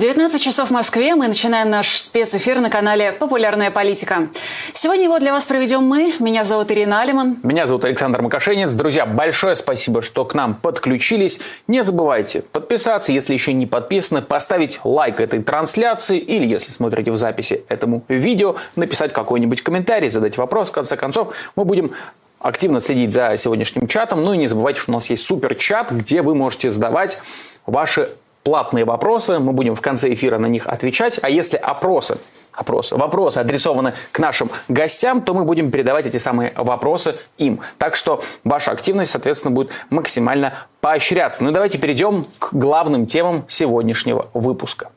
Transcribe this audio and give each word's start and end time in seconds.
19 0.00 0.40
часов 0.40 0.70
в 0.70 0.72
Москве. 0.72 1.14
Мы 1.14 1.28
начинаем 1.28 1.68
наш 1.68 2.00
спецэфир 2.00 2.60
на 2.60 2.70
канале 2.70 3.12
«Популярная 3.12 3.70
политика». 3.70 4.28
Сегодня 4.72 5.04
его 5.04 5.18
для 5.18 5.34
вас 5.34 5.44
проведем 5.44 5.82
мы. 5.82 6.14
Меня 6.20 6.42
зовут 6.44 6.70
Ирина 6.70 7.02
Алиман. 7.02 7.36
Меня 7.42 7.66
зовут 7.66 7.84
Александр 7.84 8.22
Макашенец. 8.22 8.72
Друзья, 8.72 9.04
большое 9.04 9.56
спасибо, 9.56 10.00
что 10.00 10.24
к 10.24 10.34
нам 10.34 10.54
подключились. 10.54 11.38
Не 11.68 11.84
забывайте 11.84 12.40
подписаться, 12.40 13.12
если 13.12 13.34
еще 13.34 13.52
не 13.52 13.66
подписаны, 13.66 14.22
поставить 14.22 14.80
лайк 14.84 15.20
этой 15.20 15.42
трансляции 15.42 16.16
или, 16.16 16.46
если 16.46 16.72
смотрите 16.72 17.12
в 17.12 17.18
записи 17.18 17.62
этому 17.68 18.02
видео, 18.08 18.56
написать 18.76 19.12
какой-нибудь 19.12 19.60
комментарий, 19.60 20.08
задать 20.08 20.38
вопрос. 20.38 20.70
В 20.70 20.72
конце 20.72 20.96
концов, 20.96 21.34
мы 21.56 21.66
будем 21.66 21.92
активно 22.38 22.80
следить 22.80 23.12
за 23.12 23.36
сегодняшним 23.36 23.86
чатом. 23.86 24.24
Ну 24.24 24.32
и 24.32 24.38
не 24.38 24.46
забывайте, 24.46 24.80
что 24.80 24.92
у 24.92 24.94
нас 24.94 25.10
есть 25.10 25.26
супер-чат, 25.26 25.90
где 25.90 26.22
вы 26.22 26.34
можете 26.34 26.70
задавать 26.70 27.18
ваши 27.66 28.08
платные 28.42 28.84
вопросы, 28.84 29.38
мы 29.38 29.52
будем 29.52 29.74
в 29.74 29.80
конце 29.80 30.12
эфира 30.12 30.38
на 30.38 30.46
них 30.46 30.66
отвечать, 30.66 31.18
а 31.22 31.30
если 31.30 31.56
опросы 31.56 32.18
опросы, 32.52 32.96
вопросы 32.96 33.38
адресованы 33.38 33.94
к 34.12 34.18
нашим 34.18 34.50
гостям, 34.68 35.22
то 35.22 35.34
мы 35.34 35.44
будем 35.44 35.70
передавать 35.70 36.06
эти 36.06 36.18
самые 36.18 36.52
вопросы 36.56 37.16
им. 37.38 37.60
Так 37.78 37.96
что 37.96 38.22
ваша 38.44 38.72
активность, 38.72 39.12
соответственно, 39.12 39.54
будет 39.54 39.70
максимально 39.88 40.54
поощряться. 40.80 41.44
Ну 41.44 41.50
и 41.50 41.52
давайте 41.52 41.78
перейдем 41.78 42.26
к 42.38 42.52
главным 42.52 43.06
темам 43.06 43.44
сегодняшнего 43.48 44.28
выпуска. 44.34 44.90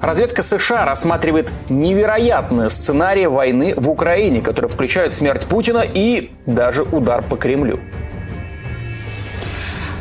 Разведка 0.00 0.44
США 0.44 0.84
рассматривает 0.84 1.50
невероятные 1.68 2.70
сценарии 2.70 3.26
войны 3.26 3.74
в 3.76 3.90
Украине, 3.90 4.40
которые 4.40 4.70
включают 4.70 5.12
смерть 5.12 5.46
Путина 5.46 5.80
и 5.80 6.30
даже 6.46 6.84
удар 6.84 7.22
по 7.22 7.36
Кремлю. 7.36 7.80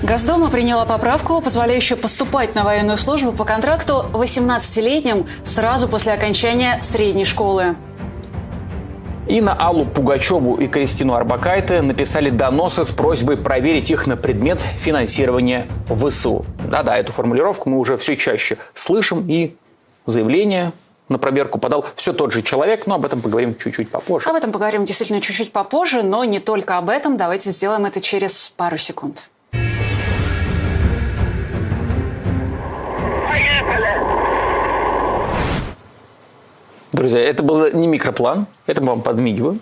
Госдума 0.03 0.52
приняла 0.52 0.85
поправку, 0.85 1.41
позволяющую 1.41 1.97
поступать 1.97 2.53
на 2.53 2.63
военную 2.63 3.00
службу 3.00 3.31
по 3.31 3.46
контракту 3.46 4.06
18-летним 4.13 5.25
сразу 5.44 5.88
после 5.88 6.13
окончания 6.13 6.80
средней 6.84 7.25
школы. 7.25 7.75
И 9.28 9.41
на 9.41 9.53
Аллу 9.53 9.85
Пугачеву 9.85 10.56
и 10.56 10.68
Кристину 10.68 11.16
Арбакайте 11.16 11.81
написали 11.81 12.30
доносы 12.30 12.85
с 12.85 12.91
просьбой 12.91 13.38
проверить 13.38 13.90
их 13.90 14.06
на 14.06 14.16
предмет 14.16 14.59
финансирования 14.59 15.68
ВСУ. 15.90 16.46
Да-да, 16.69 16.96
эту 16.96 17.12
формулировку 17.12 17.68
мы 17.72 17.79
уже 17.79 17.97
все 17.97 18.16
чаще 18.16 18.59
слышим, 18.75 19.25
и 19.28 19.56
заявление 20.06 20.74
на 21.09 21.18
проверку 21.18 21.58
подал 21.58 21.84
все 21.96 22.14
тот 22.14 22.31
же 22.31 22.44
человек, 22.44 22.85
но 22.85 22.96
об 22.96 23.06
этом 23.06 23.19
поговорим 23.19 23.56
чуть-чуть 23.58 23.90
попозже. 23.90 24.29
Об 24.29 24.35
этом 24.35 24.52
поговорим 24.52 24.85
действительно 24.85 25.22
чуть-чуть 25.22 25.52
попозже, 25.52 26.03
но 26.03 26.24
не 26.24 26.40
только 26.40 26.78
об 26.78 26.90
этом. 26.90 27.18
Давайте 27.18 27.50
сделаем 27.50 27.85
это 27.85 28.00
через 28.00 28.53
пару 28.56 28.78
секунд. 28.78 29.28
Друзья, 36.97 37.19
это 37.19 37.44
был 37.44 37.72
не 37.74 37.85
микроплан, 37.85 38.47
это 38.66 38.81
мы 38.81 38.88
вам 38.88 39.02
подмигиваем. 39.02 39.59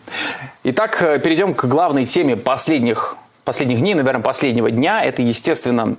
Итак, 0.63 1.01
э, 1.01 1.19
перейдем 1.19 1.53
к 1.53 1.66
главной 1.66 2.06
теме 2.06 2.38
последних, 2.38 3.18
последних 3.44 3.79
дней, 3.79 3.94
наверное, 3.94 4.22
последнего 4.22 4.72
дня. 4.72 5.03
Это, 5.03 5.22
естественно, 5.22 5.97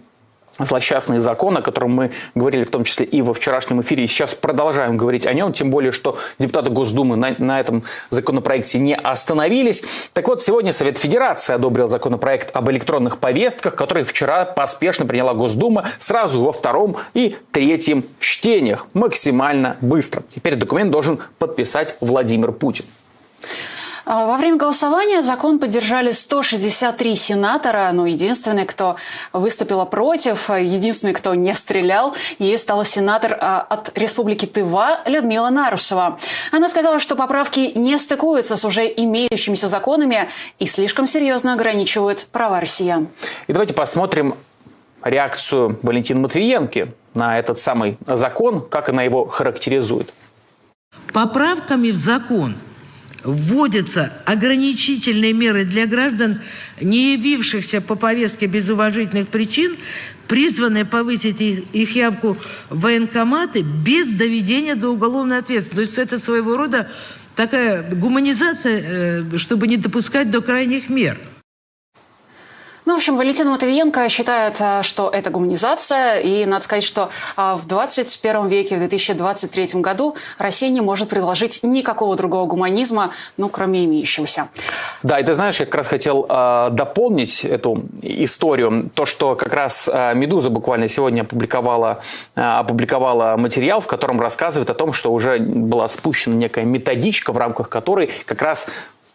злосчастный 0.58 1.18
закон, 1.18 1.56
о 1.56 1.62
котором 1.62 1.92
мы 1.92 2.12
говорили 2.34 2.64
в 2.64 2.70
том 2.70 2.84
числе 2.84 3.04
и 3.04 3.22
во 3.22 3.34
вчерашнем 3.34 3.80
эфире, 3.82 4.04
и 4.04 4.06
сейчас 4.06 4.34
продолжаем 4.34 4.96
говорить 4.96 5.26
о 5.26 5.32
нем, 5.32 5.52
тем 5.52 5.70
более, 5.70 5.92
что 5.92 6.18
депутаты 6.38 6.70
Госдумы 6.70 7.16
на, 7.16 7.34
на 7.38 7.60
этом 7.60 7.84
законопроекте 8.10 8.78
не 8.78 8.94
остановились. 8.94 9.82
Так 10.12 10.28
вот, 10.28 10.42
сегодня 10.42 10.72
Совет 10.72 10.98
Федерации 10.98 11.54
одобрил 11.54 11.88
законопроект 11.88 12.54
об 12.54 12.70
электронных 12.70 13.18
повестках, 13.18 13.74
который 13.74 14.04
вчера 14.04 14.44
поспешно 14.44 15.06
приняла 15.06 15.34
Госдума 15.34 15.84
сразу 15.98 16.42
во 16.42 16.52
втором 16.52 16.96
и 17.14 17.36
третьем 17.52 18.04
чтениях, 18.20 18.86
максимально 18.94 19.76
быстро. 19.80 20.22
Теперь 20.34 20.56
документ 20.56 20.90
должен 20.90 21.18
подписать 21.38 21.96
Владимир 22.00 22.52
Путин. 22.52 22.84
А, 24.08 24.24
во 24.24 24.36
время 24.36 24.56
голосования 24.56 25.20
закон 25.20 25.58
поддержали 25.58 26.12
163 26.12 27.16
сенатора, 27.16 27.90
но 27.92 28.06
единственный, 28.06 28.64
кто 28.64 28.94
выступила 29.32 29.84
против, 29.84 30.48
единственный, 30.48 31.12
кто 31.12 31.34
не 31.34 31.52
стрелял, 31.54 32.14
ей 32.38 32.56
стала 32.56 32.84
сенатор 32.84 33.36
а, 33.40 33.66
от 33.68 33.98
Республики 33.98 34.46
Тыва 34.46 35.00
Людмила 35.06 35.50
Нарусова. 35.50 36.18
Она 36.52 36.68
сказала, 36.68 37.00
что 37.00 37.16
поправки 37.16 37.72
не 37.74 37.98
стыкуются 37.98 38.56
с 38.56 38.64
уже 38.64 38.86
имеющимися 38.86 39.66
законами 39.66 40.28
и 40.60 40.68
слишком 40.68 41.08
серьезно 41.08 41.54
ограничивают 41.54 42.28
права 42.30 42.60
россиян. 42.60 43.08
И 43.48 43.52
давайте 43.52 43.74
посмотрим 43.74 44.36
реакцию 45.02 45.80
Валентины 45.82 46.20
Матвиенки 46.20 46.92
на 47.14 47.40
этот 47.40 47.58
самый 47.58 47.98
закон, 48.06 48.60
как 48.60 48.88
она 48.88 49.02
его 49.02 49.26
характеризует. 49.26 50.12
Поправками 51.12 51.90
в 51.90 51.96
закон– 51.96 52.54
вводятся 53.26 54.12
ограничительные 54.24 55.32
меры 55.32 55.64
для 55.64 55.86
граждан, 55.86 56.40
не 56.80 57.14
явившихся 57.14 57.80
по 57.80 57.96
повестке 57.96 58.46
без 58.46 58.70
уважительных 58.70 59.28
причин, 59.28 59.76
призванные 60.28 60.84
повысить 60.84 61.40
их 61.40 61.96
явку 61.96 62.36
в 62.70 62.80
военкоматы 62.80 63.62
без 63.62 64.06
доведения 64.06 64.76
до 64.76 64.90
уголовной 64.90 65.38
ответственности. 65.38 65.74
То 65.74 65.80
есть 66.00 66.14
это 66.14 66.24
своего 66.24 66.56
рода 66.56 66.88
такая 67.34 67.90
гуманизация, 67.94 68.82
э, 68.82 69.38
чтобы 69.38 69.66
не 69.66 69.76
допускать 69.76 70.30
до 70.30 70.40
крайних 70.40 70.88
мер. 70.88 71.18
Ну, 72.86 72.94
в 72.94 72.98
общем, 72.98 73.16
Валентина 73.16 73.50
Матвиенко 73.50 74.08
считает, 74.08 74.60
э, 74.60 74.84
что 74.84 75.10
это 75.10 75.30
гуманизация, 75.30 76.20
и 76.20 76.44
надо 76.46 76.62
сказать, 76.62 76.84
что 76.84 77.10
а, 77.34 77.56
в 77.56 77.66
21 77.66 78.46
веке, 78.46 78.76
в 78.76 78.78
2023 78.78 79.80
году 79.80 80.14
Россия 80.38 80.70
не 80.70 80.80
может 80.80 81.08
предложить 81.08 81.64
никакого 81.64 82.14
другого 82.14 82.46
гуманизма, 82.46 83.10
ну, 83.36 83.48
кроме 83.48 83.84
имеющегося. 83.86 84.50
Да, 85.02 85.18
и 85.18 85.24
ты 85.24 85.34
знаешь, 85.34 85.58
я 85.58 85.66
как 85.66 85.74
раз 85.74 85.88
хотел 85.88 86.26
э, 86.28 86.68
дополнить 86.70 87.44
эту 87.44 87.82
историю. 88.02 88.88
То, 88.94 89.04
что 89.04 89.34
как 89.34 89.52
раз 89.52 89.90
э, 89.92 90.14
«Медуза» 90.14 90.50
буквально 90.50 90.86
сегодня 90.86 91.22
опубликовала, 91.22 92.02
э, 92.36 92.40
опубликовала 92.40 93.36
материал, 93.36 93.80
в 93.80 93.88
котором 93.88 94.20
рассказывает 94.20 94.70
о 94.70 94.74
том, 94.74 94.92
что 94.92 95.12
уже 95.12 95.40
была 95.40 95.88
спущена 95.88 96.36
некая 96.36 96.64
методичка, 96.64 97.32
в 97.32 97.36
рамках 97.36 97.68
которой 97.68 98.12
как 98.26 98.42
раз 98.42 98.68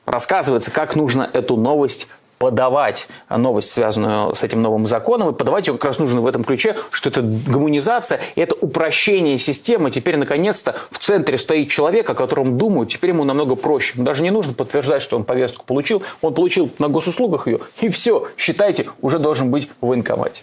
рассказывается, 0.06 0.72
как 0.72 0.98
нужно 0.98 1.30
эту 1.32 1.56
новость 1.56 2.10
подавать 2.42 3.08
новость, 3.30 3.70
связанную 3.70 4.34
с 4.34 4.42
этим 4.42 4.64
новым 4.64 4.88
законом, 4.88 5.30
и 5.30 5.34
подавать 5.34 5.68
ее 5.68 5.74
как 5.76 5.86
раз 5.86 6.00
нужно 6.00 6.22
в 6.22 6.26
этом 6.26 6.44
ключе, 6.44 6.76
что 6.90 7.10
это 7.10 7.22
гуманизация, 7.22 8.20
это 8.36 8.56
упрощение 8.60 9.38
системы. 9.38 9.92
Теперь, 9.92 10.18
наконец-то, 10.18 10.76
в 10.90 10.98
центре 10.98 11.38
стоит 11.38 11.70
человек, 11.70 12.10
о 12.10 12.16
котором 12.16 12.58
думают, 12.58 12.90
теперь 12.90 13.12
ему 13.12 13.26
намного 13.26 13.56
проще. 13.56 13.94
Даже 13.96 14.24
не 14.24 14.32
нужно 14.32 14.54
подтверждать, 14.54 15.04
что 15.04 15.18
он 15.18 15.24
повестку 15.24 15.64
получил. 15.64 16.02
Он 16.24 16.34
получил 16.34 16.72
на 16.80 16.88
госуслугах 16.88 17.46
ее, 17.46 17.60
и 17.80 17.90
все, 17.90 18.28
считайте, 18.40 18.88
уже 19.02 19.20
должен 19.20 19.52
быть 19.52 19.70
в 19.80 19.86
военкомате. 19.86 20.42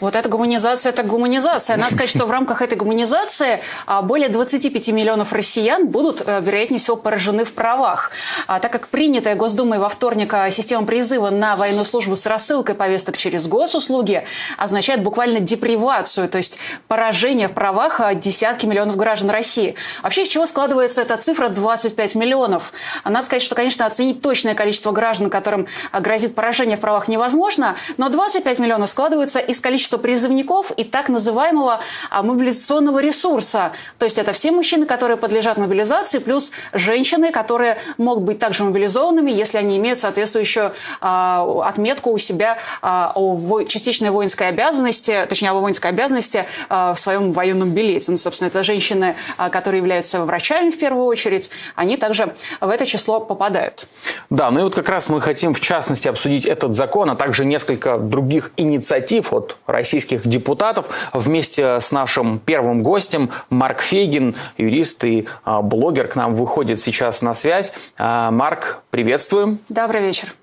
Вот 0.00 0.16
эта 0.16 0.28
гуманизация– 0.28 0.90
это 0.92 1.04
гуманизация. 1.04 1.76
Надо 1.76 1.94
сказать, 1.94 2.10
что 2.10 2.26
в 2.26 2.30
рамках 2.30 2.62
этой 2.62 2.76
гуманизации 2.76 3.60
а, 3.86 4.02
более 4.02 4.28
25 4.28 4.88
миллионов 4.88 5.32
россиян 5.32 5.86
будут, 5.86 6.22
э, 6.26 6.40
вероятнее 6.40 6.80
всего, 6.80 6.96
поражены 6.96 7.44
в 7.44 7.52
правах. 7.52 8.10
А 8.48 8.58
так 8.58 8.72
как 8.72 8.88
принятая 8.88 9.36
Госдумой 9.36 9.78
во 9.78 9.88
вторник 9.88 10.34
а, 10.34 10.50
система 10.50 10.84
призыва 10.84 11.30
на 11.30 11.54
военную 11.54 11.84
службу 11.84 12.16
с 12.16 12.26
рассылкой 12.26 12.74
повесток 12.74 13.16
через 13.16 13.46
госуслуги 13.46 14.26
означает 14.58 15.02
буквально 15.02 15.38
депривацию, 15.38 16.28
то 16.28 16.38
есть 16.38 16.58
поражение 16.88 17.46
в 17.46 17.52
правах 17.52 18.00
десятки 18.16 18.66
миллионов 18.66 18.96
граждан 18.96 19.30
России. 19.30 19.76
Вообще, 20.02 20.24
из 20.24 20.28
чего 20.28 20.46
складывается 20.46 21.02
эта 21.02 21.16
цифра 21.18 21.48
25 21.48 22.16
миллионов? 22.16 22.72
Надо 23.04 23.24
сказать, 23.24 23.42
что, 23.42 23.54
конечно, 23.54 23.86
оценить 23.86 24.20
точное 24.20 24.54
количество 24.54 24.90
граждан, 24.90 25.30
которым 25.30 25.68
грозит 25.92 26.34
поражение 26.34 26.76
в 26.76 26.80
правах 26.80 27.06
невозможно, 27.06 27.76
но 27.96 28.08
25 28.08 28.58
миллионов 28.58 28.90
складывается 28.90 29.38
из 29.38 29.60
количества 29.60 29.83
количество 29.84 29.98
призывников 29.98 30.70
и 30.76 30.84
так 30.84 31.08
называемого 31.08 31.80
а, 32.10 32.22
мобилизационного 32.22 33.00
ресурса. 33.00 33.72
То 33.98 34.06
есть 34.06 34.18
это 34.18 34.32
все 34.32 34.50
мужчины, 34.50 34.86
которые 34.86 35.16
подлежат 35.16 35.58
мобилизации, 35.58 36.18
плюс 36.18 36.52
женщины, 36.72 37.32
которые 37.32 37.76
могут 37.98 38.24
быть 38.24 38.38
также 38.38 38.64
мобилизованными, 38.64 39.30
если 39.30 39.58
они 39.58 39.76
имеют 39.76 39.98
соответствующую 39.98 40.72
а, 41.00 41.64
отметку 41.68 42.12
у 42.12 42.18
себя 42.18 42.56
а, 42.80 43.12
о 43.14 43.62
частичной 43.64 44.10
воинской 44.10 44.48
обязанности, 44.48 45.26
точнее, 45.28 45.50
о 45.50 45.54
воинской 45.54 45.90
обязанности 45.90 46.46
в 46.68 46.96
своем 46.96 47.32
военном 47.32 47.70
билете. 47.70 48.10
Ну, 48.10 48.16
собственно, 48.16 48.48
это 48.48 48.62
женщины, 48.62 49.16
которые 49.50 49.80
являются 49.80 50.24
врачами 50.24 50.70
в 50.70 50.78
первую 50.78 51.04
очередь, 51.06 51.50
они 51.74 51.96
также 51.96 52.34
в 52.60 52.68
это 52.68 52.86
число 52.86 53.20
попадают. 53.20 53.86
Да, 54.30 54.50
ну 54.50 54.60
и 54.60 54.62
вот 54.62 54.74
как 54.74 54.88
раз 54.88 55.08
мы 55.08 55.20
хотим 55.20 55.54
в 55.54 55.60
частности 55.60 56.08
обсудить 56.08 56.46
этот 56.46 56.74
закон, 56.74 57.10
а 57.10 57.16
также 57.16 57.44
несколько 57.44 57.98
других 57.98 58.52
инициатив 58.56 59.32
от 59.32 59.56
российских 59.74 60.26
депутатов 60.26 60.86
вместе 61.12 61.80
с 61.80 61.92
нашим 61.92 62.38
первым 62.38 62.82
гостем 62.82 63.30
Марк 63.50 63.80
Фейгин, 63.82 64.34
юрист 64.56 65.04
и 65.04 65.26
а, 65.44 65.60
блогер, 65.60 66.08
к 66.08 66.16
нам 66.16 66.34
выходит 66.34 66.80
сейчас 66.80 67.20
на 67.22 67.34
связь. 67.34 67.72
А, 67.98 68.30
Марк, 68.30 68.80
приветствуем. 68.90 69.58
Добрый 69.68 70.00
вечер. 70.00 70.34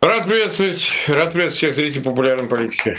Рад 0.00 0.26
приветствовать, 0.26 0.90
рад 1.08 1.32
приветствовать 1.32 1.54
всех 1.54 1.76
зрителей 1.76 2.02
популярной 2.02 2.46
политики. 2.46 2.96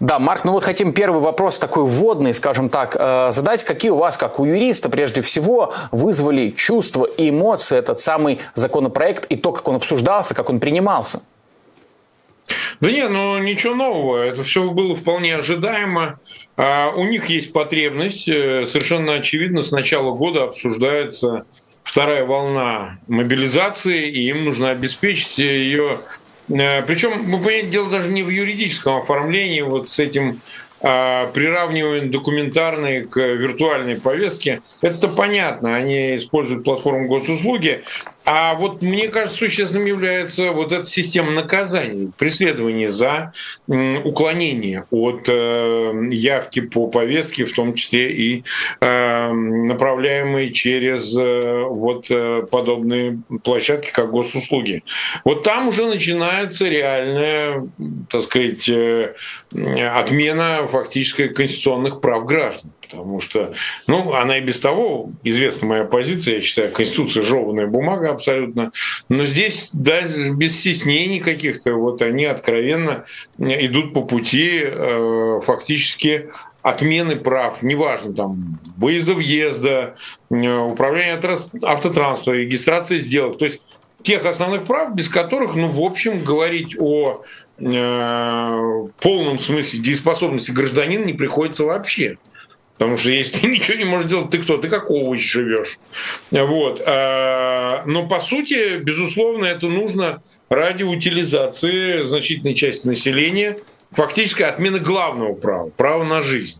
Да, 0.00 0.18
Марк, 0.18 0.44
ну 0.44 0.52
вот 0.52 0.64
хотим 0.64 0.92
первый 0.92 1.20
вопрос 1.20 1.58
такой 1.58 1.84
вводный, 1.84 2.32
скажем 2.34 2.70
так, 2.70 2.96
э, 2.98 3.30
задать. 3.32 3.64
Какие 3.64 3.90
у 3.90 3.96
вас, 3.96 4.16
как 4.16 4.40
у 4.40 4.46
юриста, 4.46 4.88
прежде 4.88 5.20
всего, 5.20 5.74
вызвали 5.92 6.50
чувства 6.50 7.04
и 7.04 7.28
эмоции 7.28 7.78
этот 7.78 8.00
самый 8.00 8.40
законопроект 8.54 9.26
и 9.26 9.36
то, 9.36 9.52
как 9.52 9.68
он 9.68 9.76
обсуждался, 9.76 10.34
как 10.34 10.48
он 10.48 10.58
принимался? 10.58 11.20
Да 12.80 12.90
нет, 12.90 13.10
ну 13.10 13.38
ничего 13.38 13.74
нового. 13.74 14.22
Это 14.22 14.42
все 14.42 14.70
было 14.70 14.96
вполне 14.96 15.36
ожидаемо. 15.36 16.18
А, 16.56 16.90
у 16.90 17.04
них 17.04 17.28
есть 17.28 17.52
потребность. 17.52 18.28
Э, 18.28 18.66
совершенно 18.66 19.14
очевидно, 19.14 19.62
с 19.62 19.72
начала 19.72 20.12
года 20.12 20.44
обсуждается 20.44 21.44
вторая 21.82 22.24
волна 22.24 22.98
мобилизации, 23.08 24.08
и 24.08 24.28
им 24.28 24.44
нужно 24.44 24.70
обеспечить 24.70 25.38
ее. 25.38 25.98
Э, 26.48 26.82
Причем, 26.82 27.22
мы 27.24 27.38
понимаете, 27.38 27.68
дело 27.68 27.90
даже 27.90 28.10
не 28.10 28.22
в 28.22 28.28
юридическом 28.28 28.96
оформлении, 28.96 29.60
вот 29.60 29.88
с 29.88 29.98
этим 29.98 30.40
а, 30.82 31.26
приравниваем 31.26 32.10
документарные 32.10 33.04
к 33.04 33.18
виртуальной 33.18 34.00
повестке, 34.00 34.62
это 34.80 35.08
понятно, 35.08 35.74
они 35.76 36.16
используют 36.16 36.64
платформу 36.64 37.06
госуслуги, 37.06 37.84
а 38.24 38.54
вот 38.54 38.82
мне 38.82 39.08
кажется, 39.08 39.38
существенным 39.38 39.86
является 39.86 40.52
вот 40.52 40.72
эта 40.72 40.86
система 40.86 41.30
наказаний, 41.30 42.10
преследования 42.16 42.90
за 42.90 43.32
уклонение 43.66 44.84
от 44.90 45.24
э, 45.28 46.08
явки 46.10 46.60
по 46.60 46.88
повестке, 46.88 47.44
в 47.44 47.54
том 47.54 47.74
числе 47.74 48.12
и 48.12 48.44
э, 48.80 49.32
направляемые 49.32 50.52
через 50.52 51.16
э, 51.16 51.64
вот 51.64 52.08
подобные 52.50 53.20
площадки, 53.42 53.90
как 53.90 54.10
госуслуги. 54.10 54.84
Вот 55.24 55.42
там 55.42 55.68
уже 55.68 55.86
начинается 55.86 56.68
реальная, 56.68 57.68
так 58.10 58.24
сказать, 58.24 58.70
отмена 59.50 60.68
фактически 60.70 61.28
конституционных 61.28 62.00
прав 62.00 62.26
граждан 62.26 62.72
потому 62.90 63.20
что, 63.20 63.52
ну, 63.86 64.14
она 64.14 64.38
и 64.38 64.40
без 64.40 64.60
того 64.60 65.10
известна 65.22 65.68
моя 65.68 65.84
позиция, 65.84 66.36
я 66.36 66.40
считаю, 66.40 66.72
Конституция 66.72 67.22
жеванная 67.22 67.66
бумага 67.66 68.10
абсолютно, 68.10 68.72
но 69.08 69.24
здесь 69.24 69.70
даже 69.72 70.30
без 70.30 70.58
стеснений 70.58 71.20
каких-то, 71.20 71.74
вот 71.74 72.02
они 72.02 72.24
откровенно 72.24 73.04
идут 73.38 73.94
по 73.94 74.02
пути 74.02 74.60
э, 74.62 75.40
фактически 75.44 76.30
отмены 76.62 77.16
прав, 77.16 77.62
неважно, 77.62 78.12
там, 78.12 78.58
выезда-въезда, 78.76 79.94
э, 80.30 80.56
управления 80.58 81.20
автотранспортом, 81.62 82.34
регистрации 82.34 82.98
сделок, 82.98 83.38
то 83.38 83.44
есть 83.46 83.60
тех 84.02 84.24
основных 84.24 84.64
прав, 84.64 84.94
без 84.94 85.08
которых, 85.08 85.54
ну, 85.54 85.68
в 85.68 85.80
общем, 85.80 86.22
говорить 86.22 86.74
о 86.78 87.22
э, 87.58 88.86
полном 89.00 89.38
смысле 89.38 89.80
дееспособности 89.80 90.50
гражданина 90.50 91.04
не 91.04 91.12
приходится 91.12 91.64
вообще. 91.64 92.16
Потому 92.80 92.96
что 92.96 93.10
если 93.10 93.40
ты 93.40 93.46
ничего 93.50 93.76
не 93.76 93.84
можешь 93.84 94.08
делать, 94.08 94.30
ты 94.30 94.38
кто? 94.38 94.56
Ты 94.56 94.70
как 94.70 94.90
овощ 94.90 95.20
живешь. 95.20 95.78
Вот. 96.30 96.82
А, 96.86 97.82
но 97.84 98.08
по 98.08 98.20
сути, 98.20 98.78
безусловно, 98.78 99.44
это 99.44 99.66
нужно 99.66 100.22
ради 100.48 100.82
утилизации 100.82 102.04
значительной 102.04 102.54
части 102.54 102.86
населения, 102.86 103.58
фактически 103.90 104.44
отмены 104.44 104.78
главного 104.78 105.34
права, 105.34 105.68
права 105.68 106.04
на 106.04 106.22
жизнь. 106.22 106.58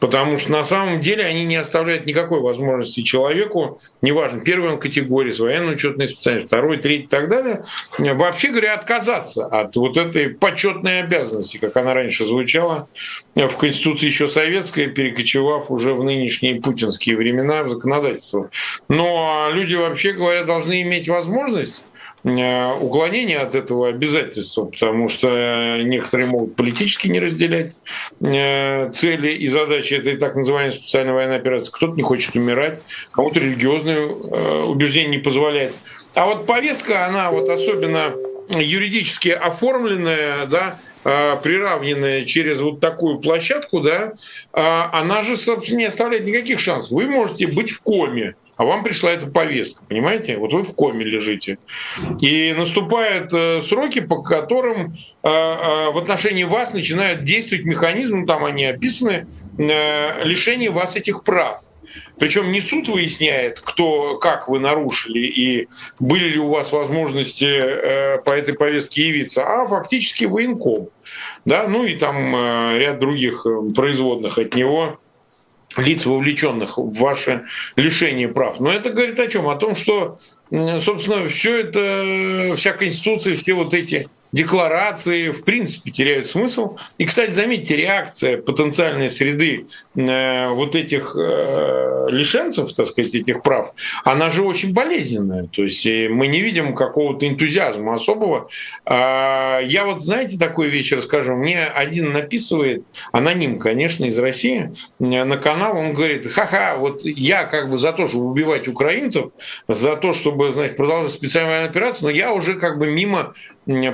Потому 0.00 0.38
что 0.38 0.52
на 0.52 0.64
самом 0.64 1.00
деле 1.00 1.24
они 1.24 1.44
не 1.44 1.56
оставляют 1.56 2.06
никакой 2.06 2.40
возможности 2.40 3.02
человеку, 3.02 3.80
неважно, 4.02 4.40
первой 4.40 4.70
он 4.70 4.78
категории, 4.78 5.32
с 5.32 5.38
военно-учетной 5.38 6.08
специальности, 6.08 6.46
второй, 6.46 6.78
третий 6.78 7.04
и 7.04 7.08
так 7.08 7.28
далее, 7.28 7.64
вообще 7.98 8.48
говоря, 8.48 8.74
отказаться 8.74 9.46
от 9.46 9.76
вот 9.76 9.96
этой 9.96 10.30
почетной 10.30 11.00
обязанности, 11.00 11.58
как 11.58 11.76
она 11.76 11.94
раньше 11.94 12.26
звучала 12.26 12.88
в 13.34 13.56
Конституции 13.56 14.06
еще 14.06 14.28
советской, 14.28 14.86
перекочевав 14.86 15.70
уже 15.70 15.92
в 15.92 16.04
нынешние 16.04 16.60
путинские 16.60 17.16
времена 17.16 17.62
в 17.62 17.70
законодательство. 17.70 18.50
Но 18.88 19.48
люди, 19.52 19.74
вообще 19.74 20.12
говоря, 20.12 20.44
должны 20.44 20.82
иметь 20.82 21.08
возможность 21.08 21.84
уклонение 22.24 23.38
от 23.38 23.54
этого 23.54 23.88
обязательства, 23.88 24.64
потому 24.64 25.08
что 25.08 25.78
некоторые 25.82 26.26
могут 26.26 26.56
политически 26.56 27.08
не 27.08 27.20
разделять 27.20 27.74
э, 28.20 28.90
цели 28.92 29.32
и 29.32 29.46
задачи 29.48 29.94
этой 29.94 30.16
так 30.16 30.34
называемой 30.34 30.72
специальной 30.72 31.12
военной 31.12 31.36
операции. 31.36 31.70
Кто-то 31.72 31.94
не 31.94 32.02
хочет 32.02 32.34
умирать, 32.34 32.80
кому-то 33.12 33.38
религиозные 33.38 33.98
э, 33.98 34.62
убеждения 34.62 35.10
не 35.10 35.18
позволяют. 35.18 35.74
А 36.14 36.26
вот 36.26 36.46
повестка, 36.46 37.06
она 37.06 37.30
вот 37.30 37.48
особенно 37.48 38.12
юридически 38.50 39.28
оформленная, 39.28 40.46
да, 40.46 40.78
приравненная 41.04 42.24
через 42.24 42.60
вот 42.60 42.80
такую 42.80 43.18
площадку, 43.18 43.80
да, 43.80 44.12
она 44.52 45.22
же, 45.22 45.36
собственно, 45.36 45.78
не 45.78 45.84
оставляет 45.84 46.26
никаких 46.26 46.58
шансов. 46.58 46.90
Вы 46.90 47.06
можете 47.06 47.46
быть 47.46 47.70
в 47.70 47.82
коме, 47.82 48.34
а 48.58 48.64
вам 48.64 48.82
пришла 48.82 49.12
эта 49.12 49.26
повестка, 49.28 49.84
понимаете? 49.88 50.36
Вот 50.36 50.52
вы 50.52 50.64
в 50.64 50.74
коме 50.74 51.04
лежите. 51.04 51.58
И 52.20 52.52
наступают 52.58 53.32
э, 53.32 53.62
сроки, 53.62 54.00
по 54.00 54.20
которым 54.20 54.92
э, 55.22 55.28
э, 55.28 55.90
в 55.92 55.96
отношении 55.96 56.42
вас 56.42 56.74
начинают 56.74 57.22
действовать 57.22 57.64
механизмы, 57.64 58.26
там 58.26 58.44
они 58.44 58.64
описаны, 58.64 59.28
лишение 59.56 60.70
вас 60.70 60.96
этих 60.96 61.22
прав. 61.22 61.62
Причем 62.18 62.50
не 62.50 62.60
суд 62.60 62.88
выясняет, 62.88 63.60
кто, 63.60 64.18
как 64.18 64.48
вы 64.48 64.58
нарушили 64.58 65.20
и 65.20 65.68
были 66.00 66.28
ли 66.28 66.38
у 66.38 66.48
вас 66.48 66.72
возможности 66.72 67.44
э, 67.44 68.18
по 68.18 68.30
этой 68.30 68.54
повестке 68.54 69.08
явиться, 69.08 69.44
а 69.44 69.66
фактически 69.68 70.24
военком. 70.24 70.88
Да? 71.44 71.68
Ну 71.68 71.84
и 71.84 71.94
там 71.94 72.34
э, 72.34 72.78
ряд 72.78 72.98
других 72.98 73.46
производных 73.74 74.38
от 74.38 74.54
него 74.54 74.98
лиц, 75.76 76.06
вовлеченных 76.06 76.78
в 76.78 76.92
ваше 76.94 77.44
лишение 77.76 78.28
прав. 78.28 78.60
Но 78.60 78.72
это 78.72 78.90
говорит 78.90 79.18
о 79.18 79.28
чем? 79.28 79.48
О 79.48 79.56
том, 79.56 79.74
что, 79.74 80.18
собственно, 80.50 81.28
все 81.28 81.58
это, 81.58 82.54
вся 82.56 82.72
Конституция, 82.72 83.36
все 83.36 83.54
вот 83.54 83.74
эти 83.74 84.08
декларации 84.32 85.30
в 85.30 85.44
принципе 85.44 85.90
теряют 85.90 86.28
смысл. 86.28 86.76
И, 86.98 87.04
кстати, 87.04 87.30
заметьте, 87.32 87.76
реакция 87.76 88.36
потенциальной 88.38 89.08
среды 89.08 89.66
э, 89.96 90.48
вот 90.48 90.74
этих 90.74 91.16
э, 91.18 92.06
лишенцев, 92.10 92.72
так 92.74 92.88
сказать, 92.88 93.14
этих 93.14 93.42
прав, 93.42 93.72
она 94.04 94.30
же 94.30 94.42
очень 94.42 94.72
болезненная. 94.72 95.46
То 95.46 95.62
есть 95.62 95.86
э, 95.86 96.08
мы 96.08 96.26
не 96.26 96.40
видим 96.40 96.74
какого-то 96.74 97.26
энтузиазма 97.26 97.94
особого. 97.94 98.48
Э, 98.84 99.60
я 99.64 99.84
вот, 99.84 100.02
знаете, 100.02 100.38
такой 100.38 100.68
вещь 100.68 100.92
расскажу. 100.92 101.34
Мне 101.34 101.64
один 101.64 102.12
написывает, 102.12 102.84
аноним, 103.12 103.58
конечно, 103.58 104.04
из 104.04 104.18
России, 104.18 104.72
э, 105.00 105.24
на 105.24 105.36
канал, 105.36 105.76
он 105.76 105.94
говорит, 105.94 106.30
ха-ха, 106.30 106.76
вот 106.76 107.02
я 107.04 107.44
как 107.44 107.70
бы 107.70 107.78
за 107.78 107.92
то, 107.92 108.08
чтобы 108.08 108.26
убивать 108.26 108.68
украинцев, 108.68 109.30
за 109.68 109.96
то, 109.96 110.12
чтобы, 110.12 110.52
значит, 110.52 110.76
продолжать 110.76 111.12
специальную 111.12 111.64
операцию, 111.64 112.08
но 112.08 112.10
я 112.10 112.32
уже 112.32 112.54
как 112.54 112.78
бы 112.78 112.90
мимо 112.90 113.32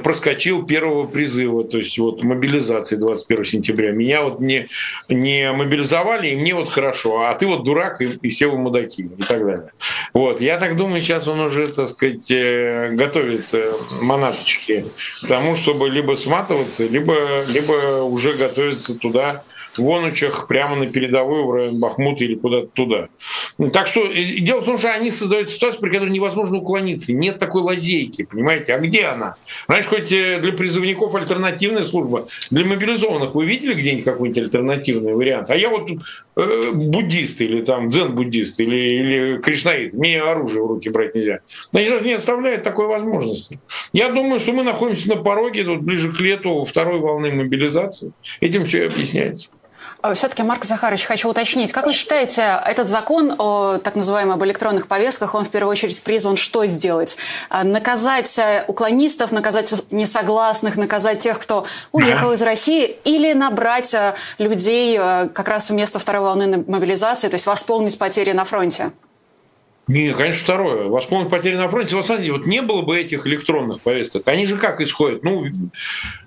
проскочил 0.02 0.23
первого 0.66 1.06
призыва, 1.06 1.64
то 1.64 1.78
есть 1.78 1.98
вот 1.98 2.22
мобилизации 2.22 2.96
21 2.96 3.44
сентября. 3.44 3.92
Меня 3.92 4.22
вот 4.22 4.40
не, 4.40 4.68
не 5.08 5.52
мобилизовали, 5.52 6.28
и 6.28 6.36
мне 6.36 6.54
вот 6.54 6.68
хорошо, 6.68 7.22
а 7.22 7.34
ты 7.34 7.46
вот 7.46 7.64
дурак, 7.64 8.00
и, 8.00 8.06
и 8.22 8.28
все 8.30 8.46
вы 8.46 8.58
мудаки, 8.58 9.02
и 9.02 9.22
так 9.22 9.38
далее. 9.38 9.70
Вот, 10.12 10.40
я 10.40 10.58
так 10.58 10.76
думаю, 10.76 11.00
сейчас 11.00 11.28
он 11.28 11.40
уже, 11.40 11.66
так 11.66 11.88
сказать, 11.88 12.30
э, 12.30 12.90
готовит 12.92 13.46
э, 13.52 13.72
манаточки 14.00 14.86
к 15.22 15.26
тому, 15.26 15.56
чтобы 15.56 15.88
либо 15.90 16.14
сматываться, 16.16 16.86
либо, 16.86 17.44
либо 17.48 18.02
уже 18.02 18.34
готовиться 18.34 18.98
туда, 18.98 19.44
Вонучах, 19.78 20.46
прямо 20.46 20.76
на 20.76 20.86
передовую, 20.86 21.46
в 21.46 21.52
район 21.52 21.80
Бахмута 21.80 22.24
или 22.24 22.34
куда-то 22.34 22.68
туда. 22.68 23.08
Так 23.72 23.86
что 23.86 24.06
дело 24.12 24.60
в 24.60 24.64
том, 24.64 24.78
что 24.78 24.92
они 24.92 25.10
создают 25.10 25.48
ситуацию, 25.48 25.80
при 25.80 25.90
которой 25.90 26.10
невозможно 26.10 26.58
уклониться. 26.58 27.12
Нет 27.12 27.38
такой 27.38 27.62
лазейки, 27.62 28.24
понимаете? 28.24 28.74
А 28.74 28.78
где 28.78 29.04
она? 29.04 29.36
Раньше 29.68 29.88
хоть 29.90 30.10
э, 30.10 30.38
для 30.40 30.52
призывников 30.52 31.14
альтернативная 31.14 31.84
служба, 31.84 32.26
для 32.50 32.64
мобилизованных 32.64 33.34
вы 33.34 33.46
видели 33.46 33.74
где-нибудь 33.74 34.04
какой-нибудь 34.04 34.42
альтернативный 34.42 35.14
вариант? 35.14 35.50
А 35.50 35.56
я 35.56 35.70
вот 35.70 35.88
э, 36.36 36.70
буддист 36.72 37.40
или 37.42 37.62
там 37.62 37.90
дзен-буддист 37.90 38.58
или, 38.60 38.76
или 38.76 39.38
кришнаит, 39.38 39.94
мне 39.94 40.20
оружие 40.20 40.64
в 40.64 40.66
руки 40.66 40.88
брать 40.88 41.14
нельзя. 41.14 41.40
Но 41.70 41.78
они 41.78 41.88
даже 41.88 42.04
не 42.04 42.14
оставляют 42.14 42.64
такой 42.64 42.86
возможности. 42.86 43.60
Я 43.92 44.10
думаю, 44.10 44.40
что 44.40 44.52
мы 44.52 44.64
находимся 44.64 45.10
на 45.10 45.16
пороге, 45.16 45.62
тут 45.62 45.82
ближе 45.82 46.12
к 46.12 46.18
лету, 46.20 46.64
второй 46.64 46.98
волны 46.98 47.32
мобилизации. 47.32 48.12
Этим 48.40 48.66
все 48.66 48.82
и 48.82 48.86
объясняется. 48.86 49.50
А, 50.04 50.12
Все-таки, 50.12 50.42
Марк 50.42 50.66
Захарович, 50.66 51.04
хочу 51.04 51.30
уточнить. 51.30 51.72
Как 51.72 51.86
вы 51.86 51.94
считаете, 51.94 52.60
этот 52.66 52.88
закон 52.88 53.34
о 53.38 53.78
так 53.78 53.96
называемых 53.96 54.34
об 54.34 54.44
электронных 54.44 54.86
повестках, 54.86 55.34
он 55.34 55.44
в 55.44 55.48
первую 55.48 55.70
очередь 55.70 56.02
призван 56.02 56.36
что 56.36 56.66
сделать? 56.66 57.16
А, 57.48 57.64
наказать 57.64 58.38
э, 58.38 58.66
уклонистов, 58.68 59.32
наказать 59.32 59.72
несогласных, 59.90 60.76
наказать 60.76 61.20
тех, 61.20 61.38
кто 61.38 61.64
уехал 61.92 62.32
из 62.32 62.42
России, 62.42 62.98
или 63.04 63.32
набрать 63.32 63.94
э, 63.94 64.14
людей 64.36 64.98
э, 65.00 65.28
как 65.32 65.48
раз 65.48 65.70
вместо 65.70 65.98
второй 65.98 66.20
волны 66.20 66.62
мобилизации, 66.66 67.28
то 67.28 67.36
есть 67.36 67.46
восполнить 67.46 67.96
потери 67.96 68.32
на 68.32 68.44
фронте? 68.44 68.92
Не, 69.86 70.12
конечно, 70.12 70.42
второе. 70.42 70.88
Восполнить 70.88 71.30
потери 71.30 71.56
на 71.56 71.70
фронте. 71.70 71.96
Вот 71.96 72.04
смотрите, 72.04 72.32
вот 72.32 72.44
не 72.44 72.60
было 72.60 72.82
бы 72.82 73.00
этих 73.00 73.26
электронных 73.26 73.80
повесток. 73.80 74.28
Они 74.28 74.44
же 74.44 74.58
как 74.58 74.82
исходят? 74.82 75.24
Ну, 75.24 75.46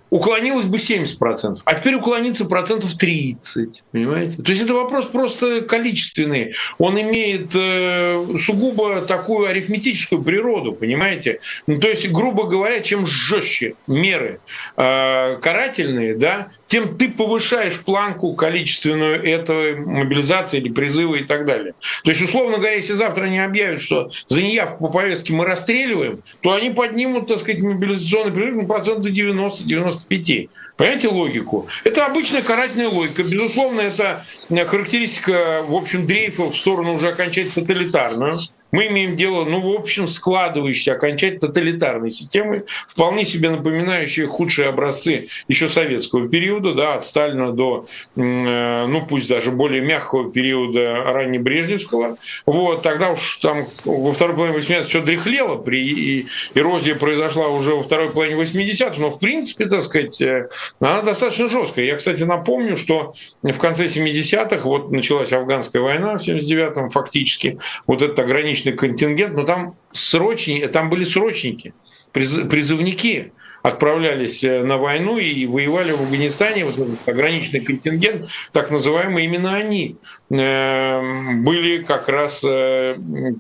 уклонилось 0.10 0.66
бы 0.66 0.78
70%, 0.78 1.60
а 1.66 1.76
теперь 1.76 1.96
уклонится 1.96 2.46
процентов 2.46 2.96
30, 2.96 3.84
понимаете? 3.92 4.42
То 4.42 4.52
есть 4.52 4.64
это 4.64 4.74
вопрос 4.74 5.06
просто 5.06 5.62
количественный. 5.62 6.54
Он 6.78 7.00
имеет 7.00 7.52
э, 7.54 8.26
сугубо 8.40 9.02
такую 9.02 9.48
арифметическую 9.48 10.22
природу, 10.22 10.74
понимаете? 10.74 11.40
Ну, 11.68 11.80
то 11.80 11.88
есть, 11.88 12.10
грубо 12.12 12.44
говоря, 12.44 12.80
чем 12.80 13.06
жестче 13.06 13.76
меры 13.88 14.40
э, 14.78 15.38
карательные, 15.42 16.16
да, 16.16 16.50
тем 16.68 16.98
ты 16.98 17.10
повышаешь 17.10 17.80
планку 17.80 18.34
количественную 18.34 19.24
этой 19.24 19.76
мобилизации 19.76 20.58
или 20.58 20.70
призыва 20.70 21.16
и 21.16 21.24
так 21.24 21.46
далее. 21.46 21.74
То 22.04 22.12
есть, 22.12 22.22
условно 22.22 22.58
говоря, 22.58 22.76
если 22.76 22.94
завтра 22.94 23.26
они 23.26 23.40
объявят, 23.40 23.82
что 23.82 24.10
за 24.28 24.42
неявку 24.42 24.88
по 24.88 24.94
повестке 24.94 25.34
мы 25.34 25.46
расстреливаем, 25.46 26.22
то 26.42 26.54
они 26.54 26.70
поднимут, 26.70 27.28
так 27.28 27.40
сказать, 27.40 27.62
мобилизационный 27.62 28.32
призыв 28.32 28.56
на 28.56 28.64
проценты 28.64 29.10
90-95 29.10 29.97
95. 30.06 30.50
Понимаете 30.78 31.08
логику? 31.08 31.68
Это 31.84 32.06
обычная 32.06 32.42
карательная 32.42 32.90
логика. 32.90 33.24
Безусловно, 33.24 33.82
это 33.82 34.26
э, 34.50 34.66
характеристика, 34.66 35.64
в 35.68 35.74
общем, 35.76 36.06
дрейфа 36.06 36.44
в 36.52 36.56
сторону 36.56 36.96
уже 36.96 37.10
окончательно 37.10 37.66
тоталитарную 37.66 38.40
мы 38.72 38.88
имеем 38.88 39.16
дело, 39.16 39.46
ну, 39.46 39.62
в 39.62 39.80
общем, 39.80 40.08
складывающейся 40.08 40.94
окончательно 40.94 41.48
тоталитарной 41.48 42.12
системы, 42.12 42.66
вполне 42.88 43.26
себе 43.26 43.50
напоминающие 43.50 44.28
худшие 44.28 44.68
образцы 44.68 45.28
еще 45.48 45.68
советского 45.70 46.28
периода, 46.28 46.74
да, 46.74 46.96
от 46.96 47.06
Сталина 47.06 47.52
до, 47.52 47.86
э, 48.16 48.86
ну, 48.88 49.06
пусть 49.06 49.30
даже 49.30 49.52
более 49.52 49.82
мягкого 49.82 50.32
периода 50.32 51.04
раннебрежневского. 51.04 52.18
Вот, 52.46 52.82
тогда 52.82 53.12
уж 53.12 53.38
там 53.38 53.68
во 53.86 54.12
второй 54.12 54.36
половине 54.36 54.58
80-х 54.60 54.84
все 54.84 55.02
дряхлело, 55.02 55.58
при, 55.58 56.28
эрозия 56.54 56.96
произошла 56.96 57.48
уже 57.48 57.76
во 57.76 57.84
второй 57.84 58.10
половине 58.10 58.42
80-х, 58.42 58.96
но, 58.98 59.12
в 59.12 59.20
принципе, 59.20 59.66
так 59.66 59.84
сказать, 59.84 60.22
э, 60.22 60.50
она 60.80 61.02
достаточно 61.02 61.48
жесткая. 61.48 61.86
Я, 61.86 61.96
кстати, 61.96 62.24
напомню, 62.24 62.76
что 62.76 63.14
в 63.42 63.58
конце 63.58 63.86
70-х, 63.86 64.64
вот 64.64 64.92
началась 64.92 65.32
афганская 65.32 65.82
война 65.82 66.18
в 66.18 66.28
79-м, 66.28 66.90
фактически, 66.90 67.60
вот 67.86 68.02
этот 68.02 68.20
ограниченный 68.20 68.57
ограниченный 68.58 68.74
контингент, 68.74 69.36
но 69.36 69.44
там 69.44 69.76
срочники, 69.92 70.68
там 70.68 70.90
были 70.90 71.04
срочники, 71.04 71.74
призывники 72.12 73.32
отправлялись 73.64 74.44
э, 74.44 74.64
на 74.64 74.78
войну 74.78 75.18
и 75.18 75.46
воевали 75.46 75.92
в 75.92 76.02
Афганистане, 76.02 76.66
вот 76.66 76.76
ограниченный 77.06 77.62
контингент, 77.62 78.30
так 78.52 78.72
называемый, 78.72 79.26
именно 79.26 79.56
они 79.56 79.98
были 80.30 81.84
как 81.84 82.10
раз 82.10 82.44
э, 82.46 82.96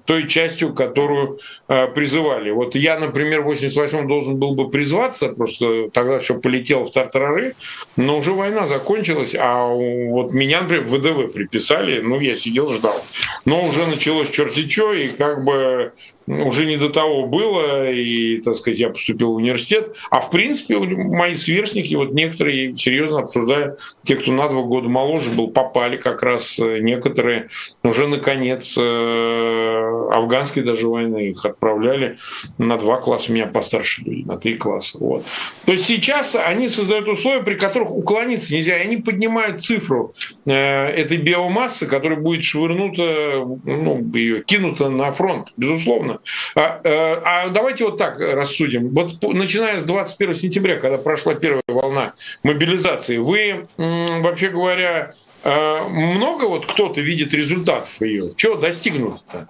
той 0.06 0.27
частью, 0.27 0.74
которую 0.74 1.39
э, 1.67 1.88
призывали. 1.88 2.51
Вот 2.51 2.75
я, 2.75 2.98
например, 2.98 3.41
в 3.41 3.51
88-м 3.51 4.08
должен 4.08 4.38
был 4.38 4.56
бы 4.56 4.70
призваться, 4.70 5.29
просто 5.29 5.89
тогда 5.89 6.20
все 6.20 6.39
полетело 6.39 6.86
в 6.86 6.91
тартарары, 6.91 7.56
но 7.98 8.17
уже 8.17 8.32
война 8.32 8.67
закончилась, 8.67 9.36
а 9.38 9.65
вот 9.65 10.34
меня, 10.34 10.62
например, 10.62 10.86
в 10.86 10.96
ВДВ 10.96 11.34
приписали, 11.34 12.00
ну, 12.00 12.22
я 12.22 12.38
сидел, 12.38 12.70
ждал. 12.70 12.96
Но 13.44 13.65
уже 13.65 13.86
началось 13.86 14.29
черти 14.29 14.67
что, 14.70 14.94
и 14.94 15.10
как 15.10 15.44
бы 15.44 15.91
уже 16.27 16.65
не 16.65 16.77
до 16.77 16.89
того 16.89 17.25
было, 17.25 17.89
и, 17.89 18.41
так 18.41 18.56
сказать, 18.56 18.79
я 18.79 18.89
поступил 18.89 19.32
в 19.32 19.36
университет. 19.36 19.96
А 20.10 20.20
в 20.20 20.29
принципе, 20.29 20.77
мои 20.77 21.36
сверстники, 21.36 21.96
вот 21.96 22.12
некоторые 22.12 22.75
серьезно 22.75 23.20
обсуждают, 23.20 23.79
те, 24.03 24.15
кто 24.15 24.32
на 24.32 24.50
два 24.50 24.62
года 24.62 24.89
моложе 24.89 25.29
был, 25.32 25.48
попали 25.48 25.96
как 25.96 26.24
раз 26.24 26.60
э, 26.60 26.76
некоторые 26.79 27.50
уже 27.84 28.07
наконец 28.07 28.77
э, 28.77 29.88
афганской 30.12 30.63
даже 30.63 30.88
войны 30.88 31.29
их 31.29 31.46
отправляли 31.46 32.17
на 32.57 32.77
два 32.77 32.98
класса, 32.98 33.31
меня 33.31 33.48
постарше 33.48 34.03
люди, 34.03 34.24
на 34.24 34.38
три 34.38 34.55
класса. 34.55 34.98
Вот. 35.00 35.24
То 35.65 35.72
есть 35.72 35.86
сейчас 35.86 36.36
они 36.36 36.69
создают 36.69 37.07
условия, 37.07 37.43
при 37.43 37.55
которых 37.55 37.91
уклониться 37.91 38.53
нельзя, 38.53 38.77
и 38.77 38.81
они 38.81 38.98
поднимают 38.98 39.63
цифру 39.63 40.13
э, 40.46 40.53
этой 40.53 41.17
биомассы, 41.17 41.88
которая 41.88 42.19
будет 42.19 42.43
швырнута, 42.43 43.46
ну, 43.65 44.12
ее 44.13 44.43
кинута 44.43 44.89
на 44.89 45.12
фронт, 45.12 45.50
безусловно. 45.57 46.19
А, 46.55 46.81
э, 46.84 47.22
а 47.24 47.50
давайте 47.50 47.86
вот 47.86 47.98
так 47.98 48.19
рассудим. 48.19 48.89
Вот 48.89 49.22
начиная 49.34 49.79
с 49.79 49.84
21 49.84 50.36
сентября, 50.36 50.77
когда 50.77 50.98
прошла 50.98 51.36
первая 51.36 51.63
волна 51.67 52.13
мобилизации, 52.43 53.17
вы, 53.17 53.67
вообще 53.77 54.50
говоря, 54.50 55.13
много 55.48 56.46
вот 56.46 56.66
кто-то 56.66 57.00
видит 57.01 57.34
результатов 57.34 58.01
ее. 58.01 58.34
Чего 58.36 58.56
достигнуто-то? 58.56 59.48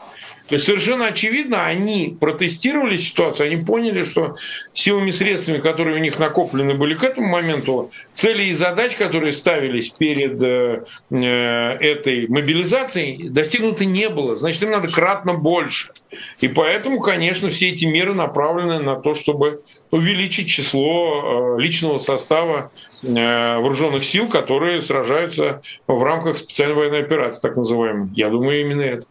То 0.47 0.55
есть 0.55 0.65
совершенно 0.65 1.07
очевидно, 1.07 1.65
они 1.65 2.15
протестировали 2.19 2.95
ситуацию, 2.95 3.47
они 3.47 3.57
поняли, 3.63 4.03
что 4.03 4.35
силами, 4.73 5.11
средствами, 5.11 5.57
которые 5.57 5.97
у 5.97 5.99
них 5.99 6.19
накоплены 6.19 6.73
были 6.73 6.93
к 6.93 7.03
этому 7.03 7.27
моменту, 7.27 7.91
цели 8.13 8.45
и 8.45 8.53
задач, 8.53 8.95
которые 8.95 9.33
ставились 9.33 9.89
перед 9.89 10.41
э, 10.41 10.83
э, 11.09 11.71
этой 11.81 12.27
мобилизацией, 12.27 13.27
достигнуты 13.29 13.85
не 13.85 14.07
было. 14.09 14.37
Значит, 14.37 14.63
им 14.63 14.71
надо 14.71 14.87
кратно 14.87 15.33
больше. 15.33 15.91
И 16.39 16.47
поэтому, 16.47 17.01
конечно, 17.01 17.49
все 17.49 17.69
эти 17.69 17.85
меры 17.85 18.15
направлены 18.15 18.79
на 18.79 18.95
то, 18.95 19.15
чтобы 19.15 19.61
увеличить 19.91 20.47
число 20.47 21.57
личного 21.59 21.97
состава 21.97 22.71
вооруженных 23.01 24.03
сил, 24.03 24.27
которые 24.27 24.81
сражаются 24.81 25.61
в 25.87 26.01
рамках 26.01 26.37
специальной 26.37 26.75
военной 26.75 27.01
операции, 27.01 27.41
так 27.41 27.57
называемой. 27.57 28.09
Я 28.15 28.29
думаю, 28.29 28.61
именно 28.61 28.81
это. 28.81 29.05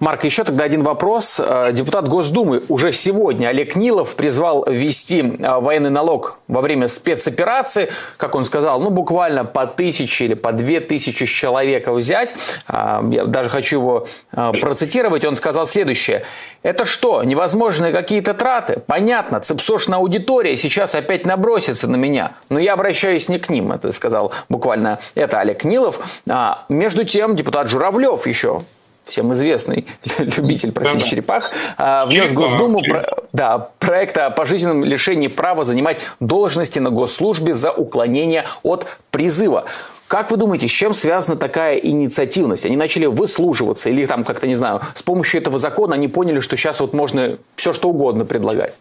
Марк, 0.00 0.24
еще 0.24 0.44
тогда 0.44 0.64
один 0.64 0.82
вопрос. 0.82 1.40
Э, 1.42 1.70
депутат 1.72 2.08
Госдумы 2.08 2.62
уже 2.68 2.92
сегодня 2.92 3.48
Олег 3.48 3.76
Нилов 3.76 4.16
призвал 4.16 4.64
ввести 4.66 5.20
э, 5.20 5.60
военный 5.60 5.90
налог 5.90 6.38
во 6.48 6.60
время 6.60 6.88
спецоперации. 6.88 7.90
Как 8.16 8.34
он 8.34 8.44
сказал, 8.44 8.80
ну 8.80 8.90
буквально 8.90 9.44
по 9.44 9.66
тысяче 9.66 10.26
или 10.26 10.34
по 10.34 10.52
две 10.52 10.80
тысячи 10.80 11.26
человека 11.26 11.92
взять. 11.92 12.34
Э, 12.68 13.00
я 13.10 13.24
даже 13.24 13.50
хочу 13.50 13.78
его 13.78 14.06
процитировать. 14.32 15.24
Он 15.24 15.36
сказал 15.36 15.66
следующее. 15.66 16.24
Это 16.62 16.84
что, 16.84 17.22
невозможные 17.22 17.92
какие-то 17.92 18.34
траты? 18.34 18.82
Понятно, 18.86 19.40
цепсошная 19.40 19.98
аудитория 19.98 20.56
сейчас 20.56 20.94
опять 20.94 21.26
набросится 21.26 21.88
на 21.88 21.96
меня. 21.96 22.32
Но 22.48 22.58
я 22.58 22.72
обращаюсь 22.72 23.28
не 23.28 23.38
к 23.38 23.50
ним, 23.50 23.72
это 23.72 23.92
сказал 23.92 24.32
буквально 24.48 24.98
это 25.14 25.40
Олег 25.40 25.64
Нилов. 25.64 26.00
А, 26.28 26.64
между 26.68 27.04
тем, 27.04 27.36
депутат 27.36 27.68
Журавлев 27.68 28.26
еще 28.26 28.62
всем 29.06 29.32
известный 29.32 29.86
любитель, 30.18 30.72
прости, 30.72 30.98
да, 30.98 31.04
черепах, 31.04 31.50
а, 31.76 32.06
внес 32.06 32.30
в 32.30 32.34
Госдуму 32.34 32.78
про, 32.80 33.06
да, 33.32 33.70
проект 33.78 34.16
о 34.18 34.30
пожизненном 34.30 34.84
лишении 34.84 35.28
права 35.28 35.64
занимать 35.64 36.00
должности 36.20 36.78
на 36.78 36.90
госслужбе 36.90 37.54
за 37.54 37.70
уклонение 37.70 38.46
от 38.62 38.86
призыва. 39.10 39.64
Как 40.06 40.30
вы 40.30 40.36
думаете, 40.36 40.68
с 40.68 40.70
чем 40.70 40.94
связана 40.94 41.36
такая 41.36 41.76
инициативность? 41.76 42.66
Они 42.66 42.76
начали 42.76 43.06
выслуживаться 43.06 43.88
или 43.88 44.06
там 44.06 44.24
как-то, 44.24 44.46
не 44.46 44.54
знаю, 44.54 44.80
с 44.94 45.02
помощью 45.02 45.40
этого 45.40 45.58
закона 45.58 45.94
они 45.94 46.08
поняли, 46.08 46.40
что 46.40 46.56
сейчас 46.56 46.80
вот 46.80 46.92
можно 46.92 47.38
все 47.56 47.72
что 47.72 47.88
угодно 47.88 48.24
предлагать? 48.24 48.78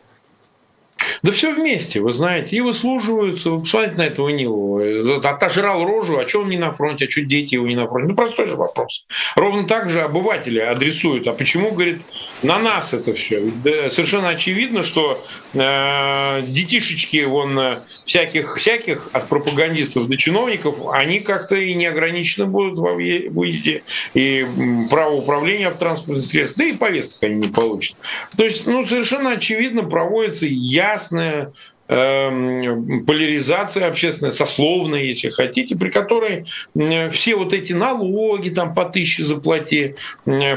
Да 1.24 1.32
все 1.32 1.54
вместе, 1.54 2.02
вы 2.02 2.12
знаете, 2.12 2.58
и 2.58 2.60
выслуживаются. 2.60 3.52
Вы 3.52 3.62
посмотрите 3.62 3.96
на 3.96 4.02
этого 4.02 4.28
Нилова. 4.28 5.20
Отожрал 5.20 5.86
рожу, 5.86 6.18
а 6.18 6.28
что 6.28 6.42
он 6.42 6.50
не 6.50 6.58
на 6.58 6.74
фронте, 6.74 7.06
а 7.06 7.10
что 7.10 7.22
дети 7.22 7.56
его 7.56 7.66
не 7.66 7.78
на 7.78 7.88
фронте? 7.88 8.10
Ну, 8.10 8.16
простой 8.16 8.46
же 8.46 8.58
вопрос. 8.58 9.06
Ровно 9.38 9.66
так 9.66 9.90
же 9.90 10.02
обыватели 10.02 10.60
адресуют. 10.60 11.26
А 11.30 11.34
почему, 11.34 11.72
говорит, 11.72 12.02
на 12.42 12.60
нас 12.60 12.94
это 12.94 13.14
все? 13.14 13.42
Да, 13.64 13.90
совершенно 13.90 14.30
очевидно, 14.30 14.84
что 14.84 15.24
э, 15.54 16.42
детишечки 16.46 17.24
вон 17.24 17.58
э, 17.58 17.80
всяких, 18.06 18.58
всяких 18.58 19.10
от 19.14 19.30
пропагандистов 19.30 20.10
до 20.10 20.18
чиновников, 20.18 20.76
они 20.92 21.22
как-то 21.22 21.56
и 21.56 21.74
не 21.74 21.86
ограничены 21.86 22.48
будут 22.48 22.80
во 22.80 22.92
выезде. 22.96 23.84
И 24.14 24.46
право 24.90 25.14
управления 25.14 25.70
в 25.70 25.78
транспортных 25.78 26.26
средствах, 26.26 26.58
да 26.58 26.74
и 26.74 26.78
повесток 26.78 27.24
они 27.24 27.36
не 27.36 27.48
получат. 27.48 27.96
То 28.36 28.44
есть, 28.44 28.68
ну, 28.68 28.84
совершенно 28.84 29.32
очевидно 29.32 29.84
проводится 29.84 30.48
ясно 30.48 31.13
Эм, 31.14 31.52
поляризация 31.88 33.88
общественная, 33.88 34.32
сословная, 34.32 35.04
если 35.04 35.30
хотите, 35.30 35.76
при 35.76 35.90
которой 35.90 36.46
все 37.12 37.36
вот 37.36 37.54
эти 37.54 37.74
налоги 37.74 38.50
там 38.50 38.74
по 38.74 38.86
тысяче 38.86 39.24
заплати, 39.24 39.96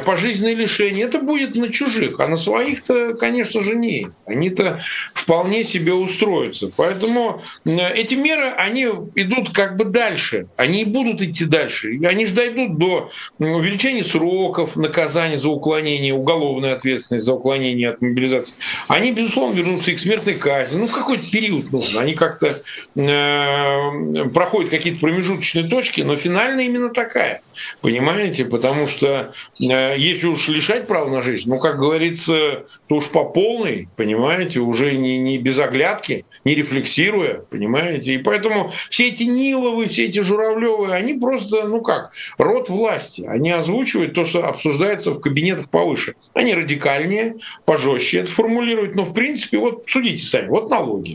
пожизненные 0.05 0.55
лишения, 0.55 1.07
это 1.07 1.19
будет 1.19 1.57
на 1.57 1.71
чужих, 1.71 2.21
а 2.21 2.29
на 2.29 2.37
своих-то, 2.37 3.15
конечно 3.15 3.61
же, 3.61 3.75
не. 3.75 4.09
Они-то 4.25 4.81
вполне 5.15 5.65
себе 5.65 5.95
устроятся. 5.95 6.71
Поэтому 6.77 7.43
эти 7.65 8.15
меры, 8.15 8.53
они 8.57 8.85
идут 9.17 9.51
как 9.51 9.77
бы 9.77 9.85
дальше, 9.85 10.47
они 10.57 10.83
и 10.83 10.85
будут 10.85 11.23
идти 11.23 11.45
дальше. 11.45 11.99
Они 12.05 12.27
же 12.27 12.35
дойдут 12.35 12.79
до 12.79 13.11
увеличения 13.39 14.05
сроков 14.05 14.77
наказания 14.77 15.39
за 15.39 15.49
уклонение, 15.49 16.15
уголовной 16.15 16.73
ответственности 16.73 17.25
за 17.25 17.35
уклонение 17.35 17.91
от 17.91 18.01
мобилизации. 18.01 18.55
Они, 18.89 19.13
безусловно, 19.13 19.57
вернутся 19.57 19.91
и 19.91 19.95
к 19.95 19.99
смертной 19.99 20.35
казни. 20.35 20.79
Ну, 20.79 20.87
какой 20.87 21.16
какой-то 21.17 21.31
период 21.31 21.73
нужно. 21.73 22.01
Они 22.01 22.15
как-то 22.15 22.61
э, 22.95 24.29
проходят 24.33 24.71
какие-то 24.71 25.01
промежуточные 25.01 25.65
точки, 25.69 26.03
но 26.03 26.17
финальная 26.17 26.65
именно 26.65 26.91
такая. 26.91 27.43
Понимаете? 27.81 28.45
Потому 28.45 28.89
что 28.89 29.33
э, 29.61 29.95
если 29.97 30.27
уж 30.27 30.49
лишать 30.49 30.87
права 30.87 31.11
на 31.11 31.23
жизнь, 31.23 31.49
ну, 31.49 31.59
как 31.59 31.79
говорится, 31.79 32.65
то 32.89 32.97
уж 32.97 33.07
по 33.07 33.25
полной, 33.25 33.89
понимаете, 33.97 34.61
уже 34.61 34.93
не, 34.93 35.19
не 35.19 35.39
без 35.39 35.59
оглядки, 35.59 36.25
не 36.45 36.55
рефлексируя, 36.55 37.43
понимаете? 37.51 38.15
И 38.15 38.19
поэтому 38.19 38.73
все 38.91 39.09
эти 39.09 39.25
Ниловы, 39.25 39.87
все 39.89 40.07
эти 40.07 40.21
Журавлевы, 40.21 40.93
они 40.93 41.15
просто, 41.15 41.67
ну 41.67 41.81
как, 41.81 42.13
род 42.39 42.69
власти. 42.69 43.27
Они 43.27 43.51
озвучивают 43.51 44.15
то, 44.15 44.25
что 44.25 44.47
обсуждается 44.47 45.13
в 45.13 45.21
кабинетах 45.21 45.69
повыше. 45.69 46.15
Они 46.35 46.55
радикальнее, 46.55 47.37
пожестче 47.65 48.19
это 48.19 48.31
формулируют, 48.31 48.95
но 48.95 49.05
в 49.05 49.15
принципе, 49.15 49.59
вот 49.59 49.85
судите 49.87 50.25
сами, 50.25 50.49
вот 50.49 50.71
налоги. 50.71 51.06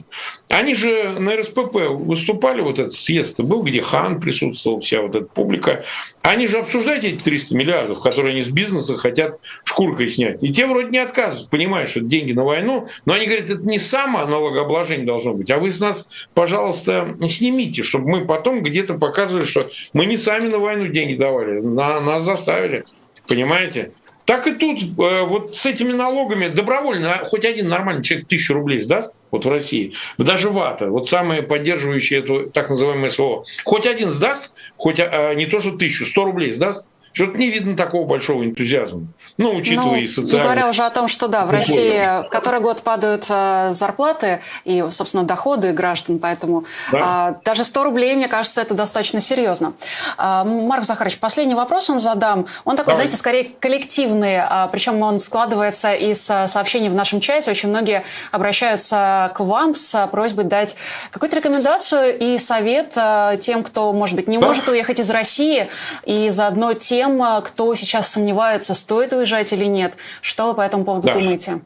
Они 0.50 0.76
же 0.76 1.10
на 1.20 1.36
РСПП 1.38 1.76
выступали, 1.90 2.62
вот 2.62 2.80
этот 2.80 2.94
съезд 2.94 3.40
был, 3.42 3.64
где 3.64 3.82
Хан 3.82 4.20
присутствовал, 4.20 4.82
вся 4.82 5.02
вот 5.02 5.16
эта 5.16 5.26
публика. 5.26 5.84
Они 6.22 6.48
же 6.48 6.60
обсуждают 6.60 7.04
эти 7.04 7.22
300 7.22 7.56
миллиардов, 7.56 8.02
которые 8.02 8.34
они 8.34 8.44
с 8.44 8.50
бизнеса 8.50 8.98
хотят 8.98 9.40
шкуркой 9.64 10.10
снять. 10.10 10.44
И 10.44 10.52
те 10.52 10.66
вроде 10.68 10.90
не 10.90 10.98
отказывают, 10.98 11.50
понимают, 11.50 11.90
что 11.90 12.00
это 12.00 12.10
деньги 12.10 12.34
на 12.34 12.44
войну, 12.44 12.88
но 13.06 13.14
они 13.14 13.26
говорят, 13.26 13.50
это 13.50 13.64
не 13.64 13.80
само 13.80 14.26
налогообложение 14.26 15.06
должно 15.06 15.34
быть, 15.34 15.50
а 15.52 15.58
вы 15.58 15.72
с 15.72 15.80
нас, 15.80 16.10
пожалуйста, 16.34 17.16
снимите, 17.28 17.84
чтобы 17.84 18.10
мы 18.10 18.26
потом 18.26 18.62
где-то 18.62 18.96
показывали, 18.96 19.46
что 19.46 19.70
мы 19.94 20.06
не 20.06 20.18
сами 20.18 20.48
на 20.48 20.60
войну 20.60 20.88
деньги 20.88 21.16
давали, 21.16 21.62
на, 21.62 22.00
нас 22.02 22.24
заставили. 22.24 22.84
Понимаете? 23.28 23.92
Так 24.32 24.48
и 24.48 24.54
тут 24.54 24.82
э, 24.82 25.24
вот 25.24 25.58
с 25.58 25.66
этими 25.66 25.92
налогами 25.92 26.48
добровольно 26.48 27.18
хоть 27.26 27.44
один 27.44 27.68
нормальный 27.68 28.02
человек 28.02 28.30
тысячу 28.30 28.54
рублей 28.54 28.80
сдаст, 28.80 29.20
вот 29.30 29.44
в 29.44 29.50
России, 29.50 29.94
даже 30.18 30.50
вата, 30.50 30.90
вот 30.90 31.10
самые 31.10 31.42
поддерживающие 31.42 32.20
эту 32.20 32.50
так 32.50 32.70
называемое 32.70 33.10
СВО, 33.10 33.44
хоть 33.66 33.86
один 33.86 34.10
сдаст, 34.10 34.54
хоть 34.78 35.02
а, 35.02 35.34
не 35.34 35.48
то 35.48 35.60
что 35.60 35.74
тысячу, 35.74 36.06
сто 36.06 36.24
рублей 36.24 36.54
сдаст, 36.54 36.92
что-то 37.12 37.38
не 37.38 37.50
видно 37.50 37.76
такого 37.76 38.08
большого 38.08 38.46
энтузиазма. 38.46 39.08
Ну, 39.42 39.56
учитывая 39.56 39.92
ну, 39.92 39.96
и 39.98 40.08
социальные... 40.08 40.44
Говоря 40.44 40.70
уже 40.70 40.84
о 40.84 40.90
том, 40.90 41.08
что 41.08 41.28
да, 41.28 41.46
в 41.46 41.52
России 41.52 42.30
который 42.30 42.60
год 42.60 42.82
падают 42.84 43.26
э, 43.30 43.72
зарплаты 43.74 44.42
и, 44.66 44.84
собственно, 44.92 45.24
доходы 45.24 45.72
граждан, 45.72 46.20
поэтому 46.20 46.66
да. 46.92 47.38
э, 47.40 47.44
даже 47.44 47.64
100 47.64 47.84
рублей, 47.84 48.16
мне 48.16 48.28
кажется, 48.28 48.62
это 48.62 48.74
достаточно 48.74 49.20
серьезно. 49.20 49.74
Э, 50.18 50.44
Марк 50.44 50.84
Захарович, 50.84 51.18
последний 51.18 51.56
вопрос 51.56 51.90
вам 51.90 52.00
задам. 52.00 52.46
Он 52.66 52.76
такой, 52.76 52.94
Давай. 52.94 52.96
знаете, 52.96 53.18
скорее 53.18 53.52
коллективный, 53.60 54.36
э, 54.36 54.68
причем 54.72 55.02
он 55.02 55.20
складывается 55.20 55.94
из 55.94 56.30
э, 56.30 56.48
сообщений 56.48 56.90
в 56.90 56.96
нашем 56.96 57.20
чате. 57.20 57.52
Очень 57.52 57.70
многие 57.70 58.04
обращаются 58.32 59.32
к 59.34 59.40
вам 59.40 59.76
с 59.76 60.08
просьбой 60.08 60.46
дать 60.46 60.76
какую-то 61.12 61.38
рекомендацию 61.38 62.18
и 62.18 62.38
совет 62.38 62.94
э, 62.96 63.38
тем, 63.42 63.64
кто, 63.64 63.92
может 63.94 64.16
быть, 64.16 64.28
не 64.28 64.38
да. 64.38 64.48
может 64.48 64.68
уехать 64.70 65.00
из 65.00 65.10
России, 65.10 65.70
и 66.06 66.30
заодно 66.30 66.74
тем, 66.74 67.22
э, 67.24 67.42
кто 67.42 67.74
сейчас 67.76 68.10
сомневается, 68.10 68.74
стоит 68.76 69.14
уезжать 69.14 69.31
или 69.54 69.66
нет. 69.66 69.96
Что 70.22 70.48
вы 70.48 70.56
по 70.56 70.62
этому 70.62 70.84
поводу 70.86 71.08
да. 71.08 71.14
думаете? 71.14 71.62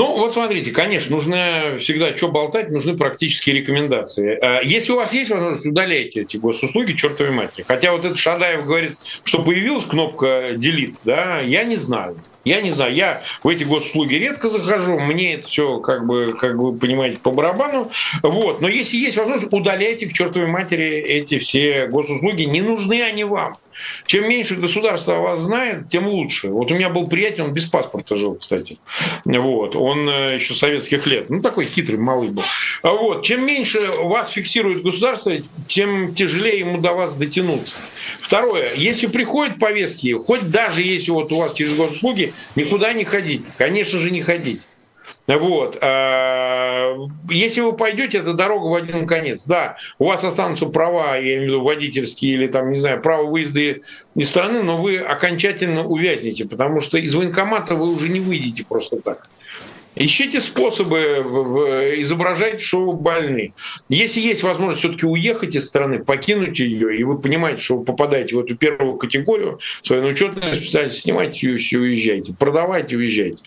Ну, 0.00 0.16
вот 0.16 0.32
смотрите, 0.32 0.70
конечно, 0.70 1.14
нужно 1.14 1.76
всегда 1.78 2.16
что 2.16 2.28
болтать, 2.28 2.70
нужны 2.70 2.96
практические 2.96 3.56
рекомендации. 3.56 4.38
А 4.40 4.62
если 4.62 4.92
у 4.92 4.96
вас 4.96 5.12
есть 5.12 5.28
возможность, 5.28 5.66
удаляйте 5.66 6.22
эти 6.22 6.38
госуслуги 6.38 6.92
чертовой 6.92 7.32
матери. 7.32 7.66
Хотя 7.68 7.92
вот 7.92 8.06
этот 8.06 8.16
Шадаев 8.16 8.64
говорит, 8.64 8.96
что 9.24 9.42
появилась 9.42 9.84
кнопка 9.84 10.52
delete, 10.52 10.96
да, 11.04 11.40
я 11.40 11.64
не 11.64 11.76
знаю. 11.76 12.16
Я 12.46 12.62
не 12.62 12.70
знаю, 12.70 12.94
я 12.94 13.22
в 13.42 13.48
эти 13.48 13.64
госуслуги 13.64 14.14
редко 14.14 14.48
захожу, 14.48 14.98
мне 14.98 15.34
это 15.34 15.46
все, 15.46 15.78
как 15.80 16.06
бы, 16.06 16.32
как 16.32 16.54
вы 16.54 16.74
понимаете, 16.74 17.20
по 17.20 17.30
барабану. 17.30 17.90
Вот. 18.22 18.62
Но 18.62 18.68
если 18.68 18.96
есть 18.96 19.18
возможность, 19.18 19.52
удаляйте 19.52 20.06
к 20.06 20.14
чертовой 20.14 20.48
матери 20.48 20.86
эти 20.86 21.38
все 21.38 21.86
госуслуги. 21.88 22.44
Не 22.44 22.62
нужны 22.62 23.02
они 23.02 23.24
вам. 23.24 23.58
Чем 24.06 24.28
меньше 24.28 24.56
государство 24.56 25.16
о 25.16 25.20
вас 25.20 25.40
знает, 25.40 25.88
тем 25.88 26.06
лучше. 26.08 26.48
Вот 26.48 26.70
у 26.70 26.74
меня 26.74 26.90
был 26.90 27.06
приятель, 27.06 27.42
он 27.42 27.52
без 27.52 27.66
паспорта 27.66 28.16
жил, 28.16 28.34
кстати. 28.34 28.78
Вот. 29.24 29.76
Он 29.76 30.08
э, 30.08 30.34
еще 30.34 30.54
советских 30.54 31.06
лет. 31.06 31.30
Ну, 31.30 31.40
такой 31.42 31.64
хитрый 31.64 31.98
малый 31.98 32.28
был. 32.28 32.44
А 32.82 32.92
вот. 32.92 33.22
Чем 33.22 33.44
меньше 33.46 33.80
вас 34.02 34.30
фиксирует 34.30 34.82
государство, 34.82 35.32
тем 35.68 36.14
тяжелее 36.14 36.60
ему 36.60 36.78
до 36.78 36.92
вас 36.92 37.14
дотянуться. 37.14 37.76
Второе. 38.18 38.72
Если 38.74 39.06
приходят 39.06 39.58
повестки, 39.58 40.12
хоть 40.12 40.50
даже 40.50 40.82
если 40.82 41.10
вот 41.10 41.32
у 41.32 41.38
вас 41.38 41.54
через 41.54 41.74
госуслуги, 41.74 42.32
никуда 42.56 42.92
не 42.92 43.04
ходите. 43.04 43.50
Конечно 43.56 43.98
же, 43.98 44.10
не 44.10 44.22
ходите. 44.22 44.66
Вот. 45.38 45.78
А, 45.80 46.96
если 47.28 47.60
вы 47.60 47.72
пойдете, 47.72 48.18
это 48.18 48.32
дорога 48.34 48.66
в 48.66 48.74
один 48.74 49.06
конец. 49.06 49.46
Да, 49.46 49.76
у 49.98 50.06
вас 50.06 50.24
останутся 50.24 50.66
права, 50.66 51.16
я 51.16 51.36
имею 51.36 51.40
в 51.40 51.44
виду 51.44 51.60
водительские 51.62 52.34
или 52.34 52.46
там, 52.46 52.70
не 52.70 52.78
знаю, 52.78 53.00
право 53.00 53.26
выезда 53.26 53.60
из 54.14 54.28
страны, 54.28 54.62
но 54.62 54.80
вы 54.80 54.98
окончательно 54.98 55.84
увязнете, 55.84 56.46
потому 56.46 56.80
что 56.80 56.98
из 56.98 57.14
военкомата 57.14 57.74
вы 57.74 57.92
уже 57.92 58.08
не 58.08 58.20
выйдете 58.20 58.64
просто 58.68 59.00
так. 59.00 59.28
Ищите 60.02 60.40
способы 60.40 60.98
изображать, 61.98 62.62
что 62.62 62.86
вы 62.86 62.92
больны. 62.94 63.52
Если 63.90 64.22
есть 64.22 64.42
возможность 64.42 64.78
все-таки 64.78 65.04
уехать 65.04 65.54
из 65.54 65.66
страны, 65.66 66.02
покинуть 66.02 66.58
ее, 66.58 66.96
и 66.96 67.04
вы 67.04 67.18
понимаете, 67.18 67.62
что 67.62 67.76
вы 67.76 67.84
попадаете 67.84 68.34
в 68.34 68.40
эту 68.40 68.56
первую 68.56 68.96
категорию, 68.96 69.60
свою 69.82 70.06
учетную 70.06 70.54
специальность, 70.54 71.00
снимайте 71.00 71.46
ее 71.46 71.58
и 71.58 71.76
уезжайте. 71.76 72.32
Продавайте, 72.32 72.96
уезжайте. 72.96 73.42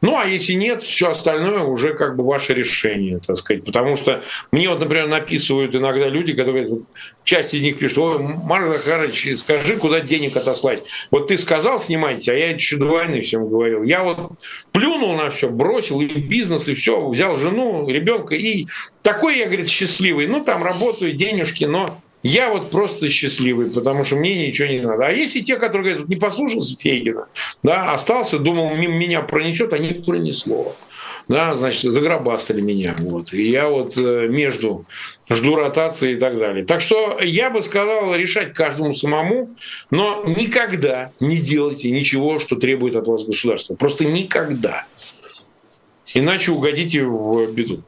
Ну, 0.00 0.16
а 0.16 0.26
если 0.26 0.52
нет, 0.52 0.84
все 0.84 1.10
остальное 1.10 1.64
уже 1.64 1.92
как 1.92 2.14
бы 2.14 2.24
ваше 2.24 2.54
решение, 2.54 3.18
так 3.18 3.36
сказать. 3.38 3.64
Потому 3.64 3.96
что 3.96 4.22
мне 4.52 4.68
вот, 4.68 4.78
например, 4.78 5.08
написывают 5.08 5.74
иногда 5.74 6.08
люди, 6.08 6.34
которые 6.34 6.68
вот, 6.68 6.82
часть 7.24 7.52
из 7.52 7.62
них 7.62 7.78
пишут, 7.78 7.98
ой, 7.98 8.18
Марк 8.20 8.68
Захарович, 8.68 9.36
скажи, 9.38 9.76
куда 9.76 9.98
денег 9.98 10.36
отослать. 10.36 10.84
Вот 11.10 11.26
ты 11.26 11.36
сказал, 11.36 11.80
снимайте, 11.80 12.30
а 12.30 12.36
я 12.36 12.52
еще 12.52 12.76
до 12.76 12.86
войны 12.86 13.22
всем 13.22 13.48
говорил. 13.48 13.82
Я 13.82 14.04
вот 14.04 14.34
плюнул 14.70 15.16
на 15.16 15.30
все, 15.30 15.50
бросил 15.50 15.95
бросил 15.96 16.16
и 16.16 16.20
бизнес, 16.20 16.68
и 16.68 16.74
все, 16.74 17.08
взял 17.08 17.36
жену, 17.36 17.88
ребенка, 17.88 18.34
и 18.34 18.66
такой 19.02 19.38
я, 19.38 19.46
говорит, 19.46 19.68
счастливый. 19.68 20.26
Ну, 20.26 20.44
там 20.44 20.62
работаю, 20.62 21.12
денежки, 21.12 21.64
но 21.64 22.00
я 22.22 22.50
вот 22.50 22.70
просто 22.70 23.08
счастливый, 23.08 23.70
потому 23.70 24.04
что 24.04 24.16
мне 24.16 24.46
ничего 24.46 24.68
не 24.68 24.80
надо. 24.80 25.06
А 25.06 25.10
есть 25.10 25.36
и 25.36 25.44
те, 25.44 25.56
которые 25.56 25.92
говорят, 25.92 26.08
не 26.08 26.16
послушался 26.16 26.76
Фейгина, 26.76 27.28
да, 27.62 27.92
остался, 27.92 28.38
думал, 28.38 28.74
мимо 28.74 28.94
меня 28.94 29.22
пронесет, 29.22 29.72
а 29.72 29.78
не 29.78 29.94
пронесло. 29.94 30.74
Да, 31.28 31.54
значит, 31.54 31.82
загробастали 31.82 32.60
меня. 32.60 32.94
Вот. 32.98 33.32
И 33.32 33.50
я 33.50 33.68
вот 33.68 33.96
э, 33.96 34.28
между 34.28 34.86
жду 35.28 35.56
ротации 35.56 36.12
и 36.12 36.16
так 36.16 36.38
далее. 36.38 36.64
Так 36.64 36.80
что 36.80 37.18
я 37.20 37.50
бы 37.50 37.62
сказал 37.62 38.14
решать 38.14 38.54
каждому 38.54 38.92
самому, 38.92 39.50
но 39.90 40.22
никогда 40.24 41.10
не 41.18 41.38
делайте 41.38 41.90
ничего, 41.90 42.38
что 42.38 42.54
требует 42.54 42.94
от 42.94 43.08
вас 43.08 43.24
государство. 43.24 43.74
Просто 43.74 44.04
никогда. 44.04 44.86
Иначе 46.14 46.52
угодите 46.52 47.04
в 47.04 47.46
беду. 47.52 47.82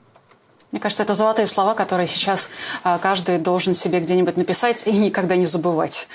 Мне 0.70 0.80
кажется, 0.80 1.02
это 1.02 1.14
золотые 1.14 1.46
слова, 1.46 1.74
которые 1.74 2.06
сейчас 2.06 2.50
а, 2.84 2.98
каждый 2.98 3.38
должен 3.38 3.72
себе 3.74 4.00
где-нибудь 4.00 4.36
написать 4.36 4.86
и 4.86 4.92
никогда 4.92 5.34
не 5.34 5.46
забывать. 5.46 6.08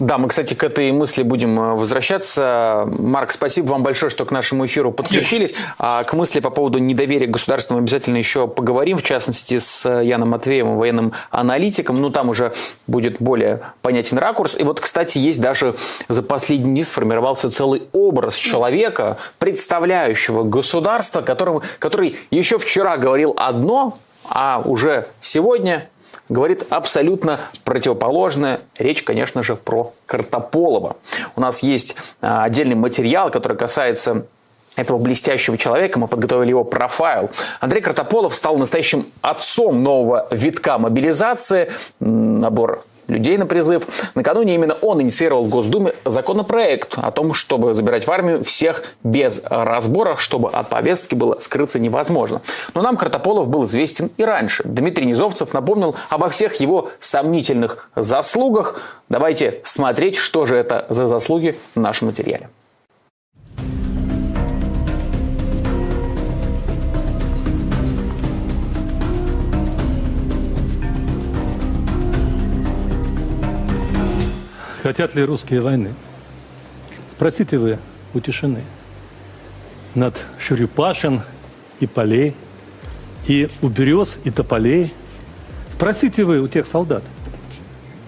Да, 0.00 0.16
мы, 0.16 0.28
кстати, 0.28 0.54
к 0.54 0.64
этой 0.64 0.90
мысли 0.92 1.22
будем 1.22 1.60
э, 1.60 1.74
возвращаться. 1.74 2.88
Марк, 2.98 3.32
спасибо 3.32 3.72
вам 3.72 3.82
большое, 3.82 4.08
что 4.08 4.24
к 4.24 4.30
нашему 4.30 4.64
эфиру 4.64 4.92
подключились. 4.92 5.54
А 5.78 6.04
к 6.04 6.14
мысли 6.14 6.40
по 6.40 6.48
поводу 6.48 6.78
недоверия 6.78 7.26
к 7.26 7.30
государству 7.30 7.74
мы 7.74 7.80
обязательно 7.80 8.16
еще 8.16 8.48
поговорим, 8.48 8.96
в 8.96 9.02
частности, 9.02 9.58
с 9.58 9.86
Яном 9.86 10.30
Матвеевым, 10.30 10.78
военным 10.78 11.12
аналитиком. 11.30 11.96
Ну, 11.96 12.08
там 12.08 12.30
уже 12.30 12.54
будет 12.86 13.20
более 13.20 13.60
понятен 13.82 14.16
ракурс. 14.16 14.56
И 14.58 14.62
вот, 14.62 14.80
кстати, 14.80 15.18
есть 15.18 15.38
даже 15.38 15.74
за 16.08 16.22
последние 16.22 16.72
дни 16.72 16.84
сформировался 16.84 17.50
целый 17.50 17.82
образ 17.92 18.36
человека, 18.36 19.18
представляющего 19.38 20.44
государство, 20.44 21.20
который 21.20 22.16
еще 22.30 22.58
вчера 22.58 22.96
говорил 22.96 23.34
одно, 23.36 23.98
а 24.24 24.62
уже 24.64 25.08
сегодня 25.20 25.90
говорит 26.30 26.64
абсолютно 26.70 27.40
противоположное. 27.64 28.60
Речь, 28.78 29.02
конечно 29.02 29.42
же, 29.42 29.56
про 29.56 29.92
Картополова. 30.06 30.96
У 31.36 31.40
нас 31.40 31.62
есть 31.62 31.96
а, 32.22 32.44
отдельный 32.44 32.76
материал, 32.76 33.30
который 33.30 33.58
касается 33.58 34.24
этого 34.76 34.98
блестящего 34.98 35.58
человека. 35.58 35.98
Мы 35.98 36.06
подготовили 36.06 36.50
его 36.50 36.64
профайл. 36.64 37.30
Андрей 37.58 37.82
Картополов 37.82 38.34
стал 38.34 38.56
настоящим 38.56 39.06
отцом 39.20 39.82
нового 39.82 40.28
витка 40.30 40.78
мобилизации. 40.78 41.72
Набор 41.98 42.84
людей 43.10 43.36
на 43.36 43.46
призыв. 43.46 43.86
Накануне 44.14 44.54
именно 44.54 44.74
он 44.80 45.02
инициировал 45.02 45.44
в 45.44 45.48
Госдуме 45.48 45.92
законопроект 46.04 46.94
о 46.96 47.10
том, 47.10 47.34
чтобы 47.34 47.74
забирать 47.74 48.06
в 48.06 48.10
армию 48.10 48.44
всех 48.44 48.84
без 49.02 49.42
разбора, 49.44 50.16
чтобы 50.16 50.50
от 50.50 50.68
повестки 50.68 51.14
было 51.14 51.38
скрыться 51.40 51.78
невозможно. 51.78 52.40
Но 52.74 52.82
нам 52.82 52.96
Картополов 52.96 53.48
был 53.48 53.66
известен 53.66 54.10
и 54.16 54.24
раньше. 54.24 54.62
Дмитрий 54.64 55.06
Низовцев 55.06 55.52
напомнил 55.52 55.96
обо 56.08 56.28
всех 56.28 56.60
его 56.60 56.90
сомнительных 57.00 57.90
заслугах. 57.96 58.80
Давайте 59.08 59.60
смотреть, 59.64 60.16
что 60.16 60.46
же 60.46 60.56
это 60.56 60.86
за 60.88 61.08
заслуги 61.08 61.56
в 61.74 61.80
нашем 61.80 62.08
материале. 62.08 62.48
Хотят 74.80 75.14
ли 75.14 75.24
русские 75.24 75.60
войны. 75.60 75.94
Спросите 77.10 77.58
вы 77.58 77.78
у 78.14 78.20
тишины. 78.20 78.64
Над 79.94 80.14
Шурипашин 80.38 81.20
и 81.80 81.86
полей, 81.86 82.34
и 83.26 83.48
у 83.62 83.68
берез 83.68 84.16
и 84.24 84.30
тополей. 84.30 84.92
Спросите 85.72 86.24
вы 86.24 86.40
у 86.40 86.48
тех 86.48 86.66
солдат, 86.66 87.02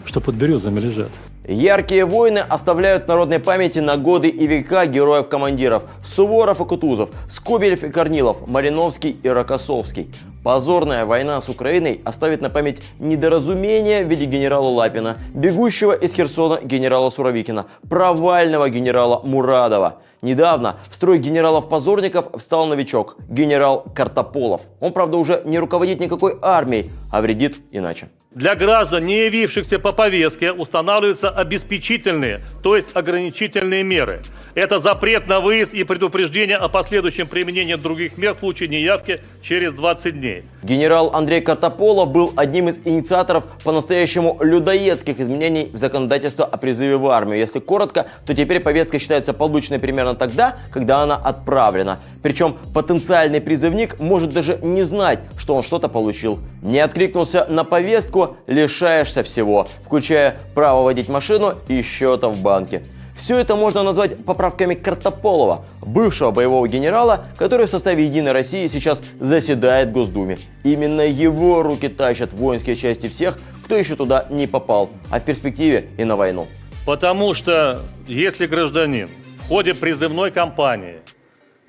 что 0.04 0.20
под 0.20 0.34
березами 0.36 0.80
лежат. 0.80 1.10
Яркие 1.46 2.04
войны 2.04 2.38
оставляют 2.38 3.08
народной 3.08 3.40
памяти 3.40 3.80
на 3.80 3.96
годы 3.96 4.28
и 4.28 4.46
века 4.46 4.86
героев-командиров 4.86 5.84
Суворов 6.04 6.60
и 6.60 6.64
Кутузов, 6.64 7.10
Скобелев 7.28 7.82
и 7.82 7.90
Корнилов, 7.90 8.46
Мариновский 8.46 9.16
и 9.22 9.28
Рокоссовский. 9.28 10.08
Позорная 10.42 11.04
война 11.04 11.40
с 11.40 11.48
Украиной 11.48 12.00
оставит 12.04 12.40
на 12.40 12.50
память 12.50 12.82
недоразумение 12.98 14.04
в 14.04 14.08
виде 14.08 14.24
генерала 14.24 14.68
Лапина, 14.68 15.16
бегущего 15.34 15.92
из 15.92 16.14
Херсона 16.14 16.58
генерала 16.60 17.10
Суровикина, 17.10 17.66
провального 17.88 18.68
генерала 18.68 19.20
Мурадова. 19.22 20.00
Недавно 20.20 20.78
в 20.88 20.94
строй 20.94 21.18
генералов-позорников 21.18 22.26
встал 22.38 22.66
новичок, 22.66 23.16
генерал 23.28 23.84
Картополов. 23.94 24.62
Он, 24.80 24.92
правда, 24.92 25.16
уже 25.16 25.42
не 25.44 25.58
руководит 25.58 26.00
никакой 26.00 26.36
армией, 26.40 26.90
а 27.10 27.20
вредит 27.20 27.58
иначе. 27.72 28.08
Для 28.30 28.54
граждан, 28.54 29.04
не 29.04 29.26
явившихся 29.26 29.78
по 29.78 29.92
повестке, 29.92 30.52
устанавливаются 30.52 31.28
обеспечительные, 31.28 32.40
то 32.62 32.76
есть 32.76 32.88
ограничительные 32.94 33.82
меры. 33.82 34.22
Это 34.54 34.78
запрет 34.78 35.26
на 35.26 35.40
выезд 35.40 35.74
и 35.74 35.84
предупреждение 35.84 36.56
о 36.56 36.68
последующем 36.68 37.26
применении 37.26 37.74
других 37.74 38.16
мер 38.16 38.34
в 38.34 38.38
случае 38.38 38.68
неявки 38.68 39.20
через 39.42 39.72
20 39.72 40.18
дней. 40.18 40.31
Генерал 40.62 41.10
Андрей 41.14 41.40
Картополов 41.40 42.12
был 42.12 42.32
одним 42.36 42.68
из 42.68 42.80
инициаторов 42.84 43.44
по-настоящему 43.64 44.36
людоедских 44.40 45.20
изменений 45.20 45.70
в 45.72 45.76
законодательство 45.76 46.44
о 46.44 46.56
призыве 46.56 46.96
в 46.96 47.06
армию. 47.08 47.38
Если 47.38 47.58
коротко, 47.58 48.06
то 48.26 48.34
теперь 48.34 48.60
повестка 48.60 48.98
считается 48.98 49.32
полученной 49.32 49.78
примерно 49.78 50.14
тогда, 50.14 50.56
когда 50.70 51.02
она 51.02 51.16
отправлена. 51.16 51.98
Причем 52.22 52.56
потенциальный 52.72 53.40
призывник 53.40 53.98
может 53.98 54.32
даже 54.32 54.58
не 54.62 54.82
знать, 54.82 55.20
что 55.36 55.54
он 55.54 55.62
что-то 55.62 55.88
получил. 55.88 56.38
Не 56.62 56.78
откликнулся 56.78 57.46
на 57.48 57.64
повестку, 57.64 58.36
лишаешься 58.46 59.22
всего, 59.22 59.66
включая 59.84 60.36
право 60.54 60.84
водить 60.84 61.08
машину 61.08 61.54
и 61.68 61.82
счета 61.82 62.28
в 62.28 62.40
банке. 62.40 62.82
Все 63.22 63.38
это 63.38 63.54
можно 63.54 63.84
назвать 63.84 64.24
поправками 64.24 64.74
Картополова, 64.74 65.64
бывшего 65.80 66.32
боевого 66.32 66.66
генерала, 66.66 67.26
который 67.38 67.66
в 67.66 67.70
составе 67.70 68.04
«Единой 68.04 68.32
России» 68.32 68.66
сейчас 68.66 69.00
заседает 69.20 69.90
в 69.90 69.92
Госдуме. 69.92 70.38
Именно 70.64 71.02
его 71.02 71.62
руки 71.62 71.86
тащат 71.86 72.32
воинские 72.32 72.74
части 72.74 73.06
всех, 73.06 73.38
кто 73.64 73.76
еще 73.76 73.94
туда 73.94 74.26
не 74.28 74.48
попал, 74.48 74.90
а 75.08 75.20
в 75.20 75.24
перспективе 75.24 75.88
и 75.98 76.02
на 76.02 76.16
войну. 76.16 76.48
Потому 76.84 77.32
что 77.34 77.82
если 78.08 78.46
гражданин 78.46 79.08
в 79.44 79.46
ходе 79.46 79.74
призывной 79.74 80.32
кампании 80.32 80.96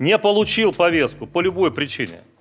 не 0.00 0.18
получил 0.18 0.72
повестку 0.72 1.28
по 1.28 1.40
любой 1.40 1.70
причине– 1.70 2.22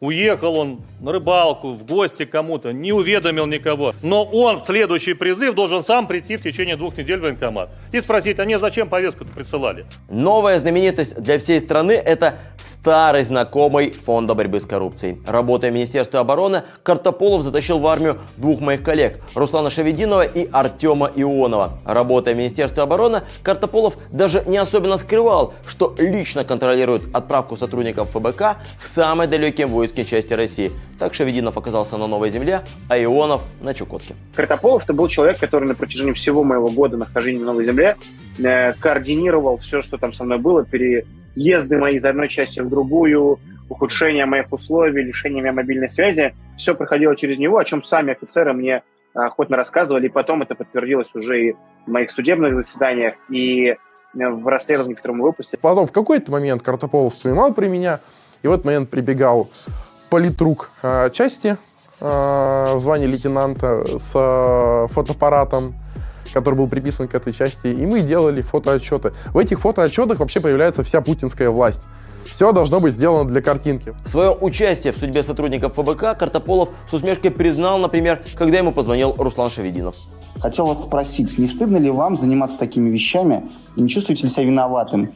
Уехал 0.00 0.56
он 0.56 0.82
на 1.00 1.10
рыбалку, 1.10 1.72
в 1.72 1.84
гости 1.84 2.24
кому-то, 2.24 2.72
не 2.72 2.92
уведомил 2.92 3.46
никого. 3.46 3.94
Но 4.00 4.22
он 4.22 4.60
в 4.60 4.66
следующий 4.66 5.14
призыв 5.14 5.56
должен 5.56 5.84
сам 5.84 6.06
прийти 6.06 6.36
в 6.36 6.42
течение 6.42 6.76
двух 6.76 6.96
недель 6.96 7.18
в 7.18 7.22
военкомат 7.22 7.70
и 7.90 8.00
спросить, 8.00 8.38
а 8.38 8.44
не 8.44 8.60
зачем 8.60 8.88
повестку-то 8.88 9.30
присылали? 9.32 9.86
Новая 10.08 10.60
знаменитость 10.60 11.20
для 11.20 11.40
всей 11.40 11.60
страны– 11.60 11.92
это 12.04 12.36
старый 12.58 13.24
знакомый 13.24 13.90
Фонда 13.90 14.34
борьбы 14.34 14.60
с 14.60 14.66
коррупцией. 14.66 15.20
Работая 15.26 15.72
в 15.72 15.74
Министерстве 15.74 16.20
обороны, 16.20 16.62
Картополов 16.84 17.42
затащил 17.42 17.80
в 17.80 17.86
армию 17.88 18.18
двух 18.36 18.60
моих 18.60 18.84
коллег– 18.84 19.18
Руслана 19.34 19.68
Шавединова 19.68 20.22
и 20.22 20.48
Артема 20.52 21.10
Ионова. 21.16 21.72
Работая 21.84 22.34
в 22.34 22.38
Министерстве 22.38 22.84
обороны, 22.84 23.22
Картополов 23.42 23.96
даже 24.12 24.44
не 24.46 24.58
особенно 24.58 24.96
скрывал, 24.96 25.54
что 25.66 25.96
лично 25.98 26.44
контролирует 26.44 27.02
отправку 27.12 27.56
сотрудников 27.56 28.10
ФБК 28.10 28.58
в 28.80 28.86
самые 28.86 29.26
далекие 29.26 29.66
войска 29.66 29.87
воинской 29.88 30.04
части 30.04 30.34
России. 30.34 30.72
Так 30.98 31.14
Шавединов 31.14 31.56
оказался 31.56 31.96
на 31.96 32.06
Новой 32.06 32.30
Земле, 32.30 32.60
а 32.88 32.98
Ионов 32.98 33.42
на 33.60 33.74
Чукотке. 33.74 34.14
Картополов 34.34 34.84
это 34.84 34.92
был 34.92 35.08
человек, 35.08 35.38
который 35.38 35.68
на 35.68 35.74
протяжении 35.74 36.12
всего 36.12 36.44
моего 36.44 36.68
года 36.68 36.96
нахождения 36.96 37.40
на 37.40 37.46
Новой 37.46 37.64
Земле 37.64 37.96
э, 38.38 38.72
координировал 38.74 39.58
все, 39.58 39.80
что 39.82 39.98
там 39.98 40.12
со 40.12 40.24
мной 40.24 40.38
было, 40.38 40.64
переезды 40.64 41.78
мои 41.78 41.96
из 41.96 42.04
одной 42.04 42.28
части 42.28 42.60
в 42.60 42.68
другую, 42.68 43.38
ухудшение 43.68 44.26
моих 44.26 44.52
условий, 44.52 45.02
лишение 45.02 45.42
меня 45.42 45.52
мобильной 45.52 45.88
связи. 45.88 46.34
Все 46.56 46.74
проходило 46.74 47.16
через 47.16 47.38
него, 47.38 47.58
о 47.58 47.64
чем 47.64 47.82
сами 47.82 48.12
офицеры 48.12 48.52
мне 48.52 48.82
охотно 49.14 49.56
рассказывали, 49.56 50.06
и 50.06 50.10
потом 50.10 50.42
это 50.42 50.54
подтвердилось 50.54 51.14
уже 51.14 51.48
и 51.48 51.52
в 51.86 51.90
моих 51.90 52.10
судебных 52.10 52.54
заседаниях, 52.54 53.14
и 53.30 53.76
в 54.14 54.46
расследовании, 54.46 54.94
которое 54.94 55.14
мы 55.14 55.24
выпустили. 55.24 55.58
Потом 55.60 55.86
в 55.86 55.92
какой-то 55.92 56.30
момент 56.32 56.62
Картополов 56.62 57.14
вспоминал 57.14 57.52
при 57.52 57.68
меня, 57.68 58.00
и 58.42 58.48
в 58.48 58.52
этот 58.52 58.64
момент 58.64 58.90
прибегал 58.90 59.48
политрук 60.10 60.70
э, 60.82 61.10
части 61.12 61.56
э, 62.00 62.72
в 62.74 62.80
звании 62.80 63.06
лейтенанта 63.06 63.84
с 63.98 64.12
э, 64.14 64.86
фотоаппаратом, 64.92 65.74
который 66.32 66.54
был 66.54 66.68
приписан 66.68 67.08
к 67.08 67.14
этой 67.14 67.32
части, 67.32 67.66
и 67.66 67.86
мы 67.86 68.00
делали 68.00 68.40
фотоотчеты. 68.42 69.12
В 69.32 69.38
этих 69.38 69.60
фотоотчетах 69.60 70.18
вообще 70.18 70.40
появляется 70.40 70.82
вся 70.82 71.00
путинская 71.00 71.50
власть. 71.50 71.82
Все 72.24 72.52
должно 72.52 72.78
быть 72.78 72.94
сделано 72.94 73.28
для 73.28 73.40
картинки. 73.40 73.94
Свое 74.04 74.30
участие 74.30 74.92
в 74.92 74.98
судьбе 74.98 75.22
сотрудников 75.22 75.74
ФБК 75.74 76.16
Картополов 76.16 76.68
с 76.88 76.94
усмешкой 76.94 77.30
признал, 77.30 77.78
например, 77.78 78.22
когда 78.36 78.58
ему 78.58 78.72
позвонил 78.72 79.14
Руслан 79.18 79.50
Шавединов. 79.50 79.94
Хотел 80.40 80.66
вас 80.66 80.82
спросить, 80.82 81.36
не 81.38 81.46
стыдно 81.46 81.78
ли 81.78 81.90
вам 81.90 82.16
заниматься 82.16 82.58
такими 82.58 82.90
вещами 82.90 83.50
и 83.74 83.80
не 83.80 83.88
чувствуете 83.88 84.24
ли 84.24 84.28
себя 84.28 84.44
виноватым? 84.44 85.14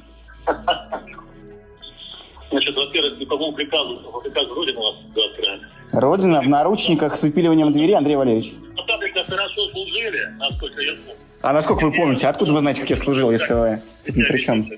Значит, 2.53 2.77
во-первых, 2.77 3.19
по 3.19 3.25
какому 3.25 3.53
приказу, 3.53 3.97
по 4.13 4.21
приказу 4.21 4.55
Родина 4.55 4.81
у 4.81 4.85
нас 4.85 4.95
завтра? 5.15 5.61
Родина 5.93 6.43
в 6.43 6.49
наручниках 6.49 7.17
с 7.17 7.23
выпиливанием 7.23 7.73
двери, 7.73 7.93
Андрей 7.93 8.17
Валерьевич. 8.17 8.53
Достаточно 8.77 9.25
хорошо 9.25 9.71
служили, 9.71 10.21
насколько 10.39 10.83
я 10.83 10.93
помню. 10.93 11.15
А 11.41 11.53
насколько 11.55 11.85
вы 11.87 11.93
помните? 11.93 12.29
Откуда 12.29 12.53
вы 12.53 12.61
знаете, 12.61 12.83
как 12.83 12.91
я 12.91 12.97
служил, 12.97 13.31
если 13.31 13.55
вы 13.55 13.83
тут 14.07 14.17
ни 14.17 14.23
при 14.23 14.39
чем? 14.39 14.69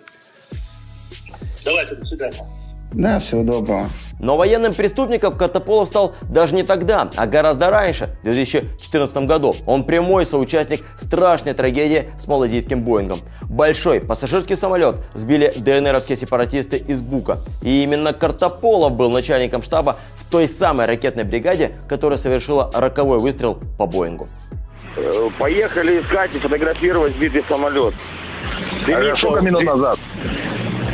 Давайте, 1.64 1.96
до 1.96 2.06
свидания. 2.06 2.48
Да, 2.94 3.18
всего 3.18 3.42
доброго. 3.42 3.86
Но 4.20 4.36
военным 4.36 4.72
преступником 4.72 5.36
Картополов 5.36 5.88
стал 5.88 6.14
даже 6.22 6.54
не 6.54 6.62
тогда, 6.62 7.10
а 7.16 7.26
гораздо 7.26 7.70
раньше, 7.70 8.16
в 8.20 8.22
2014 8.22 9.16
году. 9.26 9.54
Он 9.66 9.82
прямой 9.82 10.24
соучастник 10.24 10.84
страшной 10.96 11.54
трагедии 11.54 12.10
с 12.18 12.26
малазийским 12.26 12.82
Боингом. 12.82 13.18
Большой 13.42 14.00
пассажирский 14.00 14.56
самолет 14.56 14.96
сбили 15.14 15.52
ДНРовские 15.56 16.16
сепаратисты 16.16 16.76
из 16.76 17.02
Бука. 17.02 17.40
И 17.62 17.82
именно 17.82 18.12
Картополов 18.12 18.96
был 18.96 19.10
начальником 19.10 19.62
штаба 19.62 19.96
в 20.16 20.30
той 20.30 20.46
самой 20.46 20.86
ракетной 20.86 21.24
бригаде, 21.24 21.72
которая 21.88 22.18
совершила 22.18 22.70
роковой 22.72 23.18
выстрел 23.18 23.58
по 23.76 23.86
Боингу. 23.86 24.28
Э, 24.96 25.28
поехали 25.38 26.00
искать 26.00 26.34
и 26.36 26.38
фотографировать 26.38 27.16
сбитый 27.16 27.44
самолет. 27.48 27.94
А 28.86 29.16
сколько 29.16 29.40
минут 29.40 29.64
назад? 29.64 29.98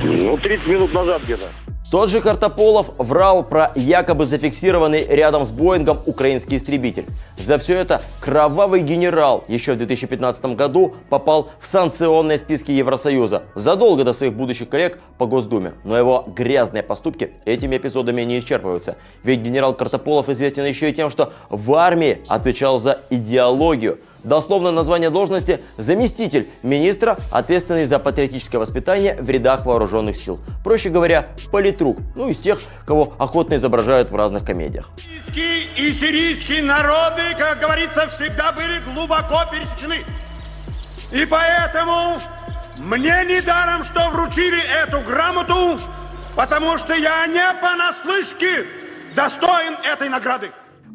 Ну, 0.03 0.39
30 0.39 0.67
минут 0.67 0.95
назад 0.95 1.23
где-то. 1.23 1.51
Тот 1.91 2.09
же 2.09 2.21
Картополов 2.21 2.95
врал 2.99 3.43
про 3.43 3.73
якобы 3.75 4.25
зафиксированный 4.25 5.05
рядом 5.09 5.45
с 5.45 5.51
Боингом 5.51 5.99
украинский 6.07 6.57
истребитель. 6.57 7.05
За 7.37 7.59
все 7.59 7.77
это 7.79 8.01
кровавый 8.21 8.83
генерал 8.83 9.43
еще 9.49 9.73
в 9.73 9.79
2015 9.79 10.55
году 10.55 10.95
попал 11.09 11.51
в 11.59 11.67
санкционные 11.67 12.39
списки 12.39 12.71
Евросоюза 12.71 13.43
задолго 13.57 14.05
до 14.05 14.13
своих 14.13 14.35
будущих 14.35 14.69
коллег 14.69 15.01
по 15.19 15.27
Госдуме. 15.27 15.75
Но 15.83 15.99
его 15.99 16.25
грязные 16.29 16.85
поступки 16.85 17.33
этими 17.45 17.77
эпизодами 17.77 18.23
не 18.23 18.39
исчерпываются. 18.39 18.95
Ведь 19.25 19.41
генерал 19.41 19.75
Картополов 19.75 20.29
известен 20.29 20.67
еще 20.67 20.91
и 20.91 20.95
тем, 20.95 21.11
что 21.11 21.33
в 21.49 21.75
армии 21.75 22.21
отвечал 22.29 22.79
за 22.79 23.01
идеологию– 23.11 23.99
Дословное 24.25 24.73
название 24.73 25.11
должности– 25.11 25.61
заместитель 25.77 26.49
министра, 26.63 27.17
ответственный 27.31 27.87
за 27.87 27.99
патриотическое 27.99 28.61
воспитание 28.61 29.17
в 29.21 29.29
рядах 29.31 29.65
вооруженных 29.65 30.17
сил. 30.17 30.41
Проще 30.63 30.91
говоря, 30.91 31.29
политрук, 31.51 31.99
ну 32.15 32.29
из 32.29 32.39
тех, 32.39 32.61
кого 32.87 33.15
охотно 33.19 33.55
изображают 33.55 34.11
в 34.11 34.17
разных 34.17 34.45
комедиях. 34.45 34.91
И 35.35 35.99
сирийские 36.01 36.63
народы, 36.63 37.23
как 37.39 37.61
говорится, 37.61 38.09
всегда 38.09 38.53
были 38.53 38.81
глубоко 38.93 39.43
пересечены. 39.51 40.05
И 41.13 41.25
поэтому 41.27 42.19
мне 42.77 43.25
не 43.27 43.41
даром, 43.41 43.85
что 43.85 44.11
вручили 44.11 44.61
эту 44.83 45.01
грамоту, 45.01 45.79
потому 46.37 46.79
что 46.79 46.95
я 46.95 47.27
не 47.27 47.61
понаслышке 47.61 48.67
достоин 49.15 49.75
этой 49.85 50.09
награды. 50.09 50.51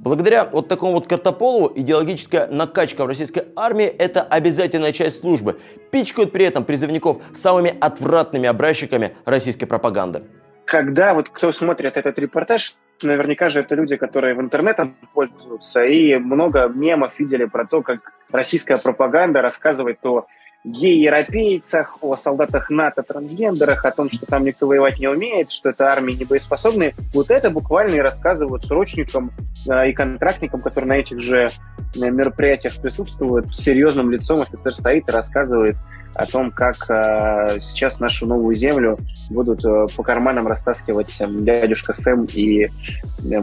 Благодаря 0.06 0.48
вот 0.52 0.68
такому 0.68 0.94
вот 0.94 1.08
Картополову 1.08 1.72
идеологическая 1.76 2.46
накачка 2.46 3.06
в 3.06 3.08
российской 3.08 3.46
армии– 3.56 3.86
это 3.88 4.22
обязательная 4.22 4.94
часть 4.94 5.22
службы. 5.22 5.60
Пичкают 5.90 6.32
при 6.32 6.46
этом 6.46 6.64
призывников 6.64 7.24
самыми 7.34 7.76
отвратными 7.82 8.48
образчиками 8.48 9.18
российской 9.26 9.66
пропаганды. 9.66 10.22
Когда 10.66 11.14
вот 11.14 11.30
кто 11.30 11.52
смотрит 11.52 11.96
этот 11.96 12.18
репортаж, 12.18 12.76
наверняка 13.04 13.50
же 13.50 13.60
это 13.60 13.76
люди, 13.76 13.96
которые 13.98 14.34
в 14.34 14.42
интернетом 14.42 14.96
пользуются, 15.14 15.84
и 15.84 16.16
много 16.16 16.68
мемов 16.68 17.20
видели 17.20 17.46
про 17.46 17.66
то, 17.66 17.82
как 17.82 18.00
российская 18.32 18.78
пропаганда 18.78 19.42
рассказывает 19.42 20.04
о 20.06 20.26
гей-европейцах, 20.66 22.00
о 22.02 22.16
солдатах 22.16 22.70
НАТО, 22.70 23.04
трансгендерах, 23.04 23.86
о 23.86 23.92
том, 23.92 24.10
что 24.10 24.26
там 24.26 24.44
никто 24.44 24.66
воевать 24.68 25.00
не 25.00 25.08
умеет, 25.08 25.52
что 25.52 25.70
это 25.70 25.92
армии 25.92 26.14
не 26.14 26.26
боеспособные. 26.26 26.96
Вот 27.14 27.30
это 27.30 27.52
буквально 27.52 27.96
и 27.96 28.00
рассказывают 28.00 28.66
срочникам 28.66 29.32
э, 29.70 29.90
и 29.90 29.94
контрактникам, 29.94 30.62
которые 30.62 30.90
на 30.90 30.98
этих 30.98 31.20
же 31.20 31.50
э, 31.96 32.10
мероприятиях 32.10 32.82
присутствуют. 32.82 33.56
Серьезным 33.56 34.10
лицом 34.10 34.42
офицер 34.42 34.74
стоит 34.74 35.08
и 35.08 35.12
рассказывает 35.12 35.76
о 36.16 36.26
том, 36.26 36.52
как 36.52 36.90
э, 36.90 37.60
сейчас 37.60 38.00
нашу 38.00 38.26
новую 38.26 38.56
землю 38.56 38.98
будут 39.30 39.64
э, 39.66 39.88
по 39.96 40.04
карманам 40.04 40.48
растаскивать 40.48 41.14
э, 41.20 41.28
дядюшка 41.30 41.94
Сэм 41.94 42.26
и 42.34 42.66
э, 42.66 42.70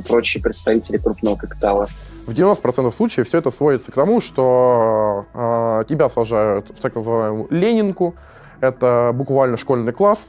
прочие 0.06 0.42
представители 0.42 0.96
крупного 0.96 1.36
капитала 1.36 1.88
в 2.26 2.30
90% 2.30 2.92
случаев 2.92 3.26
все 3.26 3.38
это 3.38 3.50
сводится 3.50 3.90
к 3.90 3.94
тому, 3.94 4.20
что 4.20 5.26
э, 5.34 5.84
тебя 5.88 6.08
сажают 6.08 6.70
в 6.70 6.80
так 6.80 6.94
называемую 6.94 7.48
Ленинку. 7.50 8.14
Это 8.60 9.10
буквально 9.12 9.56
школьный 9.56 9.92
класс, 9.92 10.28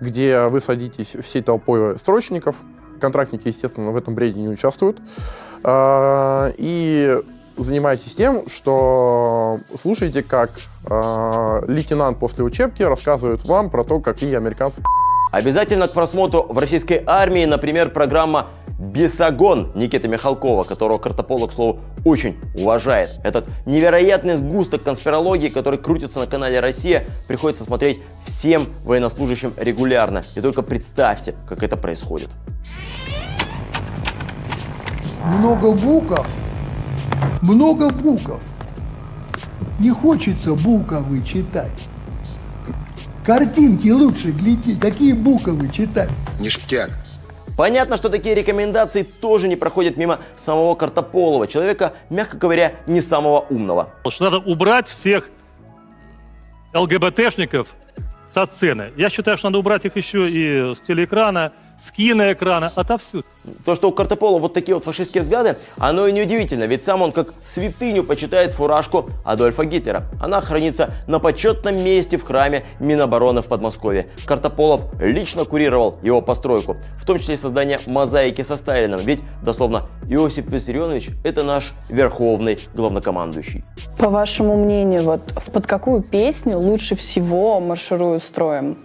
где 0.00 0.46
вы 0.48 0.60
садитесь 0.60 1.16
всей 1.22 1.42
толпой 1.42 1.98
строчников. 1.98 2.56
Контрактники, 3.00 3.48
естественно, 3.48 3.92
в 3.92 3.96
этом 3.96 4.14
бреде 4.14 4.40
не 4.40 4.48
участвуют. 4.48 5.00
Э, 5.62 6.52
и 6.56 7.16
занимаетесь 7.56 8.14
тем, 8.14 8.48
что 8.48 9.58
слушаете, 9.80 10.22
как 10.22 10.50
э, 10.88 11.62
лейтенант 11.68 12.18
после 12.18 12.44
учебки 12.44 12.82
рассказывает 12.82 13.44
вам 13.44 13.70
про 13.70 13.84
то, 13.84 14.00
какие 14.00 14.36
американцы 14.36 14.82
Обязательно 15.34 15.88
к 15.88 15.92
просмотру 15.92 16.46
в 16.48 16.56
российской 16.58 17.02
армии, 17.04 17.44
например, 17.44 17.90
программа 17.90 18.50
Бесогон 18.78 19.72
Никиты 19.74 20.06
Михалкова, 20.06 20.62
которого 20.62 20.98
Картопола, 20.98 21.48
к 21.48 21.52
слову, 21.52 21.80
очень 22.04 22.36
уважает. 22.56 23.10
Этот 23.24 23.48
невероятный 23.66 24.36
сгусток 24.36 24.84
конспирологии, 24.84 25.48
который 25.48 25.80
крутится 25.80 26.20
на 26.20 26.28
канале 26.28 26.60
«Россия», 26.60 27.04
приходится 27.26 27.64
смотреть 27.64 28.00
всем 28.24 28.68
военнослужащим 28.84 29.52
регулярно. 29.56 30.22
И 30.36 30.40
только 30.40 30.62
представьте, 30.62 31.34
как 31.48 31.64
это 31.64 31.76
происходит. 31.76 32.28
Много 35.24 35.72
букв, 35.72 36.24
много 37.42 37.90
букв. 37.90 38.40
Не 39.78 39.90
хочется 39.90 40.54
буковы 40.54 41.22
читать. 41.22 41.88
Картинки 43.24 43.88
лучше 43.88 44.30
глядеть, 44.32 44.78
какие 44.80 45.12
буковы 45.12 45.68
читать. 45.70 46.10
Ништяк. 46.40 46.90
Понятно, 47.56 47.96
что 47.96 48.08
такие 48.08 48.34
рекомендации 48.34 49.02
тоже 49.02 49.46
не 49.48 49.56
проходят 49.56 49.96
мимо 49.96 50.20
самого 50.36 50.74
Картополова, 50.74 51.46
человека, 51.46 51.94
мягко 52.10 52.36
говоря, 52.36 52.74
не 52.86 53.00
самого 53.00 53.46
умного. 53.48 53.90
Что 54.08 54.24
надо 54.24 54.38
убрать 54.38 54.88
всех 54.88 55.30
ЛГБТшников 56.74 57.76
со 58.26 58.46
сцены. 58.46 58.90
Я 58.96 59.08
считаю, 59.08 59.38
что 59.38 59.48
надо 59.48 59.58
убрать 59.58 59.84
их 59.84 59.96
еще 59.96 60.28
и 60.28 60.74
с 60.74 60.80
телеэкрана, 60.80 61.52
с 61.80 61.90
киноэкрана, 61.90 62.72
отовсюду. 62.74 63.24
То, 63.64 63.74
что 63.74 63.88
у 63.88 63.92
Картопола 63.92 64.38
вот 64.38 64.54
такие 64.54 64.74
вот 64.74 64.84
фашистские 64.84 65.22
взгляды, 65.22 65.56
оно 65.78 66.06
и 66.06 66.12
неудивительно, 66.12 66.64
ведь 66.64 66.82
сам 66.82 67.02
он 67.02 67.12
как 67.12 67.34
святыню 67.44 68.02
почитает 68.04 68.54
фуражку 68.54 69.10
Адольфа 69.24 69.64
Гитлера. 69.64 70.04
Она 70.20 70.40
хранится 70.40 70.94
на 71.06 71.18
почетном 71.18 71.76
месте 71.84 72.16
в 72.16 72.22
храме 72.22 72.64
Минобороны 72.80 73.42
в 73.42 73.46
Подмосковье. 73.46 74.08
Картополов 74.24 74.82
лично 75.00 75.44
курировал 75.44 75.98
его 76.02 76.22
постройку, 76.22 76.76
в 76.98 77.04
том 77.04 77.18
числе 77.18 77.36
создание 77.36 77.78
мозаики 77.86 78.42
со 78.42 78.56
Сталином, 78.56 79.00
ведь, 79.00 79.20
дословно, 79.42 79.88
Иосиф 80.08 80.46
Виссарионович– 80.46 81.10
это 81.24 81.42
наш 81.42 81.74
верховный 81.88 82.58
главнокомандующий. 82.74 83.64
По 83.98 84.08
вашему 84.08 84.56
мнению, 84.64 85.02
вот 85.02 85.22
под 85.52 85.66
какую 85.66 86.02
песню 86.02 86.58
лучше 86.58 86.96
всего 86.96 87.60
маршируют 87.60 88.22
строем? 88.22 88.78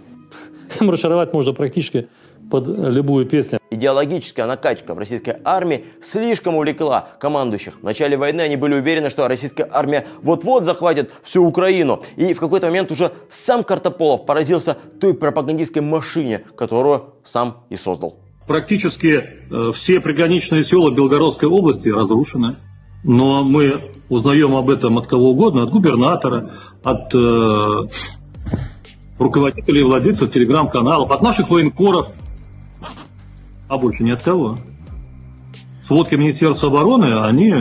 Маршировать 0.80 1.32
можно 1.32 1.52
практически 1.52 2.08
под 2.50 2.68
любую 2.68 3.26
песню. 3.26 3.58
Идеологическая 3.70 4.46
накачка 4.46 4.94
в 4.94 4.98
российской 4.98 5.36
армии 5.44 5.84
слишком 6.02 6.56
увлекла 6.56 7.08
командующих. 7.20 7.78
В 7.80 7.84
начале 7.84 8.16
войны 8.16 8.40
они 8.40 8.56
были 8.56 8.74
уверены, 8.74 9.08
что 9.10 9.28
российская 9.28 9.68
армия 9.70 10.06
вот-вот 10.22 10.64
захватит 10.64 11.10
всю 11.22 11.44
Украину. 11.46 12.02
И 12.16 12.34
в 12.34 12.40
какой-то 12.40 12.66
момент 12.66 12.90
уже 12.90 13.12
сам 13.30 13.62
Картополов 13.62 14.26
поразился 14.26 14.76
той 15.00 15.14
пропагандистской 15.14 15.82
машине, 15.82 16.44
которую 16.56 17.14
сам 17.24 17.64
и 17.70 17.76
создал. 17.76 18.16
Практически 18.46 19.22
э, 19.50 19.70
все 19.72 20.00
приграничные 20.00 20.64
села 20.64 20.90
Белгородской 20.90 21.48
области 21.48 21.88
разрушены. 21.88 22.56
Но 23.04 23.44
мы 23.44 23.92
узнаем 24.08 24.54
об 24.56 24.68
этом 24.68 24.98
от 24.98 25.06
кого 25.06 25.30
угодно, 25.30 25.62
от 25.62 25.70
губернатора, 25.70 26.50
от 26.82 27.14
э, 27.14 27.82
руководителей 29.18 29.80
и 29.80 29.84
владельцев 29.84 30.32
телеграм-каналов, 30.32 31.10
от 31.12 31.22
наших 31.22 31.48
военкоров, 31.48 32.08
а 33.70 33.78
больше 33.78 34.02
ни 34.02 34.10
от 34.10 34.22
кого. 34.22 34.58
Сводки 35.84 36.16
Министерства 36.16 36.68
обороны, 36.68 37.24
они 37.24 37.54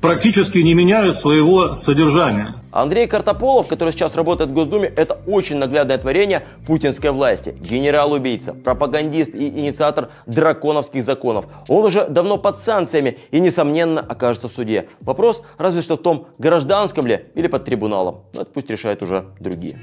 практически 0.00 0.58
не 0.58 0.72
меняют 0.72 1.18
своего 1.18 1.78
содержания. 1.80 2.54
Андрей 2.72 3.08
Картополов, 3.08 3.66
который 3.66 3.92
сейчас 3.92 4.14
работает 4.14 4.50
в 4.50 4.52
Госдуме, 4.52 4.86
это 4.88 5.20
очень 5.26 5.56
наглядное 5.56 5.98
творение 5.98 6.42
путинской 6.66 7.10
власти. 7.10 7.56
Генерал-убийца, 7.60 8.54
пропагандист 8.54 9.34
и 9.34 9.48
инициатор 9.48 10.10
драконовских 10.26 11.02
законов. 11.02 11.46
Он 11.68 11.84
уже 11.84 12.06
давно 12.06 12.38
под 12.38 12.60
санкциями 12.60 13.18
и, 13.32 13.40
несомненно, 13.40 14.00
окажется 14.00 14.48
в 14.48 14.52
суде. 14.52 14.88
Вопрос 15.00 15.42
разве 15.58 15.82
что 15.82 15.96
в 15.96 16.02
том, 16.02 16.28
гражданском 16.38 17.06
ли 17.06 17.26
или 17.34 17.48
под 17.48 17.64
трибуналом. 17.64 18.20
Но 18.32 18.42
это 18.42 18.50
пусть 18.52 18.70
решают 18.70 19.02
уже 19.02 19.24
другие. 19.40 19.76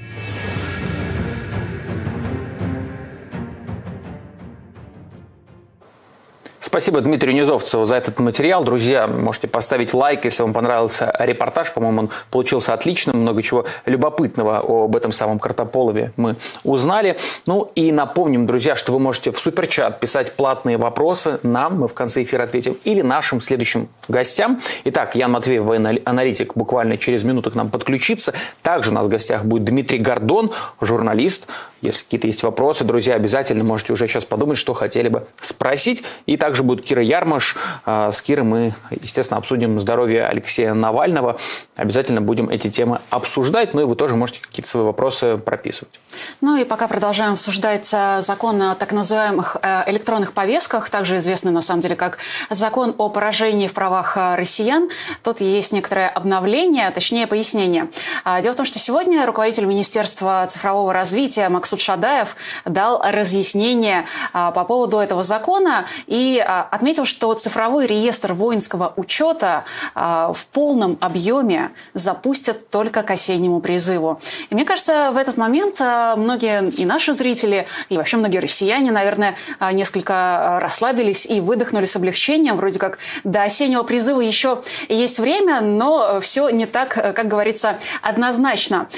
Спасибо 6.60 7.00
Дмитрию 7.00 7.36
Низовцеву 7.36 7.84
за 7.84 7.96
этот 7.96 8.18
материал. 8.18 8.64
Друзья, 8.64 9.06
можете 9.06 9.46
поставить 9.46 9.94
лайк, 9.94 10.24
если 10.24 10.42
вам 10.42 10.52
понравился 10.52 11.14
репортаж. 11.20 11.72
По-моему, 11.72 12.00
он 12.00 12.10
получился 12.32 12.74
отличным. 12.74 13.18
Много 13.18 13.42
чего 13.42 13.64
любопытного 13.86 14.58
об 14.58 14.96
этом 14.96 15.12
самом 15.12 15.38
Картополове 15.38 16.12
мы 16.16 16.34
узнали. 16.64 17.16
Ну 17.46 17.70
и 17.76 17.92
напомним, 17.92 18.46
друзья, 18.46 18.74
что 18.74 18.92
вы 18.92 18.98
можете 18.98 19.30
в 19.30 19.38
суперчат 19.38 20.00
писать 20.00 20.32
платные 20.32 20.78
вопросы 20.78 21.38
нам, 21.44 21.78
мы 21.78 21.86
в 21.86 21.94
конце 21.94 22.24
эфира 22.24 22.42
ответим, 22.42 22.76
или 22.82 23.02
нашим 23.02 23.40
следующим 23.40 23.88
гостям. 24.08 24.60
Итак, 24.84 25.14
Ян 25.14 25.30
Матвеев, 25.30 25.62
военный 25.62 26.02
аналитик, 26.04 26.56
буквально 26.56 26.98
через 26.98 27.22
минуту 27.22 27.52
к 27.52 27.54
нам 27.54 27.70
подключится. 27.70 28.34
Также 28.62 28.90
у 28.90 28.94
нас 28.94 29.06
в 29.06 29.08
гостях 29.08 29.44
будет 29.44 29.64
Дмитрий 29.64 29.98
Гордон, 29.98 30.50
журналист, 30.80 31.46
если 31.80 32.02
какие-то 32.02 32.26
есть 32.26 32.42
вопросы, 32.42 32.82
друзья, 32.84 33.14
обязательно 33.14 33.62
можете 33.62 33.92
уже 33.92 34.08
сейчас 34.08 34.24
подумать, 34.24 34.58
что 34.58 34.74
хотели 34.74 35.08
бы 35.08 35.26
спросить. 35.40 36.02
И 36.26 36.36
также 36.48 36.62
будет 36.62 36.84
Кира 36.84 37.02
Ярмаш. 37.02 37.56
А, 37.84 38.10
с 38.10 38.20
Кирой 38.22 38.44
мы, 38.44 38.74
естественно, 38.90 39.38
обсудим 39.38 39.78
здоровье 39.78 40.26
Алексея 40.26 40.74
Навального. 40.74 41.38
Обязательно 41.76 42.20
будем 42.20 42.48
эти 42.48 42.70
темы 42.70 43.00
обсуждать. 43.10 43.74
Ну 43.74 43.82
и 43.82 43.84
вы 43.84 43.94
тоже 43.96 44.16
можете 44.16 44.40
какие-то 44.40 44.68
свои 44.70 44.84
вопросы 44.84 45.36
прописывать. 45.36 46.00
Ну 46.40 46.56
и 46.56 46.64
пока 46.64 46.88
продолжаем 46.88 47.34
обсуждать 47.34 47.90
э, 47.92 48.20
закон 48.22 48.60
о 48.62 48.74
так 48.74 48.92
называемых 48.92 49.58
э, 49.62 49.84
электронных 49.90 50.32
повестках, 50.32 50.90
также 50.90 51.18
известный 51.18 51.52
на 51.52 51.60
самом 51.60 51.82
деле 51.82 51.94
как 51.94 52.18
закон 52.50 52.94
о 52.98 53.08
поражении 53.08 53.68
в 53.68 53.74
правах 53.74 54.16
э, 54.16 54.34
россиян. 54.34 54.88
Тут 55.22 55.40
есть 55.40 55.72
некоторое 55.72 56.08
обновление, 56.08 56.90
точнее 56.90 57.26
пояснение. 57.26 57.88
А, 58.24 58.40
дело 58.40 58.54
в 58.54 58.56
том, 58.56 58.66
что 58.66 58.78
сегодня 58.78 59.24
руководитель 59.26 59.66
Министерства 59.66 60.46
цифрового 60.50 60.92
развития 60.92 61.48
Макс 61.50 61.68
Максут 61.68 61.80
Шадаев 61.80 62.34
дал 62.64 63.02
разъяснение 63.04 64.06
а, 64.32 64.52
по 64.52 64.64
поводу 64.64 64.96
этого 64.96 65.22
закона 65.22 65.84
и 66.06 66.37
а, 66.38 66.62
отметил, 66.62 67.04
что 67.04 67.32
цифровой 67.34 67.86
реестр 67.86 68.32
воинского 68.32 68.92
учета 68.96 69.64
а, 69.94 70.32
в 70.32 70.46
полном 70.46 70.98
объеме 71.00 71.70
запустят 71.94 72.70
только 72.70 73.02
к 73.02 73.10
осеннему 73.10 73.60
призыву. 73.60 74.20
И 74.50 74.54
мне 74.54 74.64
кажется, 74.64 75.10
в 75.12 75.16
этот 75.16 75.36
момент 75.36 75.80
многие 75.80 76.70
и 76.70 76.84
наши 76.84 77.12
зрители, 77.12 77.66
и 77.88 77.96
вообще 77.96 78.16
многие 78.16 78.38
россияне, 78.38 78.90
наверное, 78.90 79.34
несколько 79.72 80.58
расслабились 80.60 81.26
и 81.26 81.40
выдохнули 81.40 81.86
с 81.86 81.96
облегчением. 81.96 82.56
Вроде 82.56 82.78
как 82.78 82.98
до 83.24 83.42
осеннего 83.42 83.82
призыва 83.82 84.20
еще 84.20 84.62
есть 84.88 85.18
время, 85.18 85.60
но 85.60 86.20
все 86.20 86.48
не 86.50 86.66
так, 86.66 86.94
как 86.94 87.28
говорится, 87.28 87.78
однозначно. 88.02 88.88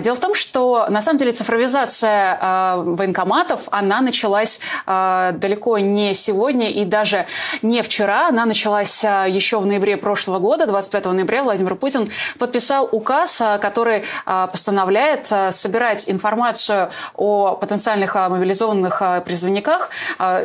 Дело 0.00 0.16
в 0.16 0.20
том, 0.20 0.34
что 0.34 0.86
на 0.88 1.02
самом 1.02 1.18
деле 1.18 1.32
цифровизация 1.32 2.38
э, 2.40 2.82
военкоматов, 2.82 3.68
она 3.70 4.00
началась 4.00 4.60
э, 4.86 5.32
далеко 5.34 5.78
не 5.78 6.14
сегодня 6.14 6.70
и 6.70 6.83
даже 6.84 7.26
не 7.62 7.82
вчера. 7.82 8.28
Она 8.28 8.44
началась 8.46 9.02
еще 9.02 9.58
в 9.58 9.66
ноябре 9.66 9.96
прошлого 9.96 10.38
года, 10.38 10.66
25 10.66 11.06
ноября 11.06 11.42
Владимир 11.42 11.74
Путин 11.74 12.10
подписал 12.38 12.88
указ, 12.90 13.42
который 13.60 14.04
постановляет 14.24 15.26
собирать 15.50 16.08
информацию 16.08 16.90
о 17.14 17.56
потенциальных 17.56 18.14
мобилизованных 18.14 19.02
призывниках 19.24 19.90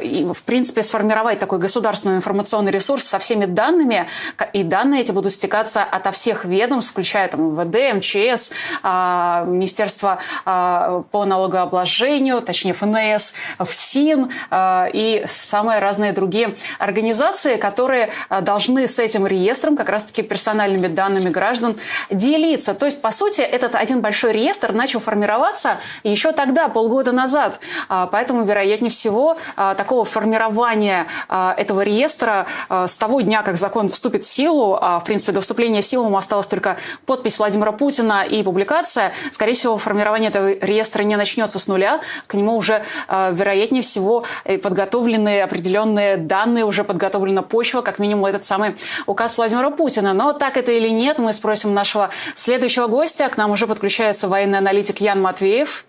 и, 0.02 0.28
в 0.34 0.42
принципе, 0.44 0.84
сформировать 0.84 1.40
такой 1.40 1.60
государственный 1.60 2.18
информационный 2.18 2.72
ресурс 2.72 3.04
со 3.04 3.20
всеми 3.20 3.46
данными, 3.46 4.08
и 4.54 4.64
данные 4.64 5.02
эти 5.02 5.12
будут 5.12 5.34
стекаться 5.34 5.84
ото 5.84 6.12
всех 6.12 6.46
ведомств, 6.46 6.92
включая 6.92 7.28
там 7.28 7.54
МВД, 7.54 7.96
МЧС, 7.98 8.52
Министерство 8.84 10.20
по 10.44 11.26
налогообложению, 11.26 12.42
точнее 12.42 12.74
ФНС, 12.74 13.34
ФСИН 13.60 14.32
и 14.52 15.26
самые 15.28 15.80
разные 15.80 16.12
другие 16.30 16.56
организации, 16.78 17.56
которые 17.56 18.10
должны 18.42 18.88
с 18.88 19.00
этим 19.00 19.26
реестром, 19.26 19.76
как 19.76 19.90
раз-таки 19.90 20.22
персональными 20.22 20.88
данными 20.88 21.30
граждан, 21.30 21.76
делиться. 22.12 22.76
То 22.76 22.86
есть, 22.86 23.02
по 23.02 23.10
сути, 23.10 23.42
этот 23.42 23.74
один 23.74 24.02
большой 24.02 24.32
реестр 24.32 24.72
начал 24.72 25.00
формироваться 25.00 25.80
еще 26.04 26.32
тогда, 26.32 26.70
полгода 26.70 27.12
назад. 27.12 27.60
Поэтому, 27.88 28.44
вероятнее 28.44 28.92
всего, 28.92 29.38
такого 29.56 30.06
формирования 30.06 31.08
этого 31.30 31.82
реестра 31.82 32.46
с 32.70 32.96
того 32.96 33.22
дня, 33.22 33.42
как 33.42 33.56
закон 33.56 33.90
вступит 33.90 34.24
в 34.24 34.30
силу, 34.30 34.76
в 34.80 35.04
принципе, 35.06 35.32
до 35.32 35.42
вступления 35.42 35.82
в 35.82 35.86
силу 35.86 36.06
ему 36.06 36.18
осталась 36.18 36.46
только 36.46 36.78
подпись 37.08 37.40
Владимира 37.40 37.72
Путина 37.72 38.24
и 38.24 38.44
публикация, 38.44 39.14
скорее 39.32 39.54
всего, 39.54 39.78
формирование 39.78 40.30
этого 40.30 40.54
реестра 40.54 41.02
не 41.02 41.16
начнется 41.16 41.58
с 41.58 41.68
нуля. 41.68 42.02
К 42.28 42.36
нему 42.36 42.56
уже, 42.56 42.84
вероятнее 43.08 43.82
всего, 43.82 44.24
подготовлены 44.62 45.42
определенные 45.42 46.18
данные, 46.28 46.66
уже 46.66 46.84
подготовлена 46.84 47.42
почва, 47.42 47.82
как 47.82 48.00
минимум 48.00 48.26
этот 48.26 48.44
самый 48.44 48.76
указ 49.06 49.38
Владимира 49.38 49.70
Путина. 49.70 50.14
Но 50.14 50.34
так 50.34 50.58
это 50.58 50.72
или 50.72 50.90
нет, 50.90 51.18
мы 51.18 51.34
спросим 51.34 51.74
нашего 51.74 52.10
следующего 52.36 52.88
гостя. 52.88 53.30
К 53.30 53.38
нам 53.38 53.52
уже 53.52 53.68
подключается 53.68 54.28
военный 54.28 54.58
аналитик 54.58 55.02
Ян 55.02 55.22
Матвеев. 55.22 55.86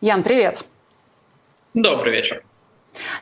Ян, 0.00 0.22
привет. 0.22 0.64
Добрый 1.74 2.12
вечер. 2.12 2.42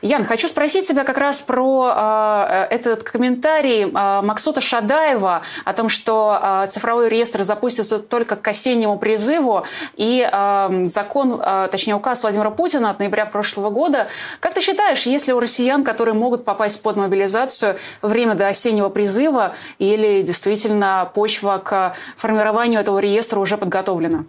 Ян, 0.01 0.25
хочу 0.25 0.47
спросить 0.47 0.87
тебя 0.87 1.03
как 1.03 1.17
раз 1.17 1.41
про 1.41 1.91
э, 1.95 2.67
этот 2.69 3.03
комментарий 3.03 3.83
э, 3.83 4.21
Максута 4.21 4.61
Шадаева 4.61 5.41
о 5.65 5.73
том, 5.73 5.89
что 5.89 6.39
э, 6.41 6.67
цифровой 6.71 7.09
реестр 7.09 7.43
запустится 7.43 7.99
только 7.99 8.35
к 8.35 8.47
осеннему 8.47 8.97
призыву, 8.97 9.63
и 9.95 10.27
э, 10.29 10.85
закон, 10.85 11.41
э, 11.43 11.67
точнее 11.71 11.95
указ 11.95 12.21
Владимира 12.21 12.51
Путина 12.51 12.89
от 12.89 12.99
ноября 12.99 13.25
прошлого 13.25 13.69
года. 13.69 14.07
Как 14.39 14.53
ты 14.53 14.61
считаешь, 14.61 15.03
есть 15.03 15.27
ли 15.27 15.33
у 15.33 15.39
россиян, 15.39 15.83
которые 15.83 16.15
могут 16.15 16.45
попасть 16.45 16.81
под 16.81 16.95
мобилизацию 16.95 17.77
время 18.01 18.35
до 18.35 18.47
осеннего 18.47 18.89
призыва, 18.89 19.53
или 19.79 20.21
действительно 20.21 21.09
почва 21.13 21.61
к 21.63 21.95
формированию 22.15 22.79
этого 22.79 22.99
реестра 22.99 23.39
уже 23.39 23.57
подготовлена? 23.57 24.25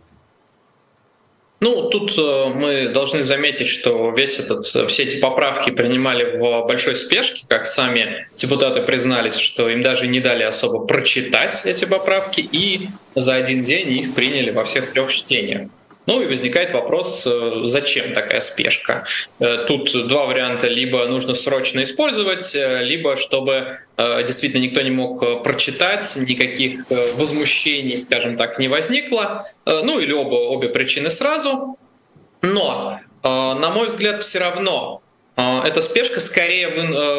Ну, 1.61 1.89
тут 1.89 2.17
э, 2.17 2.45
мы 2.55 2.89
должны 2.89 3.25
заметить, 3.25 3.67
что 3.67 4.11
весь 4.11 4.39
этот, 4.39 4.71
э, 4.77 4.87
все 4.87 5.03
эти 5.03 5.17
поправки 5.17 5.71
принимали 5.71 6.39
в 6.39 6.67
большой 6.67 6.95
спешке, 6.95 7.45
как 7.49 7.67
сами 7.67 8.29
депутаты 8.37 8.83
признались, 8.83 9.37
что 9.37 9.69
им 9.69 9.83
даже 9.83 10.07
не 10.07 10.21
дали 10.21 10.45
особо 10.45 10.87
прочитать 10.87 11.63
эти 11.65 11.85
поправки, 11.85 12.41
и 12.41 12.89
за 13.17 13.35
один 13.35 13.65
день 13.65 13.91
их 13.91 14.15
приняли 14.15 14.51
во 14.51 14.65
всех 14.65 14.93
трех 14.93 15.13
чтениях. 15.13 15.69
Ну 16.09 16.23
и 16.23 16.27
возникает 16.27 16.73
вопрос, 16.73 17.27
э, 17.27 17.61
зачем 17.65 18.15
такая 18.15 18.41
спешка? 18.41 19.05
Э, 19.41 19.67
тут 19.69 19.93
два 20.09 20.25
варианта. 20.25 20.67
Либо 20.67 21.07
нужно 21.07 21.35
срочно 21.35 21.83
использовать, 21.83 22.55
э, 22.55 22.83
либо 22.83 23.17
чтобы 23.17 23.81
действительно 23.99 24.63
никто 24.63 24.81
не 24.81 24.91
мог 24.91 25.43
прочитать, 25.43 26.17
никаких 26.17 26.85
возмущений, 27.17 27.99
скажем 27.99 28.37
так, 28.37 28.61
не 28.61 28.69
возникло. 28.69 29.45
Ну 29.67 29.99
или 29.99 30.13
оба, 30.13 30.37
обе 30.37 30.69
причины 30.69 31.11
сразу. 31.11 31.77
Но, 32.43 33.01
на 33.25 33.71
мой 33.71 33.89
взгляд, 33.89 34.23
все 34.23 34.39
равно 34.39 35.03
эта 35.37 35.83
спешка 35.83 36.21
скорее 36.21 36.69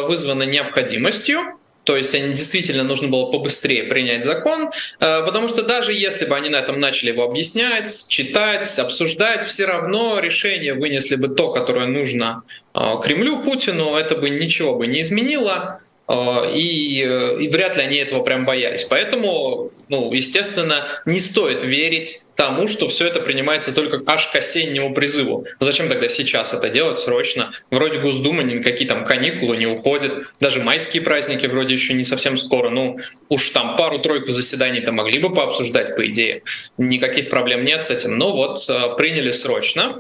вызвана 0.06 0.44
необходимостью, 0.44 1.59
то 1.84 1.98
есть 1.98 2.14
они 2.14 2.34
действительно 2.34 2.84
нужно 2.84 3.08
было 3.08 3.32
побыстрее 3.32 3.84
принять 3.84 4.24
закон, 4.24 4.70
э, 5.00 5.26
потому 5.26 5.48
что 5.48 5.64
даже 5.64 5.94
если 5.94 6.26
бы 6.26 6.36
они 6.36 6.50
на 6.50 6.58
этом 6.58 6.80
начали 6.80 7.10
его 7.10 7.24
объяснять, 7.24 8.08
читать, 8.08 8.78
обсуждать, 8.78 9.44
все 9.44 9.66
равно 9.66 10.20
решение 10.20 10.74
вынесли 10.74 11.16
бы 11.16 11.30
то, 11.30 11.52
которое 11.52 11.88
нужно 11.88 12.44
э, 12.76 12.80
Кремлю, 13.04 13.42
Путину, 13.42 13.96
это 13.96 14.16
бы 14.16 14.30
ничего 14.30 14.76
бы 14.76 14.88
не 14.88 15.02
изменило. 15.02 15.82
Э, 16.08 16.52
и, 16.54 17.02
и 17.02 17.50
вряд 17.50 17.78
ли 17.78 17.84
они 17.84 17.98
этого 17.98 18.24
прям 18.24 18.46
боялись. 18.46 18.84
Поэтому, 18.84 19.72
ну, 19.90 20.14
естественно, 20.14 20.88
не 21.06 21.20
стоит 21.20 21.64
верить 21.64 22.24
тому, 22.36 22.68
что 22.68 22.88
все 22.88 23.08
это 23.08 23.20
принимается 23.20 23.74
только 23.74 24.02
аж 24.06 24.28
к 24.28 24.36
осеннему 24.36 24.94
призыву. 24.94 25.46
Зачем 25.60 25.90
тогда 25.90 26.08
сейчас 26.08 26.54
это 26.54 26.70
делать 26.70 26.98
срочно? 26.98 27.52
Вроде 27.70 28.00
Госдума 28.00 28.44
никакие 28.44 28.88
там 28.88 29.04
каникулы 29.04 29.58
не 29.58 29.66
уходят, 29.66 30.32
даже 30.40 30.62
майские 30.62 31.02
праздники 31.02 31.48
вроде 31.48 31.74
еще 31.74 31.94
не 31.96 32.06
совсем 32.06 32.38
скоро. 32.38 32.70
Ну, 32.70 33.00
уж 33.28 33.50
там 33.50 33.76
пару-тройку 33.76 34.32
заседаний-то 34.32 34.94
могли 34.94 35.20
бы 35.20 35.34
пообсуждать, 35.34 35.96
по 35.96 36.08
идее. 36.08 36.44
Никаких 36.78 37.30
проблем 37.30 37.66
нет 37.66 37.84
с 37.84 37.90
этим. 37.90 38.18
Но 38.18 38.32
вот 38.32 38.64
э, 38.70 38.96
приняли 38.96 39.32
срочно. 39.32 39.92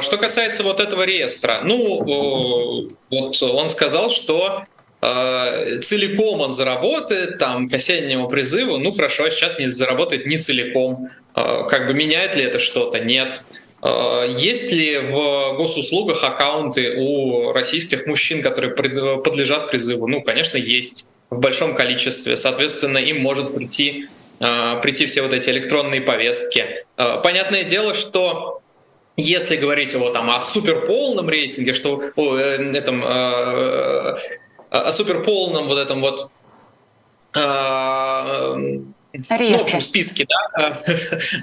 Что 0.00 0.16
касается 0.16 0.62
вот 0.64 0.80
этого 0.80 1.04
реестра, 1.04 1.60
ну, 1.62 2.88
вот 3.10 3.42
он 3.42 3.70
сказал, 3.70 4.10
что 4.10 4.64
Э, 4.77 4.77
целиком 5.00 6.40
он 6.40 6.52
заработает, 6.52 7.38
там, 7.38 7.68
к 7.68 7.74
осеннему 7.74 8.28
призыву, 8.28 8.78
ну 8.78 8.92
хорошо, 8.92 9.24
а 9.24 9.30
сейчас 9.30 9.58
не 9.58 9.68
заработает 9.68 10.26
не 10.26 10.38
целиком. 10.38 11.08
Э, 11.36 11.64
как 11.68 11.86
бы 11.86 11.94
меняет 11.94 12.34
ли 12.34 12.42
это 12.42 12.58
что-то? 12.58 12.98
Нет. 12.98 13.42
Э, 13.82 14.26
есть 14.36 14.72
ли 14.72 14.98
в 14.98 15.54
госуслугах 15.56 16.24
аккаунты 16.24 16.96
у 16.98 17.52
российских 17.52 18.06
мужчин, 18.06 18.42
которые 18.42 18.72
подлежат 18.72 19.70
призыву? 19.70 20.08
Ну, 20.08 20.22
конечно, 20.22 20.56
есть 20.56 21.06
в 21.30 21.38
большом 21.38 21.76
количестве. 21.76 22.36
Соответственно, 22.36 22.98
им 22.98 23.20
может 23.20 23.54
прийти, 23.54 24.08
прийти 24.38 25.04
все 25.06 25.22
вот 25.22 25.34
эти 25.34 25.50
электронные 25.50 26.00
повестки. 26.00 26.86
Понятное 26.96 27.64
дело, 27.64 27.92
что 27.92 28.62
если 29.18 29.56
говорить 29.56 29.94
о, 29.94 30.10
там, 30.10 30.30
о 30.30 30.40
суперполном 30.40 31.28
рейтинге, 31.28 31.74
что 31.74 32.00
о, 32.16 32.36
этом, 32.36 33.04
о 34.70 34.92
суперполном 34.92 35.66
вот 35.66 35.78
этом 35.78 36.00
вот 36.00 36.30
а, 37.34 38.56
ну, 39.14 39.58
в 39.58 39.62
общем, 39.62 39.80
списке, 39.80 40.26
да, 40.28 40.82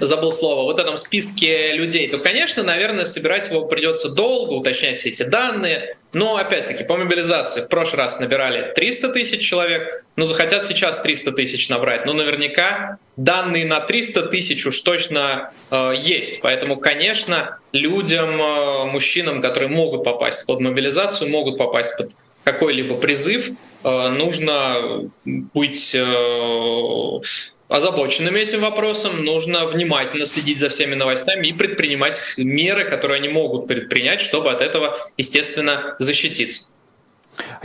забыл 0.00 0.32
слово, 0.32 0.62
вот 0.62 0.78
этом 0.78 0.96
списке 0.96 1.72
людей, 1.72 2.08
то, 2.08 2.18
конечно, 2.18 2.62
наверное, 2.62 3.04
собирать 3.04 3.48
его 3.48 3.66
придется 3.66 4.08
долго, 4.08 4.52
уточнять 4.52 4.98
все 4.98 5.08
эти 5.08 5.24
данные. 5.24 5.96
Но, 6.12 6.36
опять-таки, 6.36 6.84
по 6.84 6.96
мобилизации 6.96 7.62
в 7.62 7.68
прошлый 7.68 7.98
раз 7.98 8.20
набирали 8.20 8.72
300 8.72 9.08
тысяч 9.08 9.40
человек, 9.46 10.04
но 10.14 10.26
захотят 10.26 10.64
сейчас 10.64 11.00
300 11.00 11.32
тысяч 11.32 11.68
набрать. 11.68 12.06
Но 12.06 12.12
наверняка 12.12 12.98
данные 13.16 13.66
на 13.66 13.80
300 13.80 14.28
тысяч 14.28 14.64
уж 14.64 14.80
точно 14.80 15.52
э, 15.70 15.94
есть. 15.98 16.40
Поэтому, 16.40 16.76
конечно, 16.76 17.58
людям, 17.72 18.40
э, 18.40 18.84
мужчинам, 18.86 19.42
которые 19.42 19.68
могут 19.68 20.04
попасть 20.04 20.46
под 20.46 20.60
мобилизацию, 20.60 21.28
могут 21.28 21.58
попасть 21.58 21.96
под 21.98 22.12
какой-либо 22.46 22.94
призыв, 22.94 23.50
э, 23.82 24.08
нужно 24.08 25.10
быть 25.24 25.96
э, 25.96 27.20
озабоченными 27.68 28.38
этим 28.38 28.60
вопросом, 28.60 29.24
нужно 29.24 29.66
внимательно 29.66 30.26
следить 30.26 30.60
за 30.60 30.68
всеми 30.68 30.94
новостями 30.94 31.48
и 31.48 31.52
предпринимать 31.52 32.34
меры, 32.38 32.84
которые 32.84 33.18
они 33.18 33.28
могут 33.28 33.66
предпринять, 33.66 34.20
чтобы 34.20 34.52
от 34.52 34.62
этого, 34.62 34.96
естественно, 35.16 35.96
защититься. 35.98 36.68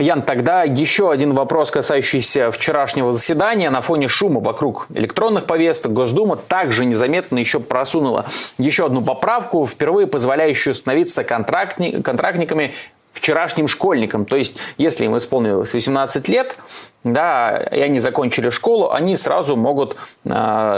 Ян, 0.00 0.22
тогда 0.22 0.64
еще 0.64 1.12
один 1.12 1.32
вопрос, 1.32 1.70
касающийся 1.70 2.50
вчерашнего 2.50 3.12
заседания. 3.12 3.70
На 3.70 3.80
фоне 3.82 4.08
шума 4.08 4.40
вокруг 4.40 4.86
электронных 4.92 5.46
повесток 5.46 5.92
Госдума 5.92 6.36
также 6.36 6.84
незаметно 6.84 7.38
еще 7.38 7.60
просунула 7.60 8.26
еще 8.58 8.84
одну 8.84 9.02
поправку, 9.02 9.66
впервые 9.66 10.08
позволяющую 10.08 10.74
становиться 10.74 11.22
контрактни- 11.22 12.02
контрактниками 12.02 12.74
вчерашним 13.12 13.68
школьникам. 13.68 14.24
То 14.24 14.36
есть, 14.36 14.56
если 14.78 15.04
им 15.04 15.16
исполнилось 15.16 15.72
18 15.72 16.28
лет, 16.28 16.56
да, 17.04 17.58
и 17.72 17.80
они 17.80 18.00
закончили 18.00 18.50
школу, 18.50 18.92
они 18.92 19.16
сразу 19.16 19.56
могут 19.56 19.96
э, 20.24 20.30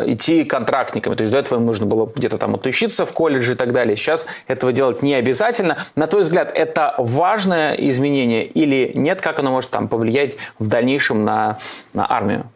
идти 0.07 0.45
контрактниками. 0.45 1.15
То 1.15 1.23
есть 1.23 1.33
до 1.33 1.39
этого 1.39 1.59
им 1.59 1.67
нужно 1.67 1.87
было 1.87 2.11
где-то 2.15 2.39
там 2.39 2.55
отучиться 2.55 3.05
в 3.05 3.13
колледже 3.13 3.53
и 3.53 3.55
так 3.55 3.73
далее. 3.73 3.97
Сейчас 3.97 4.27
этого 4.47 4.73
делать 4.73 5.03
не 5.03 5.15
обязательно. 5.15 5.85
На 5.97 6.07
твой 6.07 6.23
взгляд, 6.23 6.51
это 6.55 6.95
важное 6.99 7.75
изменение 7.75 8.47
или 8.47 8.93
нет? 8.95 9.21
Как 9.21 9.39
оно 9.39 9.51
может 9.51 9.71
там 9.71 9.89
повлиять 9.89 10.37
в 10.59 10.67
дальнейшем 10.67 11.25
на, 11.25 11.59
на 11.93 12.11
армию? 12.11 12.47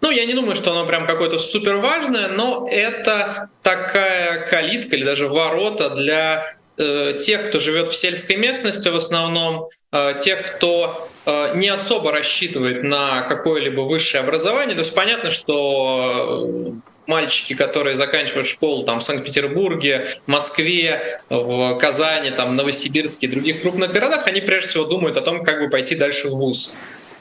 Ну, 0.00 0.10
я 0.10 0.24
не 0.24 0.34
думаю, 0.34 0.56
что 0.56 0.72
оно 0.72 0.84
прям 0.84 1.06
какое-то 1.06 1.38
супер 1.38 1.76
важное, 1.76 2.26
но 2.28 2.66
это 2.68 3.50
такая 3.62 4.44
калитка 4.46 4.96
или 4.96 5.04
даже 5.04 5.28
ворота 5.28 5.90
для 5.90 6.56
тех, 6.76 7.48
кто 7.48 7.58
живет 7.58 7.88
в 7.88 7.94
сельской 7.94 8.36
местности 8.36 8.88
в 8.88 8.96
основном, 8.96 9.68
э, 9.92 10.14
тех, 10.18 10.42
кто 10.42 11.08
э, 11.26 11.52
не 11.56 11.68
особо 11.68 12.12
рассчитывает 12.12 12.82
на 12.82 13.22
какое-либо 13.22 13.82
высшее 13.82 14.22
образование. 14.22 14.74
То 14.74 14.80
есть 14.80 14.94
понятно, 14.94 15.30
что 15.30 16.74
мальчики, 17.06 17.54
которые 17.54 17.94
заканчивают 17.94 18.46
школу 18.46 18.84
там, 18.84 19.00
в 19.00 19.02
Санкт-Петербурге, 19.02 20.06
Москве, 20.26 21.20
в 21.28 21.76
Казани, 21.78 22.30
там, 22.30 22.56
Новосибирске 22.56 23.26
и 23.26 23.30
других 23.30 23.62
крупных 23.62 23.92
городах, 23.92 24.26
они 24.26 24.40
прежде 24.40 24.68
всего 24.68 24.84
думают 24.84 25.16
о 25.16 25.20
том, 25.20 25.44
как 25.44 25.60
бы 25.60 25.68
пойти 25.68 25.94
дальше 25.94 26.28
в 26.28 26.32
ВУЗ. 26.32 26.74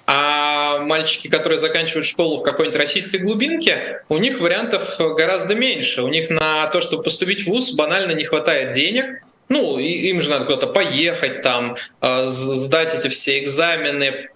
А 0.07 0.79
мальчики, 0.79 1.27
которые 1.27 1.57
заканчивают 1.57 2.05
школу 2.05 2.37
в 2.37 2.43
какой-нибудь 2.43 2.77
российской 2.77 3.17
глубинке, 3.17 4.03
у 4.09 4.17
них 4.17 4.39
вариантов 4.39 4.97
гораздо 4.99 5.55
меньше. 5.55 6.01
У 6.01 6.07
них 6.07 6.29
на 6.29 6.67
то, 6.67 6.81
чтобы 6.81 7.03
поступить 7.03 7.43
в 7.43 7.47
ВУЗ, 7.47 7.71
банально 7.71 8.11
не 8.11 8.23
хватает 8.23 8.71
денег. 8.71 9.21
Ну, 9.51 9.77
им 9.79 10.21
же 10.21 10.29
надо 10.29 10.45
куда-то 10.45 10.67
поехать, 10.67 11.41
там, 11.41 11.75
э, 11.99 12.25
сдать 12.27 12.93
эти 12.93 13.09
все 13.09 13.39
экзамены, 13.43 14.29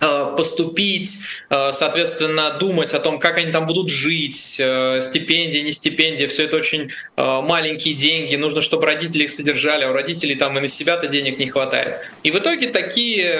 Э, 0.00 0.32
поступить, 0.36 1.18
э, 1.50 1.72
соответственно, 1.72 2.56
думать 2.60 2.94
о 2.94 3.00
том, 3.00 3.18
как 3.18 3.36
они 3.36 3.50
там 3.50 3.66
будут 3.66 3.90
жить, 3.90 4.36
стипендии, 4.36 5.58
не 5.58 5.72
стипендии, 5.72 6.26
все 6.26 6.44
это 6.44 6.56
очень 6.56 6.90
маленькие 7.16 7.94
деньги, 7.94 8.36
нужно, 8.36 8.62
чтобы 8.62 8.86
родители 8.86 9.24
их 9.24 9.30
содержали, 9.30 9.84
а 9.84 9.90
у 9.90 9.92
родителей 9.92 10.36
там 10.36 10.56
и 10.56 10.60
на 10.60 10.68
себя-то 10.68 11.08
денег 11.08 11.38
не 11.38 11.48
хватает. 11.48 11.94
И 12.22 12.30
в 12.30 12.38
итоге 12.38 12.68
такие 12.68 13.36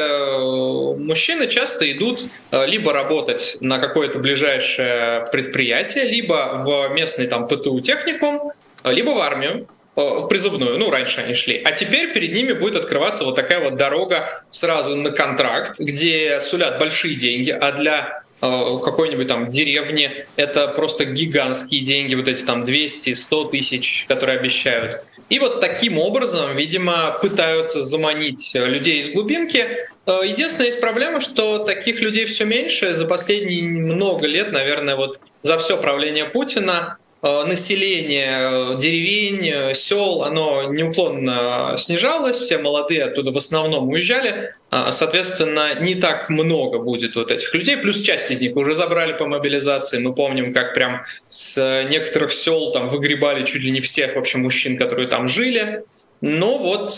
мужчины 0.96 1.46
часто 1.46 1.90
идут 1.92 2.24
либо 2.50 2.92
работать 2.92 3.56
на 3.60 3.78
какое-то 3.78 4.18
ближайшее 4.18 5.26
предприятие, 5.30 6.04
либо 6.08 6.54
в 6.56 6.92
местный 6.92 7.28
там 7.28 7.46
ПТУ 7.46 7.80
техникум, 7.80 8.52
либо 8.84 9.10
в 9.10 9.18
армию, 9.18 9.68
Э, 9.98 10.28
призывную, 10.28 10.78
ну, 10.78 10.90
раньше 10.90 11.22
они 11.22 11.34
шли. 11.34 11.60
А 11.64 11.72
теперь 11.72 12.12
перед 12.12 12.32
ними 12.32 12.52
будет 12.52 12.76
открываться 12.76 13.24
вот 13.24 13.34
такая 13.34 13.58
вот 13.58 13.74
дорога 13.74 14.30
сразу 14.48 14.94
на 14.94 15.10
контракт, 15.10 15.80
где 15.80 16.38
сулят 16.38 16.78
большие 16.78 17.16
деньги, 17.16 17.50
а 17.50 17.72
для 17.72 18.22
э, 18.40 18.78
какой-нибудь 18.84 19.26
там 19.26 19.50
деревни 19.50 20.12
это 20.36 20.68
просто 20.68 21.04
гигантские 21.04 21.80
деньги, 21.80 22.14
вот 22.14 22.28
эти 22.28 22.44
там 22.44 22.62
200-100 22.62 23.50
тысяч, 23.50 24.04
которые 24.06 24.38
обещают. 24.38 25.02
И 25.30 25.40
вот 25.40 25.60
таким 25.60 25.98
образом, 25.98 26.54
видимо, 26.54 27.18
пытаются 27.20 27.82
заманить 27.82 28.52
людей 28.54 29.00
из 29.00 29.10
глубинки. 29.10 29.66
Э, 30.06 30.20
единственная 30.24 30.66
есть 30.66 30.80
проблема, 30.80 31.20
что 31.20 31.58
таких 31.58 31.98
людей 32.00 32.24
все 32.26 32.44
меньше. 32.44 32.94
За 32.94 33.04
последние 33.04 33.62
много 33.62 34.28
лет, 34.28 34.52
наверное, 34.52 34.94
вот 34.94 35.18
за 35.42 35.58
все 35.58 35.76
правление 35.76 36.26
Путина 36.26 36.98
население 37.22 38.28
э, 38.30 38.78
деревень, 38.78 39.48
э, 39.48 39.74
сел, 39.74 40.22
оно 40.22 40.72
неуклонно 40.72 41.74
снижалось, 41.76 42.38
все 42.38 42.58
молодые 42.58 43.04
оттуда 43.04 43.32
в 43.32 43.36
основном 43.36 43.88
уезжали, 43.88 44.52
а, 44.70 44.92
соответственно, 44.92 45.80
не 45.80 45.96
так 45.96 46.30
много 46.30 46.78
будет 46.78 47.16
вот 47.16 47.32
этих 47.32 47.52
людей, 47.54 47.76
плюс 47.76 48.00
часть 48.00 48.30
из 48.30 48.40
них 48.40 48.54
уже 48.54 48.74
забрали 48.74 49.14
по 49.14 49.26
мобилизации, 49.26 49.98
мы 49.98 50.14
помним, 50.14 50.54
как 50.54 50.74
прям 50.74 51.02
с 51.28 51.84
некоторых 51.90 52.30
сел 52.30 52.70
там 52.70 52.86
выгребали 52.86 53.44
чуть 53.44 53.64
ли 53.64 53.72
не 53.72 53.80
всех 53.80 54.14
вообще 54.14 54.38
мужчин, 54.38 54.78
которые 54.78 55.08
там 55.08 55.26
жили, 55.26 55.82
но 56.20 56.56
вот 56.58 56.90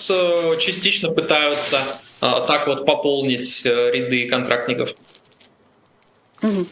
частично 0.59 1.11
пытаются 1.11 1.81
так 2.21 2.67
вот 2.67 2.85
пополнить 2.85 3.65
ряды 3.65 4.29
контрактников. 4.29 4.95
Mm-hmm. 6.43 6.67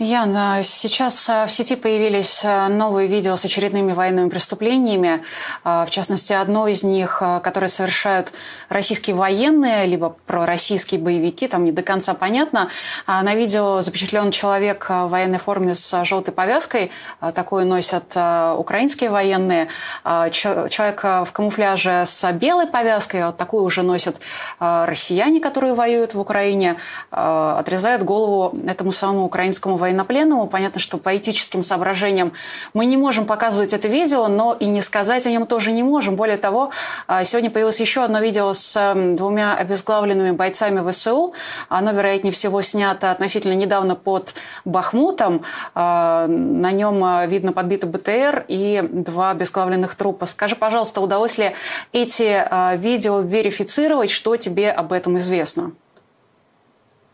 Яна, 0.00 0.62
сейчас 0.62 1.28
э, 1.28 1.46
в 1.46 1.50
сети 1.50 1.74
появились 1.74 2.42
э, 2.44 2.68
новые 2.68 3.08
видео 3.08 3.34
с 3.34 3.44
очередными 3.44 3.92
военными 3.92 4.28
преступлениями. 4.28 5.24
Э, 5.64 5.86
в 5.88 5.90
частности, 5.90 6.32
одно 6.32 6.68
из 6.68 6.84
них, 6.84 7.20
которое 7.42 7.66
совершают 7.66 8.32
российские 8.68 9.16
военные, 9.16 9.86
либо 9.86 10.14
пророссийские 10.26 11.00
боевики, 11.00 11.48
там 11.48 11.64
не 11.64 11.72
до 11.72 11.82
конца 11.82 12.14
понятно. 12.14 12.68
А 13.06 13.24
на 13.24 13.34
видео 13.34 13.82
запечатлен 13.82 14.30
человек 14.30 14.88
в 14.88 15.08
военной 15.08 15.38
форме 15.38 15.74
с 15.74 16.04
желтой 16.04 16.32
повязкой. 16.32 16.92
Такую 17.34 17.66
носят 17.66 18.16
украинские 18.56 19.10
военные. 19.10 19.66
Человек 20.04 21.02
в 21.02 21.32
камуфляже 21.32 22.04
с 22.06 22.32
белой 22.32 22.68
повязкой, 22.68 23.26
вот 23.26 23.36
такую 23.36 23.64
уже 23.64 23.82
носят 23.82 24.20
россияне, 24.60 25.40
которые 25.40 25.74
воюют 25.74 26.14
в 26.14 26.20
Украине. 26.20 26.76
Отрезают 27.10 28.02
голову 28.02 28.56
этому 28.66 28.92
самому 28.92 29.24
украинскому 29.24 29.76
военному 29.76 29.87
военнопленному. 29.88 30.46
Понятно, 30.46 30.80
что 30.80 30.98
по 30.98 31.16
этическим 31.16 31.62
соображениям 31.62 32.32
мы 32.74 32.86
не 32.86 32.96
можем 32.96 33.26
показывать 33.26 33.72
это 33.72 33.88
видео, 33.88 34.28
но 34.28 34.52
и 34.52 34.66
не 34.66 34.82
сказать 34.82 35.26
о 35.26 35.30
нем 35.30 35.46
тоже 35.46 35.72
не 35.72 35.82
можем. 35.82 36.16
Более 36.16 36.36
того, 36.36 36.70
а, 37.06 37.24
сегодня 37.24 37.50
появилось 37.50 37.80
еще 37.80 38.04
одно 38.04 38.20
видео 38.20 38.52
с 38.52 38.76
эм, 38.76 39.16
двумя 39.16 39.54
обезглавленными 39.54 40.32
бойцами 40.32 40.88
ВСУ. 40.90 41.34
Оно, 41.68 41.92
вероятнее 41.92 42.32
всего, 42.32 42.62
снято 42.62 43.10
относительно 43.10 43.54
недавно 43.54 43.94
под 43.94 44.34
Бахмутом. 44.64 45.42
А, 45.74 46.26
на 46.26 46.70
нем 46.72 47.02
а, 47.02 47.26
видно 47.26 47.52
подбитый 47.52 47.88
БТР 47.90 48.44
и 48.48 48.82
два 48.88 49.30
обезглавленных 49.30 49.94
трупа. 49.94 50.26
Скажи, 50.26 50.56
пожалуйста, 50.56 51.00
удалось 51.00 51.38
ли 51.38 51.54
эти 51.92 52.76
видео 52.76 53.20
верифицировать? 53.20 54.10
Что 54.10 54.36
тебе 54.36 54.70
об 54.70 54.92
этом 54.92 55.18
известно? 55.18 55.72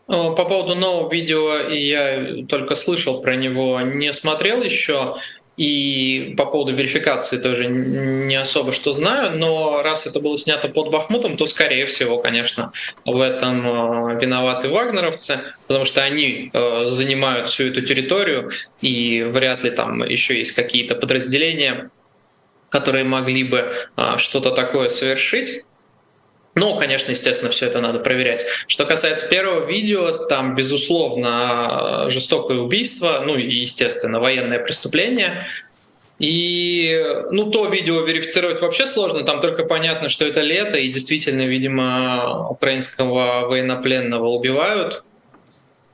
По 0.07 0.45
поводу 0.45 0.75
нового 0.75 1.11
видео, 1.11 1.57
я 1.69 2.45
только 2.47 2.75
слышал 2.75 3.21
про 3.21 3.35
него, 3.35 3.81
не 3.81 4.13
смотрел 4.13 4.61
еще. 4.61 5.15
И 5.57 6.33
по 6.37 6.45
поводу 6.45 6.73
верификации 6.73 7.37
тоже 7.37 7.67
не 7.67 8.35
особо 8.35 8.73
что 8.73 8.91
знаю, 8.91 9.37
но 9.37 9.81
раз 9.83 10.05
это 10.05 10.19
было 10.19 10.37
снято 10.37 10.67
под 10.67 10.91
Бахмутом, 10.91 11.37
то, 11.37 11.45
скорее 11.45 11.85
всего, 11.85 12.17
конечно, 12.17 12.73
в 13.05 13.21
этом 13.21 13.65
э, 13.65 14.19
виноваты 14.19 14.67
вагнеровцы, 14.67 15.39
потому 15.67 15.85
что 15.85 16.03
они 16.03 16.49
э, 16.51 16.87
занимают 16.87 17.47
всю 17.47 17.67
эту 17.67 17.81
территорию, 17.81 18.51
и 18.81 19.23
вряд 19.23 19.63
ли 19.63 19.69
там 19.69 20.03
еще 20.03 20.37
есть 20.37 20.51
какие-то 20.51 20.93
подразделения, 20.95 21.89
которые 22.69 23.05
могли 23.05 23.45
бы 23.45 23.73
э, 23.95 24.17
что-то 24.17 24.51
такое 24.51 24.89
совершить. 24.89 25.63
Но, 26.55 26.77
конечно, 26.77 27.11
естественно, 27.11 27.51
все 27.51 27.67
это 27.67 27.81
надо 27.81 27.99
проверять. 27.99 28.45
Что 28.67 28.85
касается 28.85 29.27
первого 29.27 29.65
видео, 29.65 30.25
там, 30.27 30.55
безусловно, 30.55 32.05
жестокое 32.09 32.59
убийство, 32.59 33.21
ну 33.25 33.35
и, 33.35 33.53
естественно, 33.55 34.21
военное 34.21 34.59
преступление. 34.59 35.45
И, 36.17 36.97
ну, 37.31 37.51
то 37.51 37.67
видео 37.67 38.01
верифицировать 38.05 38.61
вообще 38.61 38.87
сложно, 38.87 39.23
там 39.23 39.41
только 39.41 39.65
понятно, 39.65 40.07
что 40.07 40.25
это 40.25 40.39
лето, 40.39 40.77
и 40.77 40.87
действительно, 40.87 41.41
видимо, 41.41 42.47
украинского 42.49 43.47
военнопленного 43.47 44.27
убивают. 44.29 45.03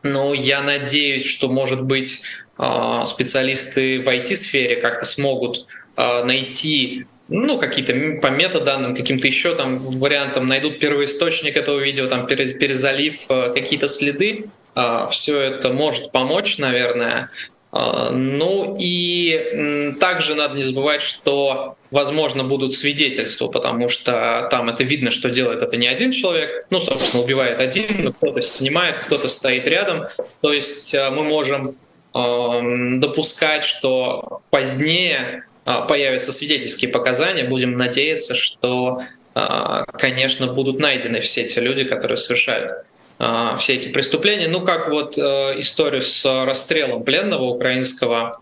Но 0.04 0.36
я 0.36 0.62
надеюсь, 0.62 1.26
что, 1.26 1.50
может 1.50 1.84
быть, 1.84 2.22
а, 2.58 3.04
специалисты 3.06 4.00
в 4.00 4.08
IT-сфере 4.08 4.76
как-то 4.76 5.06
смогут 5.06 5.66
а, 5.96 6.24
найти 6.24 7.08
ну, 7.34 7.58
какие-то 7.58 8.20
по 8.22 8.28
метаданным, 8.28 8.94
каким-то 8.94 9.26
еще 9.26 9.56
там 9.56 9.78
вариантам 9.78 10.48
найдут 10.48 10.80
первоисточник 10.80 11.56
этого 11.56 11.80
видео, 11.80 12.08
там 12.08 12.28
перезалив 12.28 13.26
э, 13.30 13.54
какие-то 13.56 13.88
следы, 13.88 14.50
а, 14.76 15.08
все 15.08 15.40
это 15.40 15.72
может 15.72 16.12
помочь, 16.12 16.58
наверное. 16.58 17.30
А, 17.72 18.10
ну 18.10 18.76
и 18.78 19.96
также 20.02 20.36
надо 20.36 20.56
не 20.56 20.62
забывать, 20.62 21.02
что, 21.02 21.78
возможно, 21.90 22.44
будут 22.44 22.74
свидетельства, 22.74 23.48
потому 23.48 23.88
что 23.88 24.50
там 24.52 24.68
это 24.68 24.84
видно, 24.84 25.10
что 25.10 25.30
делает 25.30 25.62
это 25.62 25.78
не 25.78 25.88
один 25.88 26.12
человек. 26.12 26.66
Ну, 26.70 26.82
собственно, 26.82 27.24
убивает 27.24 27.62
один, 27.62 28.12
кто-то 28.12 28.42
снимает, 28.42 28.98
кто-то 28.98 29.30
стоит 29.30 29.66
рядом. 29.68 30.06
То 30.42 30.52
есть 30.52 30.94
э, 30.94 31.10
мы 31.10 31.24
можем 31.24 31.78
допускать, 32.14 33.64
что 33.64 34.42
позднее 34.50 35.46
появятся 35.64 36.32
свидетельские 36.32 36.92
показания, 36.92 37.44
будем 37.44 37.78
надеяться, 37.78 38.36
что, 38.36 39.02
а, 39.36 39.84
конечно, 39.98 40.48
будут 40.48 40.80
найдены 40.80 41.20
все 41.20 41.42
эти 41.42 41.60
люди, 41.60 41.84
которые 41.84 42.18
совершают 42.18 42.86
а, 43.20 43.56
все 43.58 43.76
эти 43.76 43.90
преступления. 43.90 44.48
Ну, 44.48 44.62
как 44.62 44.90
вот 44.90 45.18
э, 45.18 45.22
историю 45.60 46.02
с 46.02 46.26
расстрелом 46.46 47.04
пленного 47.04 47.44
украинского 47.44 48.42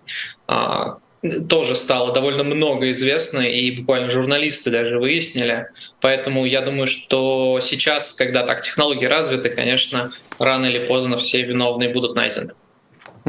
тоже 1.50 1.76
стало 1.76 2.14
довольно 2.14 2.44
много 2.44 2.92
известно, 2.92 3.42
и 3.42 3.72
буквально 3.72 4.10
журналисты 4.10 4.70
даже 4.70 5.00
выяснили. 5.00 5.68
Поэтому 6.00 6.46
я 6.46 6.62
думаю, 6.62 6.88
что 6.88 7.60
сейчас, 7.62 8.14
когда 8.14 8.44
так 8.44 8.62
технологии 8.62 9.06
развиты, 9.06 9.50
конечно, 9.50 10.12
рано 10.38 10.68
или 10.68 10.80
поздно 10.80 11.18
все 11.18 11.42
виновные 11.42 11.90
будут 11.90 12.16
найдены. 12.16 12.54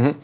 Угу. 0.01 0.14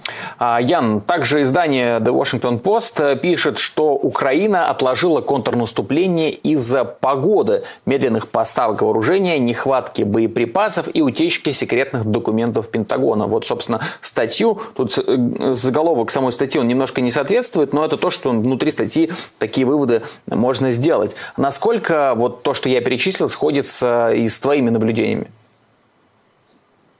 Ян, 0.60 1.00
также 1.00 1.42
издание 1.42 1.98
The 1.98 2.12
Washington 2.12 2.60
Post 2.60 3.16
пишет, 3.16 3.58
что 3.58 3.94
Украина 3.94 4.70
отложила 4.70 5.20
контрнаступление 5.20 6.30
из-за 6.30 6.84
погоды, 6.84 7.64
медленных 7.84 8.28
поставок 8.28 8.82
вооружения, 8.82 9.38
нехватки 9.38 10.02
боеприпасов 10.02 10.88
и 10.92 11.02
утечки 11.02 11.50
секретных 11.50 12.04
документов 12.04 12.68
Пентагона. 12.68 13.26
Вот, 13.26 13.46
собственно, 13.46 13.80
статью, 14.00 14.60
тут 14.74 14.98
э, 14.98 15.52
заголовок 15.52 16.10
самой 16.10 16.32
статьи, 16.32 16.60
он 16.60 16.68
немножко 16.68 17.00
не 17.00 17.10
соответствует, 17.10 17.72
но 17.72 17.84
это 17.84 17.96
то, 17.96 18.10
что 18.10 18.30
внутри 18.30 18.70
статьи 18.70 19.10
такие 19.38 19.66
выводы 19.66 20.02
можно 20.26 20.72
сделать. 20.72 21.16
Насколько 21.36 22.14
вот 22.16 22.42
то, 22.42 22.54
что 22.54 22.68
я 22.68 22.80
перечислил, 22.80 23.28
сходится 23.28 24.10
и 24.12 24.28
с 24.28 24.40
твоими 24.40 24.70
наблюдениями? 24.70 25.28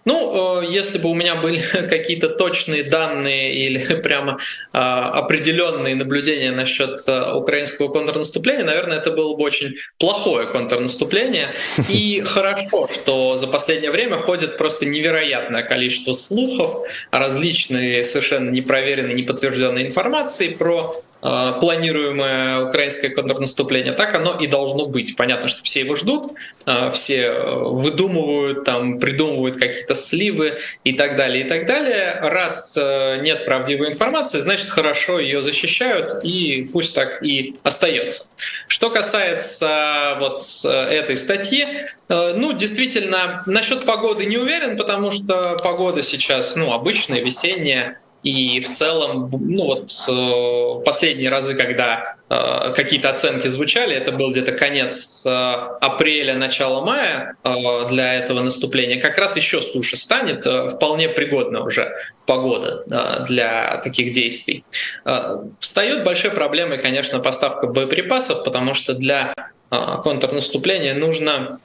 Ну, 0.07 0.63
э, 0.63 0.67
если 0.71 0.99
бы 0.99 1.11
у 1.11 1.15
меня 1.15 1.35
были 1.35 1.59
какие-то 1.89 2.29
точные 2.29 2.85
данные 2.85 3.55
или 3.55 3.79
прямо 4.03 4.39
а, 4.73 5.11
определенные 5.11 5.95
наблюдения 5.95 6.53
насчет 6.53 7.01
э, 7.07 7.33
украинского 7.33 7.89
контрнаступления, 7.89 8.65
наверное, 8.65 8.99
это 8.99 9.11
было 9.11 9.37
бы 9.37 9.43
очень 9.43 9.75
плохое 9.99 10.47
контрнаступление. 10.47 11.49
И 11.91 12.23
хорошо, 12.25 12.89
что 12.93 13.37
за 13.37 13.49
последнее 13.49 13.91
время 13.91 14.17
ходит 14.17 14.57
просто 14.57 14.87
невероятное 14.87 15.63
количество 15.63 16.13
слухов, 16.13 16.89
различные 17.11 18.05
совершенно 18.05 18.51
непроверенные, 18.51 19.15
неподтвержденные 19.15 19.87
информации 19.87 20.49
про 20.49 21.03
планируемое 21.21 22.61
украинское 22.61 23.11
контрнаступление, 23.11 23.93
так 23.93 24.15
оно 24.15 24.37
и 24.39 24.47
должно 24.47 24.87
быть. 24.87 25.17
Понятно, 25.17 25.49
что 25.49 25.63
все 25.63 25.81
его 25.81 25.97
ждут, 25.97 26.33
э, 26.67 26.91
все 26.93 27.23
э, 27.23 27.55
выдумывают, 27.65 28.65
там, 28.65 28.99
придумывают 29.01 29.57
какие-то 29.57 29.95
сливы 29.95 30.59
и 30.85 30.93
так 30.93 31.17
далее, 31.17 31.45
и 31.45 31.49
так 31.49 31.67
далее. 31.67 32.19
Раз 32.21 32.77
нет 32.77 33.45
правдивой 33.45 33.89
информации, 33.89 34.39
значит, 34.39 34.69
хорошо 34.69 35.19
ее 35.19 35.43
защищают, 35.43 36.23
и 36.23 36.69
пусть 36.73 36.95
так 36.95 37.23
и 37.23 37.55
остается. 37.63 38.29
Что 38.69 38.91
касается 38.91 40.17
вот 40.19 40.45
этой 40.65 41.17
статьи, 41.17 41.67
ну, 42.09 42.53
действительно, 42.53 43.43
насчет 43.47 43.85
погоды 43.85 44.27
не 44.27 44.37
уверен, 44.37 44.77
потому 44.77 45.11
что 45.11 45.57
погода 45.63 46.03
сейчас, 46.03 46.57
ну, 46.57 46.73
обычная, 46.73 47.21
весенняя, 47.21 47.99
и 48.27 48.59
в 48.59 48.69
целом, 48.71 49.31
ну 49.31 49.67
вот 49.67 49.93
э, 50.09 50.85
последние 50.85 51.31
разы, 51.31 51.55
когда 51.55 52.17
э, 52.29 52.73
какие-то 52.75 53.11
оценки 53.11 53.47
звучали, 53.47 53.95
это 53.95 54.11
был 54.11 54.33
где-то 54.33 54.51
конец 54.51 55.25
э, 55.25 55.31
апреля, 55.31 56.35
начало 56.35 56.85
мая 56.85 57.37
для 57.89 58.15
этого 58.15 58.41
наступления, 58.41 59.01
как 59.01 59.17
раз 59.19 59.37
еще 59.37 59.63
суше 59.63 59.97
станет, 59.97 60.45
вполне 60.73 61.09
пригодна 61.09 61.63
уже 61.63 61.95
погода 62.27 62.83
для 63.29 63.81
таких 63.85 64.13
действий. 64.13 64.65
Встает 65.61 66.03
большой 66.03 66.33
проблемой, 66.33 66.79
конечно, 66.79 67.21
поставка 67.21 67.69
боеприпасов, 67.69 68.43
потому 68.43 68.75
что 68.75 68.95
для 68.95 69.35
контрнаступления 69.71 70.95
нужно 70.95 71.61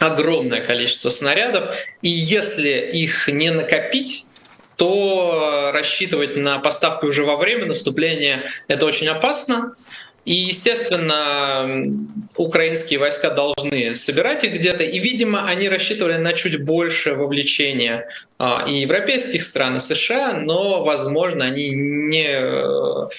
огромное 0.00 0.60
количество 0.60 1.10
снарядов, 1.10 1.76
и 2.02 2.08
если 2.08 2.90
их 2.92 3.28
не 3.28 3.50
накопить, 3.50 4.24
то 4.80 5.72
рассчитывать 5.74 6.38
на 6.38 6.58
поставки 6.58 7.04
уже 7.04 7.22
во 7.22 7.36
время 7.36 7.66
наступления 7.66 8.46
это 8.66 8.86
очень 8.86 9.08
опасно. 9.08 9.74
И, 10.24 10.32
естественно, 10.32 11.92
украинские 12.36 12.98
войска 12.98 13.28
должны 13.28 13.94
собирать 13.94 14.42
их 14.44 14.54
где-то, 14.54 14.82
и, 14.82 14.98
видимо, 14.98 15.44
они 15.46 15.68
рассчитывали 15.68 16.16
на 16.16 16.32
чуть 16.32 16.64
больше 16.64 17.14
вовлечения 17.14 18.08
а, 18.38 18.64
и 18.66 18.76
европейских 18.76 19.42
стран, 19.42 19.76
и 19.76 19.80
США, 19.80 20.32
но, 20.32 20.82
возможно, 20.82 21.44
они 21.44 21.68
не, 21.70 22.40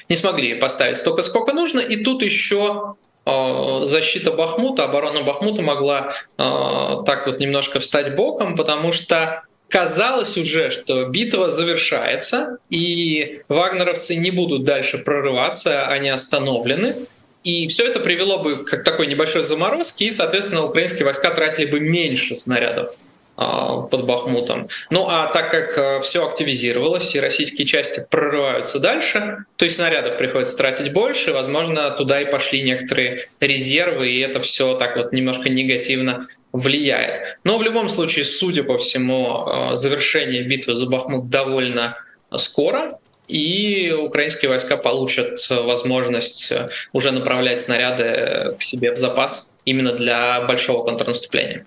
не 0.09 0.16
смогли 0.16 0.55
поставить 0.55 0.97
столько, 0.97 1.22
сколько 1.22 1.53
нужно. 1.53 1.80
И 1.80 1.97
тут 2.03 2.24
еще 2.24 2.95
а, 3.26 3.86
защита 3.86 4.32
Бахмута, 4.32 4.86
оборона 4.86 5.22
Бахмута 5.22 5.62
могла 5.62 6.12
а, 6.38 7.03
так 7.03 7.28
вот 7.28 7.39
немножко 7.39 7.80
встать 7.80 8.16
боком, 8.16 8.55
потому 8.55 8.93
что 8.93 9.43
казалось 9.72 10.38
уже, 10.38 10.69
что 10.69 11.05
битва 11.05 11.49
завершается, 11.49 12.57
и 12.69 13.41
вагнеровцы 13.47 14.15
не 14.15 14.30
будут 14.30 14.65
дальше 14.65 14.97
прорываться, 14.97 15.88
они 15.88 16.09
остановлены. 16.09 16.95
И 17.43 17.67
все 17.69 17.88
это 17.88 18.01
привело 18.01 18.39
бы 18.39 18.57
к 18.65 18.84
такой 18.84 19.07
небольшой 19.07 19.43
заморозке, 19.43 20.05
и, 20.05 20.11
соответственно, 20.11 20.63
украинские 20.63 21.05
войска 21.05 21.32
тратили 21.32 21.65
бы 21.65 21.80
меньше 21.80 22.36
снарядов 22.36 22.93
а, 23.38 23.78
под 23.78 24.05
Бахмутом. 24.05 24.67
Ну 24.89 25.07
а 25.07 25.26
так 25.28 25.49
как 25.49 25.78
а, 25.78 25.99
все 26.01 26.28
активизировалось, 26.28 27.03
все 27.03 27.22
российские 27.22 27.65
части 27.65 28.05
прорываются 28.09 28.78
дальше, 28.78 29.45
то 29.55 29.65
и 29.65 29.69
снарядов 29.69 30.17
приходится 30.17 30.57
тратить 30.57 30.91
больше, 30.91 31.32
возможно, 31.32 31.89
туда 31.91 32.22
и 32.22 32.30
пошли 32.30 32.61
некоторые 32.61 33.30
резервы, 33.39 34.11
и 34.11 34.19
это 34.19 34.39
все 34.41 34.76
так 34.76 34.97
вот 34.97 35.13
немножко 35.13 35.49
негативно 35.49 36.28
влияет. 36.51 37.37
Но 37.43 37.57
в 37.57 37.63
любом 37.63 37.89
случае, 37.89 38.25
судя 38.25 38.63
по 38.63 38.77
всему, 38.77 39.45
э, 39.45 39.77
завершение 39.77 40.43
битвы 40.43 40.75
за 40.75 40.85
Бахмут 40.85 41.29
довольно 41.29 41.97
скоро, 42.35 42.99
и 43.27 43.95
украинские 43.97 44.49
войска 44.49 44.75
получат 44.75 45.39
возможность 45.49 46.51
э, 46.51 46.67
уже 46.91 47.11
направлять 47.11 47.61
снаряды 47.61 48.55
к 48.59 48.61
себе 48.61 48.93
в 48.93 48.97
запас 48.97 49.51
именно 49.63 49.93
для 49.93 50.41
большого 50.41 50.83
контрнаступления. 50.83 51.65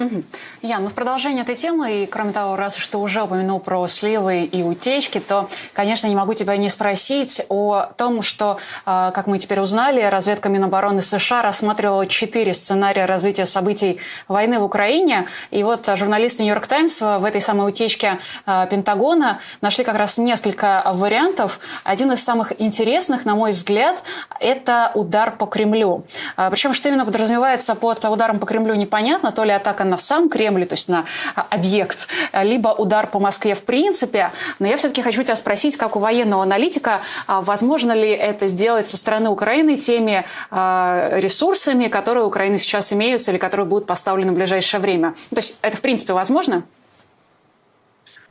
Угу. 0.00 0.24
Ян, 0.64 0.82
ну 0.82 0.88
в 0.88 0.94
продолжение 0.94 1.42
этой 1.42 1.56
темы, 1.56 2.04
и 2.04 2.06
кроме 2.06 2.32
того, 2.32 2.56
раз 2.56 2.78
уж 2.78 2.88
ты 2.88 2.96
уже 2.96 3.20
упомянул 3.20 3.60
про 3.60 3.86
сливы 3.86 4.44
и 4.44 4.62
утечки, 4.62 5.20
то, 5.20 5.50
конечно, 5.74 6.06
не 6.06 6.16
могу 6.16 6.32
тебя 6.32 6.56
не 6.56 6.70
спросить 6.70 7.42
о 7.50 7.90
том, 7.98 8.22
что, 8.22 8.56
а, 8.86 9.10
как 9.10 9.26
мы 9.26 9.38
теперь 9.38 9.60
узнали, 9.60 10.00
разведка 10.00 10.48
Минобороны 10.48 11.02
США 11.02 11.42
рассматривала 11.42 12.06
четыре 12.06 12.54
сценария 12.54 13.04
развития 13.04 13.44
событий 13.44 14.00
войны 14.26 14.58
в 14.58 14.64
Украине. 14.64 15.26
И 15.50 15.62
вот 15.62 15.86
журналисты 15.86 16.44
«Нью-Йорк 16.44 16.66
Таймс» 16.66 16.98
в 16.98 17.26
этой 17.26 17.42
самой 17.42 17.68
утечке 17.68 18.18
а, 18.46 18.64
Пентагона 18.64 19.40
нашли 19.60 19.84
как 19.84 19.96
раз 19.96 20.16
несколько 20.16 20.82
вариантов. 20.94 21.60
Один 21.84 22.10
из 22.12 22.24
самых 22.24 22.58
интересных, 22.58 23.26
на 23.26 23.34
мой 23.34 23.50
взгляд, 23.50 24.02
это 24.40 24.92
удар 24.94 25.36
по 25.36 25.44
Кремлю. 25.44 26.06
А, 26.38 26.48
Причем, 26.48 26.72
что 26.72 26.88
именно 26.88 27.04
подразумевается 27.04 27.74
под 27.74 28.02
ударом 28.06 28.38
по 28.38 28.46
Кремлю, 28.46 28.72
непонятно. 28.72 29.30
То 29.30 29.44
ли 29.44 29.50
атака 29.50 29.84
на 29.84 29.98
сам 29.98 30.30
Кремль, 30.30 30.53
то 30.62 30.74
есть 30.74 30.88
на 30.88 31.06
объект, 31.34 32.06
либо 32.32 32.68
удар 32.68 33.08
по 33.08 33.18
Москве 33.18 33.56
в 33.56 33.64
принципе. 33.64 34.30
Но 34.60 34.68
я 34.68 34.76
все-таки 34.76 35.02
хочу 35.02 35.24
тебя 35.24 35.34
спросить, 35.34 35.76
как 35.76 35.96
у 35.96 35.98
военного 35.98 36.44
аналитика, 36.44 37.00
а, 37.26 37.40
возможно 37.40 37.90
ли 37.90 38.10
это 38.10 38.46
сделать 38.46 38.86
со 38.86 38.96
стороны 38.96 39.30
Украины 39.30 39.76
теми 39.76 40.24
а, 40.52 41.10
ресурсами, 41.14 41.88
которые 41.88 42.24
у 42.24 42.28
Украины 42.28 42.58
сейчас 42.58 42.92
имеются 42.92 43.32
или 43.32 43.38
которые 43.38 43.66
будут 43.66 43.86
поставлены 43.86 44.30
в 44.30 44.36
ближайшее 44.36 44.80
время? 44.80 45.14
То 45.30 45.36
есть 45.36 45.56
это 45.62 45.76
в 45.76 45.80
принципе 45.80 46.12
возможно? 46.12 46.62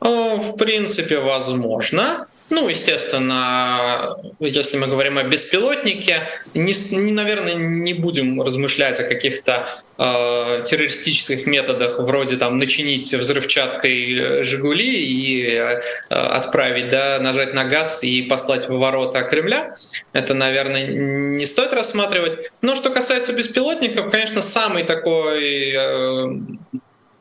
В 0.00 0.56
принципе, 0.56 1.18
возможно. 1.18 2.26
Ну, 2.50 2.68
естественно, 2.68 4.16
если 4.38 4.76
мы 4.76 4.86
говорим 4.86 5.16
о 5.16 5.22
беспилотнике, 5.24 6.28
не, 6.52 6.74
не, 6.94 7.10
наверное, 7.10 7.54
не 7.54 7.94
будем 7.94 8.42
размышлять 8.42 9.00
о 9.00 9.04
каких-то 9.04 9.66
э, 9.96 10.62
террористических 10.66 11.46
методах, 11.46 11.98
вроде 11.98 12.36
там 12.36 12.58
начинить 12.58 13.12
взрывчаткой 13.14 14.44
«Жигули» 14.44 15.04
и 15.04 15.54
э, 15.54 15.80
отправить, 16.10 16.90
да, 16.90 17.18
нажать 17.18 17.54
на 17.54 17.64
газ 17.64 18.04
и 18.04 18.22
послать 18.22 18.68
в 18.68 18.76
ворота 18.76 19.22
Кремля. 19.22 19.72
Это, 20.12 20.34
наверное, 20.34 20.86
не 20.86 21.46
стоит 21.46 21.72
рассматривать. 21.72 22.52
Но 22.60 22.76
что 22.76 22.90
касается 22.90 23.32
беспилотников, 23.32 24.10
конечно, 24.10 24.42
самый 24.42 24.82
такой 24.84 25.72
э, 25.74 26.26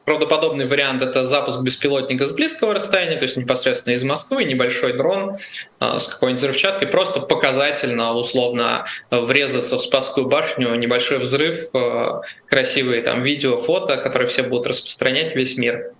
Правдоподобный 0.05 0.65
вариант— 0.65 1.01
это 1.03 1.25
запуск 1.25 1.61
беспилотника 1.61 2.27
с 2.27 2.33
близкого 2.33 2.73
расстояния, 2.73 3.15
то 3.15 3.23
есть 3.23 3.37
непосредственно 3.37 3.93
из 3.93 4.03
Москвы, 4.03 4.43
небольшой 4.43 4.93
дрон 4.97 5.37
э, 5.79 5.99
с 5.99 6.07
какой-нибудь 6.09 6.39
взрывчаткой, 6.39 6.89
просто 6.89 7.21
показательно, 7.21 8.13
условно 8.13 8.85
врезаться 9.09 9.77
в 9.77 9.81
Спасскую 9.81 10.27
башню, 10.27 10.75
небольшой 10.75 11.19
взрыв, 11.19 11.73
э, 11.73 12.21
красивые 12.47 13.01
там 13.01 13.23
видео, 13.23 13.57
фото, 13.57 13.95
которые 13.95 14.27
все 14.27 14.43
будут 14.43 14.67
распространять 14.67 15.35
весь 15.35 15.57
мир. 15.57 15.93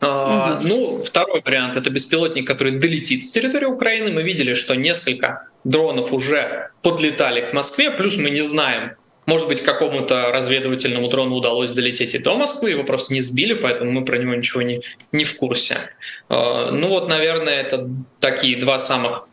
Uh, 0.00 0.58
Ну, 0.62 1.02
второй 1.02 1.42
вариант— 1.44 1.76
это 1.76 1.90
беспилотник, 1.90 2.46
который 2.46 2.72
долетит 2.72 3.22
с 3.22 3.30
территории 3.30 3.66
Украины. 3.66 4.10
Мы 4.10 4.22
видели, 4.22 4.54
что 4.54 4.74
несколько 4.74 5.46
дронов 5.64 6.12
уже 6.12 6.70
подлетали 6.82 7.42
к 7.42 7.52
Москве, 7.52 7.90
плюс 7.90 8.16
мы 8.16 8.30
не 8.30 8.40
знаем, 8.40 8.96
может 9.30 9.46
быть, 9.46 9.62
какому-то 9.62 10.32
разведывательному 10.32 11.08
дрону 11.08 11.36
удалось 11.36 11.72
долететь 11.72 12.16
и 12.16 12.18
до 12.18 12.34
Москвы, 12.34 12.70
его 12.70 12.82
просто 12.82 13.14
не 13.14 13.20
сбили, 13.20 13.54
поэтому 13.54 13.92
мы 13.92 14.04
про 14.04 14.18
него 14.18 14.34
ничего 14.34 14.62
не, 14.62 14.80
не 15.12 15.24
в 15.24 15.36
курсе. 15.36 15.90
А, 16.28 16.72
ну 16.72 16.88
вот, 16.88 17.08
наверное, 17.08 17.60
это 17.60 17.88
такие 18.18 18.56
два 18.56 18.80
самых 18.80 19.28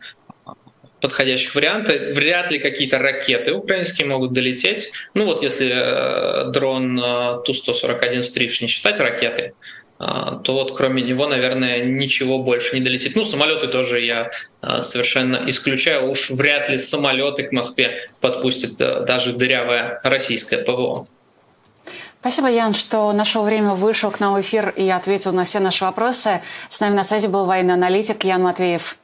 подходящих 1.00 1.52
варианта. 1.56 1.92
Вряд 2.12 2.52
ли 2.52 2.60
какие-то 2.60 2.98
ракеты 2.98 3.52
украинские 3.54 4.06
могут 4.06 4.32
долететь. 4.32 4.92
Ну 5.14 5.26
вот 5.26 5.42
если 5.42 5.68
э, 5.68 6.50
дрон 6.52 6.98
э, 6.98 7.42
Ту-141 7.44 8.22
«Стриж» 8.22 8.60
не 8.60 8.68
считать 8.68 9.00
ракеты, 9.00 9.54
то 9.98 10.52
вот 10.54 10.76
кроме 10.76 11.02
него, 11.02 11.26
наверное, 11.26 11.84
ничего 11.84 12.38
больше 12.38 12.76
не 12.76 12.82
долетит. 12.82 13.16
Ну, 13.16 13.24
самолеты 13.24 13.66
тоже 13.66 14.00
я 14.00 14.30
совершенно 14.80 15.42
исключаю. 15.46 16.08
Уж 16.10 16.30
вряд 16.30 16.68
ли 16.68 16.78
самолеты 16.78 17.42
к 17.42 17.52
Москве 17.52 18.08
подпустит 18.20 18.76
даже 18.76 19.32
дырявое 19.32 20.00
российское 20.04 20.58
ПВО. 20.58 21.06
Спасибо, 22.20 22.48
Ян, 22.48 22.74
что 22.74 23.12
нашел 23.12 23.44
время, 23.44 23.70
вышел 23.70 24.10
к 24.10 24.20
нам 24.20 24.34
в 24.34 24.40
эфир 24.40 24.70
и 24.70 24.88
ответил 24.88 25.32
на 25.32 25.44
все 25.44 25.60
наши 25.60 25.84
вопросы. 25.84 26.42
С 26.68 26.80
нами 26.80 26.94
на 26.94 27.04
связи 27.04 27.26
был 27.26 27.46
военный 27.46 27.74
аналитик 27.74 28.24
Ян 28.24 28.42
Матвеев. 28.42 28.96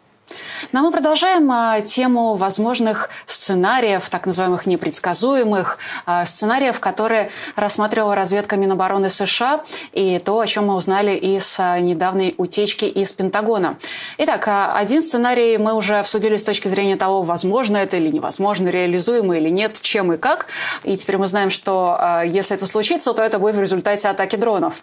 Но 0.73 0.83
мы 0.83 0.91
продолжаем 0.91 1.51
а, 1.51 1.81
тему 1.81 2.35
возможных 2.35 3.11
сценариев, 3.27 4.09
так 4.11 4.27
называемых 4.27 4.67
непредсказуемых, 4.67 5.79
а, 6.07 6.25
сценариев, 6.27 6.81
которые 6.81 7.31
рассматривала 7.57 8.15
разведка 8.15 8.57
Минобороны 8.57 9.11
США 9.11 9.65
и 9.93 10.19
то, 10.19 10.41
о 10.41 10.47
чем 10.47 10.67
мы 10.67 10.75
узнали 10.75 11.13
из 11.13 11.57
а, 11.59 11.79
недавней 11.81 12.35
утечки 12.39 12.85
из 12.85 13.13
Пентагона. 13.13 13.79
Итак, 14.19 14.49
один 14.49 15.03
сценарий 15.03 15.59
мы 15.59 15.75
уже 15.75 15.99
обсудили 15.99 16.37
с 16.37 16.45
точки 16.45 16.69
зрения 16.69 16.97
того, 16.97 17.23
возможно 17.23 17.77
это 17.77 17.97
или 17.97 18.09
невозможно, 18.09 18.69
реализуемо 18.69 19.37
или 19.37 19.51
нет, 19.51 19.81
чем 19.81 20.13
и 20.13 20.17
как. 20.17 20.47
И 20.83 20.97
теперь 20.97 21.19
мы 21.19 21.27
знаем, 21.27 21.51
что 21.51 22.23
если 22.25 22.57
это 22.57 22.67
случится, 22.67 23.13
то 23.13 23.23
это 23.23 23.39
будет 23.39 23.55
в 23.55 23.61
результате 23.61 24.09
атаки 24.09 24.37
дронов. 24.37 24.83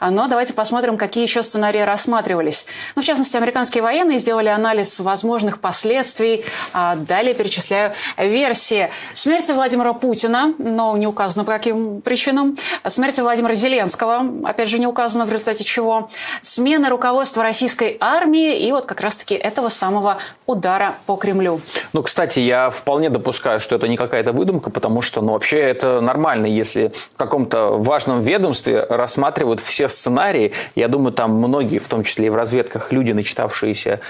Но 0.00 0.28
давайте 0.28 0.52
посмотрим, 0.52 0.96
какие 0.96 1.24
еще 1.24 1.42
сценарии 1.42 1.80
рассматривались. 1.80 2.66
Ну, 2.94 3.02
в 3.02 3.04
частности, 3.04 3.36
американские 3.36 3.82
военные 3.82 4.18
сделали 4.18 4.48
анализ 4.48 4.91
анализ 4.92 5.00
возможных 5.00 5.60
последствий. 5.60 6.44
А 6.72 6.96
далее 6.96 7.34
перечисляю 7.34 7.92
версии. 8.18 8.90
Смерти 9.14 9.52
Владимира 9.52 9.92
Путина, 9.92 10.54
но 10.58 10.96
не 10.96 11.06
указано 11.06 11.44
по 11.44 11.52
каким 11.52 12.00
причинам. 12.00 12.56
Смерти 12.86 13.20
Владимира 13.20 13.54
Зеленского, 13.54 14.24
опять 14.44 14.68
же, 14.68 14.78
не 14.78 14.86
указано 14.86 15.26
в 15.26 15.30
результате 15.30 15.64
чего. 15.64 16.10
Смена 16.42 16.90
руководства 16.90 17.42
российской 17.42 17.96
армии 18.00 18.58
и 18.58 18.72
вот 18.72 18.86
как 18.86 19.00
раз-таки 19.00 19.34
этого 19.34 19.68
самого 19.68 20.18
удара 20.46 20.94
по 21.06 21.16
Кремлю. 21.16 21.60
Ну, 21.92 22.02
кстати, 22.02 22.40
я 22.40 22.70
вполне 22.70 23.10
допускаю, 23.10 23.60
что 23.60 23.76
это 23.76 23.88
не 23.88 23.96
какая-то 23.96 24.32
выдумка, 24.32 24.70
потому 24.70 25.02
что, 25.02 25.20
ну, 25.20 25.32
вообще 25.32 25.58
это 25.58 26.00
нормально, 26.00 26.46
если 26.46 26.92
в 27.14 27.16
каком-то 27.16 27.78
важном 27.78 28.22
ведомстве 28.22 28.84
рассматривают 28.88 29.60
все 29.60 29.88
сценарии. 29.88 30.52
Я 30.74 30.88
думаю, 30.88 31.12
там 31.12 31.32
многие, 31.34 31.78
в 31.78 31.88
том 31.88 32.04
числе 32.04 32.26
и 32.26 32.30
в 32.30 32.34
разведках, 32.34 32.92
люди, 32.92 33.12
начитавшиеся 33.12 34.00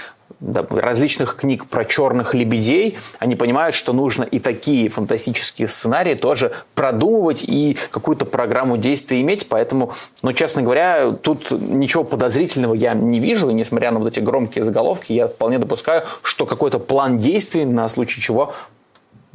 различных 0.41 1.35
книг 1.35 1.65
про 1.65 1.85
черных 1.85 2.33
лебедей, 2.33 2.97
они 3.19 3.35
понимают, 3.35 3.75
что 3.75 3.93
нужно 3.93 4.23
и 4.23 4.39
такие 4.39 4.89
фантастические 4.89 5.67
сценарии 5.67 6.15
тоже 6.15 6.51
продумывать 6.75 7.43
и 7.43 7.77
какую-то 7.91 8.25
программу 8.25 8.77
действий 8.77 9.21
иметь. 9.21 9.47
Поэтому, 9.49 9.93
ну, 10.21 10.33
честно 10.33 10.61
говоря, 10.61 11.11
тут 11.11 11.51
ничего 11.51 12.03
подозрительного 12.03 12.73
я 12.73 12.93
не 12.93 13.19
вижу. 13.19 13.49
И 13.49 13.53
несмотря 13.53 13.91
на 13.91 13.99
вот 13.99 14.07
эти 14.07 14.19
громкие 14.19 14.63
заголовки, 14.63 15.13
я 15.13 15.27
вполне 15.27 15.59
допускаю, 15.59 16.03
что 16.21 16.45
какой-то 16.45 16.79
план 16.79 17.17
действий 17.17 17.65
на 17.65 17.87
случай 17.89 18.21
чего 18.21 18.53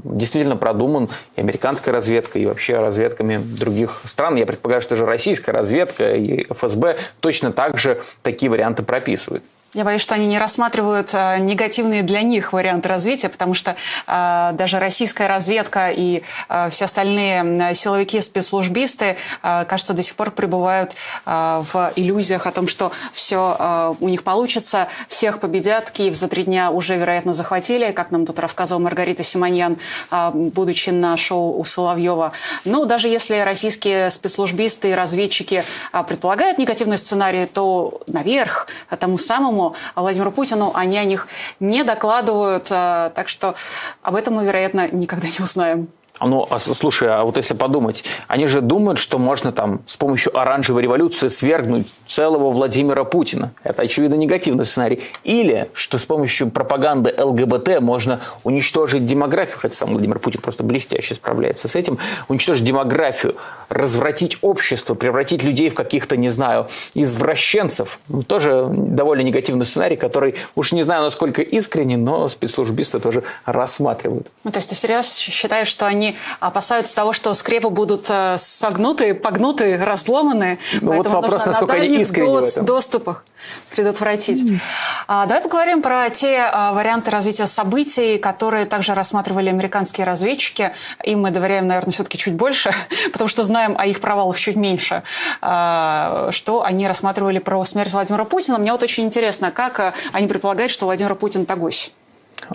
действительно 0.03 0.57
продуман 0.57 1.09
и 1.37 1.41
американской 1.41 1.93
разведкой, 1.93 2.43
и 2.43 2.47
вообще 2.47 2.79
разведками 2.79 3.39
других 3.39 4.01
стран. 4.05 4.37
Я 4.37 4.47
предполагаю, 4.47 4.81
что 4.81 4.91
даже 4.91 5.07
российская 5.07 5.53
разведка 5.53 6.15
и 6.15 6.47
ФСБ 6.53 6.97
точно 7.21 7.53
так 7.53 7.79
же 7.79 8.01
такие 8.23 8.51
варианты 8.51 8.83
прописывают. 8.83 9.43
Я 9.75 9.85
боюсь, 9.85 10.01
что 10.01 10.15
они 10.15 10.27
не 10.27 10.39
рассматривают 10.39 11.11
э, 11.13 11.41
негативные 11.41 12.03
для 12.03 12.23
них 12.23 12.55
варианты 12.55 12.89
развития, 12.89 13.29
потому 13.29 13.53
что 13.53 13.77
э, 14.07 14.51
даже 14.55 14.79
российская 14.79 15.27
разведка 15.27 15.91
и 15.91 16.23
э, 16.49 16.71
все 16.71 16.87
остальные 16.87 17.75
силовики, 17.75 18.23
спецслужбисты, 18.23 19.19
э, 19.43 19.65
кажется, 19.67 19.93
до 19.93 20.03
сих 20.03 20.15
пор 20.15 20.31
пребывают 20.31 20.93
э, 21.27 21.63
в 21.71 21.93
иллюзиях 21.97 22.47
о 22.47 22.51
том, 22.51 22.67
что 22.67 22.93
все 23.13 23.57
э, 23.59 23.95
у 24.01 24.09
них 24.09 24.23
получится, 24.25 24.89
всех 25.07 25.39
победят. 25.39 25.91
Киев 25.91 26.17
за 26.17 26.29
три 26.29 26.45
дня 26.45 26.71
уже, 26.71 26.97
вероятно, 26.97 27.35
захватили, 27.35 27.93
как 27.93 28.11
нам 28.11 28.25
тут 28.25 28.39
рассказывала 28.39 28.83
Маргарита 28.83 29.23
Симоньян, 29.23 29.77
э, 30.11 30.31
будучи 30.33 30.89
на 30.89 31.15
шоу 31.19 31.59
у 31.59 31.65
Соловьева. 31.65 32.33
Ну, 32.65 32.87
даже 32.87 33.09
если 33.09 33.37
российские 33.41 34.09
спецслужбисты 34.09 34.93
и 34.93 34.95
разведчики 34.95 35.63
э, 35.93 36.05
предполагают 36.05 36.57
негативный 36.57 36.97
сценарий, 36.97 37.45
то 37.45 38.01
наверх, 38.07 38.69
тому 38.99 39.19
самому 39.19 39.59
самому 39.69 39.75
Владимиру 40.03 40.33
Путину 40.33 40.73
они 40.75 40.99
о 40.99 41.05
них 41.05 41.29
не 41.61 41.85
докладывают, 41.85 42.69
э, 42.71 43.11
так 43.15 43.29
что 43.29 43.55
об 44.03 44.15
этом 44.15 44.35
мы, 44.35 44.45
вероятно, 44.45 44.89
никогда 44.89 45.29
не 45.29 45.45
узнаем. 45.45 45.89
Ну, 46.21 46.47
а, 46.51 46.59
слушай, 46.59 47.09
а 47.09 47.25
вот 47.25 47.37
если 47.37 47.55
подумать, 47.55 48.05
они 48.27 48.47
же 48.47 48.61
думают, 48.61 48.99
что 48.99 49.19
можно 49.19 49.53
там 49.53 49.81
с 49.87 49.97
помощью 49.97 50.37
оранжевой 50.39 50.83
революции 50.83 51.29
свергнуть 51.29 51.87
целого 52.07 52.51
Владимира 52.51 53.05
Путина. 53.05 53.53
Это, 53.63 53.83
очевидно, 53.83 54.15
негативный 54.15 54.67
сценарий. 54.67 55.03
Или, 55.25 55.71
что 55.75 55.99
с 55.99 56.03
помощью 56.03 56.51
пропаганды 56.51 57.15
ЛГБТ 57.17 57.81
можно 57.81 58.21
уничтожить 58.45 59.07
демографию, 59.07 59.59
хотя 59.59 59.75
сам 59.75 59.93
Владимир 59.93 60.19
Путин 60.19 60.41
просто 60.41 60.63
блестяще 60.63 61.15
справляется 61.15 61.69
с 61.69 61.77
этим, 61.77 61.99
уничтожить 62.29 62.65
демографию, 62.65 63.37
развратить 63.69 64.39
общество, 64.41 64.95
превратить 64.95 65.45
людей 65.45 65.71
в 65.71 65.75
каких-то, 65.75 66.17
не 66.17 66.31
знаю, 66.31 66.69
извращенцев. 66.95 67.99
Ну, 68.09 68.23
тоже 68.23 68.67
довольно 68.69 69.23
негативный 69.23 69.67
сценарий, 69.67 69.97
который, 69.97 70.37
уж 70.55 70.73
не 70.73 70.83
знаю, 70.83 71.03
насколько 71.03 71.43
искренне, 71.43 71.97
но 71.97 72.29
спецслужбисты 72.29 72.99
тоже 72.99 73.23
рассматривают. 73.45 74.29
Ну, 74.45 74.51
то 74.51 74.59
есть 74.59 74.71
ты 74.71 74.75
серьезно 74.75 75.11
считаешь, 75.13 75.69
что 75.69 75.87
они 75.87 76.08
опасаются 76.41 76.95
того, 76.95 77.13
что 77.13 77.35
скрепы 77.35 77.71
будут 77.71 78.07
э, 78.09 78.37
согнуты, 78.39 79.15
погнуты, 79.15 79.77
разломаны. 79.77 80.59
Ну, 80.81 80.95
вот 80.95 81.07
вопрос, 81.07 81.47
насколько 81.47 81.75
они 81.75 82.03
искренне 82.03 82.27
дос, 82.29 82.45
в 82.45 82.49
этом. 82.49 82.65
доступах 82.65 83.25
предотвратить. 83.71 84.43
Mm. 84.43 84.59
А, 85.07 85.27
давай 85.27 85.43
поговорим 85.43 85.83
про 85.83 86.11
те 86.11 86.41
а, 86.41 86.73
варианты 86.73 87.11
развития 87.11 87.47
событий, 87.47 88.19
которые 88.19 88.67
также 88.67 88.95
рассматривали 88.95 89.49
американские 89.49 90.07
разведчики. 90.07 90.73
Им 91.05 91.23
мы 91.23 91.31
доверяем, 91.31 91.67
наверное, 91.67 91.93
все-таки 91.93 92.19
чуть 92.19 92.35
больше, 92.35 92.75
потому 93.13 93.29
что 93.29 93.45
знаем 93.45 93.77
о 93.79 93.87
их 93.87 94.01
провалах 94.01 94.39
чуть 94.39 94.57
меньше. 94.57 95.03
А, 95.41 96.29
что 96.31 96.63
они 96.65 96.87
рассматривали 96.89 97.39
про 97.39 97.63
смерть 97.65 97.93
Владимира 97.93 98.25
Путина. 98.25 98.59
Мне 98.59 98.73
вот 98.73 98.83
очень 98.83 99.05
интересно, 99.05 99.51
как 99.51 99.81
а, 99.81 99.95
они 100.13 100.27
предполагают, 100.27 100.73
что 100.73 100.87
Владимир 100.87 101.15
Путин 101.15 101.47
Тогось. 101.47 101.93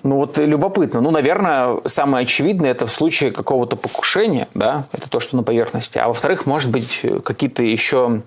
Ну 0.03 0.17
вот 0.17 0.38
любопытно. 0.38 1.01
Ну, 1.01 1.11
наверное, 1.11 1.77
самое 1.86 2.23
очевидное 2.23 2.71
это 2.71 2.88
в 2.88 2.91
случае 2.91 3.31
какого-то 3.31 3.75
покушения, 3.75 4.47
да, 4.53 4.86
это 4.91 5.09
то, 5.09 5.19
что 5.19 5.36
на 5.36 5.43
поверхности. 5.43 5.97
А 5.97 6.07
во-вторых, 6.07 6.45
может 6.45 6.71
быть, 6.71 7.01
какие-то 7.23 7.63
еще 7.63 8.21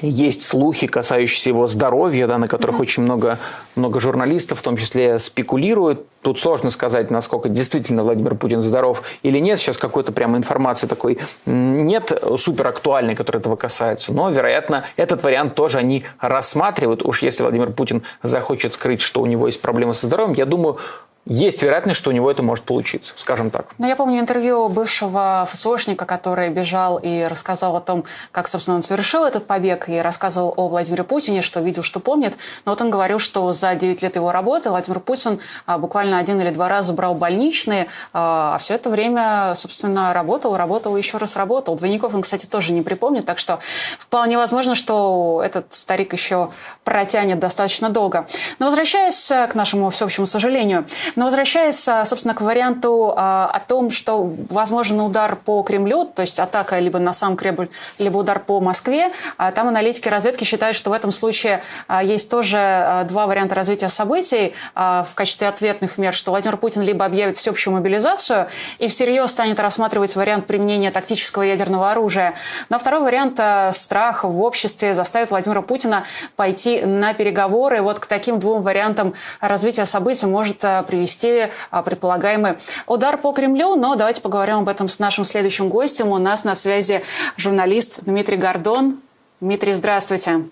есть 0.00 0.42
слухи, 0.42 0.86
касающиеся 0.86 1.50
его 1.50 1.66
здоровья, 1.66 2.26
да, 2.26 2.38
на 2.38 2.48
которых 2.48 2.76
mm-hmm. 2.76 2.82
очень 2.82 3.02
много, 3.02 3.38
много 3.74 4.00
журналистов, 4.00 4.58
в 4.58 4.62
том 4.62 4.76
числе, 4.76 5.18
спекулируют. 5.18 6.06
Тут 6.22 6.40
сложно 6.40 6.70
сказать, 6.70 7.10
насколько 7.10 7.48
действительно 7.48 8.02
Владимир 8.02 8.34
Путин 8.34 8.60
здоров 8.60 9.02
или 9.22 9.38
нет. 9.38 9.60
Сейчас 9.60 9.78
какой-то 9.78 10.12
прямо 10.12 10.36
информации 10.36 10.86
такой 10.86 11.18
нет 11.46 12.12
супер 12.36 12.66
актуальной, 12.66 13.14
которая 13.14 13.40
этого 13.40 13.56
касается. 13.56 14.12
Но, 14.12 14.28
вероятно, 14.30 14.84
этот 14.96 15.22
вариант 15.22 15.54
тоже 15.54 15.78
они 15.78 16.04
рассматривают. 16.18 17.04
Уж 17.04 17.22
если 17.22 17.42
Владимир 17.42 17.70
Путин 17.70 18.02
захочет 18.22 18.74
скрыть, 18.74 19.00
что 19.00 19.20
у 19.20 19.26
него 19.26 19.46
есть 19.46 19.60
проблемы 19.60 19.94
со 19.94 20.06
здоровьем, 20.06 20.34
я 20.34 20.46
думаю, 20.46 20.78
есть 21.26 21.60
вероятность, 21.62 21.98
что 21.98 22.10
у 22.10 22.12
него 22.12 22.30
это 22.30 22.42
может 22.42 22.64
получиться, 22.64 23.12
скажем 23.16 23.50
так. 23.50 23.66
Но 23.78 23.88
я 23.88 23.96
помню 23.96 24.20
интервью 24.20 24.68
бывшего 24.68 25.46
ФСОшника, 25.50 26.06
который 26.06 26.50
бежал 26.50 26.98
и 26.98 27.24
рассказал 27.24 27.76
о 27.76 27.80
том, 27.80 28.04
как, 28.30 28.46
собственно, 28.46 28.76
он 28.76 28.84
совершил 28.84 29.24
этот 29.24 29.46
побег, 29.46 29.88
и 29.88 29.98
рассказывал 29.98 30.54
о 30.56 30.68
Владимире 30.68 31.02
Путине, 31.02 31.42
что 31.42 31.60
видел, 31.60 31.82
что 31.82 31.98
помнит. 31.98 32.34
Но 32.64 32.72
вот 32.72 32.80
он 32.80 32.90
говорил, 32.90 33.18
что 33.18 33.52
за 33.52 33.74
9 33.74 34.02
лет 34.02 34.14
его 34.14 34.30
работы 34.30 34.70
Владимир 34.70 35.00
Путин 35.00 35.40
а, 35.66 35.78
буквально 35.78 36.18
один 36.18 36.40
или 36.40 36.50
два 36.50 36.68
раза 36.68 36.92
брал 36.92 37.14
больничные, 37.14 37.88
а, 38.12 38.54
а 38.54 38.58
все 38.58 38.74
это 38.74 38.88
время, 38.88 39.54
собственно, 39.56 40.12
работал, 40.12 40.56
работал 40.56 40.96
и 40.96 41.00
еще 41.00 41.18
раз 41.18 41.34
работал. 41.34 41.74
Двойников 41.74 42.14
он, 42.14 42.22
кстати, 42.22 42.46
тоже 42.46 42.72
не 42.72 42.82
припомнит, 42.82 43.26
так 43.26 43.40
что 43.40 43.58
вполне 43.98 44.38
возможно, 44.38 44.76
что 44.76 45.42
этот 45.44 45.74
старик 45.74 46.12
еще 46.12 46.50
протянет 46.84 47.40
достаточно 47.40 47.90
долго. 47.90 48.28
Но 48.60 48.66
возвращаясь 48.66 49.26
к 49.26 49.54
нашему 49.54 49.90
всеобщему 49.90 50.26
сожалению, 50.26 50.86
но 51.16 51.24
возвращаясь, 51.24 51.82
собственно, 52.04 52.34
к 52.34 52.42
варианту 52.42 53.14
а, 53.16 53.50
о 53.52 53.60
том, 53.60 53.90
что 53.90 54.30
возможен 54.50 55.00
удар 55.00 55.34
по 55.36 55.62
Кремлю, 55.62 56.04
то 56.04 56.22
есть 56.22 56.38
атака 56.38 56.78
либо 56.78 56.98
на 56.98 57.12
сам 57.12 57.36
Кремль, 57.36 57.68
либо 57.98 58.18
удар 58.18 58.38
по 58.38 58.60
Москве, 58.60 59.10
а, 59.38 59.50
там 59.50 59.68
аналитики 59.68 60.08
разведки 60.08 60.44
считают, 60.44 60.76
что 60.76 60.90
в 60.90 60.92
этом 60.92 61.10
случае 61.10 61.62
а, 61.88 62.02
есть 62.02 62.28
тоже 62.28 63.06
два 63.08 63.26
варианта 63.26 63.54
развития 63.54 63.88
событий 63.88 64.54
в 64.74 65.08
качестве 65.14 65.48
ответных 65.48 65.98
мер, 65.98 66.12
что 66.12 66.30
Владимир 66.30 66.56
Путин 66.56 66.82
либо 66.82 67.04
объявит 67.04 67.36
всеобщую 67.36 67.74
мобилизацию 67.74 68.48
и 68.78 68.88
всерьез 68.88 69.30
станет 69.30 69.58
рассматривать 69.58 70.14
вариант 70.16 70.46
применения 70.46 70.90
тактического 70.90 71.42
ядерного 71.42 71.90
оружия. 71.90 72.34
Но 72.68 72.78
второй 72.78 73.00
вариант 73.00 73.40
страх 73.74 74.24
в 74.24 74.42
обществе 74.42 74.94
заставит 74.94 75.30
Владимира 75.30 75.62
Путина 75.62 76.04
пойти 76.36 76.82
на 76.82 77.14
переговоры. 77.14 77.80
Вот 77.80 78.00
к 78.00 78.06
таким 78.06 78.38
двум 78.38 78.62
вариантам 78.62 79.14
развития 79.40 79.86
событий 79.86 80.26
может 80.26 80.58
привести 80.58 81.05
привести 81.06 81.52
а, 81.70 81.82
предполагаемый 81.82 82.54
удар 82.86 83.16
по 83.16 83.32
Кремлю. 83.32 83.76
Но 83.76 83.94
давайте 83.94 84.20
поговорим 84.20 84.56
об 84.56 84.68
этом 84.68 84.88
с 84.88 84.98
нашим 84.98 85.24
следующим 85.24 85.68
гостем. 85.68 86.08
У 86.08 86.18
нас 86.18 86.44
на 86.44 86.54
связи 86.54 87.02
журналист 87.36 88.00
Дмитрий 88.02 88.36
Гордон. 88.36 89.00
Дмитрий, 89.40 89.74
здравствуйте. 89.74 90.44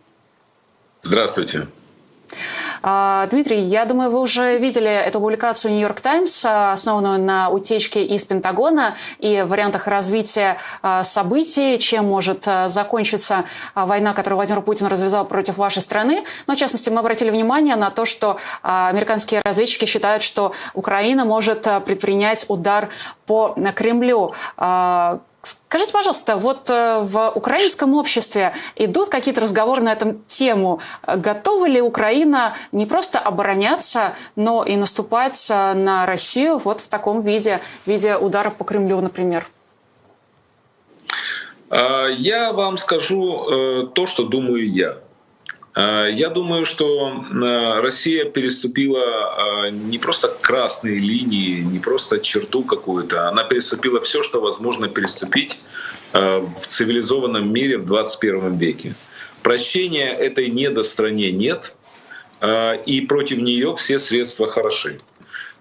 Здравствуйте. 1.03 1.67
А, 2.87 3.27
Дмитрий, 3.29 3.63
я 3.63 3.87
думаю, 3.87 4.11
вы 4.11 4.21
уже 4.21 4.59
видели 4.59 4.91
эту 4.91 5.19
публикацию 5.19 5.73
«Нью-Йорк 5.73 6.03
Таймс», 6.03 6.45
основанную 6.45 7.19
на 7.19 7.49
утечке 7.49 8.05
из 8.05 8.27
Пентагона 8.27 8.95
и 9.19 9.41
вариантах 9.41 9.87
развития 9.87 10.59
а, 10.83 11.03
событий, 11.03 11.79
чем 11.79 12.05
может 12.05 12.47
а, 12.47 12.69
закончиться 12.69 13.47
война, 13.75 14.13
которую 14.13 14.37
Владимир 14.37 14.61
Путин 14.61 14.89
развязал 14.89 15.25
против 15.25 15.57
вашей 15.57 15.81
страны. 15.81 16.25
Но, 16.47 16.57
в 16.57 16.59
частности, 16.59 16.91
мы 16.91 16.99
обратили 16.99 17.31
внимание 17.31 17.77
на 17.77 17.89
то, 17.91 18.05
что 18.05 18.37
американские 18.61 19.41
разведчики 19.43 19.87
считают, 19.87 20.23
что 20.23 20.53
Украина 20.75 21.25
может 21.25 21.63
предпринять 21.87 22.45
удар 22.49 22.91
по 23.25 23.57
Кремлю. 23.75 24.35
Скажите, 25.45 25.93
пожалуйста, 25.93 26.37
вот 26.37 26.71
э, 26.71 27.01
в 27.01 27.33
украинском 27.35 27.95
обществе 27.95 28.55
идут 28.77 29.09
какие-то 29.09 29.41
разговоры 29.41 29.83
на 29.83 29.93
эту 29.93 30.21
тему? 30.27 30.81
Готова 31.07 31.67
ли 31.67 31.81
Украина 31.81 32.57
не 32.73 32.87
просто 32.87 33.19
обороняться, 33.19 34.15
но 34.37 34.65
и 34.65 34.77
наступать 34.77 35.47
э, 35.51 35.75
на 35.75 36.07
Россию 36.07 36.59
вот 36.59 36.81
в 36.81 36.89
таком 36.89 37.21
виде, 37.21 37.61
в 37.85 37.91
виде 37.91 38.17
удара 38.17 38.51
по 38.51 38.65
Кремлю, 38.65 39.01
например? 39.01 39.47
А, 41.71 42.07
я 42.09 42.53
вам 42.53 42.77
скажу 42.77 43.49
э, 43.49 43.87
то, 43.95 44.07
что 44.07 44.25
думаю 44.25 44.71
я. 44.71 44.99
Э, 45.75 46.09
я 46.13 46.31
думаю, 46.31 46.65
что 46.65 47.13
э, 47.13 47.81
Россия 47.81 48.25
переступила 48.25 49.67
э, 49.67 49.71
не 49.71 49.99
просто 49.99 50.29
красные 50.41 50.99
линии, 50.99 51.61
не 51.61 51.79
просто 51.79 52.21
черту 52.21 52.63
какую-то, 52.63 53.29
она 53.29 53.45
переступила 53.45 54.01
все, 54.01 54.23
что 54.23 54.41
возможно 54.41 54.89
переступить 54.89 55.61
в 56.13 56.55
цивилизованном 56.55 57.53
мире 57.53 57.77
в 57.77 57.87
21 57.87 58.57
веке. 58.57 58.95
Прощения 59.43 60.13
этой 60.13 60.49
недостране 60.49 61.33
нет, 61.33 61.75
и 62.87 63.05
против 63.09 63.39
нее 63.39 63.75
все 63.75 63.99
средства 63.99 64.49
хороши. 64.49 65.01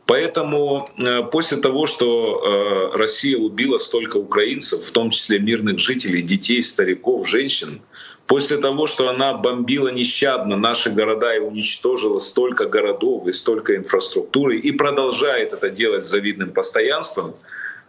Поэтому 0.06 0.88
после 1.32 1.58
того, 1.58 1.88
что 1.88 2.92
Россия 2.94 3.36
убила 3.36 3.80
столько 3.80 4.18
украинцев, 4.18 4.86
в 4.86 4.92
том 4.92 5.10
числе 5.10 5.40
мирных 5.40 5.80
жителей, 5.80 6.22
детей, 6.22 6.62
стариков, 6.62 7.28
женщин, 7.28 7.82
После 8.28 8.58
того, 8.58 8.88
что 8.88 9.10
она 9.10 9.34
бомбила 9.34 9.90
нещадно 9.90 10.56
наши 10.56 10.90
города 10.90 11.36
и 11.36 11.40
уничтожила 11.40 12.20
столько 12.20 12.66
городов 12.66 13.28
и 13.28 13.32
столько 13.32 13.76
инфраструктуры, 13.76 14.58
и 14.58 14.72
продолжает 14.72 15.54
это 15.54 15.70
делать 15.70 16.06
с 16.06 16.10
завидным 16.10 16.52
постоянством, 16.52 17.36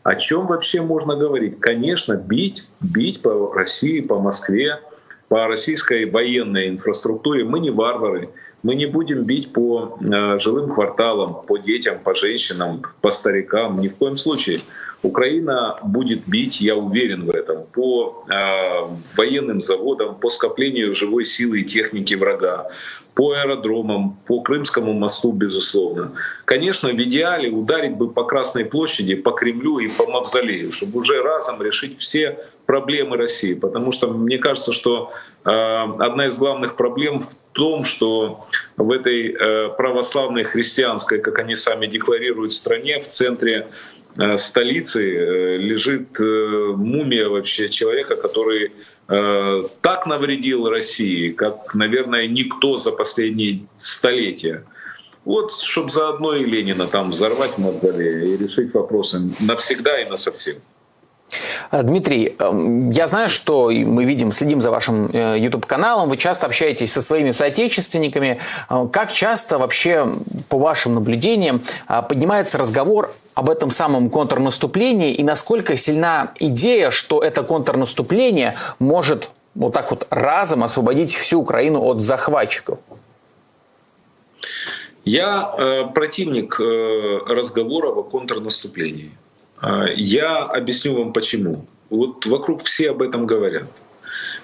о 0.03 0.16
чем 0.16 0.47
вообще 0.47 0.82
можно 0.82 1.16
говорить? 1.16 1.61
Конечно, 1.61 2.14
бить, 2.14 2.64
бить 2.80 3.22
по 3.22 3.53
России, 3.55 4.01
по 4.01 4.18
Москве, 4.18 4.80
по 5.28 5.47
российской 5.47 6.05
военной 6.05 6.68
инфраструктуре. 6.68 7.45
Мы 7.45 7.61
не 7.61 7.70
варвары, 7.70 8.28
мы 8.65 8.75
не 8.75 8.87
будем 8.87 9.25
бить 9.25 9.53
по 9.53 9.99
э, 10.01 10.39
жилым 10.41 10.71
кварталам, 10.71 11.43
по 11.47 11.59
детям, 11.59 11.99
по 12.03 12.15
женщинам, 12.15 12.83
по 13.03 13.11
старикам, 13.11 13.81
ни 13.81 13.89
в 13.89 13.95
коем 13.97 14.17
случае. 14.17 14.61
Украина 15.03 15.79
будет 15.83 16.27
бить, 16.27 16.62
я 16.62 16.75
уверен 16.75 17.27
в 17.27 17.31
этом, 17.31 17.65
по 17.75 18.25
э, 18.27 19.17
военным 19.17 19.61
заводам, 19.61 20.15
по 20.15 20.31
скоплению 20.31 20.95
живой 20.95 21.27
силы 21.27 21.61
и 21.61 21.65
техники 21.65 22.15
врага, 22.15 22.69
по 23.15 23.33
аэродромам, 23.33 24.17
по 24.27 24.41
Крымскому 24.41 24.95
мосту, 24.95 25.33
безусловно. 25.33 26.12
Конечно, 26.47 26.89
в 26.89 26.97
идеале 27.03 27.51
ударить 27.51 27.97
бы 27.97 28.11
по 28.11 28.25
Красной 28.25 28.65
площади, 28.65 29.15
по 29.15 29.33
Кремлю 29.33 29.79
и 29.79 29.89
по 29.89 30.07
Мавзолею, 30.07 30.73
чтобы 30.73 31.01
уже 31.01 31.23
разом 31.23 31.61
решить 31.62 31.99
все 31.99 32.39
проблемы 32.65 33.19
России. 33.19 33.53
Потому 33.53 33.93
что 33.93 34.09
мне 34.09 34.39
кажется, 34.39 34.73
что 34.73 35.12
э, 35.45 35.51
одна 35.51 36.29
из 36.29 36.39
главных 36.39 36.77
проблем 36.77 37.21
в 37.21 37.43
том, 37.55 37.84
что 37.84 38.40
в 38.76 38.90
этой 38.90 39.32
э, 39.32 39.68
православной 39.76 40.44
христианской, 40.44 41.18
как 41.20 41.38
они 41.38 41.55
сами 41.55 41.86
декларируют, 41.86 42.52
стране 42.52 43.00
в 43.00 43.09
центре 43.09 43.68
Э, 44.16 44.36
столицы 44.36 45.02
э, 45.02 45.57
лежит 45.57 46.18
мумия 46.18 47.28
вообще 47.28 47.68
человека, 47.68 48.16
который 48.16 48.72
так 49.07 50.07
навредил 50.07 50.66
России, 50.66 51.28
как, 51.28 51.74
наверное, 51.74 52.26
никто 52.26 52.78
за 52.78 52.90
последние 52.90 53.66
столетия. 53.76 54.64
Вот, 55.26 55.52
чтобы 55.52 55.90
заодно 55.90 56.34
и 56.34 56.46
Ленина 56.46 56.86
там 56.86 57.11
взорвать 57.11 57.59
мавзолей 57.59 58.32
и 58.32 58.36
решить 58.38 58.72
вопросы 58.72 59.30
навсегда 59.40 60.00
и 60.00 60.09
насовсем. 60.09 60.57
Э, 61.70 61.82
Дмитрий, 61.82 62.35
эм, 62.39 62.91
я 62.91 63.07
знаю, 63.07 63.28
что 63.28 63.70
мы 63.70 64.05
видим, 64.05 64.32
следим 64.32 64.61
за 64.61 64.70
вашим 64.70 65.11
э, 65.12 65.39
YouTube-каналом, 65.39 66.09
вы 66.09 66.16
часто 66.16 66.47
общаетесь 66.47 66.93
со 66.93 67.03
своими 67.03 67.32
соотечественниками. 67.32 68.41
Э, 68.70 68.87
как 68.93 69.12
часто 69.12 69.59
вообще, 69.59 70.14
по 70.49 70.59
вашим 70.59 70.95
наблюдениям, 70.95 71.62
поднимается 72.09 72.59
разговор 72.59 73.12
об 73.35 73.51
этом 73.51 73.70
самом 73.70 74.11
контрнаступлении 74.11 75.12
и 75.12 75.22
насколько 75.22 75.76
сильна 75.76 76.32
идея, 76.39 76.91
что 76.91 77.22
это 77.22 77.43
контрнаступление 77.43 78.57
может 78.78 79.30
вот 79.55 79.72
так 79.72 79.91
вот 79.91 80.07
разом 80.11 80.62
освободить 80.64 81.14
всю 81.14 81.41
Украину 81.41 81.82
от 81.82 82.01
захватчиков? 82.01 82.78
Я 85.05 85.55
э, 85.59 85.85
противник 85.95 86.59
э, 86.59 87.18
разговоров 87.26 87.99
о 87.99 88.03
контрнаступлении. 88.03 89.11
А, 89.65 89.87
я 89.97 90.43
объясню 90.43 90.95
вам 90.95 91.12
почему. 91.12 91.65
Вот 91.89 92.27
вокруг 92.27 92.62
все 92.62 92.91
об 92.91 93.01
этом 93.01 93.27
говорят. 93.27 93.69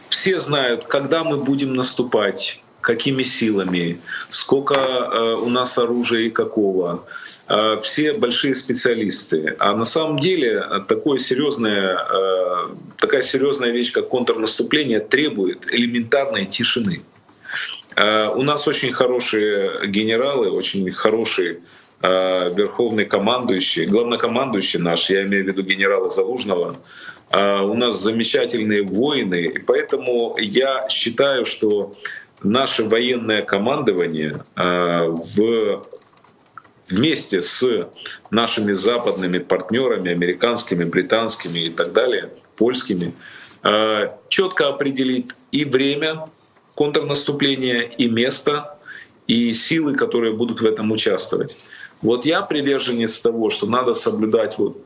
Все 0.08 0.40
знают, 0.40 0.86
когда 0.86 1.24
мы 1.24 1.36
будем 1.36 1.74
наступать, 1.74 2.62
какими 2.80 3.22
силами, 3.22 4.00
сколько 4.30 4.74
э, 4.74 5.34
у 5.34 5.50
нас 5.50 5.76
оружия 5.76 6.22
и 6.22 6.30
какого. 6.30 7.04
Э, 7.48 7.78
все 7.82 8.14
большие 8.14 8.54
специалисты. 8.54 9.56
А 9.58 9.76
на 9.76 9.84
самом 9.84 10.18
деле 10.18 10.64
такое 10.88 11.18
серьезное, 11.18 11.98
э, 11.98 12.68
такая 12.96 13.20
серьезная 13.20 13.72
вещь, 13.72 13.92
как 13.92 14.08
контрнаступление, 14.08 15.00
требует 15.00 15.70
элементарной 15.70 16.46
тишины. 16.46 17.02
Э, 17.94 18.28
у 18.28 18.42
нас 18.42 18.66
очень 18.66 18.92
хорошие 18.94 19.86
генералы, 19.86 20.50
очень 20.50 20.90
хорошие 20.92 21.58
Э, 21.58 21.58
верховный 22.02 23.04
командующий, 23.04 23.86
главнокомандующий 23.86 24.78
наш, 24.80 25.10
я 25.10 25.24
имею 25.26 25.44
в 25.44 25.48
виду 25.48 25.62
генерала 25.62 26.08
Залужного, 26.08 26.76
э, 27.30 27.60
у 27.60 27.74
нас 27.74 28.00
замечательные 28.00 28.82
воины, 28.82 29.44
и 29.44 29.58
поэтому 29.58 30.34
я 30.38 30.88
считаю, 30.88 31.44
что 31.44 31.92
наше 32.42 32.84
военное 32.84 33.42
командование 33.42 34.42
э, 34.56 35.08
в 35.08 35.84
вместе 36.88 37.40
с 37.40 37.88
нашими 38.32 38.72
западными 38.72 39.38
партнерами, 39.38 40.10
американскими, 40.10 40.82
британскими 40.82 41.66
и 41.66 41.70
так 41.70 41.92
далее, 41.92 42.30
польскими, 42.56 43.14
четко 44.28 44.68
определит 44.68 45.36
и 45.52 45.64
время 45.64 46.24
контрнаступления, 46.74 47.82
и 47.82 48.08
место, 48.08 48.76
и 49.28 49.52
силы, 49.52 49.94
которые 49.94 50.32
будут 50.32 50.60
в 50.60 50.66
этом 50.66 50.90
участвовать. 50.90 51.58
Вот 52.02 52.24
я 52.24 52.42
приверженец 52.42 53.20
того, 53.20 53.50
что 53.50 53.66
надо 53.66 53.94
соблюдать 53.94 54.58
вот 54.58 54.78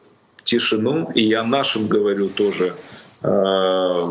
тишину, 0.42 1.10
и 1.14 1.24
я 1.26 1.44
нашим 1.44 1.86
говорю 1.86 2.28
тоже 2.28 2.74
э, 3.22 4.04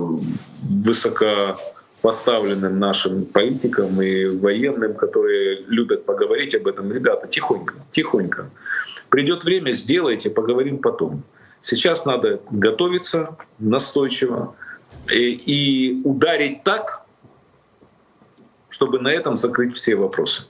высоко 0.61 1.59
поставленным 2.01 2.79
нашим 2.79 3.25
политикам 3.25 4.01
и 4.01 4.25
военным, 4.25 4.93
которые 4.93 5.61
любят 5.67 6.05
поговорить 6.05 6.55
об 6.55 6.67
этом, 6.67 6.91
ребята, 6.91 7.27
тихонько, 7.27 7.75
тихонько. 7.91 8.49
Придет 9.09 9.43
время, 9.43 9.73
сделайте, 9.73 10.29
поговорим 10.29 10.79
потом. 10.79 11.23
Сейчас 11.61 12.05
надо 12.05 12.41
готовиться 12.51 13.37
настойчиво 13.59 14.53
и, 15.09 15.31
и 15.31 16.01
ударить 16.03 16.63
так, 16.63 17.05
чтобы 18.69 18.99
на 18.99 19.07
этом 19.07 19.37
закрыть 19.37 19.73
все 19.73 19.95
вопросы. 19.95 20.43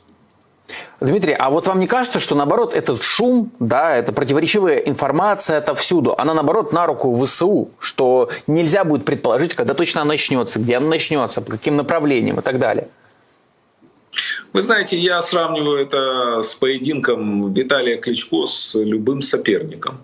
Дмитрий, 1.00 1.34
а 1.34 1.50
вот 1.50 1.68
вам 1.68 1.80
не 1.80 1.88
кажется, 1.88 2.20
что 2.20 2.36
наоборот 2.36 2.74
этот 2.74 3.04
шум, 3.04 3.52
да, 3.60 3.96
это 3.96 4.14
противоречивая 4.14 4.78
информация, 4.78 5.58
это 5.58 5.76
всюду, 5.76 6.16
она 6.18 6.34
наоборот 6.34 6.72
на 6.72 6.86
руку 6.86 7.14
ВСУ, 7.26 7.72
что 7.80 8.30
нельзя 8.48 8.84
будет 8.84 9.04
предположить, 9.04 9.54
когда 9.54 9.74
точно 9.74 10.02
она 10.02 10.10
начнется, 10.10 10.60
где 10.60 10.78
она 10.78 10.88
начнется, 10.88 11.42
по 11.42 11.52
каким 11.52 11.76
направлениям 11.76 12.40
и 12.40 12.42
так 12.42 12.60
далее? 12.60 12.88
Вы 14.54 14.62
знаете, 14.62 14.98
я 14.98 15.22
сравниваю 15.22 15.82
это 15.82 16.42
с 16.42 16.54
поединком 16.54 17.52
Виталия 17.52 17.98
Кличко 17.98 18.46
с 18.46 18.76
любым 18.76 19.22
соперником. 19.22 19.98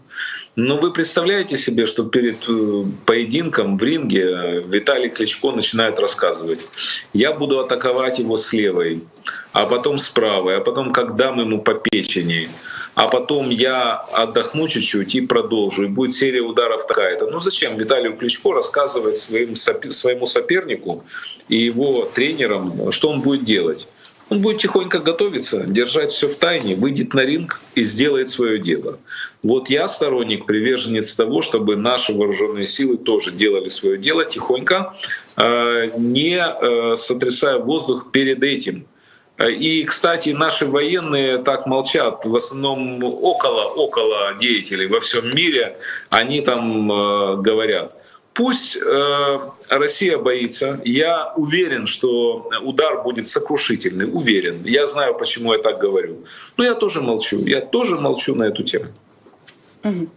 Но 0.61 0.75
вы 0.75 0.91
представляете 0.91 1.55
себе, 1.55 1.85
что 1.85 2.03
перед 2.03 2.43
э, 2.49 2.83
поединком 3.05 3.77
в 3.77 3.83
ринге 3.83 4.61
Виталий 4.67 5.09
Кличко 5.09 5.51
начинает 5.51 5.97
рассказывать, 6.01 6.67
я 7.13 7.31
буду 7.31 7.59
атаковать 7.59 8.19
его 8.19 8.35
с 8.35 8.51
левой, 8.51 9.01
а 9.53 9.65
потом 9.65 9.99
с 9.99 10.09
правой, 10.09 10.57
а 10.57 10.59
потом 10.59 10.91
как 10.91 11.15
дам 11.15 11.39
ему 11.39 11.61
по 11.61 11.75
печени, 11.75 12.49
а 12.93 13.07
потом 13.07 13.49
я 13.49 13.93
отдохну 14.11 14.67
чуть-чуть 14.67 15.15
и 15.15 15.21
продолжу, 15.21 15.85
и 15.85 15.87
будет 15.87 16.11
серия 16.11 16.41
ударов 16.41 16.85
такая-то. 16.85 17.27
Ну 17.27 17.39
зачем 17.39 17.77
Виталию 17.77 18.17
Кличко 18.17 18.51
рассказывать 18.51 19.15
своим, 19.15 19.55
сопернику 19.55 21.05
и 21.47 21.55
его 21.55 22.03
тренерам, 22.13 22.91
что 22.91 23.09
он 23.09 23.21
будет 23.21 23.45
делать? 23.45 23.87
Он 24.29 24.41
будет 24.41 24.59
тихонько 24.59 24.99
готовиться, 24.99 25.63
держать 25.65 26.11
все 26.11 26.27
в 26.27 26.35
тайне, 26.35 26.75
выйдет 26.75 27.13
на 27.13 27.21
ринг 27.21 27.61
и 27.73 27.83
сделает 27.83 28.29
свое 28.29 28.59
дело. 28.59 28.99
Вот 29.41 29.69
я 29.69 29.87
сторонник, 29.87 30.45
приверженец 30.45 31.15
того, 31.15 31.41
чтобы 31.41 31.75
наши 31.75 32.13
вооруженные 32.13 32.65
силы 32.65 32.97
тоже 32.97 33.31
делали 33.31 33.69
свое 33.69 33.97
дело 33.97 34.25
тихонько, 34.25 34.93
э, 35.35 35.91
не 35.97 36.37
э, 36.37 36.95
сотрясая 36.95 37.57
воздух 37.57 38.11
перед 38.11 38.43
этим. 38.43 38.85
И, 39.47 39.85
кстати, 39.85 40.31
наши 40.31 40.65
военные 40.65 41.37
так 41.37 41.65
молчат, 41.65 42.25
в 42.25 42.35
основном 42.35 43.01
около, 43.01 43.63
около 43.63 44.33
деятелей 44.37 44.87
во 44.87 44.99
всем 44.99 45.33
мире, 45.33 45.77
они 46.09 46.41
там 46.41 46.91
э, 46.91 47.37
говорят. 47.37 47.95
Пусть 48.33 48.77
э, 48.77 49.39
Россия 49.69 50.17
боится. 50.17 50.81
Я 50.83 51.31
уверен, 51.35 51.85
что 51.85 52.49
удар 52.63 53.03
будет 53.03 53.27
сокрушительный. 53.27 54.05
Уверен. 54.11 54.63
Я 54.65 54.87
знаю, 54.87 55.15
почему 55.17 55.53
я 55.53 55.59
так 55.59 55.79
говорю. 55.79 56.25
Но 56.57 56.63
я 56.63 56.73
тоже 56.73 57.01
молчу. 57.01 57.45
Я 57.45 57.61
тоже 57.61 57.95
молчу 57.95 58.35
на 58.35 58.45
эту 58.45 58.63
тему. 58.63 58.87
Угу. 59.83 60.09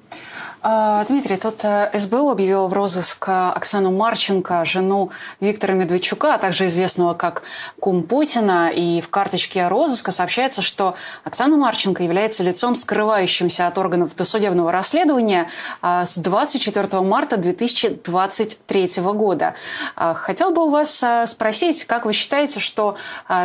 А, 0.65 1.05
Дмитрий, 1.07 1.37
тут 1.39 1.65
э, 1.65 1.91
СБУ 1.93 2.31
объявил 2.31 2.69
в 2.69 2.73
розыск 2.73 3.29
Оксану 3.29 3.91
Марченко, 3.91 4.65
жену 4.65 5.11
Виктора 5.41 5.75
Медведчука, 5.75 6.35
а 6.35 6.39
также 6.39 6.69
известного 6.69 7.15
как 7.15 7.43
кум 7.81 8.05
Путина. 8.05 8.71
И 8.73 9.01
в 9.01 9.09
карточке 9.09 9.67
розыска 9.67 10.13
сообщается, 10.13 10.63
что 10.63 10.95
Оксана 11.25 11.57
Марченко 11.57 12.05
является 12.05 12.45
лицом, 12.45 12.77
скрывающимся 12.77 13.67
от 13.67 13.77
органов 13.77 14.15
досудебного 14.15 14.71
расследования 14.71 15.49
а, 15.81 16.07
с 16.07 16.17
24 16.17 17.01
марта 17.01 17.39
2023 17.39 18.91
года. 19.15 19.55
А, 19.97 20.15
хотел 20.15 20.53
бы 20.53 20.65
у 20.65 20.71
вас 20.71 21.03
спросить, 21.27 21.87
как 21.87 22.07
вы 22.07 22.13
считаете, 22.13 22.61
что 22.61 22.95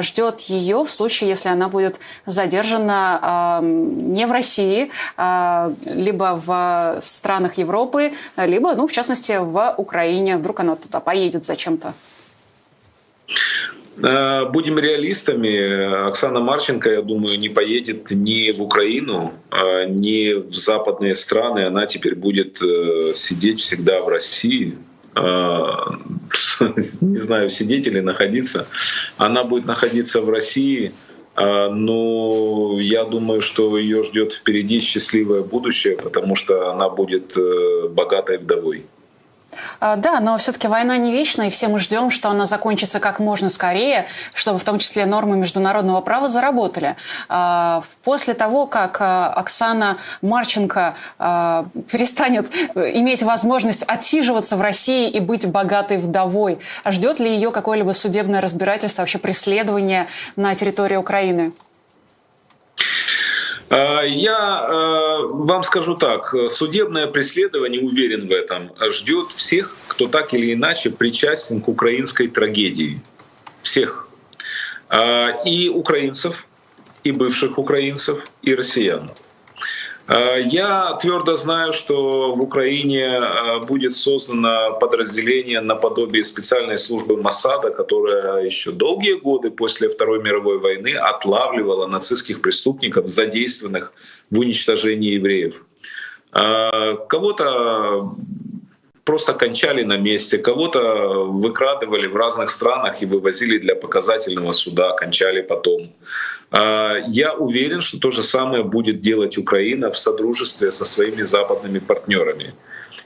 ждет 0.01 0.41
ее 0.41 0.83
в 0.85 0.91
случае, 0.91 1.31
если 1.31 1.49
она 1.49 1.67
будет 1.67 1.99
задержана 2.27 3.59
не 3.63 4.27
в 4.27 4.31
России, 4.31 4.91
либо 5.17 6.39
в 6.45 7.01
странах 7.07 7.57
Европы, 7.57 8.13
либо, 8.37 8.75
ну, 8.75 8.87
в 8.87 8.91
частности, 8.91 9.37
в 9.39 9.75
Украине. 9.77 10.37
Вдруг 10.37 10.59
она 10.59 10.75
туда 10.75 10.99
поедет 10.99 11.45
зачем-то. 11.45 11.93
Э, 14.03 14.45
будем 14.45 14.77
реалистами. 14.77 16.07
Оксана 16.07 16.39
Марченко, 16.39 16.89
я 16.89 17.01
думаю, 17.01 17.39
не 17.39 17.49
поедет 17.49 18.11
ни 18.11 18.51
в 18.51 18.61
Украину, 18.61 19.33
а 19.49 19.85
ни 19.85 20.33
в 20.33 20.51
западные 20.51 21.15
страны. 21.15 21.65
Она 21.65 21.87
теперь 21.87 22.15
будет 22.15 22.61
э, 22.61 23.13
сидеть 23.15 23.59
всегда 23.59 24.01
в 24.01 24.07
России. 24.07 24.77
Э, 25.15 25.21
не 27.01 27.19
знаю, 27.19 27.49
сидеть 27.49 27.87
или 27.87 27.99
находиться. 27.99 28.67
Она 29.17 29.43
будет 29.43 29.65
находиться 29.65 30.21
в 30.21 30.29
России– 30.29 30.91
но 31.37 32.79
я 32.79 33.03
думаю, 33.05 33.41
что 33.41 33.77
ее 33.77 34.01
ждет 34.03 34.33
впереди 34.33 34.79
счастливое 34.79 35.43
будущее, 35.43 35.95
потому 35.95 36.35
что 36.35 36.71
она 36.71 36.89
будет 36.89 37.37
э, 37.37 37.87
богатой 37.89 38.39
вдовой. 38.39 38.85
А, 39.79 39.95
да, 39.95 40.19
но 40.19 40.37
все-таки 40.37 40.67
война 40.67 40.97
не 40.97 41.11
вечна, 41.11 41.43
и 41.43 41.49
все 41.49 41.67
мы 41.67 41.79
ждем, 41.79 42.11
что 42.11 42.29
она 42.29 42.45
закончится 42.45 42.99
как 42.99 43.19
можно 43.19 43.49
скорее, 43.49 44.07
чтобы 44.33 44.59
в 44.59 44.63
том 44.63 44.79
числе 44.79 45.05
нормы 45.05 45.37
международного 45.37 46.01
права 46.01 46.27
заработали. 46.27 46.95
А, 47.29 47.83
после 48.03 48.33
того, 48.33 48.67
как 48.67 48.97
а, 48.99 49.33
Оксана 49.33 49.97
Марченко 50.21 50.95
перестанет 51.17 52.53
иметь 52.75 53.23
возможность 53.23 53.83
отсиживаться 53.83 54.55
в 54.55 54.61
России 54.61 55.09
и 55.09 55.19
быть 55.19 55.47
богатой 55.47 55.97
вдовой, 55.97 56.59
ждет 56.85 57.19
ли 57.19 57.33
ее 57.33 57.51
какое-либо 57.51 57.91
судебное 57.91 58.41
разбирательство, 58.41 59.01
вообще 59.01 59.17
преследование 59.17 60.07
на 60.35 60.55
территории 60.55 60.95
Украины? 60.95 61.53
А, 63.69 64.01
я 64.01 64.65
э, 64.67 65.27
вам 65.29 65.63
скажу 65.63 65.95
так, 65.95 66.33
судебное 66.47 67.07
преследование, 67.07 67.81
уверен 67.81 68.27
в 68.27 68.31
этом, 68.31 68.71
ждет 68.89 69.31
всех, 69.31 69.75
кто 69.87 70.07
так 70.07 70.33
или 70.33 70.53
иначе 70.53 70.89
причастен 70.89 71.61
к 71.61 71.67
украинской 71.67 72.27
трагедии. 72.27 73.01
Всех. 73.61 74.07
А, 74.89 75.31
и 75.45 75.69
украинцев, 75.69 76.45
и 77.03 77.11
бывших 77.11 77.57
украинцев, 77.57 78.23
и 78.41 78.55
россиян. 78.55 79.09
Э, 80.07 80.41
я 80.41 80.93
твердо 81.01 81.35
знаю, 81.35 81.73
что 81.73 82.33
в 82.33 82.41
Украине 82.41 83.19
э, 83.19 83.59
будет 83.67 83.93
создано 83.93 84.77
подразделение 84.79 85.59
наподобие 85.61 86.23
специальной 86.23 86.77
службы 86.77 87.21
Масада, 87.21 87.71
которая 87.71 88.45
еще 88.45 88.71
долгие 88.71 89.19
годы 89.19 89.51
после 89.51 89.89
Второй 89.89 90.23
мировой 90.23 90.59
войны 90.59 90.93
отлавливала 90.95 91.87
нацистских 91.87 92.41
преступников, 92.41 93.07
задействованных 93.07 93.91
в 94.31 94.39
уничтожении 94.39 95.15
евреев. 95.15 95.63
Э, 96.31 96.95
кого-то 97.09 98.15
просто 99.07 99.33
кончали 99.33 99.83
на 99.83 99.97
месте, 99.97 100.37
кого-то 100.37 101.23
выкрадывали 101.31 102.07
в 102.07 102.15
разных 102.15 102.49
странах 102.49 103.01
и 103.01 103.05
вывозили 103.05 103.57
для 103.57 103.73
показательного 103.73 104.51
суда, 104.51 104.91
кончали 104.91 105.41
потом. 105.41 105.89
А, 106.51 106.97
я 107.07 107.33
уверен, 107.33 107.79
что 107.79 107.99
то 107.99 108.11
же 108.11 108.21
самое 108.21 108.63
будет 108.63 108.99
делать 108.99 109.37
Украина 109.37 109.89
в 109.89 109.97
содружестве 109.97 110.71
со 110.71 110.83
своими 110.83 111.23
западными 111.23 111.79
партнерами. 111.79 112.53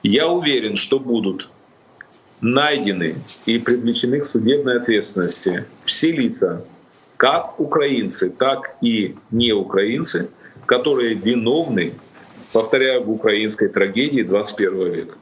Я 0.02 0.28
уверен, 0.28 0.76
что 0.76 1.00
будут 1.00 1.50
найдены 2.42 3.16
и 3.46 3.60
привлечены 3.60 4.20
к 4.20 4.26
судебной 4.26 4.78
ответственности 4.78 5.66
все 5.84 6.12
лица, 6.12 6.66
как 7.18 7.60
украинцы, 7.60 8.32
так 8.32 8.76
и 8.82 9.16
не 9.30 9.54
украинцы, 9.54 10.30
которые 10.66 11.14
виновны, 11.14 11.94
повторяю, 12.54 13.04
в 13.04 13.12
украинской 13.12 13.68
трагедии 13.68 14.24
21 14.24 14.94
века. 14.94 15.21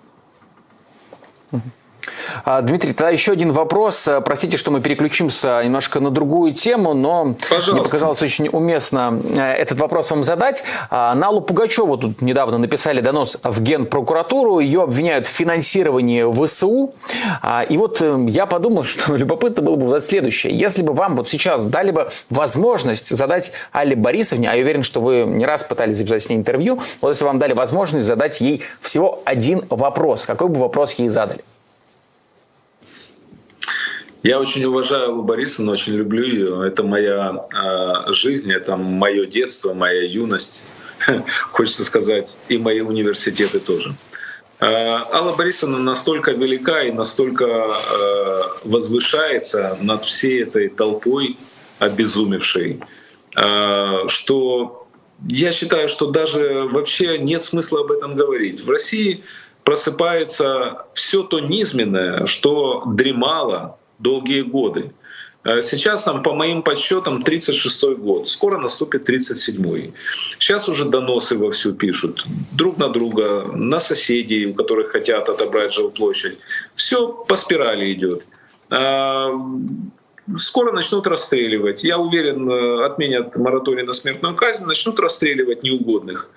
А, 1.52 1.58
Дмитрий, 2.46 2.94
тогда 2.94 3.10
еще 3.10 3.32
один 3.32 3.52
вопрос. 3.52 4.08
Э, 4.08 4.22
простите, 4.22 4.58
что 4.58 4.72
мы 4.72 4.82
переключимся 4.82 5.62
немножко 5.64 6.00
на 6.00 6.12
другую 6.12 6.54
тему, 6.54 6.94
но 6.94 7.36
Пожалуйста. 7.50 7.74
мне 7.74 7.84
показалось 7.84 8.22
очень 8.22 8.50
уместно 8.50 9.20
э, 9.24 9.54
этот 9.54 9.80
вопрос 9.80 10.12
вам 10.12 10.24
задать. 10.24 10.64
А, 10.90 11.14
Налу 11.16 11.42
Пугачеву 11.42 11.98
тут 11.98 12.22
недавно 12.22 12.58
написали 12.58 13.02
донос 13.02 13.38
в 13.44 13.62
Генпрокуратуру. 13.62 14.60
Ее 14.60 14.84
обвиняют 14.84 15.26
в 15.26 15.30
финансировании 15.30 16.24
ВСУ. 16.46 16.94
А, 17.42 17.64
и 17.64 17.78
вот 17.78 18.02
э, 18.02 18.26
я 18.28 18.46
подумал, 18.46 18.84
что 18.84 19.16
любопытно 19.16 19.62
было 19.62 19.76
бы 19.76 19.86
узнать 19.86 20.04
следующее. 20.06 20.58
Если 20.58 20.82
бы 20.82 20.94
вам 20.94 21.16
вот 21.16 21.28
сейчас 21.30 21.64
дали 21.66 21.92
бы 21.92 22.10
возможность 22.30 23.16
задать 23.16 23.52
Алле 23.72 23.96
Борисовне, 23.96 24.50
а 24.50 24.56
я 24.56 24.64
уверен, 24.64 24.84
что 24.84 25.02
вы 25.02 25.24
не 25.26 25.46
раз 25.46 25.64
пытались 25.64 25.98
записать 25.98 26.24
с 26.24 26.30
ней 26.30 26.36
интервью, 26.36 26.80
вот 27.02 27.10
если 27.10 27.26
вам 27.26 27.40
дали 27.40 27.54
возможность 27.54 28.06
задать 28.06 28.42
ей 28.42 28.62
всего 28.82 29.22
один 29.26 29.66
вопрос, 29.70 30.26
какой 30.26 30.50
бы 30.50 30.60
вопрос 30.60 30.94
ей 30.94 31.10
задали? 31.10 31.44
Я 34.22 34.39
очень 34.39 34.65
уважаю 34.65 35.11
Аллу 35.11 35.24
Борисовну, 35.24 35.72
очень 35.72 35.93
люблю 35.93 36.24
ее. 36.24 36.67
Это 36.67 36.84
моя 36.84 37.41
э, 37.53 38.11
жизнь, 38.11 38.51
это 38.51 38.76
мое 38.76 39.26
детство, 39.26 39.74
моя 39.74 40.03
юность, 40.03 40.65
хочется 41.51 41.86
сказать, 41.86 42.38
и 42.49 42.57
мои 42.57 42.82
университеты 42.82 43.61
тоже. 43.61 43.95
Э, 44.59 44.65
Алла 45.13 45.34
Борисовна 45.36 45.80
настолько 45.80 46.32
велика 46.32 46.84
и 46.84 46.91
настолько 46.91 47.45
э, 47.45 48.41
возвышается 48.65 49.78
над 49.82 50.03
всей 50.03 50.43
этой 50.43 50.67
толпой 50.67 51.38
обезумевшей, 51.80 52.82
э, 53.38 54.07
что 54.07 54.88
я 55.30 55.53
считаю, 55.53 55.88
что 55.88 56.07
даже 56.11 56.67
вообще 56.70 57.20
нет 57.20 57.43
смысла 57.43 57.82
об 57.82 57.91
этом 57.91 58.15
говорить. 58.15 58.65
В 58.65 58.70
России 58.70 59.24
просыпается 59.63 60.88
все 60.93 61.24
то 61.24 61.39
низменное, 61.39 62.26
что 62.26 62.84
дремало 62.86 63.79
долгие 64.00 64.41
годы. 64.41 64.91
Э, 65.43 65.62
сейчас 65.62 66.06
нам, 66.06 66.24
по 66.24 66.34
моим 66.34 66.62
подсчетам, 66.62 67.24
36-й 67.24 67.95
год. 67.95 68.28
Скоро 68.28 68.58
наступит 68.58 69.10
37-й. 69.10 69.93
Сейчас 70.39 70.70
уже 70.70 70.86
доносы 70.86 71.38
вовсю 71.38 71.74
пишут 71.74 72.26
друг 72.52 72.78
на 72.78 72.89
друга, 72.89 73.43
на 73.56 73.80
соседей, 73.80 74.47
у 74.47 74.54
которых 74.54 74.91
хотят 74.91 75.30
отобрать 75.30 75.74
жилплощадь. 75.74 76.38
Все 76.76 77.08
по 77.08 77.36
спирали 77.36 77.93
идет. 77.93 78.26
Э, 78.70 79.30
скоро 80.36 80.72
начнут 80.72 81.08
расстреливать. 81.08 81.84
Я 81.84 81.97
уверен, 81.97 82.50
э, 82.50 82.86
отменят 82.86 83.36
мораторий 83.38 83.84
на 83.84 83.93
смертную 83.93 84.36
казнь, 84.36 84.66
начнут 84.66 85.00
расстреливать 85.00 85.64
неугодных. 85.64 86.30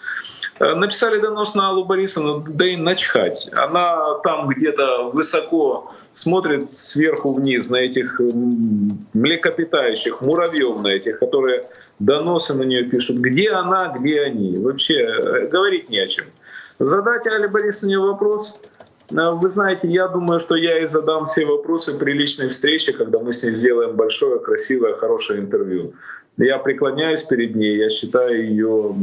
Э, 0.62 0.74
написали 0.76 1.18
донос 1.18 1.56
на 1.56 1.70
Аллу 1.70 1.84
Борисовну, 1.84 2.44
да 2.48 2.64
и 2.64 2.76
начхать. 2.76 3.50
Она 3.56 4.14
там 4.22 4.46
где-то 4.46 5.10
высоко 5.12 5.90
смотрит 6.12 6.70
сверху 6.70 7.34
вниз 7.34 7.68
на 7.68 7.76
этих 7.76 8.20
млекопитающих, 9.12 10.20
муравьев 10.20 10.80
на 10.80 10.88
этих, 10.88 11.18
которые 11.18 11.64
доносы 11.98 12.54
на 12.54 12.62
нее 12.62 12.84
пишут. 12.84 13.16
Где 13.16 13.50
она, 13.50 13.88
где 13.98 14.20
они? 14.20 14.56
Вообще 14.56 14.98
э, 15.02 15.48
говорить 15.48 15.90
не 15.90 15.98
о 15.98 16.06
чем. 16.06 16.26
Задать 16.78 17.26
Али 17.26 17.48
Борисовне 17.48 17.98
вопрос. 17.98 18.54
Э, 19.10 19.30
вы 19.32 19.50
знаете, 19.50 19.88
я 19.88 20.06
думаю, 20.06 20.38
что 20.38 20.54
я 20.54 20.78
и 20.78 20.86
задам 20.86 21.26
все 21.26 21.44
вопросы 21.44 21.98
при 21.98 22.12
личной 22.12 22.50
встрече, 22.50 22.92
когда 22.92 23.18
мы 23.18 23.32
с 23.32 23.42
ней 23.42 23.50
сделаем 23.50 23.96
большое, 23.96 24.38
красивое, 24.38 24.94
хорошее 24.94 25.40
интервью. 25.40 25.94
Я 26.36 26.58
преклоняюсь 26.58 27.24
перед 27.24 27.56
ней, 27.56 27.78
я 27.78 27.90
считаю 27.90 28.48
ее 28.48 28.94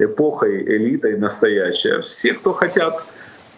эпохой, 0.00 0.62
элитой 0.62 1.16
настоящая. 1.16 2.00
Все, 2.02 2.34
кто 2.34 2.52
хотят 2.52 3.04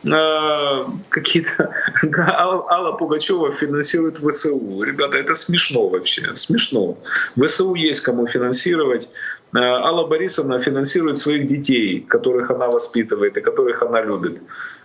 э, 0.05 0.85
какие-то... 1.09 1.75
Алла, 2.39 2.67
Алла 2.71 2.93
Пугачева 2.93 3.53
финансирует 3.53 4.19
ВСУ. 4.19 4.83
Ребята, 4.83 5.17
это 5.17 5.35
смешно 5.35 5.89
вообще, 5.89 6.35
смешно. 6.35 6.99
ВСУ 7.37 7.75
есть 7.75 8.01
кому 8.01 8.27
финансировать. 8.27 9.09
Э, 9.55 9.59
Алла 9.59 10.07
Борисовна 10.07 10.59
финансирует 10.59 11.19
своих 11.19 11.47
детей, 11.47 12.01
которых 12.01 12.51
она 12.51 12.69
воспитывает 12.69 13.37
и 13.37 13.41
которых 13.41 13.83
она 13.83 14.03
любит. 14.03 14.41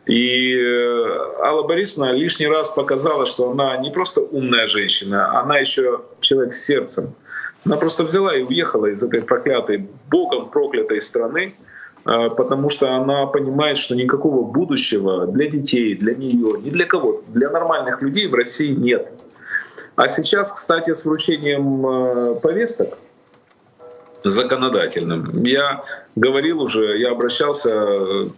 И 0.05 0.55
э, 0.55 1.41
Алла 1.41 1.64
Борисовна 1.64 2.12
лишний 2.14 2.47
раз 2.47 2.70
показала, 2.70 3.26
что 3.26 3.51
она 3.51 3.78
не 3.78 3.91
просто 3.91 4.22
умная 4.22 4.68
женщина, 4.68 5.39
она 5.39 5.58
еще 5.58 6.01
человек 6.22 6.53
с 6.53 6.64
сердцем. 6.64 7.14
Она 7.68 7.76
просто 7.76 8.05
взяла 8.05 8.34
и 8.34 8.43
уехала 8.43 8.86
из 8.86 9.03
этой 9.03 9.22
проклятой, 9.22 9.89
богом 10.09 10.49
проклятой 10.49 11.01
страны, 11.01 11.53
а, 12.05 12.30
потому 12.30 12.70
что 12.70 12.95
она 12.95 13.26
понимает, 13.26 13.78
что 13.78 13.93
никакого 13.93 14.49
будущего 14.49 15.28
для 15.28 15.49
детей, 15.49 15.93
для 15.95 16.15
нее, 16.15 16.61
ни 16.63 16.70
для 16.70 16.86
кого, 16.86 17.24
для 17.28 17.49
нормальных 17.49 18.01
людей 18.01 18.28
в 18.28 18.34
России 18.34 18.74
нет. 18.74 19.11
А 19.97 20.07
сейчас, 20.07 20.53
кстати, 20.53 20.93
с 20.93 21.03
вручением 21.03 21.86
а, 21.86 22.36
повесток 22.36 22.97
законодательным, 24.24 25.43
я 25.43 25.84
говорил 26.15 26.61
уже, 26.61 26.97
я 26.97 27.11
обращался 27.11 27.70
э, 27.74 28.30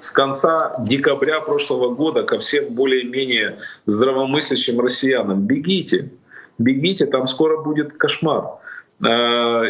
с 0.00 0.10
конца 0.10 0.74
декабря 0.80 1.40
прошлого 1.40 1.94
года 1.94 2.22
ко 2.22 2.38
всем 2.38 2.72
более-менее 2.74 3.58
здравомыслящим 3.86 4.80
россиянам. 4.80 5.42
Бегите, 5.42 6.10
бегите, 6.62 7.06
там 7.06 7.26
скоро 7.26 7.62
будет 7.62 7.96
кошмар. 7.96 8.44
А, 9.04 9.64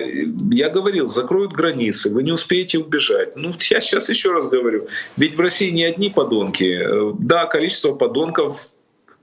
я 0.50 0.68
говорил, 0.68 1.08
закроют 1.08 1.52
границы, 1.52 2.10
вы 2.10 2.22
не 2.22 2.32
успеете 2.32 2.78
убежать. 2.78 3.36
Ну, 3.36 3.52
я 3.70 3.80
сейчас 3.80 4.08
еще 4.08 4.32
раз 4.32 4.48
говорю, 4.48 4.86
ведь 5.16 5.36
в 5.36 5.40
России 5.40 5.70
не 5.70 5.84
одни 5.84 6.10
подонки. 6.10 6.80
Да, 7.18 7.46
количество 7.46 7.94
подонков 7.94 8.68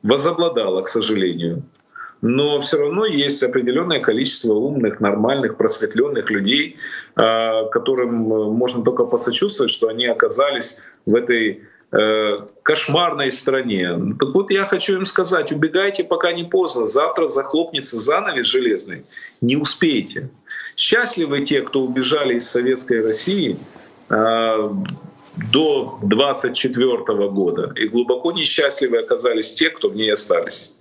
возобладало, 0.01 0.81
к 0.81 0.87
сожалению. 0.87 1.63
Но 2.21 2.59
все 2.59 2.77
равно 2.77 3.05
есть 3.05 3.41
определенное 3.43 4.01
количество 4.01 4.53
умных, 4.53 4.99
нормальных, 4.99 5.55
просветленных 5.55 6.29
людей, 6.29 6.75
а, 7.15 7.65
которым 7.65 8.13
можно 8.13 8.83
только 8.83 9.05
посочувствовать, 9.05 9.71
что 9.71 9.87
они 9.87 10.05
оказались 10.05 10.79
в 11.05 11.15
этой 11.15 11.61
Э, 11.61 11.78
кошмарной 11.91 13.31
стране. 13.31 13.89
Так 14.19 14.29
вот 14.35 14.51
я 14.51 14.65
хочу 14.65 14.97
им 14.97 15.05
сказать, 15.05 15.51
убегайте, 15.51 16.03
пока 16.03 16.31
не 16.31 16.43
поздно. 16.43 16.85
Завтра 16.85 17.27
захлопнется 17.27 17.97
занавес 17.97 18.45
железный. 18.45 19.05
Не 19.41 19.55
успеете. 19.55 20.29
Счастливы 20.77 21.41
те, 21.41 21.61
кто 21.61 21.81
убежали 21.81 22.35
из 22.35 22.49
Советской 22.49 23.03
России 23.03 23.57
э, 24.09 24.69
до 25.51 25.99
24 26.03 26.97
года. 27.29 27.73
И 27.75 27.87
глубоко 27.87 28.31
несчастливы 28.31 28.99
оказались 28.99 29.55
те, 29.55 29.69
кто 29.69 29.89
в 29.89 29.95
ней 29.95 30.13
остались. 30.13 30.75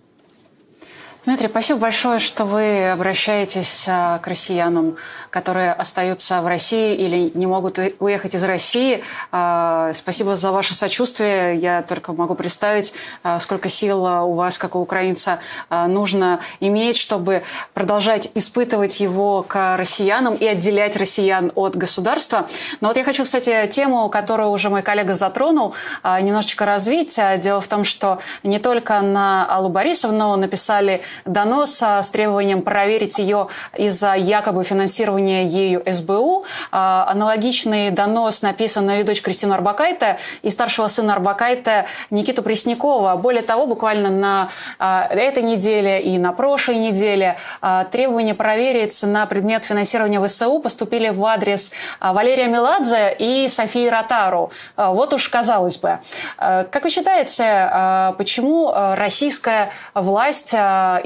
Дмитрий, 1.29 1.49
спасибо 1.49 1.81
большое, 1.81 2.21
что 2.21 2.47
вы 2.47 2.89
обращаетесь 2.89 3.85
а, 3.87 4.19
к 4.19 4.27
россиянам, 4.29 4.97
которые 5.29 5.75
остаются 5.75 6.41
в 6.41 6.47
России 6.47 6.95
или 6.95 7.31
не 7.35 7.47
могут 7.47 7.79
уехать 7.99 8.35
из 8.35 8.43
России. 8.45 9.05
А, 9.31 9.93
спасибо 9.93 10.37
за 10.37 10.53
ваше 10.53 10.73
сочувствие. 10.73 11.57
Я 11.57 11.83
только 11.83 12.15
могу 12.15 12.35
представить, 12.35 12.95
а, 13.23 13.39
сколько 13.41 13.69
сил 13.69 14.05
у 14.05 14.37
вас, 14.37 14.57
как 14.57 14.75
у 14.75 14.79
украинца, 14.79 15.41
нужно 15.69 16.41
иметь, 16.61 16.97
чтобы 16.97 17.43
продолжать 17.75 18.31
испытывать 18.35 18.99
его 18.99 19.45
к 19.47 19.77
россиянам 19.77 20.35
и 20.35 20.47
отделять 20.47 20.97
россиян 20.97 21.53
от 21.55 21.77
государства. 21.77 22.49
Но 22.81 22.89
вот 22.89 22.97
я 22.97 23.05
хочу, 23.05 23.25
кстати, 23.25 23.67
тему, 23.67 24.09
которую 24.09 24.49
уже 24.49 24.71
мой 24.71 24.81
коллега 24.81 25.13
затронул, 25.13 25.75
немножечко 26.03 26.65
развить. 26.65 27.21
Дело 27.43 27.61
в 27.61 27.67
том, 27.67 27.85
что 27.85 28.19
не 28.43 28.59
только 28.59 29.03
на 29.03 29.45
Аллу 29.45 29.69
Борисовну 29.69 30.35
написали 30.37 31.03
донос 31.25 31.83
с 31.83 32.09
требованием 32.11 32.63
проверить 32.63 33.19
ее 33.19 33.49
из-за 33.77 34.15
якобы 34.15 34.65
финансирования 34.65 35.47
ею 35.47 35.83
СБУ. 35.87 36.45
А, 36.71 37.07
аналогичный 37.11 37.91
донос 37.91 38.43
написан 38.43 38.87
на 38.87 38.97
ее 38.97 39.05
дочь 39.05 39.23
Кристину 39.23 39.55
Арбакайте 39.55 40.19
и 40.43 40.51
старшего 40.51 40.89
сына 40.89 41.15
Арбакайте 41.15 41.87
Никиту 42.11 42.43
Преснякова. 42.43 43.17
Более 43.17 43.43
того, 43.43 43.67
буквально 43.67 44.11
на 44.11 44.49
а, 44.79 45.07
этой 45.11 45.43
неделе 45.43 46.01
и 46.01 46.19
на 46.19 46.33
прошлой 46.33 46.77
неделе 46.77 47.39
а, 47.61 47.85
требования 47.85 48.35
проверить 48.35 49.03
на 49.03 49.27
предмет 49.27 49.65
финансирования 49.65 50.25
ВСУ 50.27 50.59
поступили 50.59 51.09
в 51.09 51.25
адрес 51.25 51.73
Валерия 52.01 52.47
Меладзе 52.47 53.15
и 53.19 53.49
Софии 53.49 53.89
Ротару. 53.89 54.51
Вот 54.77 55.13
уж 55.13 55.29
казалось 55.29 55.79
бы. 55.79 55.99
Как 56.37 56.85
вы 56.85 56.91
считаете, 56.91 58.15
почему 58.17 58.73
российская 58.75 59.71
власть 59.95 60.55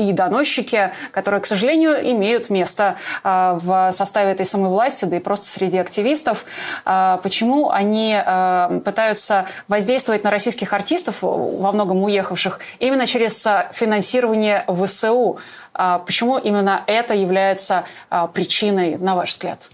и 0.09 0.12
доносчики, 0.12 0.92
которые, 1.11 1.40
к 1.40 1.46
сожалению, 1.46 1.94
имеют 2.12 2.50
место 2.50 2.96
а, 3.22 3.55
в 3.55 3.92
составе 3.92 4.32
этой 4.32 4.46
самой 4.46 4.70
власти, 4.70 5.05
да 5.05 5.16
и 5.16 5.20
просто 5.20 5.46
среди 5.46 5.78
активистов. 5.78 6.44
А, 6.84 7.18
почему 7.18 7.70
они 7.70 8.16
а, 8.16 8.80
пытаются 8.84 9.46
воздействовать 9.68 10.24
на 10.24 10.30
российских 10.30 10.72
артистов, 10.72 11.18
во 11.20 11.72
многом 11.72 12.03
уехавших, 12.03 12.61
именно 12.78 13.07
через 13.07 13.46
финансирование 13.72 14.64
ВСУ? 14.68 15.38
Почему 15.72 16.36
именно 16.36 16.84
это 16.86 17.14
является 17.14 17.84
причиной, 18.34 18.98
на 18.98 19.14
ваш 19.14 19.30
взгляд? 19.30 19.70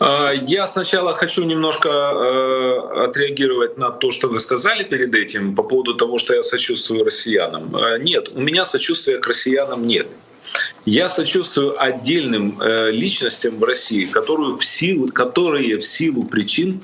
А, 0.00 0.32
я 0.32 0.66
сначала 0.66 1.12
хочу 1.12 1.44
немножко 1.44 1.88
э, 1.88 3.04
отреагировать 3.04 3.78
на 3.78 3.90
то, 3.90 4.10
что 4.10 4.28
вы 4.28 4.38
сказали 4.38 4.84
перед 4.84 5.14
этим 5.14 5.54
по 5.54 5.62
поводу 5.62 5.94
того, 5.94 6.18
что 6.18 6.34
я 6.34 6.42
сочувствую 6.42 7.04
россиянам. 7.04 7.74
А, 7.74 7.98
нет, 7.98 8.28
у 8.34 8.40
меня 8.40 8.64
сочувствия 8.64 9.18
к 9.18 9.26
россиянам 9.26 9.84
нет. 9.84 10.06
Я 10.84 11.08
сочувствую 11.08 11.80
отдельным 11.80 12.60
э, 12.60 12.90
личностям 12.90 13.58
в 13.58 13.64
России, 13.64 14.06
которые 14.06 14.56
в 14.56 14.64
силу, 14.64 15.08
которые 15.08 15.76
в 15.76 15.84
силу 15.84 16.22
причин 16.22 16.80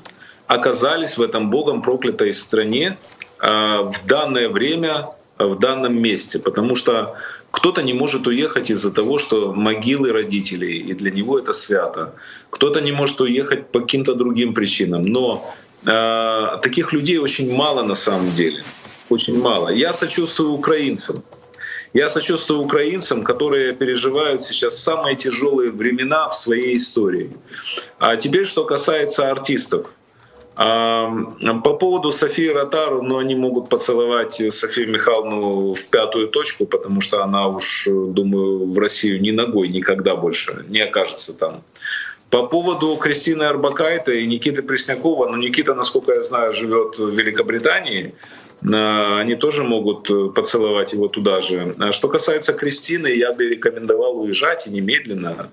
оказались 0.47 1.17
в 1.17 1.21
этом 1.21 1.49
богом 1.49 1.81
проклятой 1.81 2.33
стране 2.33 2.97
э, 3.39 3.47
в 3.47 4.05
данное 4.05 4.49
время, 4.49 5.09
в 5.39 5.57
данном 5.57 5.99
месте. 5.99 6.39
Потому 6.39 6.75
что 6.75 7.15
кто-то 7.55 7.81
не 7.81 7.93
может 7.93 8.27
уехать 8.27 8.69
из-за 8.69 8.91
того, 8.91 9.17
что 9.17 9.53
могилы 9.53 10.11
родителей, 10.11 10.77
и 10.89 10.93
для 10.93 11.09
него 11.09 11.39
это 11.39 11.53
свято. 11.53 12.13
Кто-то 12.49 12.81
не 12.81 12.91
может 12.91 13.21
уехать 13.21 13.71
по 13.71 13.79
каким-то 13.79 14.13
другим 14.13 14.53
причинам. 14.53 15.03
Но 15.03 15.55
э, 15.85 16.59
таких 16.61 16.93
людей 16.93 17.17
очень 17.17 17.55
мало 17.55 17.83
на 17.83 17.95
самом 17.95 18.35
деле. 18.35 18.61
Очень 19.09 19.41
мало. 19.41 19.69
Я 19.69 19.93
сочувствую 19.93 20.51
украинцам. 20.51 21.23
Я 21.93 22.09
сочувствую 22.09 22.59
украинцам, 22.59 23.23
которые 23.23 23.73
переживают 23.73 24.41
сейчас 24.41 24.77
самые 24.77 25.15
тяжелые 25.15 25.71
времена 25.71 26.27
в 26.27 26.35
своей 26.35 26.75
истории. 26.75 27.29
А 27.99 28.17
теперь, 28.17 28.45
что 28.45 28.65
касается 28.65 29.29
артистов. 29.29 29.95
По 30.55 31.73
поводу 31.79 32.11
Софии 32.11 32.47
Ротару, 32.47 33.01
ну, 33.01 33.17
они 33.17 33.35
могут 33.35 33.69
поцеловать 33.69 34.41
Софию 34.53 34.89
Михайловну 34.89 35.73
в 35.73 35.89
пятую 35.89 36.29
точку, 36.29 36.65
потому 36.65 37.01
что 37.01 37.23
она 37.23 37.47
уж, 37.47 37.87
думаю, 37.87 38.65
в 38.71 38.79
Россию 38.79 39.21
ни 39.21 39.31
ногой 39.31 39.67
никогда 39.67 40.15
больше 40.15 40.65
не 40.69 40.79
окажется 40.79 41.33
там. 41.33 41.61
По 42.29 42.47
поводу 42.47 42.95
Кристины 42.95 43.43
Арбакайта 43.43 44.11
и 44.13 44.25
Никиты 44.25 44.61
Преснякова, 44.61 45.29
ну, 45.29 45.37
Никита, 45.37 45.73
насколько 45.75 46.13
я 46.13 46.23
знаю, 46.23 46.53
живет 46.53 46.97
в 46.97 47.09
Великобритании, 47.17 48.13
а, 48.63 49.19
они 49.19 49.35
тоже 49.35 49.63
могут 49.63 50.33
поцеловать 50.33 50.93
его 50.93 51.07
туда 51.07 51.41
же. 51.41 51.73
А 51.79 51.91
что 51.91 52.07
касается 52.07 52.53
Кристины, 52.53 53.07
я 53.07 53.31
бы 53.31 53.45
рекомендовал 53.45 54.21
уезжать 54.21 54.67
и 54.67 54.69
немедленно. 54.69 55.49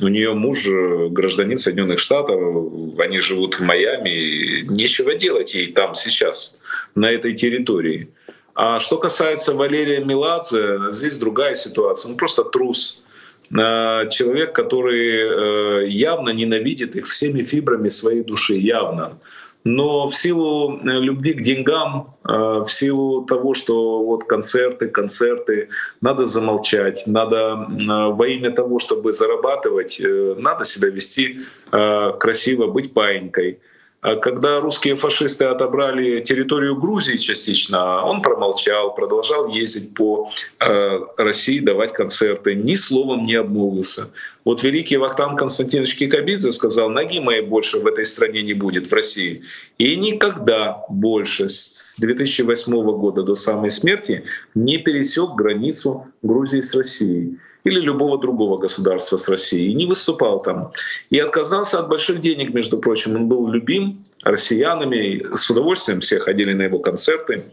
У 0.00 0.08
нее 0.08 0.34
муж 0.34 0.66
э, 0.66 1.08
гражданин 1.10 1.56
Соединенных 1.56 2.00
Штатов, 2.00 2.98
они 2.98 3.20
живут 3.20 3.54
в 3.54 3.60
Майами, 3.60 4.62
нечего 4.62 5.14
делать 5.14 5.54
ей 5.54 5.72
там 5.72 5.94
сейчас, 5.94 6.58
на 6.94 7.10
этой 7.10 7.34
территории. 7.34 8.08
А 8.54 8.80
что 8.80 8.98
касается 8.98 9.54
Валерия 9.54 10.04
Меладзе, 10.04 10.78
здесь 10.90 11.18
другая 11.18 11.54
ситуация. 11.54 12.10
Он 12.10 12.16
просто 12.16 12.44
трус. 12.44 13.04
человек, 13.50 14.54
который 14.54 15.88
явно 15.88 16.30
ненавидит 16.30 16.94
их 16.94 17.06
всеми 17.06 17.42
фибрами 17.42 17.88
своей 17.88 18.22
души, 18.22 18.54
явно 18.54 19.18
но 19.64 20.06
в 20.06 20.14
силу 20.14 20.78
э, 20.78 21.00
любви 21.00 21.32
к 21.32 21.40
деньгам, 21.40 22.14
э, 22.24 22.32
в 22.32 22.68
силу 22.68 23.24
того, 23.24 23.54
что 23.54 24.04
вот 24.04 24.24
концерты, 24.24 24.88
концерты, 24.88 25.68
надо 26.02 26.26
замолчать, 26.26 27.04
надо 27.06 27.66
э, 27.70 27.84
во 27.86 28.26
имя 28.26 28.50
того, 28.50 28.78
чтобы 28.78 29.12
зарабатывать, 29.12 30.00
надо 30.36 30.64
себя 30.64 30.88
вести 30.88 31.40
красиво, 31.70 32.66
быть 32.66 32.92
паинькой. 32.92 33.58
А 34.04 34.16
когда 34.16 34.60
русские 34.60 34.96
фашисты 34.96 35.46
отобрали 35.46 36.20
территорию 36.20 36.76
Грузии 36.76 37.16
частично, 37.16 38.04
он 38.04 38.20
промолчал, 38.20 38.92
продолжал 38.92 39.48
ездить 39.48 39.94
по 39.94 40.28
э, 40.60 40.98
России, 41.16 41.58
давать 41.58 41.94
концерты, 41.94 42.54
ни 42.54 42.74
словом 42.74 43.22
не 43.22 43.36
обмолвился. 43.36 44.10
Вот 44.44 44.62
великий 44.62 44.98
Вахтан 44.98 45.36
Константинович 45.36 45.96
Кикабидзе 45.96 46.52
сказал, 46.52 46.90
ноги 46.90 47.18
моей 47.18 47.40
больше 47.40 47.78
в 47.78 47.86
этой 47.86 48.04
стране 48.04 48.42
не 48.42 48.52
будет, 48.52 48.88
в 48.88 48.92
России. 48.92 49.42
И 49.78 49.96
никогда 49.96 50.84
больше 50.90 51.48
с 51.48 51.96
2008 51.98 52.72
года 52.98 53.22
до 53.22 53.34
самой 53.34 53.70
смерти 53.70 54.24
не 54.54 54.76
пересек 54.76 55.30
границу 55.34 56.08
Грузии 56.20 56.60
с 56.60 56.74
Россией 56.74 57.38
или 57.64 57.80
любого 57.80 58.18
другого 58.18 58.58
государства 58.58 59.16
с 59.16 59.28
Россией, 59.28 59.70
и 59.70 59.74
не 59.74 59.86
выступал 59.86 60.42
там. 60.42 60.70
И 61.10 61.18
отказался 61.18 61.80
от 61.80 61.88
больших 61.88 62.20
денег, 62.20 62.52
между 62.54 62.78
прочим. 62.78 63.16
Он 63.16 63.26
был 63.26 63.48
любим 63.48 64.02
россиянами, 64.22 65.34
с 65.34 65.50
удовольствием 65.50 66.00
все 66.00 66.18
ходили 66.20 66.52
на 66.52 66.62
его 66.62 66.78
концерты. 66.78 67.44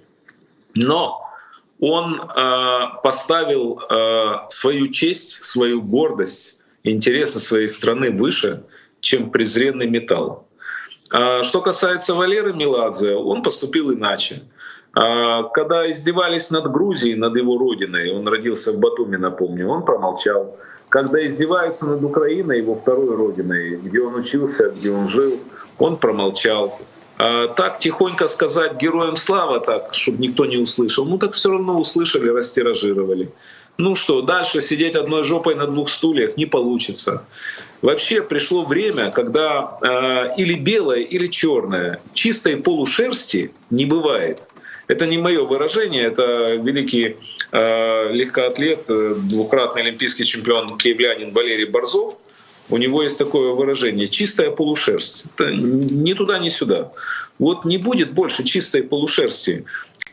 Но 0.76 1.22
он 1.80 2.22
э, 2.22 2.80
поставил 3.04 3.80
э, 3.90 4.50
свою 4.50 4.88
честь, 4.90 5.44
свою 5.44 5.82
гордость, 5.82 6.60
интересы 6.84 7.40
своей 7.40 7.68
страны 7.68 8.12
выше, 8.12 8.64
чем 9.00 9.32
презренный 9.32 9.88
металл. 9.88 10.48
А 11.12 11.44
что 11.44 11.62
касается 11.62 12.16
Валеры 12.16 12.54
Меладзе, 12.54 13.16
он 13.16 13.44
поступил 13.44 13.94
иначе. 13.94 14.44
А, 14.94 15.44
когда 15.44 15.90
издевались 15.92 16.52
над 16.52 16.70
Грузией, 16.72 17.16
над 17.16 17.36
его 17.36 17.58
родиной, 17.58 18.12
он 18.12 18.28
родился 18.28 18.74
в 18.74 18.80
Батуми, 18.80 19.18
напомню, 19.18 19.70
он 19.70 19.84
промолчал. 19.86 20.58
Когда 20.90 21.26
издеваются 21.26 21.86
над 21.86 22.04
Украиной, 22.04 22.58
его 22.58 22.76
второй 22.76 23.16
родиной, 23.16 23.78
где 23.78 24.02
он 24.02 24.16
учился, 24.16 24.70
где 24.70 24.92
он 24.92 25.08
жил, 25.08 25.40
он 25.80 25.98
промолчал. 25.98 26.78
А, 27.18 27.48
так 27.48 27.80
тихонько 27.80 28.28
сказать 28.28 28.82
героям 28.82 29.16
слава, 29.16 29.62
так, 29.62 29.94
чтобы 29.94 30.18
никто 30.18 30.46
не 30.46 30.58
услышал, 30.58 31.06
ну 31.06 31.18
так 31.18 31.34
все 31.34 31.52
равно 31.52 31.80
услышали, 31.80 32.28
растиражировали. 32.28 33.30
Ну 33.78 33.96
что, 33.96 34.22
дальше 34.22 34.60
сидеть 34.60 34.96
одной 34.96 35.24
жопой 35.24 35.56
на 35.56 35.68
двух 35.68 35.90
стульях 35.90 36.36
не 36.36 36.46
получится. 36.46 37.24
Вообще 37.82 38.22
пришло 38.22 38.66
время, 38.66 39.10
когда 39.12 39.78
э, 39.82 40.36
или 40.38 40.56
белое, 40.56 41.00
или 41.00 41.28
черное, 41.28 42.02
чистой 42.14 42.58
полушерсти 42.58 43.52
не 43.70 43.86
бывает. 43.86 44.44
Это 44.92 45.06
не 45.08 45.18
мое 45.18 45.46
выражение, 45.46 46.04
это 46.04 46.56
великий 46.56 47.16
э, 47.54 48.12
легкоатлет, 48.12 48.90
э, 48.90 49.16
двукратный 49.18 49.84
олимпийский 49.84 50.26
чемпион 50.26 50.78
киевлянин 50.78 51.32
Валерий 51.32 51.64
Борзов. 51.64 52.18
У 52.70 52.76
него 52.76 53.02
есть 53.02 53.18
такое 53.18 53.54
выражение 53.54 54.10
«чистая 54.10 54.52
полушерсть». 54.52 55.28
Это 55.34 55.56
ни 55.56 56.14
туда, 56.14 56.40
ни 56.40 56.50
сюда. 56.50 56.92
Вот 57.40 57.64
не 57.64 57.78
будет 57.78 58.12
больше 58.12 58.44
чистой 58.44 58.84
полушерсти. 58.84 59.64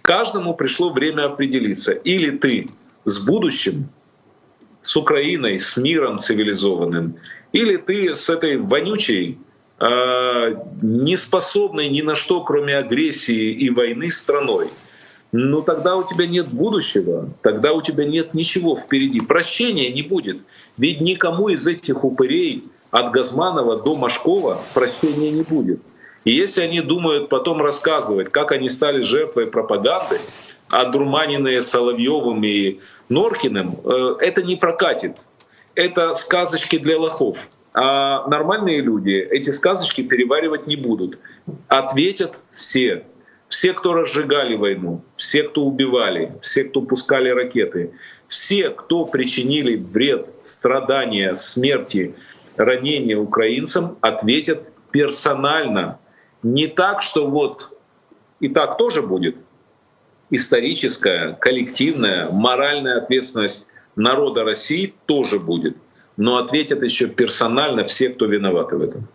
Каждому 0.02 0.54
пришло 0.54 0.90
время 0.90 1.24
определиться. 1.24 1.92
Или 1.92 2.30
ты 2.30 2.68
с 3.04 3.18
будущим, 3.18 3.88
с 4.82 4.96
Украиной, 4.96 5.58
с 5.58 5.76
миром 5.76 6.18
цивилизованным, 6.18 7.16
или 7.52 7.78
ты 7.78 8.14
с 8.14 8.30
этой 8.30 8.58
вонючей 8.58 9.38
не 9.80 11.16
способной 11.16 11.88
ни 11.88 12.02
на 12.02 12.16
что, 12.16 12.42
кроме 12.42 12.76
агрессии 12.76 13.52
и 13.52 13.70
войны 13.70 14.10
страной, 14.10 14.68
ну 15.30 15.62
тогда 15.62 15.96
у 15.96 16.02
тебя 16.02 16.26
нет 16.26 16.48
будущего, 16.48 17.28
тогда 17.42 17.72
у 17.72 17.82
тебя 17.82 18.04
нет 18.04 18.34
ничего 18.34 18.74
впереди. 18.74 19.20
Прощения 19.20 19.90
не 19.90 20.02
будет. 20.02 20.38
Ведь 20.78 21.00
никому 21.00 21.48
из 21.48 21.66
этих 21.66 22.02
упырей 22.02 22.64
от 22.90 23.12
Газманова 23.12 23.76
до 23.82 23.94
Машкова 23.94 24.58
прощения 24.74 25.30
не 25.30 25.42
будет. 25.42 25.80
И 26.24 26.32
если 26.32 26.62
они 26.62 26.80
думают 26.80 27.28
потом 27.28 27.62
рассказывать, 27.62 28.30
как 28.30 28.52
они 28.52 28.68
стали 28.68 29.02
жертвой 29.02 29.46
пропаганды, 29.46 30.18
одурманенные 30.70 31.62
Соловьевым 31.62 32.42
и 32.44 32.80
Норкиным, 33.08 33.78
э, 33.84 34.16
это 34.20 34.42
не 34.42 34.56
прокатит. 34.56 35.18
Это 35.74 36.14
сказочки 36.14 36.78
для 36.78 36.98
лохов. 36.98 37.48
А 37.80 38.26
нормальные 38.26 38.80
люди 38.80 39.12
эти 39.30 39.50
сказочки 39.50 40.02
переваривать 40.02 40.66
не 40.66 40.74
будут. 40.74 41.20
Ответят 41.68 42.40
все. 42.48 43.04
Все, 43.46 43.72
кто 43.72 43.94
разжигали 43.94 44.56
войну, 44.56 45.02
все, 45.14 45.44
кто 45.44 45.62
убивали, 45.62 46.32
все, 46.42 46.64
кто 46.64 46.82
пускали 46.82 47.28
ракеты, 47.28 47.92
все, 48.26 48.70
кто 48.70 49.06
причинили 49.06 49.76
вред, 49.76 50.26
страдания, 50.42 51.34
смерти, 51.34 52.16
ранения 52.56 53.16
украинцам, 53.16 53.96
ответят 54.00 54.64
персонально. 54.90 56.00
Не 56.42 56.66
так, 56.66 57.00
что 57.00 57.28
вот 57.28 57.78
и 58.40 58.48
так 58.48 58.76
тоже 58.76 59.02
будет. 59.02 59.36
Историческая, 60.30 61.34
коллективная, 61.40 62.28
моральная 62.28 62.98
ответственность 62.98 63.68
народа 63.94 64.42
России 64.42 64.94
тоже 65.06 65.38
будет 65.38 65.76
но 66.18 66.36
ответят 66.36 66.82
еще 66.82 67.06
персонально 67.06 67.84
все, 67.84 68.10
кто 68.10 68.26
виноваты 68.26 68.76
в 68.76 68.82
этом. 68.82 69.08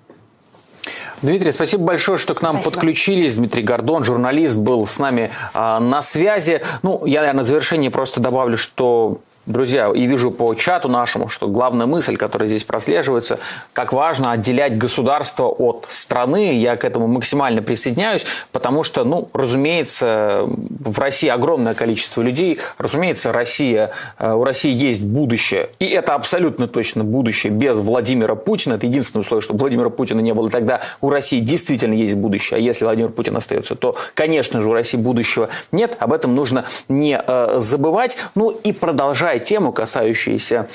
Дмитрий, 1.21 1.51
спасибо 1.51 1.83
большое, 1.83 2.17
что 2.17 2.33
к 2.33 2.41
нам 2.41 2.55
спасибо. 2.55 2.73
подключились. 2.73 3.37
Дмитрий 3.37 3.61
Гордон, 3.61 4.03
журналист, 4.03 4.57
был 4.57 4.87
с 4.87 4.99
нами 4.99 5.31
э, 5.53 5.79
на 5.79 6.01
связи. 6.01 6.61
Ну, 6.81 7.05
я, 7.05 7.19
наверное, 7.19 7.37
на 7.37 7.43
завершение 7.43 7.91
просто 7.91 8.19
добавлю, 8.19 8.57
что 8.57 9.21
Друзья, 9.45 9.91
и 9.93 10.05
вижу 10.05 10.31
по 10.31 10.53
чату 10.55 10.87
нашему, 10.87 11.27
что 11.27 11.49
главная 11.49 11.85
мысль, 11.85 12.15
которая 12.15 12.47
здесь 12.47 12.63
прослеживается, 12.63 13.39
как 13.73 13.91
важно 13.91 14.31
отделять 14.31 14.77
государство 14.77 15.47
от 15.47 15.85
страны. 15.89 16.57
Я 16.57 16.77
к 16.77 16.85
этому 16.85 17.07
максимально 17.07 17.61
присоединяюсь, 17.61 18.25
потому 18.53 18.83
что, 18.83 19.03
ну, 19.03 19.27
разумеется, 19.33 20.45
в 20.47 20.97
России 20.97 21.27
огромное 21.27 21.73
количество 21.73 22.21
людей. 22.21 22.59
Разумеется, 22.77 23.33
Россия, 23.33 23.91
э, 24.17 24.31
у 24.31 24.45
России 24.45 24.71
есть 24.71 25.03
будущее. 25.03 25.71
И 25.79 25.87
это 25.87 26.15
абсолютно 26.15 26.69
точно 26.69 27.03
будущее 27.03 27.51
без 27.51 27.77
Владимира 27.77 28.35
Путина. 28.35 28.75
Это 28.75 28.85
единственное 28.85 29.23
условие, 29.23 29.43
чтобы 29.43 29.59
Владимира 29.59 29.89
Путина 29.89 30.21
не 30.21 30.33
было. 30.33 30.49
Тогда 30.49 30.79
у 31.01 31.09
России 31.09 31.39
действительно 31.39 31.93
есть 31.93 32.15
будущее. 32.15 32.59
А 32.59 32.61
если 32.61 32.85
Владимир 32.85 33.09
Путин 33.09 33.35
остается, 33.35 33.75
то, 33.75 33.97
конечно 34.13 34.61
же, 34.61 34.69
у 34.69 34.73
России 34.73 34.97
будущего 34.97 35.49
нет. 35.73 35.97
Об 35.99 36.13
этом 36.13 36.33
нужно 36.33 36.63
не 36.87 37.21
э, 37.21 37.55
забывать. 37.59 38.17
Ну 38.35 38.49
и 38.49 38.71
продолжать 38.71 39.32
продолжая 39.33 39.39
тему, 39.39 39.71
касающуюся 39.71 40.67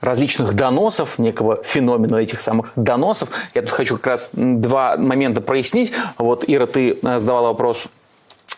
различных 0.00 0.54
доносов, 0.54 1.18
некого 1.18 1.62
феномена 1.62 2.16
этих 2.16 2.40
самых 2.40 2.72
доносов. 2.76 3.28
Я 3.54 3.62
тут 3.62 3.70
хочу 3.70 3.96
как 3.96 4.06
раз 4.06 4.30
два 4.32 4.96
момента 4.96 5.40
прояснить. 5.40 5.92
Вот, 6.18 6.44
Ира, 6.46 6.66
ты 6.66 6.98
э, 7.00 7.18
задавала 7.18 7.48
вопрос 7.48 7.86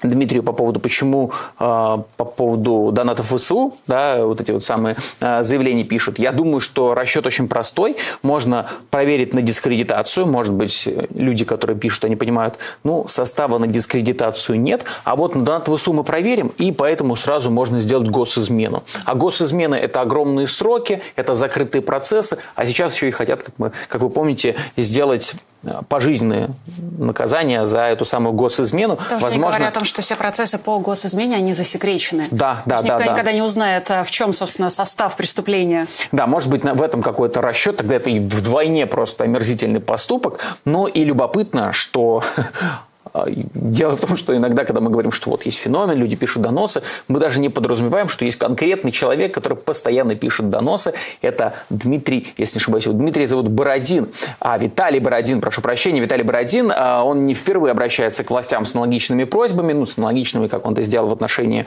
Дмитрию 0.03 0.43
по 0.43 0.53
поводу, 0.53 0.81
почему 0.81 1.33
э, 1.59 1.99
по 2.17 2.25
поводу 2.25 2.91
донатов 2.93 3.33
ВСУ, 3.35 3.75
да, 3.87 4.25
вот 4.25 4.41
эти 4.41 4.51
вот 4.51 4.65
самые 4.65 4.97
э, 5.21 5.43
заявления 5.43 5.85
пишут. 5.85 6.19
Я 6.19 6.33
думаю, 6.33 6.61
что 6.61 6.95
расчет 6.95 7.27
очень 7.27 7.49
простой. 7.49 7.97
Можно 8.23 8.69
проверить 8.91 9.35
на 9.35 9.43
дискредитацию. 9.43 10.27
Может 10.27 10.55
быть, 10.55 10.89
люди, 11.15 11.45
которые 11.45 11.79
пишут, 11.79 12.05
они 12.05 12.17
понимают, 12.17 12.59
ну, 12.83 13.07
состава 13.09 13.59
на 13.59 13.67
дискредитацию 13.67 14.61
нет. 14.61 14.85
А 15.05 15.17
вот 15.17 15.35
на 15.35 15.45
донат 15.45 15.69
ВСУ 15.69 15.93
мы 15.93 16.05
проверим, 16.05 16.53
и 16.59 16.73
поэтому 16.73 17.17
сразу 17.17 17.51
можно 17.51 17.81
сделать 17.81 18.09
госизмену. 18.09 18.85
А 19.05 19.15
госизмены– 19.15 19.75
это 19.77 20.01
огромные 20.01 20.49
сроки, 20.49 21.03
это 21.17 21.35
закрытые 21.35 21.83
процессы, 21.83 22.39
а 22.55 22.67
сейчас 22.67 22.95
еще 22.95 23.09
и 23.09 23.11
хотят, 23.11 23.43
как, 23.43 23.55
мы, 23.59 23.73
как 23.89 24.01
вы 24.01 24.11
помните, 24.11 24.57
сделать 24.77 25.35
Пожизненные 25.89 26.51
наказания 26.99 27.65
за 27.67 27.83
эту 27.83 28.05
самую 28.05 28.33
госизмену. 28.33 28.97
Тоже 28.97 29.11
Возможно... 29.13 29.37
не 29.37 29.43
говоря 29.43 29.69
о 29.69 29.71
том, 29.71 29.85
что 29.85 30.03
все 30.03 30.17
процессы 30.17 30.59
по 30.59 30.79
госизмене, 30.79 31.37
они 31.37 31.55
засекречены. 31.55 32.27
Да, 32.31 32.63
да, 32.67 32.79
да. 32.79 32.83
Никто 32.83 32.99
да. 32.99 33.13
никогда 33.13 33.33
не 33.33 33.43
узнает, 33.43 33.91
э, 33.91 34.05
в 34.05 34.11
чем, 34.11 34.33
собственно, 34.33 34.71
состав 34.71 35.17
преступления. 35.17 35.87
Да, 36.13 36.27
может 36.27 36.49
быть, 36.49 36.65
в 36.65 36.83
этом 36.83 37.03
какой-то 37.03 37.41
расчет, 37.41 37.77
тогда 37.77 37.97
это 37.97 38.11
и 38.11 38.19
вдвойне 38.19 38.87
просто 38.87 39.25
омерзительный 39.25 39.81
поступок. 39.81 40.41
Но 40.65 40.87
и 40.87 41.05
любопытно, 41.05 41.73
что 41.73 42.23
а, 42.37 42.83
дело 43.15 43.97
в 43.97 44.01
том, 44.01 44.17
что 44.17 44.37
иногда, 44.37 44.65
когда 44.65 44.81
мы 44.81 44.91
говорим, 44.91 45.13
что 45.13 45.31
вот 45.31 45.47
есть 45.47 45.59
феномен, 45.59 45.97
люди 45.97 46.17
пишут 46.17 46.43
доносы, 46.43 46.83
мы 47.09 47.21
даже 47.21 47.41
не 47.41 47.49
подразумеваем, 47.49 48.09
что 48.09 48.25
есть 48.25 48.39
конкретный 48.39 48.91
человек, 48.91 49.35
который 49.35 49.57
постоянно 49.57 50.15
пишет 50.15 50.51
доносы. 50.51 50.95
Это 51.23 51.55
Дмитрий, 51.71 52.33
если 52.37 52.59
не 52.59 52.63
ошибаюсь, 52.63 52.85
его 52.85 52.95
Дмитрий 52.97 53.27
зовут 53.27 53.49
Бородин. 53.49 54.09
А 54.41 54.59
Виталий 54.59 55.01
Бородин, 55.01 55.41
прошу 55.41 55.63
прощения, 55.63 56.01
Виталий 56.01 56.25
Бородин, 56.25 56.73
а, 56.75 57.05
он 57.05 57.27
не 57.27 57.35
впервые 57.35 57.73
обращается 57.73 58.25
к 58.25 58.31
властям 58.31 58.65
с 58.65 58.75
аналогичными 58.75 59.25
просьбами, 59.25 59.73
ну, 59.73 59.87
с 59.87 59.99
аналогичными, 59.99 60.49
как 60.49 60.67
он 60.67 60.73
это 60.73 60.83
сделал 60.83 61.09
в 61.09 61.13
отношении 61.13 61.67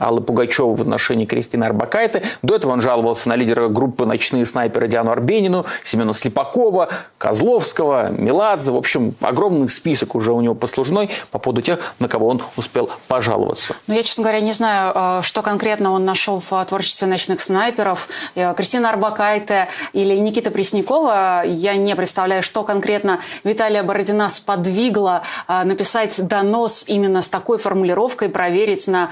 Аллы 0.00 0.20
Пугачевой 0.20 0.74
в 0.74 0.80
отношении 0.80 1.26
Кристины 1.26 1.64
Арбакайте. 1.64 2.22
До 2.42 2.54
этого 2.56 2.72
он 2.72 2.80
жаловался 2.80 3.28
на 3.28 3.36
лидера 3.36 3.68
группы 3.68 4.06
«Ночные 4.06 4.46
снайперы» 4.46 4.88
Диану 4.88 5.10
Арбенину, 5.10 5.66
Семена 5.84 6.12
Слепакова, 6.14 6.88
Козловского, 7.18 8.10
Меладзе. 8.10 8.72
В 8.72 8.76
общем, 8.76 9.14
огромный 9.20 9.68
список 9.68 10.14
уже 10.14 10.32
у 10.32 10.40
него 10.40 10.54
послужной 10.54 11.10
по 11.30 11.38
поводу 11.38 11.62
тех, 11.62 11.94
на 11.98 12.08
кого 12.08 12.28
он 12.28 12.42
успел 12.56 12.90
пожаловаться. 13.08 13.76
Ну, 13.86 13.94
я, 13.94 14.02
честно 14.02 14.22
говоря, 14.22 14.40
не 14.40 14.52
знаю, 14.52 14.92
э, 14.94 15.22
что 15.22 15.42
конкретно 15.42 15.92
он 15.92 16.04
нашел 16.04 16.40
в 16.40 16.64
творчестве 16.64 17.06
«Ночных 17.06 17.40
снайперов». 17.40 18.08
Э, 18.34 18.54
Кристина 18.54 18.90
Арбакайте 18.90 19.68
или 19.92 20.16
Никита 20.16 20.50
Преснякова. 20.50 21.42
Я 21.44 21.76
не 21.76 21.94
представляю, 21.94 22.42
что 22.42 22.62
конкретно 22.64 23.20
Виталия 23.44 23.82
Бородина 23.82 24.28
сподвигло 24.28 25.22
э, 25.46 25.64
написать 25.64 26.26
донос 26.26 26.84
именно 26.86 27.22
с 27.22 27.28
такой 27.28 27.58
формулировкой, 27.58 28.30
проверить 28.30 28.88
на 28.88 29.10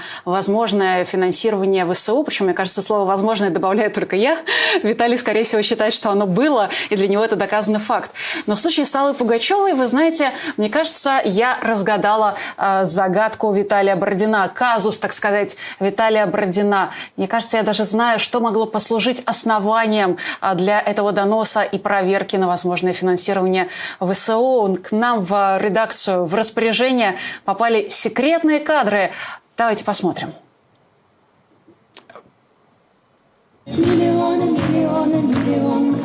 возможное 0.79 1.03
финансирование 1.03 1.85
ВСУ. 1.85 2.23
Причем, 2.23 2.45
мне 2.45 2.53
кажется, 2.53 2.81
слово 2.81 3.05
«возможное» 3.05 3.49
добавляю 3.49 3.91
только 3.91 4.15
я. 4.15 4.37
Виталий, 4.81 5.17
скорее 5.17 5.43
всего, 5.43 5.61
считает, 5.61 5.93
что 5.93 6.09
оно 6.09 6.25
было, 6.25 6.69
и 6.89 6.95
для 6.95 7.07
него 7.07 7.23
это 7.23 7.35
доказанный 7.35 7.79
факт. 7.79 8.11
Но 8.45 8.55
в 8.55 8.59
случае 8.59 8.85
с 8.85 8.95
Аллой 8.95 9.13
Пугачевой, 9.13 9.73
вы 9.73 9.87
знаете, 9.87 10.31
мне 10.55 10.69
кажется, 10.69 11.21
я 11.25 11.57
разгадала 11.61 12.35
э, 12.57 12.85
загадку 12.85 13.51
Виталия 13.51 13.95
Бородина, 13.95 14.49
казус, 14.53 14.97
так 14.97 15.13
сказать, 15.13 15.57
Виталия 15.81 16.25
Бородина. 16.25 16.91
Мне 17.17 17.27
кажется, 17.27 17.57
я 17.57 17.63
даже 17.63 17.83
знаю, 17.83 18.19
что 18.19 18.39
могло 18.39 18.65
послужить 18.65 19.21
основанием 19.25 20.17
э, 20.41 20.55
для 20.55 20.79
этого 20.79 21.11
доноса 21.11 21.61
и 21.61 21.77
проверки 21.77 22.37
на 22.37 22.47
возможное 22.47 22.93
финансирование 22.93 23.67
ВСУ. 23.99 24.77
К 24.81 24.91
нам 24.91 25.23
в 25.23 25.57
редакцию, 25.61 26.25
в 26.25 26.35
распоряжение 26.35 27.17
попали 27.43 27.89
секретные 27.89 28.59
кадры. 28.59 29.11
Давайте 29.57 29.83
посмотрим. 29.83 30.33
Миллионы, 33.69 34.45
миллионы, 34.45 35.21
миллион 35.21 36.03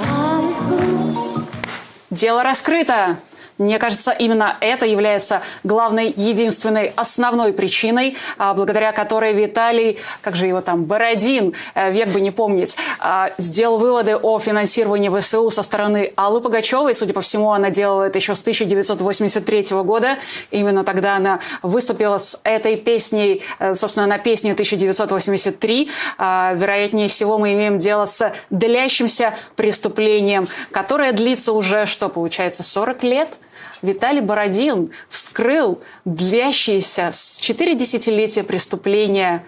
Дело 2.10 2.42
раскрыто. 2.42 3.16
Мне 3.56 3.78
кажется, 3.78 4.10
именно 4.10 4.56
это 4.60 4.84
является 4.84 5.42
главной, 5.62 6.12
единственной, 6.16 6.92
основной 6.96 7.52
причиной, 7.52 8.16
а, 8.36 8.52
благодаря 8.52 8.90
которой 8.90 9.32
Виталий, 9.32 9.98
как 10.22 10.34
же 10.34 10.46
его 10.46 10.60
там, 10.60 10.84
Бородин, 10.84 11.54
э, 11.76 11.92
век 11.92 12.08
бы 12.08 12.20
не 12.20 12.32
помнить, 12.32 12.76
а, 12.98 13.30
сделал 13.38 13.78
выводы 13.78 14.16
о 14.16 14.40
финансировании 14.40 15.08
ВСУ 15.08 15.50
со 15.50 15.62
стороны 15.62 16.12
Аллы 16.16 16.40
Пугачевой. 16.40 16.96
Судя 16.96 17.14
по 17.14 17.20
всему, 17.20 17.52
она 17.52 17.70
делала 17.70 18.02
это 18.02 18.18
еще 18.18 18.34
с 18.34 18.42
1983 18.42 19.84
года. 19.84 20.18
Именно 20.50 20.82
тогда 20.82 21.14
она 21.14 21.38
выступила 21.62 22.18
с 22.18 22.40
этой 22.42 22.76
песней, 22.76 23.42
э, 23.60 23.76
собственно, 23.76 24.06
на 24.06 24.18
песне 24.18 24.54
1983. 24.54 25.90
А, 26.18 26.54
вероятнее 26.54 27.06
всего, 27.06 27.38
мы 27.38 27.52
имеем 27.52 27.78
дело 27.78 28.06
с 28.06 28.32
длящимся 28.50 29.34
преступлением, 29.54 30.48
которое 30.72 31.12
длится 31.12 31.52
уже, 31.52 31.86
что 31.86 32.08
получается, 32.08 32.64
40 32.64 33.04
лет– 33.04 33.38
Виталий 33.84 34.22
Бородин 34.22 34.90
вскрыл 35.10 35.78
длящиеся 36.06 37.10
с 37.12 37.38
4 37.38 37.74
десятилетия 37.74 38.42
преступления 38.42 39.44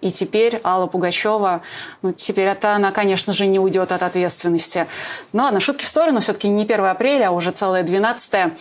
и 0.00 0.10
теперь 0.10 0.60
Алла 0.64 0.88
Пугачева, 0.88 1.62
ну, 2.02 2.12
теперь 2.12 2.48
это 2.48 2.74
она, 2.74 2.90
конечно 2.90 3.32
же, 3.32 3.46
не 3.46 3.60
уйдет 3.60 3.92
от 3.92 4.02
ответственности. 4.02 4.86
Ну 5.32 5.44
ладно, 5.44 5.60
шутки 5.60 5.84
в 5.84 5.88
сторону, 5.88 6.20
все-таки 6.20 6.48
не 6.48 6.64
1 6.64 6.84
апреля, 6.84 7.28
а 7.28 7.30
уже 7.30 7.52
целое 7.52 7.84
12 7.84 8.34
-е. 8.34 8.56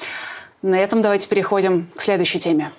На 0.61 0.75
этом 0.75 1.01
давайте 1.01 1.27
переходим 1.27 1.89
к 1.95 2.01
следующей 2.01 2.39
теме. 2.39 2.71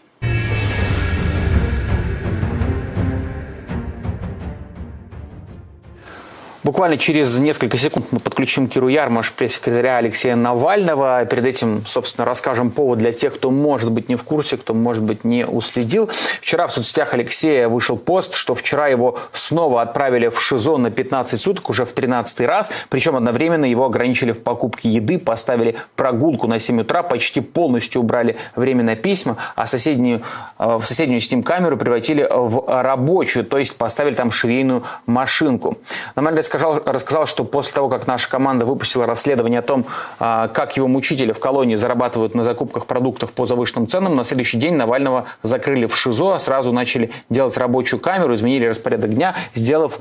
Буквально 6.66 6.98
через 6.98 7.38
несколько 7.38 7.78
секунд 7.78 8.06
мы 8.10 8.18
подключим 8.18 8.66
Киру 8.66 8.88
Ярмаш, 8.88 9.32
пресс-секретаря 9.34 9.98
Алексея 9.98 10.34
Навального. 10.34 11.24
Перед 11.24 11.46
этим, 11.46 11.84
собственно, 11.86 12.24
расскажем 12.24 12.72
повод 12.72 12.98
для 12.98 13.12
тех, 13.12 13.36
кто 13.36 13.52
может 13.52 13.92
быть 13.92 14.08
не 14.08 14.16
в 14.16 14.24
курсе, 14.24 14.56
кто, 14.56 14.74
может 14.74 15.04
быть, 15.04 15.22
не 15.22 15.46
уследил. 15.46 16.10
Вчера 16.40 16.66
в 16.66 16.72
соцсетях 16.72 17.14
Алексея 17.14 17.68
вышел 17.68 17.96
пост, 17.96 18.34
что 18.34 18.56
вчера 18.56 18.88
его 18.88 19.16
снова 19.32 19.80
отправили 19.80 20.26
в 20.26 20.42
ШИЗО 20.42 20.78
на 20.78 20.90
15 20.90 21.40
суток, 21.40 21.70
уже 21.70 21.84
в 21.84 21.92
13 21.92 22.40
раз. 22.40 22.68
Причем 22.88 23.14
одновременно 23.14 23.64
его 23.64 23.84
ограничили 23.84 24.32
в 24.32 24.42
покупке 24.42 24.88
еды, 24.88 25.20
поставили 25.20 25.76
прогулку 25.94 26.48
на 26.48 26.58
7 26.58 26.80
утра, 26.80 27.04
почти 27.04 27.42
полностью 27.42 28.00
убрали 28.00 28.38
время 28.56 28.82
на 28.82 28.96
письма, 28.96 29.36
а 29.54 29.66
соседнюю, 29.66 30.22
э, 30.58 30.78
в 30.80 30.84
соседнюю 30.84 31.20
с 31.20 31.30
ним 31.30 31.44
камеру 31.44 31.76
превратили 31.76 32.26
в 32.28 32.82
рабочую, 32.82 33.44
то 33.44 33.56
есть 33.56 33.76
поставили 33.76 34.14
там 34.14 34.32
швейную 34.32 34.82
машинку. 35.06 35.78
Нормально 36.16 36.42
рассказал, 36.56 36.82
рассказал, 36.84 37.26
что 37.26 37.44
после 37.44 37.72
того, 37.72 37.88
как 37.88 38.06
наша 38.06 38.28
команда 38.28 38.64
выпустила 38.64 39.06
расследование 39.06 39.60
о 39.60 39.62
том, 39.62 39.86
а, 40.18 40.48
как 40.48 40.76
его 40.76 40.88
мучители 40.88 41.32
в 41.32 41.38
колонии 41.38 41.76
зарабатывают 41.76 42.34
на 42.34 42.44
закупках 42.44 42.86
продуктов 42.86 43.30
по 43.32 43.46
завышенным 43.46 43.88
ценам, 43.88 44.16
на 44.16 44.24
следующий 44.24 44.58
день 44.58 44.74
Навального 44.74 45.26
закрыли 45.42 45.86
в 45.86 45.96
ШИЗО, 45.96 46.38
сразу 46.38 46.72
начали 46.72 47.10
делать 47.30 47.56
рабочую 47.56 48.00
камеру, 48.00 48.34
изменили 48.34 48.66
распорядок 48.66 49.14
дня, 49.14 49.34
сделав 49.54 49.98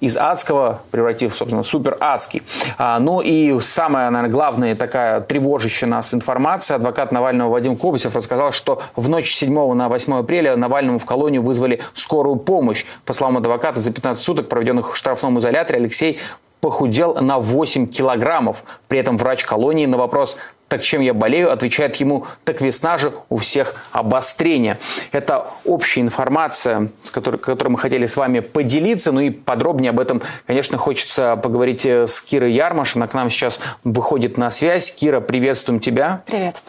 из 0.00 0.16
адского 0.16 0.82
превратив, 0.90 1.34
собственно, 1.34 1.62
в 1.62 1.66
супер 1.66 1.96
адский. 2.00 2.42
А, 2.78 2.98
ну 2.98 3.20
и 3.20 3.58
самая, 3.60 4.10
наверное, 4.10 4.32
главная 4.32 4.74
такая 4.74 5.20
тревожащая 5.20 5.88
нас 5.88 6.14
информация. 6.14 6.76
Адвокат 6.76 7.12
Навального 7.12 7.50
Вадим 7.50 7.76
Кобусев 7.76 8.14
рассказал, 8.14 8.52
что 8.52 8.82
в 8.96 9.08
ночь 9.08 9.32
7 9.34 9.74
на 9.74 9.88
8 9.88 10.14
апреля 10.14 10.56
Навальному 10.56 10.98
в 10.98 11.04
колонию 11.04 11.42
вызвали 11.42 11.80
скорую 11.94 12.36
помощь. 12.36 12.84
По 13.04 13.12
словам 13.12 13.38
адвоката, 13.38 13.80
за 13.80 13.92
15 13.92 14.22
суток, 14.22 14.48
проведенных 14.48 14.92
в 14.92 14.96
штрафном 14.96 15.38
изоляторе, 15.38 15.78
Алексей 15.78 16.18
похудел 16.62 17.16
на 17.16 17.40
8 17.40 17.88
килограммов. 17.88 18.62
При 18.86 19.00
этом 19.00 19.18
врач 19.18 19.44
колонии 19.44 19.84
на 19.84 19.98
вопрос 19.98 20.38
так 20.68 20.82
чем 20.82 21.02
я 21.02 21.12
болею, 21.12 21.52
отвечает 21.52 21.96
ему, 21.96 22.24
так 22.44 22.62
весна 22.62 22.96
же 22.96 23.12
у 23.28 23.36
всех 23.36 23.74
обострение. 23.92 24.78
Это 25.10 25.50
общая 25.66 26.00
информация, 26.00 26.88
с 27.02 27.10
которой, 27.10 27.36
которой 27.36 27.68
мы 27.68 27.78
хотели 27.78 28.06
с 28.06 28.16
вами 28.16 28.40
поделиться, 28.40 29.12
ну 29.12 29.20
и 29.20 29.28
подробнее 29.28 29.90
об 29.90 30.00
этом, 30.00 30.22
конечно, 30.46 30.78
хочется 30.78 31.36
поговорить 31.36 31.84
э, 31.84 32.06
с 32.06 32.22
Кирой 32.22 32.52
Ярмаш, 32.52 32.96
она 32.96 33.06
к 33.06 33.12
нам 33.12 33.28
сейчас 33.28 33.60
выходит 33.84 34.38
на 34.38 34.48
связь. 34.48 34.90
Кира, 34.90 35.20
приветствуем 35.20 35.78
тебя. 35.78 36.22
Привет. 36.24 36.62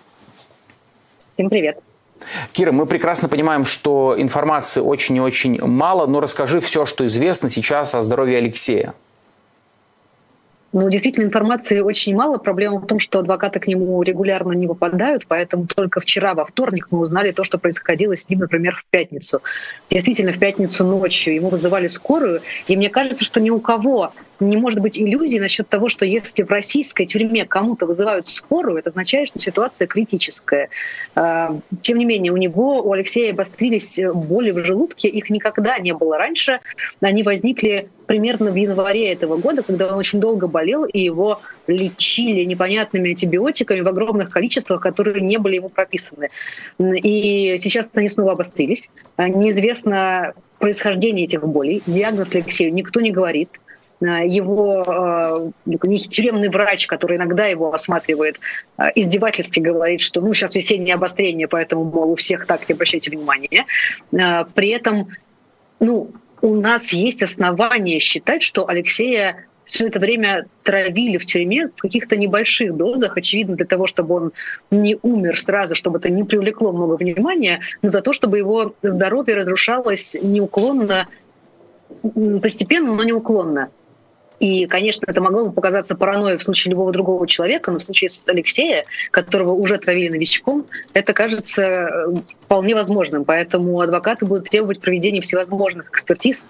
Всем 1.35 1.49
привет. 1.49 1.79
Кира, 2.51 2.73
мы 2.73 2.87
прекрасно 2.87 3.29
понимаем, 3.29 3.63
что 3.63 4.15
информации 4.17 4.81
очень 4.81 5.15
и 5.15 5.21
очень 5.21 5.63
мало, 5.63 6.07
но 6.07 6.19
расскажи 6.19 6.59
все, 6.59 6.85
что 6.85 7.05
известно 7.05 7.49
сейчас 7.49 7.95
о 7.95 8.01
здоровье 8.01 8.39
Алексея. 8.39 8.93
Ну, 10.73 10.89
действительно, 10.89 11.25
информации 11.25 11.81
очень 11.81 12.15
мало. 12.15 12.39
Проблема 12.39 12.79
в 12.79 12.87
том, 12.87 12.97
что 12.97 13.19
адвокаты 13.19 13.59
к 13.59 13.67
нему 13.67 14.01
регулярно 14.01 14.53
не 14.53 14.67
попадают, 14.67 15.27
поэтому 15.27 15.67
только 15.67 15.99
вчера, 15.99 16.33
во 16.33 16.45
вторник, 16.45 16.87
мы 16.89 16.97
узнали 16.99 17.31
то, 17.31 17.43
что 17.43 17.59
происходило 17.59 18.17
с 18.17 18.27
ним, 18.27 18.39
например, 18.39 18.75
в 18.75 18.85
пятницу. 18.89 19.43
Действительно, 19.91 20.33
в 20.33 20.39
пятницу 20.39 20.83
ночью 20.83 21.35
ему 21.35 21.49
вызывали 21.49 21.85
скорую, 21.85 22.41
и 22.67 22.75
мне 22.75 22.89
кажется, 22.89 23.23
что 23.23 23.39
ни 23.39 23.51
у 23.51 23.59
кого 23.59 24.13
не 24.39 24.57
может 24.57 24.79
быть 24.79 24.99
иллюзий 24.99 25.39
насчет 25.39 25.67
того, 25.67 25.89
что 25.89 26.05
если 26.05 26.43
в 26.43 26.49
российской 26.49 27.05
тюрьме 27.05 27.45
кому-то 27.45 27.85
вызывают 27.85 28.27
скорую, 28.27 28.77
это 28.77 28.89
означает, 28.89 29.29
что 29.29 29.39
ситуация 29.39 29.87
критическая. 29.87 30.69
А, 31.15 31.57
тем 31.81 31.97
не 31.97 32.05
менее, 32.05 32.31
у 32.31 32.37
него, 32.37 32.81
у 32.81 32.91
Алексея 32.91 33.33
обострились 33.33 33.99
боли 34.13 34.51
в 34.51 34.63
желудке, 34.65 35.07
их 35.07 35.29
никогда 35.29 35.77
не 35.79 35.93
было 35.93 36.17
раньше. 36.17 36.59
Они 37.01 37.23
возникли 37.23 37.89
примерно 38.05 38.51
в 38.51 38.55
январе 38.55 39.11
этого 39.11 39.37
года, 39.37 39.63
когда 39.63 39.87
он 39.87 39.97
очень 39.97 40.19
долго 40.19 40.47
болел, 40.47 40.85
и 40.85 40.99
его 40.99 41.39
лечили 41.67 42.43
непонятными 42.43 43.11
антибиотиками 43.11 43.81
в 43.81 43.87
огромных 43.87 44.29
количествах, 44.29 44.81
которые 44.81 45.21
не 45.21 45.37
были 45.37 45.55
ему 45.55 45.69
прописаны. 45.69 46.29
И 46.79 47.57
сейчас 47.59 47.95
они 47.95 48.09
снова 48.09 48.33
обострились. 48.33 48.91
Неизвестно 49.17 50.33
происхождение 50.59 51.25
этих 51.25 51.45
болей. 51.47 51.81
Диагноз 51.87 52.35
Алексею 52.35 52.73
никто 52.73 53.01
не 53.01 53.11
говорит. 53.11 53.49
Э, 54.03 54.27
его 54.27 55.53
э, 55.65 55.77
тюремный 56.09 56.49
врач, 56.49 56.87
который 56.87 57.17
иногда 57.17 57.45
его 57.45 57.73
осматривает, 57.73 58.39
э, 58.77 58.83
издевательски 58.95 59.59
говорит, 59.59 60.01
что 60.01 60.21
ну 60.21 60.33
сейчас 60.33 60.55
весеннее 60.55 60.95
обострение, 60.95 61.47
поэтому, 61.47 61.85
мол, 61.85 62.11
у 62.11 62.15
всех 62.15 62.45
так, 62.45 62.67
не 62.67 62.73
обращайте 62.73 63.11
внимания. 63.11 63.65
При 64.11 64.69
этом 64.69 65.07
ну, 65.79 66.11
у 66.41 66.55
нас 66.55 66.91
есть 66.93 67.23
основания 67.23 67.99
считать, 67.99 68.43
что 68.43 68.67
Алексея 68.67 69.45
все 69.65 69.87
это 69.87 69.99
время 69.99 70.45
травили 70.63 71.17
в 71.17 71.25
тюрьме 71.25 71.69
в 71.69 71.81
каких-то 71.81 72.17
небольших 72.17 72.75
дозах, 72.75 73.15
очевидно, 73.15 73.55
для 73.55 73.65
того, 73.65 73.87
чтобы 73.87 74.15
он 74.15 74.31
не 74.71 74.97
умер 75.01 75.39
сразу, 75.39 75.73
чтобы 75.73 75.99
это 75.99 76.09
не 76.09 76.23
привлекло 76.25 76.73
много 76.73 76.95
внимания, 76.95 77.61
но 77.81 77.89
за 77.89 78.01
то, 78.01 78.11
чтобы 78.11 78.39
его 78.39 78.75
здоровье 78.81 79.35
разрушалось 79.35 80.17
неуклонно, 80.21 81.07
постепенно, 82.41 82.93
но 82.93 83.03
неуклонно. 83.03 83.69
И, 84.39 84.65
конечно, 84.67 85.05
это 85.07 85.21
могло 85.21 85.45
бы 85.45 85.51
показаться 85.51 85.95
паранойей 85.95 86.37
в 86.37 86.43
случае 86.43 86.71
любого 86.71 86.91
другого 86.91 87.27
человека, 87.27 87.71
но 87.71 87.79
в 87.79 87.83
случае 87.83 88.09
с 88.09 88.27
Алексея, 88.27 88.83
которого 89.11 89.51
уже 89.51 89.77
травили 89.77 90.09
новичком, 90.09 90.65
это 90.93 91.13
кажется 91.13 91.63
э, 91.63 92.13
вполне 92.41 92.75
возможным. 92.75 93.25
Поэтому 93.25 93.79
адвокаты 93.79 94.25
будут 94.25 94.49
требовать 94.49 94.81
проведения 94.81 95.21
всевозможных 95.21 95.89
экспертиз, 95.89 96.47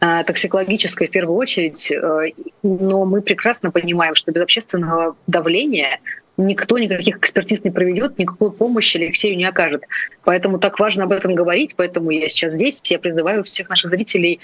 э, 0.00 0.24
токсикологической 0.24 1.08
в 1.08 1.10
первую 1.10 1.36
очередь, 1.36 1.90
э, 1.92 2.32
но 2.62 3.04
мы 3.04 3.20
прекрасно 3.20 3.70
понимаем, 3.70 4.14
что 4.14 4.32
без 4.32 4.42
общественного 4.42 5.16
давления 5.26 6.00
никто 6.36 6.78
никаких 6.78 7.18
экспертиз 7.18 7.64
не 7.64 7.70
проведет, 7.70 8.18
никакой 8.18 8.50
помощи 8.50 8.96
Алексею 8.96 9.36
не 9.36 9.44
окажет. 9.44 9.84
Поэтому 10.24 10.58
так 10.58 10.78
важно 10.78 11.04
об 11.04 11.12
этом 11.12 11.34
говорить, 11.34 11.74
поэтому 11.76 12.10
я 12.10 12.28
сейчас 12.28 12.54
здесь, 12.54 12.80
я 12.90 12.98
призываю 12.98 13.44
всех 13.44 13.68
наших 13.68 13.90
зрителей 13.90 14.40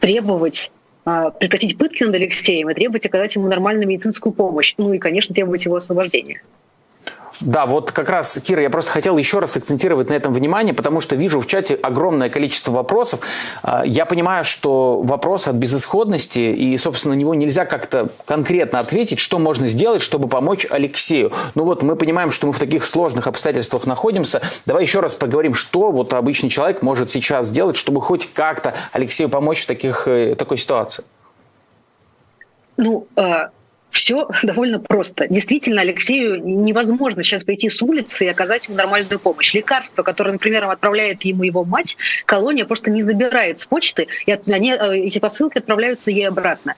требовать 0.00 0.70
прекратить 1.38 1.78
пытки 1.78 2.04
над 2.04 2.14
Алексеем 2.14 2.70
и 2.70 2.74
требовать 2.74 3.06
оказать 3.06 3.34
ему 3.36 3.48
нормальную 3.48 3.88
медицинскую 3.88 4.32
помощь. 4.32 4.74
Ну 4.78 4.92
и, 4.92 4.98
конечно, 4.98 5.34
требовать 5.34 5.64
его 5.64 5.76
освобождения. 5.76 6.40
Да, 7.40 7.66
вот 7.66 7.92
как 7.92 8.10
раз, 8.10 8.38
Кира, 8.40 8.62
я 8.62 8.70
просто 8.70 8.90
хотел 8.90 9.16
еще 9.16 9.38
раз 9.38 9.56
акцентировать 9.56 10.10
на 10.10 10.14
этом 10.14 10.32
внимание, 10.32 10.74
потому 10.74 11.00
что 11.00 11.14
вижу 11.14 11.40
в 11.40 11.46
чате 11.46 11.74
огромное 11.74 12.30
количество 12.30 12.72
вопросов. 12.72 13.20
А, 13.62 13.84
я 13.84 14.06
понимаю, 14.06 14.42
что 14.42 15.00
вопрос 15.02 15.46
от 15.46 15.54
безысходности, 15.54 16.38
и, 16.40 16.76
собственно, 16.78 17.14
на 17.14 17.18
него 17.18 17.34
нельзя 17.34 17.64
как-то 17.64 18.08
конкретно 18.26 18.80
ответить, 18.80 19.20
что 19.20 19.38
можно 19.38 19.68
сделать, 19.68 20.02
чтобы 20.02 20.28
помочь 20.28 20.66
Алексею. 20.68 21.32
Ну 21.54 21.64
вот 21.64 21.82
мы 21.82 21.94
понимаем, 21.94 22.32
что 22.32 22.48
мы 22.48 22.52
в 22.52 22.58
таких 22.58 22.84
сложных 22.84 23.28
обстоятельствах 23.28 23.86
находимся. 23.86 24.42
Давай 24.66 24.82
еще 24.82 24.98
раз 25.00 25.14
поговорим, 25.14 25.54
что 25.54 25.92
вот 25.92 26.12
обычный 26.12 26.50
человек 26.50 26.82
может 26.82 27.10
сейчас 27.10 27.46
сделать, 27.46 27.76
чтобы 27.76 28.00
хоть 28.00 28.32
как-то 28.32 28.74
Алексею 28.92 29.28
помочь 29.28 29.62
в 29.62 29.66
таких, 29.66 30.08
э, 30.08 30.34
такой 30.34 30.56
ситуации. 30.56 31.04
Ну, 32.76 33.06
а, 33.16 33.50
все 33.88 34.28
довольно 34.42 34.78
просто. 34.78 35.26
Действительно, 35.28 35.82
Алексею 35.82 36.42
невозможно 36.44 37.22
сейчас 37.22 37.44
пойти 37.44 37.68
с 37.68 37.82
улицы 37.82 38.26
и 38.26 38.28
оказать 38.28 38.68
ему 38.68 38.76
нормальную 38.76 39.18
помощь. 39.18 39.54
Лекарство, 39.54 40.02
которое, 40.02 40.32
например, 40.32 40.64
отправляет 40.64 41.24
ему 41.24 41.42
его 41.44 41.64
мать, 41.64 41.96
колония 42.26 42.64
просто 42.64 42.90
не 42.90 43.02
забирает 43.02 43.58
с 43.58 43.66
почты, 43.66 44.08
и 44.26 44.32
они, 44.32 44.72
э, 44.72 44.96
эти 44.98 45.18
посылки 45.18 45.58
отправляются 45.58 46.10
ей 46.10 46.28
обратно. 46.28 46.74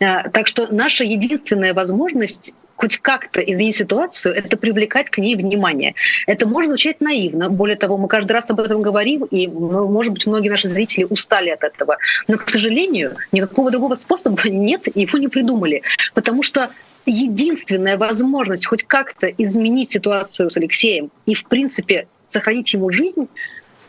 Э, 0.00 0.28
так 0.30 0.46
что 0.46 0.72
наша 0.72 1.04
единственная 1.04 1.74
возможность 1.74 2.54
хоть 2.76 2.98
как-то 2.98 3.40
изменить 3.40 3.76
ситуацию, 3.76 4.34
это 4.34 4.56
привлекать 4.56 5.10
к 5.10 5.18
ней 5.18 5.36
внимание. 5.36 5.94
Это 6.26 6.48
может 6.48 6.70
звучать 6.70 7.00
наивно. 7.00 7.48
Более 7.50 7.76
того, 7.76 7.96
мы 7.96 8.08
каждый 8.08 8.32
раз 8.32 8.50
об 8.50 8.60
этом 8.60 8.82
говорим, 8.82 9.24
и, 9.24 9.46
ну, 9.46 9.88
может 9.88 10.12
быть, 10.12 10.26
многие 10.26 10.48
наши 10.48 10.68
зрители 10.68 11.04
устали 11.04 11.50
от 11.50 11.62
этого. 11.62 11.98
Но, 12.28 12.36
к 12.36 12.48
сожалению, 12.48 13.16
никакого 13.32 13.70
другого 13.70 13.94
способа 13.94 14.42
нет, 14.48 14.88
его 14.94 15.18
не 15.18 15.28
придумали. 15.28 15.82
Потому 16.14 16.42
что 16.42 16.70
единственная 17.06 17.98
возможность 17.98 18.66
хоть 18.66 18.84
как-то 18.84 19.26
изменить 19.28 19.90
ситуацию 19.90 20.50
с 20.50 20.56
Алексеем 20.56 21.10
и, 21.26 21.34
в 21.34 21.44
принципе, 21.44 22.06
сохранить 22.26 22.72
ему 22.72 22.90
жизнь, 22.90 23.28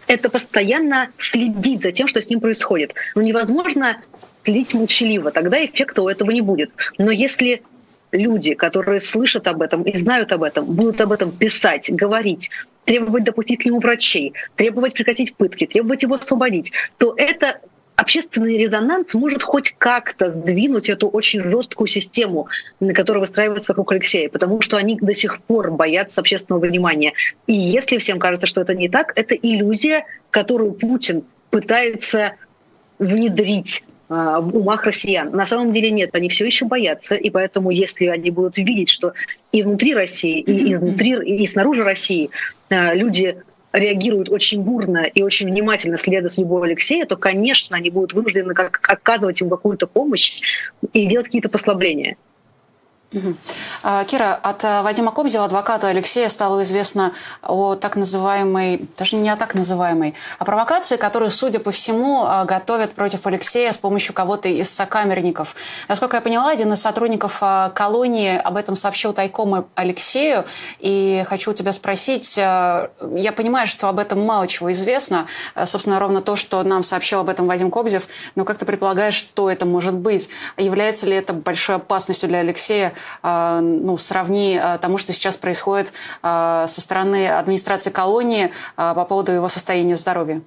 это 0.08 0.30
постоянно 0.30 1.10
следить 1.18 1.82
за 1.82 1.92
тем, 1.92 2.08
что 2.08 2.22
с 2.22 2.30
ним 2.30 2.40
происходит. 2.40 2.94
Но 3.16 3.22
невозможно 3.22 3.98
следить 4.44 4.74
молчаливо, 4.74 5.32
тогда 5.32 5.64
эффекта 5.66 6.04
у 6.04 6.10
этого 6.10 6.30
не 6.32 6.42
будет. 6.42 6.72
Но 6.98 7.10
если 7.10 7.64
люди, 8.16 8.54
которые 8.54 9.00
слышат 9.00 9.48
об 9.48 9.62
этом 9.62 9.84
и 9.84 9.96
знают 9.96 10.32
об 10.32 10.44
этом, 10.44 10.66
будут 10.66 11.00
об 11.02 11.12
этом 11.12 11.32
писать, 11.32 11.92
говорить, 11.94 12.50
требовать 12.86 13.24
допустить 13.24 13.62
к 13.62 13.66
нему 13.66 13.80
врачей, 13.80 14.34
требовать 14.56 14.94
прекратить 14.94 15.36
пытки, 15.36 15.66
требовать 15.66 16.04
его 16.04 16.16
освободить, 16.16 16.72
то 16.98 17.14
это 17.18 17.60
общественный 17.98 18.58
резонанс 18.58 19.14
может 19.16 19.42
хоть 19.44 19.74
как-то 19.78 20.32
сдвинуть 20.32 20.90
эту 20.90 21.08
очень 21.08 21.42
жесткую 21.42 21.88
систему, 21.88 22.48
на 22.80 22.94
которой 22.94 23.20
выстраивается 23.20 23.72
вокруг 23.72 23.92
Алексея, 23.94 24.30
потому 24.30 24.62
что 24.62 24.78
они 24.78 24.98
до 25.00 25.16
сих 25.16 25.42
пор 25.42 25.72
боятся 25.72 26.22
общественного 26.22 26.66
внимания. 26.66 27.14
И 27.48 27.54
если 27.54 27.98
всем 27.98 28.20
кажется, 28.20 28.48
что 28.48 28.62
это 28.62 28.74
не 28.74 28.90
так, 28.90 29.14
это 29.16 29.36
иллюзия, 29.36 30.06
которую 30.30 30.74
Путин 30.74 31.24
пытается 31.50 32.34
внедрить 33.00 33.84
в 34.08 34.56
умах 34.56 34.84
россиян. 34.86 35.32
На 35.32 35.46
самом 35.46 35.74
деле 35.74 35.90
нет, 35.90 36.12
они 36.14 36.30
все 36.30 36.46
еще 36.46 36.66
боятся, 36.66 37.16
и 37.16 37.30
поэтому 37.30 37.72
если 37.72 38.06
они 38.06 38.30
будут 38.30 38.58
видеть, 38.58 38.90
что 38.90 39.14
и 39.52 39.64
внутри 39.64 39.96
России, 39.96 40.40
и, 40.42 40.72
и 40.72 40.76
внутри, 40.76 41.14
и 41.24 41.48
снаружи 41.48 41.84
России 41.84 42.30
а, 42.70 42.94
люди 42.94 43.36
реагируют 43.74 44.30
очень 44.30 44.62
бурно 44.62 45.04
и 45.04 45.22
очень 45.22 45.48
внимательно 45.48 45.98
следуя 45.98 46.30
с 46.30 46.38
любовью 46.38 46.66
Алексея, 46.66 47.06
то, 47.06 47.18
конечно, 47.18 47.76
они 47.76 47.90
будут 47.90 48.14
вынуждены 48.14 48.54
как 48.54 48.80
оказывать 48.88 49.42
ему 49.42 49.50
какую-то 49.50 49.88
помощь 49.88 50.42
и 50.94 51.06
делать 51.06 51.28
какие-то 51.28 51.50
послабления. 51.50 52.18
А, 53.84 54.04
Кира, 54.04 54.38
от 54.42 54.64
э, 54.64 54.82
Вадима 54.82 55.12
Кобзева, 55.12 55.46
адвоката 55.46 55.88
Алексея, 55.88 56.28
стало 56.28 56.64
известно 56.64 57.14
о 57.42 57.76
так 57.76 57.96
называемой, 57.96 58.88
даже 58.98 59.16
не 59.16 59.30
о 59.30 59.38
так 59.38 59.54
называемой, 59.54 60.16
о 60.40 60.46
провокации, 60.46 60.98
которую, 60.98 61.32
судя 61.32 61.60
по 61.60 61.72
всему, 61.72 62.26
э, 62.26 62.46
готовят 62.46 62.94
против 62.94 63.26
Алексея 63.28 63.72
с 63.72 63.78
помощью 63.78 64.14
кого-то 64.14 64.50
из 64.50 64.70
сокамерников. 64.70 65.56
Насколько 65.88 66.18
я 66.18 66.22
поняла, 66.22 66.50
один 66.50 66.74
из 66.74 66.82
сотрудников 66.82 67.38
э, 67.42 67.72
колонии 67.74 68.38
об 68.38 68.58
этом 68.58 68.76
сообщил 68.76 69.14
тайком 69.14 69.68
Алексею. 69.76 70.46
И 70.80 71.24
хочу 71.28 71.54
тебя 71.54 71.72
спросить, 71.72 72.36
я 72.38 72.90
понимаю, 73.36 73.68
что 73.68 73.88
об 73.88 74.00
этом 74.00 74.26
мало 74.26 74.48
чего 74.48 74.72
известно, 74.72 75.28
собственно, 75.66 76.00
ровно 76.00 76.22
то, 76.22 76.36
что 76.36 76.62
нам 76.64 76.84
сообщил 76.84 77.20
об 77.20 77.30
этом 77.30 77.46
Вадим 77.48 77.72
Кобзев, 77.72 78.08
но 78.36 78.46
как 78.46 78.58
ты 78.58 78.66
предполагаешь, 78.66 79.16
что 79.16 79.50
это 79.50 79.66
может 79.66 79.94
быть? 79.94 80.30
Является 80.58 81.06
ли 81.06 81.16
это 81.16 81.34
большой 81.34 81.78
опасностью 81.78 82.30
для 82.30 82.40
Алексея 82.40 82.88
а, 82.90 82.95
ну, 83.24 83.98
сравни 83.98 84.60
а, 84.62 84.78
тому, 84.78 84.98
что 84.98 85.14
сейчас 85.14 85.38
происходит 85.38 85.94
а, 86.22 86.68
со 86.68 86.82
стороны 86.82 87.30
администрации 87.30 87.90
колонии 87.90 88.52
по 88.76 89.06
поводу 89.06 89.32
его 89.32 89.48
состояния 89.48 89.96
здоровья? 89.96 90.42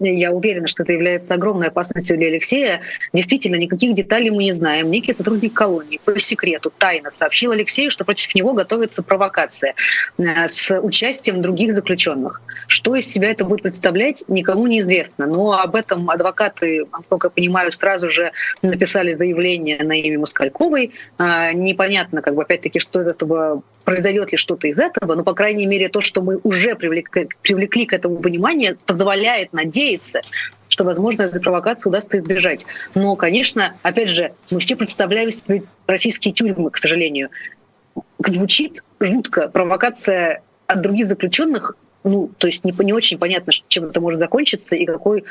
Я 0.00 0.32
уверена, 0.32 0.66
что 0.66 0.82
это 0.82 0.92
является 0.92 1.34
огромной 1.34 1.68
опасностью 1.68 2.16
для 2.16 2.28
Алексея. 2.28 2.80
Действительно, 3.12 3.56
никаких 3.56 3.94
деталей 3.94 4.30
мы 4.30 4.44
не 4.44 4.52
знаем. 4.52 4.90
Некий 4.90 5.14
сотрудник 5.14 5.54
колонии 5.54 6.00
по 6.04 6.18
секрету 6.18 6.72
тайно 6.76 7.10
сообщил 7.10 7.52
Алексею, 7.52 7.90
что 7.90 8.04
против 8.04 8.34
него 8.34 8.52
готовится 8.52 9.02
провокация 9.02 9.74
э, 10.18 10.48
с 10.48 10.78
участием 10.80 11.42
других 11.42 11.76
заключенных. 11.76 12.42
Что 12.66 12.96
из 12.96 13.06
себя 13.06 13.30
это 13.30 13.44
будет 13.44 13.62
представлять, 13.62 14.24
никому 14.28 14.66
не 14.66 14.80
известно. 14.80 15.26
Но 15.26 15.52
об 15.52 15.76
этом 15.76 16.10
адвокаты, 16.10 16.86
насколько 16.92 17.28
я 17.28 17.30
понимаю, 17.30 17.70
сразу 17.72 18.08
же 18.08 18.32
написали 18.62 19.12
заявление 19.12 19.82
на 19.82 19.92
имя 19.92 20.18
Москальковой. 20.18 20.92
Э, 21.18 21.52
непонятно, 21.52 22.20
как 22.20 22.34
бы 22.34 22.42
опять-таки, 22.42 22.80
что 22.80 23.02
из 23.02 23.06
этого 23.06 23.62
произойдет 23.84 24.32
ли 24.32 24.38
что-то 24.38 24.66
из 24.66 24.78
этого, 24.78 25.14
но, 25.14 25.24
по 25.24 25.34
крайней 25.34 25.66
мере, 25.66 25.88
то, 25.88 26.00
что 26.00 26.22
мы 26.22 26.40
уже 26.42 26.74
привлекли, 26.74 27.28
привлекли 27.42 27.86
к 27.86 27.92
этому 27.92 28.16
внимание, 28.16 28.76
позволяет 28.86 29.52
надеяться, 29.52 29.83
что, 30.68 30.84
возможно, 30.84 31.22
этой 31.22 31.40
провокации 31.40 31.88
удастся 31.88 32.18
избежать. 32.18 32.66
Но, 32.94 33.14
конечно, 33.14 33.74
опять 33.82 34.08
же, 34.08 34.32
мы 34.50 34.58
все 34.58 34.76
представляем 34.76 35.30
себе 35.30 35.62
российские 35.86 36.34
тюрьмы, 36.34 36.70
к 36.70 36.78
сожалению. 36.78 37.30
Звучит 38.18 38.82
жутко. 38.98 39.48
Провокация 39.48 40.42
от 40.66 40.82
других 40.82 41.06
заключенных, 41.06 41.76
ну, 42.02 42.30
то 42.38 42.46
есть 42.48 42.64
не, 42.64 42.72
не 42.84 42.92
очень 42.92 43.18
понятно, 43.18 43.52
чем 43.68 43.84
это 43.84 44.00
может 44.00 44.18
закончиться 44.18 44.74
и 44.76 44.84
какой 44.84 45.24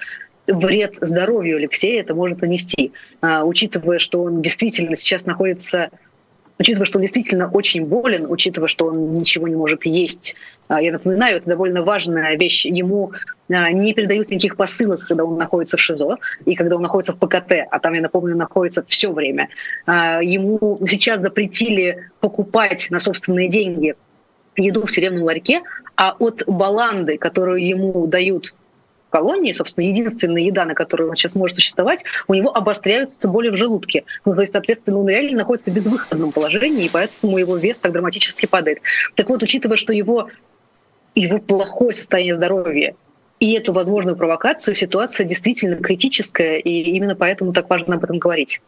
вред 0.48 0.98
здоровью 1.02 1.58
Алексея 1.58 2.02
это 2.02 2.14
может 2.14 2.42
нанести, 2.42 2.92
а, 3.22 3.44
учитывая, 3.44 4.00
что 4.00 4.24
он 4.24 4.42
действительно 4.42 4.96
сейчас 4.96 5.26
находится 5.26 5.90
учитывая, 6.60 6.86
что 6.86 6.98
он 6.98 7.02
действительно 7.02 7.50
очень 7.50 7.86
болен, 7.86 8.26
учитывая, 8.30 8.68
что 8.68 8.88
он 8.88 9.18
ничего 9.18 9.48
не 9.48 9.56
может 9.56 9.86
есть. 9.86 10.36
А, 10.68 10.82
я 10.82 10.92
напоминаю, 10.92 11.38
это 11.38 11.50
довольно 11.50 11.84
важная 11.84 12.38
вещь. 12.38 12.66
Ему 12.66 13.12
а, 13.50 13.72
не 13.72 13.94
передают 13.94 14.30
никаких 14.30 14.56
посылок, 14.56 15.02
когда 15.08 15.26
он 15.26 15.38
находится 15.38 15.78
в 15.78 15.82
ШИЗО 15.82 16.18
и 16.46 16.56
когда 16.56 16.76
он 16.76 16.82
находится 16.82 17.14
в 17.14 17.18
ПКТ, 17.18 17.54
а 17.70 17.80
там, 17.80 17.94
я 17.94 18.02
напомню, 18.02 18.36
находится 18.36 18.84
все 18.88 19.12
время. 19.12 19.50
А, 19.86 20.22
ему 20.22 20.80
сейчас 20.88 21.22
запретили 21.22 22.10
покупать 22.20 22.88
на 22.92 23.00
собственные 23.00 23.50
деньги 23.50 23.96
еду 24.56 24.86
в 24.86 24.92
тюремном 24.92 25.24
ларьке, 25.24 25.62
а 25.96 26.16
от 26.18 26.44
баланды, 26.48 27.18
которую 27.18 27.66
ему 27.66 28.08
дают 28.08 28.54
колонии, 29.14 29.52
собственно, 29.52 29.86
единственная 29.86 30.42
еда, 30.42 30.66
на 30.66 30.74
которую 30.74 31.12
он 31.12 31.16
сейчас 31.16 31.36
может 31.36 31.56
существовать, 31.58 32.04
у 32.28 32.34
него 32.34 32.56
обостряются 32.56 33.30
боли 33.30 33.50
в 33.50 33.56
желудке. 33.56 34.06
Ну, 34.26 34.34
то 34.34 34.42
есть, 34.42 34.54
соответственно, 34.54 35.00
он 35.00 35.08
реально 35.08 35.38
находится 35.38 35.70
в 35.70 35.76
безвыходном 35.76 36.32
положении, 36.32 36.86
и 36.86 36.90
поэтому 36.90 37.38
его 37.38 37.56
вес 37.56 37.78
так 37.78 37.92
драматически 37.92 38.48
падает. 38.48 38.80
Так 39.14 39.30
вот, 39.30 39.44
учитывая, 39.44 39.78
что 39.78 39.94
его, 39.94 40.32
его 41.14 41.38
плохое 41.38 41.94
состояние 41.94 42.34
здоровья 42.34 42.96
и 43.40 43.54
эту 43.54 43.72
возможную 43.72 44.18
провокацию, 44.18 44.74
ситуация 44.74 45.28
действительно 45.28 45.76
критическая, 45.76 46.58
и 46.58 46.82
именно 46.98 47.16
поэтому 47.16 47.54
так 47.54 47.70
важно 47.70 47.96
об 47.96 48.04
этом 48.04 48.18
говорить. 48.18 48.62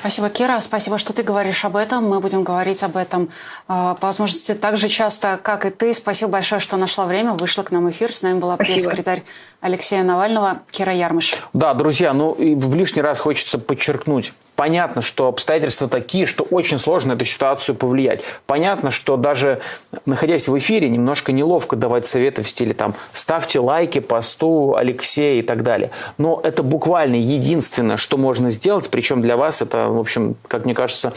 Спасибо, 0.00 0.30
Кира. 0.30 0.58
Спасибо, 0.60 0.96
что 0.96 1.12
ты 1.12 1.22
говоришь 1.22 1.62
об 1.66 1.76
этом. 1.76 2.08
Мы 2.08 2.20
будем 2.20 2.42
говорить 2.42 2.82
об 2.82 2.96
этом 2.96 3.28
по 3.66 3.98
возможности 4.00 4.54
так 4.54 4.78
же 4.78 4.88
часто, 4.88 5.38
как 5.42 5.66
и 5.66 5.70
ты. 5.70 5.92
Спасибо 5.92 6.32
большое, 6.32 6.58
что 6.58 6.78
нашла 6.78 7.04
время, 7.04 7.34
вышла 7.34 7.62
к 7.62 7.70
нам 7.70 7.86
в 7.86 7.90
эфир. 7.90 8.10
С 8.10 8.22
нами 8.22 8.38
была 8.38 8.56
пресс-секретарь 8.56 9.24
Алексея 9.60 10.02
Навального, 10.02 10.62
Кира 10.70 10.94
Ярмыш. 10.94 11.36
Да, 11.52 11.74
друзья, 11.74 12.14
ну 12.14 12.32
и 12.32 12.54
в 12.54 12.74
лишний 12.74 13.02
раз 13.02 13.20
хочется 13.20 13.58
подчеркнуть. 13.58 14.32
Понятно, 14.60 15.00
что 15.00 15.26
обстоятельства 15.28 15.88
такие, 15.88 16.26
что 16.26 16.44
очень 16.44 16.76
сложно 16.76 17.12
эту 17.12 17.24
ситуацию 17.24 17.74
повлиять. 17.74 18.20
Понятно, 18.44 18.90
что 18.90 19.16
даже 19.16 19.62
находясь 20.04 20.48
в 20.48 20.58
эфире, 20.58 20.90
немножко 20.90 21.32
неловко 21.32 21.76
давать 21.76 22.06
советы 22.06 22.42
в 22.42 22.48
стиле 22.50 22.74
там 22.74 22.94
«ставьте 23.14 23.58
лайки 23.58 24.00
посту 24.00 24.74
Алексея» 24.76 25.40
и 25.40 25.42
так 25.42 25.62
далее. 25.62 25.92
Но 26.18 26.42
это 26.44 26.62
буквально 26.62 27.14
единственное, 27.14 27.96
что 27.96 28.18
можно 28.18 28.50
сделать, 28.50 28.90
причем 28.90 29.22
для 29.22 29.38
вас 29.38 29.62
это, 29.62 29.88
в 29.88 29.98
общем, 29.98 30.36
как 30.46 30.66
мне 30.66 30.74
кажется, 30.74 31.14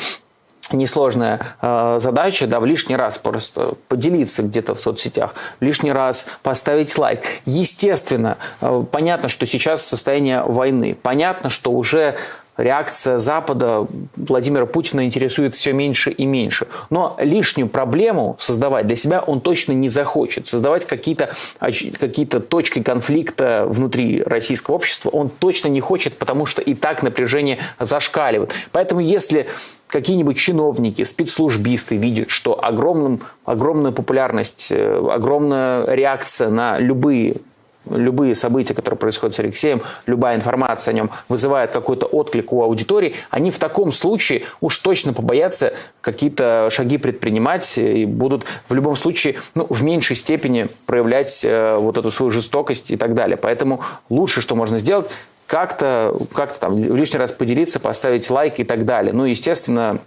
несложная 0.72 1.42
э, 1.62 1.98
задача, 2.00 2.48
да, 2.48 2.62
в 2.62 2.66
лишний 2.66 2.96
раз 2.96 3.18
просто 3.18 3.74
поделиться 3.90 4.44
где-то 4.44 4.74
в 4.74 4.80
соцсетях, 4.80 5.36
в 5.60 5.62
лишний 5.62 5.92
раз 5.92 6.28
поставить 6.44 6.98
лайк. 6.98 7.20
Естественно, 7.46 8.38
э, 8.62 8.84
понятно, 8.90 9.28
что 9.28 9.46
сейчас 9.46 9.86
состояние 9.86 10.44
войны, 10.44 10.96
понятно, 11.02 11.50
что 11.50 11.72
уже 11.72 12.16
реакция 12.58 13.18
Запада 13.18 13.88
Владимира 14.16 14.66
Путина 14.66 15.06
интересует 15.06 15.56
все 15.56 15.74
меньше 15.74 16.12
и 16.12 16.26
меньше. 16.26 16.68
Но 16.90 17.16
лишнюю 17.20 17.68
проблему 17.68 18.36
создавать 18.40 18.88
для 18.88 18.96
себя 18.96 19.22
он 19.22 19.42
точно 19.42 19.72
не 19.74 19.90
захочет. 19.90 20.48
Создавать 20.48 20.86
какие-то 20.86 21.34
какие 21.60 22.26
точки 22.26 22.82
конфликта 22.82 23.66
внутри 23.68 24.22
российского 24.24 24.76
общества 24.76 25.10
он 25.10 25.30
точно 25.30 25.68
не 25.68 25.82
хочет, 25.82 26.18
потому 26.18 26.46
что 26.46 26.62
и 26.62 26.74
так 26.74 27.04
напряжение 27.04 27.60
зашкаливает. 27.80 28.54
Поэтому 28.72 29.02
если 29.02 29.48
какие-нибудь 29.88 30.38
чиновники, 30.38 31.04
спецслужбисты 31.04 31.98
видят, 31.98 32.32
что 32.32 32.64
огромным, 32.64 33.22
огромная 33.46 33.92
популярность, 33.92 34.70
э, 34.72 35.08
огромная 35.12 35.86
реакция 35.86 36.50
на 36.50 36.80
любые 36.80 37.36
любые 37.90 38.36
события, 38.36 38.74
которые 38.74 38.98
происходят 38.98 39.36
с 39.36 39.40
Алексеем, 39.40 39.82
любая 40.06 40.36
информация 40.36 40.92
о 40.92 40.96
нем 40.96 41.12
вызывает 41.30 41.72
какой-то 41.72 42.06
отклик 42.06 42.54
у 42.54 42.64
аудитории, 42.64 43.16
они 43.30 43.52
в 43.52 43.60
таком 43.60 43.92
случае 43.92 44.44
уж 44.62 44.78
точно 44.80 45.14
побоятся 45.14 45.74
какие-то 46.02 46.70
шаги 46.72 46.98
предпринимать 46.98 47.78
и 47.78 48.06
будут 48.06 48.46
в 48.68 48.74
любом 48.74 48.96
случае 48.96 49.36
ну, 49.56 49.66
в 49.70 49.84
меньшей 49.84 50.16
степени 50.16 50.68
проявлять 50.86 51.44
э, 51.44 51.76
вот 51.78 51.98
эту 51.98 52.12
свою 52.12 52.32
жестокость 52.32 52.92
и 52.92 52.98
так 52.98 53.14
далее. 53.14 53.38
Поэтому 53.38 53.82
лучше, 54.10 54.42
что 54.42 54.56
можно 54.56 54.80
сделать, 54.80 55.10
как-то 55.48 56.18
как 56.34 56.58
там 56.58 56.80
лишний 56.96 57.20
раз 57.20 57.32
поделиться, 57.32 57.80
поставить 57.80 58.30
лайк 58.30 58.60
и 58.60 58.64
так 58.64 58.86
далее. 58.86 59.14
Ну, 59.14 59.26
естественно, 59.26 60.00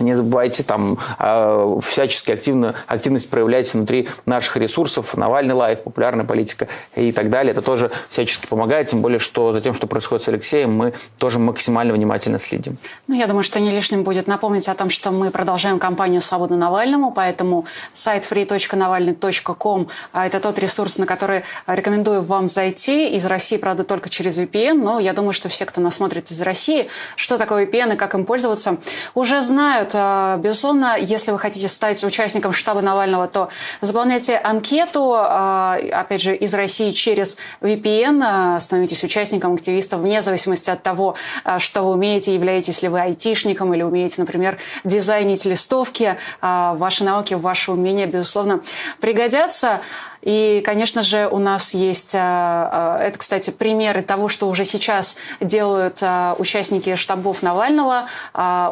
не 0.00 0.14
забывайте 0.14 0.62
там 0.62 0.98
э, 1.18 1.78
всячески 1.82 2.30
активно, 2.30 2.74
активность 2.86 3.30
проявлять 3.30 3.72
внутри 3.72 4.08
наших 4.26 4.56
ресурсов, 4.56 5.16
Навальный 5.16 5.54
лайф, 5.54 5.82
популярная 5.82 6.24
политика 6.24 6.68
и 6.94 7.12
так 7.12 7.30
далее. 7.30 7.52
Это 7.52 7.62
тоже 7.62 7.90
всячески 8.10 8.46
помогает, 8.46 8.88
тем 8.88 9.02
более, 9.02 9.18
что 9.18 9.52
за 9.52 9.60
тем, 9.60 9.74
что 9.74 9.86
происходит 9.86 10.24
с 10.24 10.28
Алексеем, 10.28 10.72
мы 10.72 10.94
тоже 11.18 11.38
максимально 11.38 11.92
внимательно 11.92 12.38
следим. 12.38 12.76
Ну, 13.06 13.14
я 13.14 13.26
думаю, 13.26 13.42
что 13.42 13.60
не 13.60 13.70
лишним 13.70 14.02
будет 14.02 14.26
напомнить 14.26 14.68
о 14.68 14.74
том, 14.74 14.90
что 14.90 15.10
мы 15.10 15.30
продолжаем 15.30 15.78
кампанию 15.78 16.20
«Свобода 16.20 16.56
Навальному», 16.56 17.10
поэтому 17.10 17.66
сайт 17.92 18.24
free.navalny.com 18.30 19.88
а,– 20.12 20.26
это 20.26 20.40
тот 20.40 20.58
ресурс, 20.58 20.98
на 20.98 21.06
который 21.06 21.42
рекомендую 21.66 22.22
вам 22.22 22.48
зайти. 22.48 23.08
Из 23.10 23.26
России, 23.26 23.56
правда, 23.56 23.84
только 23.84 24.08
через 24.08 24.38
VPN, 24.38 24.74
но 24.74 24.98
я 24.98 25.12
думаю, 25.12 25.32
что 25.32 25.48
все, 25.48 25.66
кто 25.66 25.80
нас 25.80 25.94
смотрит 25.96 26.30
из 26.30 26.40
России, 26.40 26.88
что 27.16 27.38
такое 27.38 27.66
VPN 27.66 27.94
и 27.94 27.96
как 27.96 28.14
им 28.14 28.24
пользоваться, 28.24 28.78
уже 29.14 29.42
знают, 29.42 29.89
вот, 29.90 30.00
а, 30.00 30.36
безусловно, 30.36 30.96
если 30.98 31.32
вы 31.32 31.38
хотите 31.38 31.68
стать 31.68 32.02
участником 32.04 32.52
штаба 32.52 32.80
Навального, 32.80 33.26
то 33.26 33.48
заполняйте 33.80 34.36
анкету, 34.36 35.14
а, 35.16 35.78
опять 35.92 36.20
же, 36.22 36.36
из 36.36 36.54
России 36.54 36.92
через 36.92 37.36
VPN, 37.60 38.22
а, 38.24 38.60
становитесь 38.60 39.02
участником, 39.02 39.54
активистом, 39.54 40.02
вне 40.02 40.22
зависимости 40.22 40.70
от 40.70 40.82
того, 40.82 41.16
что 41.58 41.82
вы 41.82 41.92
умеете, 41.92 42.34
являетесь 42.34 42.82
ли 42.82 42.88
вы 42.88 43.00
айтишником 43.00 43.74
или 43.74 43.82
умеете, 43.82 44.16
например, 44.18 44.58
дизайнить 44.84 45.44
листовки. 45.44 46.16
Ваши 46.40 47.04
навыки, 47.04 47.34
ваши 47.34 47.72
умения, 47.72 48.06
безусловно, 48.06 48.60
пригодятся. 49.00 49.80
И, 50.22 50.62
конечно 50.64 51.02
же, 51.02 51.28
у 51.28 51.38
нас 51.38 51.72
есть, 51.72 52.14
а, 52.14 52.98
а, 52.98 53.02
это, 53.02 53.18
кстати, 53.18 53.50
примеры 53.50 54.02
того, 54.02 54.28
что 54.28 54.48
уже 54.48 54.64
сейчас 54.64 55.16
делают 55.40 55.98
а, 56.02 56.34
участники 56.38 56.94
штабов 56.96 57.42
Навального. 57.42 58.08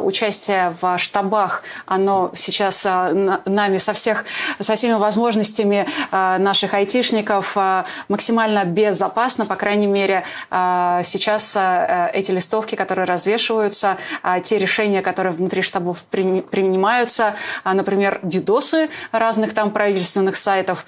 Участие 0.01 0.75
в 0.81 0.99
штабах, 0.99 1.63
оно 1.87 2.31
сейчас 2.35 2.85
нами 2.85 3.77
со, 3.79 3.93
всех, 3.93 4.25
со 4.61 4.75
всеми 4.75 4.95
возможностями 4.95 5.89
наших 6.11 6.75
айтишников 6.75 7.57
максимально 8.09 8.65
безопасно, 8.65 9.47
по 9.47 9.57
крайней 9.57 9.87
мере, 9.87 10.25
сейчас 10.51 11.57
эти 11.57 12.31
листовки, 12.31 12.75
которые 12.75 13.07
развешиваются, 13.07 13.99
те 14.45 14.59
решения, 14.59 15.03
которые 15.03 15.33
внутри 15.33 15.63
штабов 15.63 16.03
принимаются, 16.05 17.35
например, 17.65 18.21
дидосы 18.23 18.91
разных 19.13 19.55
там 19.55 19.71
правительственных 19.71 20.37
сайтов, 20.37 20.85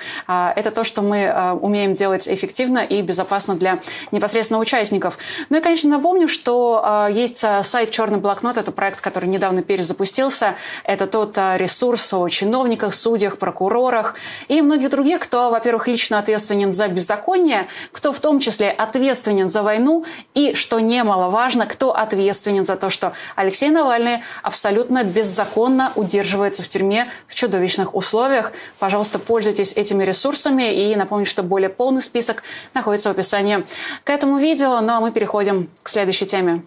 это 0.55 0.71
то, 0.71 0.85
что 0.85 1.03
мы 1.03 1.19
э, 1.19 1.53
умеем 1.53 1.93
делать 1.93 2.29
эффективно 2.29 2.79
и 2.79 3.03
безопасно 3.03 3.55
для 3.55 3.81
непосредственно 4.11 4.59
участников. 4.59 5.19
Ну 5.49 5.59
и, 5.59 5.61
конечно, 5.61 5.91
напомню, 5.91 6.29
что 6.29 7.07
э, 7.09 7.13
есть 7.13 7.45
э, 7.45 7.63
сайт 7.63 7.91
«Черный 7.91 8.19
блокнот». 8.19 8.57
Это 8.57 8.73
проект, 8.73 9.01
который 9.01 9.29
недавно 9.29 9.63
перезапустился. 9.63 10.57
Это 10.85 11.07
тот 11.07 11.37
ресурс 11.37 12.13
о 12.13 12.29
чиновниках, 12.29 12.95
судьях, 12.95 13.39
прокурорах 13.39 14.17
и 14.49 14.61
многих 14.63 14.91
других, 14.91 15.21
кто, 15.21 15.51
во-первых, 15.51 15.89
лично 15.89 16.19
ответственен 16.19 16.73
за 16.73 16.89
беззаконие, 16.89 17.69
кто 17.93 18.13
в 18.13 18.21
том 18.21 18.41
числе 18.41 18.71
ответственен 18.71 19.49
за 19.49 19.63
войну 19.63 20.05
и, 20.35 20.55
что 20.55 20.81
немаловажно, 20.81 21.67
кто 21.67 21.97
ответственен 21.97 22.65
за 22.65 22.77
то, 22.77 22.91
что 22.91 23.13
Алексей 23.37 23.71
Навальный 23.71 24.23
абсолютно 24.43 25.05
беззаконно 25.05 25.93
удерживается 25.95 26.63
в 26.63 26.69
тюрьме 26.69 27.11
в 27.29 27.35
чудовищных 27.35 27.95
условиях. 27.95 28.53
Пожалуйста, 28.79 29.19
пользуйтесь 29.19 29.73
этими 29.77 30.05
ресурсами 30.05 30.40
ресурсами. 30.41 30.73
И 30.73 30.97
напомню, 30.97 31.27
что 31.27 31.43
более 31.43 31.69
полный 31.69 32.03
список 32.03 32.43
находится 32.75 33.09
в 33.09 33.13
описании 33.13 33.65
к 34.05 34.11
этому 34.11 34.39
видео. 34.39 34.81
Ну 34.81 34.93
а 34.93 35.01
мы 35.01 35.13
переходим 35.13 35.69
к 35.83 35.89
следующей 35.89 36.27
теме. 36.27 36.63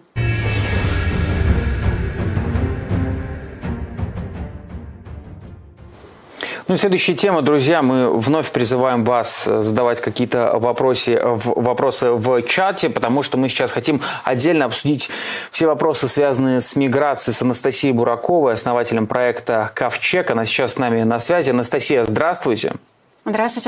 Ну 6.66 6.78
следующая 6.78 7.12
тема, 7.12 7.42
друзья, 7.42 7.82
мы 7.82 8.18
вновь 8.18 8.50
призываем 8.50 9.04
вас 9.04 9.44
задавать 9.44 10.00
какие-то 10.00 10.58
вопросы, 10.58 11.20
вопросы 11.22 12.12
в 12.12 12.40
чате, 12.40 12.88
потому 12.88 13.22
что 13.22 13.36
мы 13.36 13.50
сейчас 13.50 13.70
хотим 13.70 14.00
отдельно 14.24 14.64
обсудить 14.64 15.10
все 15.50 15.66
вопросы, 15.66 16.08
связанные 16.08 16.62
с 16.62 16.74
миграцией 16.74 17.34
с 17.34 17.42
Анастасией 17.42 17.92
Бураковой, 17.92 18.54
основателем 18.54 19.06
проекта 19.06 19.72
«Ковчег». 19.74 20.30
Она 20.30 20.46
сейчас 20.46 20.72
с 20.72 20.78
нами 20.78 21.02
на 21.02 21.18
связи. 21.18 21.50
Анастасия, 21.50 22.02
здравствуйте. 22.02 22.68
Здравствуйте, 22.68 22.93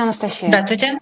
Анастасия. 0.03 0.49
Здравствуйте. 0.49 0.99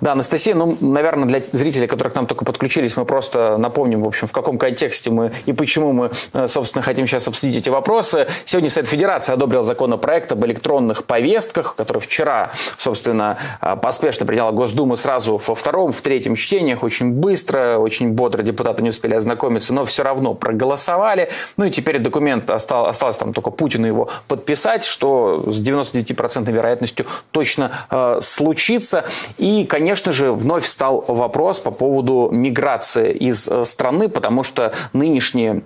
Да, 0.00 0.12
Анастасия, 0.12 0.54
ну, 0.54 0.76
наверное, 0.80 1.26
для 1.26 1.40
зрителей, 1.40 1.86
которые 1.86 2.12
к 2.12 2.14
нам 2.14 2.26
только 2.26 2.44
подключились, 2.44 2.96
мы 2.96 3.04
просто 3.04 3.56
напомним, 3.56 4.02
в 4.02 4.06
общем, 4.06 4.28
в 4.28 4.32
каком 4.32 4.58
контексте 4.58 5.10
мы 5.10 5.32
и 5.44 5.52
почему 5.52 5.92
мы, 5.92 6.10
э, 6.32 6.46
собственно, 6.46 6.82
хотим 6.82 7.06
сейчас 7.06 7.26
обсудить 7.26 7.56
эти 7.56 7.68
вопросы. 7.68 8.28
Сегодня 8.44 8.70
Совет 8.70 8.88
Федерации 8.88 9.32
одобрил 9.32 9.64
законопроект 9.64 10.30
об 10.32 10.44
электронных 10.44 11.04
повестках, 11.04 11.74
который 11.74 11.98
вчера, 11.98 12.50
собственно, 12.78 13.38
э, 13.60 13.76
поспешно 13.76 14.26
приняла 14.26 14.52
Госдума 14.52 14.96
сразу 14.96 15.40
во 15.44 15.54
втором, 15.54 15.92
в 15.92 16.00
третьем 16.00 16.36
чтениях, 16.36 16.82
очень 16.82 17.12
быстро, 17.12 17.78
очень 17.78 18.10
бодро 18.10 18.42
депутаты 18.42 18.82
не 18.82 18.90
успели 18.90 19.14
ознакомиться, 19.14 19.74
но 19.74 19.84
все 19.84 20.02
равно 20.02 20.34
проголосовали. 20.34 21.30
Ну 21.56 21.64
и 21.64 21.70
теперь 21.70 21.98
документ 21.98 22.50
остал, 22.50 22.86
осталось 22.86 23.18
там 23.18 23.32
только 23.32 23.50
Путину 23.50 23.86
его 23.86 24.08
подписать, 24.28 24.84
что 24.84 25.44
с 25.50 25.60
99% 25.60 26.50
вероятностью 26.50 27.06
точно 27.32 27.72
э, 27.90 28.18
случится. 28.20 29.04
И 29.38 29.55
и, 29.62 29.64
конечно 29.64 30.12
же, 30.12 30.32
вновь 30.32 30.66
стал 30.66 31.04
вопрос 31.06 31.58
по 31.58 31.70
поводу 31.70 32.28
миграции 32.32 33.12
из 33.12 33.48
э, 33.48 33.64
страны, 33.64 34.08
потому 34.08 34.42
что 34.42 34.72
нынешние 34.92 35.62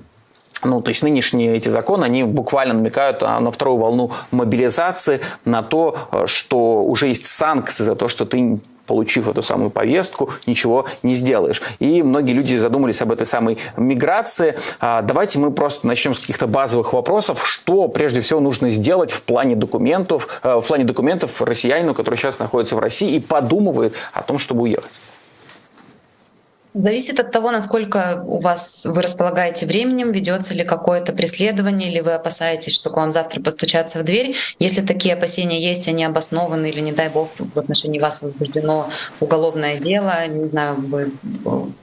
ну, 0.62 0.82
то 0.82 0.90
есть 0.90 1.02
нынешние 1.02 1.56
эти 1.56 1.70
законы, 1.70 2.04
они 2.04 2.22
буквально 2.22 2.74
намекают 2.74 3.22
на 3.22 3.50
вторую 3.50 3.78
волну 3.78 4.10
мобилизации, 4.30 5.20
на 5.44 5.62
то, 5.62 5.96
э, 6.12 6.26
что 6.26 6.82
уже 6.82 7.08
есть 7.08 7.26
санкции 7.26 7.84
за 7.84 7.94
то, 7.94 8.08
что 8.08 8.26
ты 8.26 8.60
получив 8.90 9.28
эту 9.28 9.40
самую 9.40 9.70
повестку, 9.70 10.30
ничего 10.46 10.84
не 11.04 11.14
сделаешь. 11.14 11.62
И 11.78 12.02
многие 12.02 12.32
люди 12.32 12.56
задумались 12.56 13.00
об 13.00 13.12
этой 13.12 13.24
самой 13.24 13.56
миграции. 13.76 14.58
А, 14.80 15.02
давайте 15.02 15.38
мы 15.38 15.52
просто 15.52 15.86
начнем 15.86 16.12
с 16.12 16.18
каких-то 16.18 16.48
базовых 16.48 16.92
вопросов. 16.92 17.46
Что 17.46 17.86
прежде 17.86 18.20
всего 18.20 18.40
нужно 18.40 18.68
сделать 18.70 19.12
в 19.12 19.22
плане 19.22 19.54
документов, 19.54 20.40
э, 20.42 20.56
в 20.56 20.66
плане 20.66 20.82
документов 20.82 21.40
россиянину, 21.40 21.94
который 21.94 22.16
сейчас 22.16 22.40
находится 22.40 22.74
в 22.74 22.80
России 22.80 23.14
и 23.14 23.20
подумывает 23.20 23.94
о 24.12 24.22
том, 24.22 24.40
чтобы 24.40 24.62
уехать? 24.62 24.90
Зависит 26.72 27.18
от 27.18 27.32
того, 27.32 27.50
насколько 27.50 28.22
у 28.24 28.40
вас 28.40 28.86
вы 28.86 29.02
располагаете 29.02 29.66
временем, 29.66 30.12
ведется 30.12 30.54
ли 30.54 30.62
какое-то 30.62 31.12
преследование, 31.12 31.90
или 31.90 32.00
вы 32.00 32.12
опасаетесь, 32.12 32.74
что 32.74 32.90
к 32.90 32.96
вам 32.96 33.10
завтра 33.10 33.42
постучаться 33.42 33.98
в 33.98 34.04
дверь. 34.04 34.36
Если 34.60 34.80
такие 34.82 35.14
опасения 35.14 35.60
есть, 35.60 35.88
они 35.88 36.04
обоснованы, 36.04 36.68
или, 36.68 36.78
не 36.80 36.92
дай 36.92 37.08
бог, 37.08 37.30
в 37.38 37.58
отношении 37.58 37.98
вас 37.98 38.22
возбуждено 38.22 38.88
уголовное 39.18 39.78
дело, 39.78 40.26
не 40.28 40.48
знаю, 40.48 40.76
вы, 40.76 41.10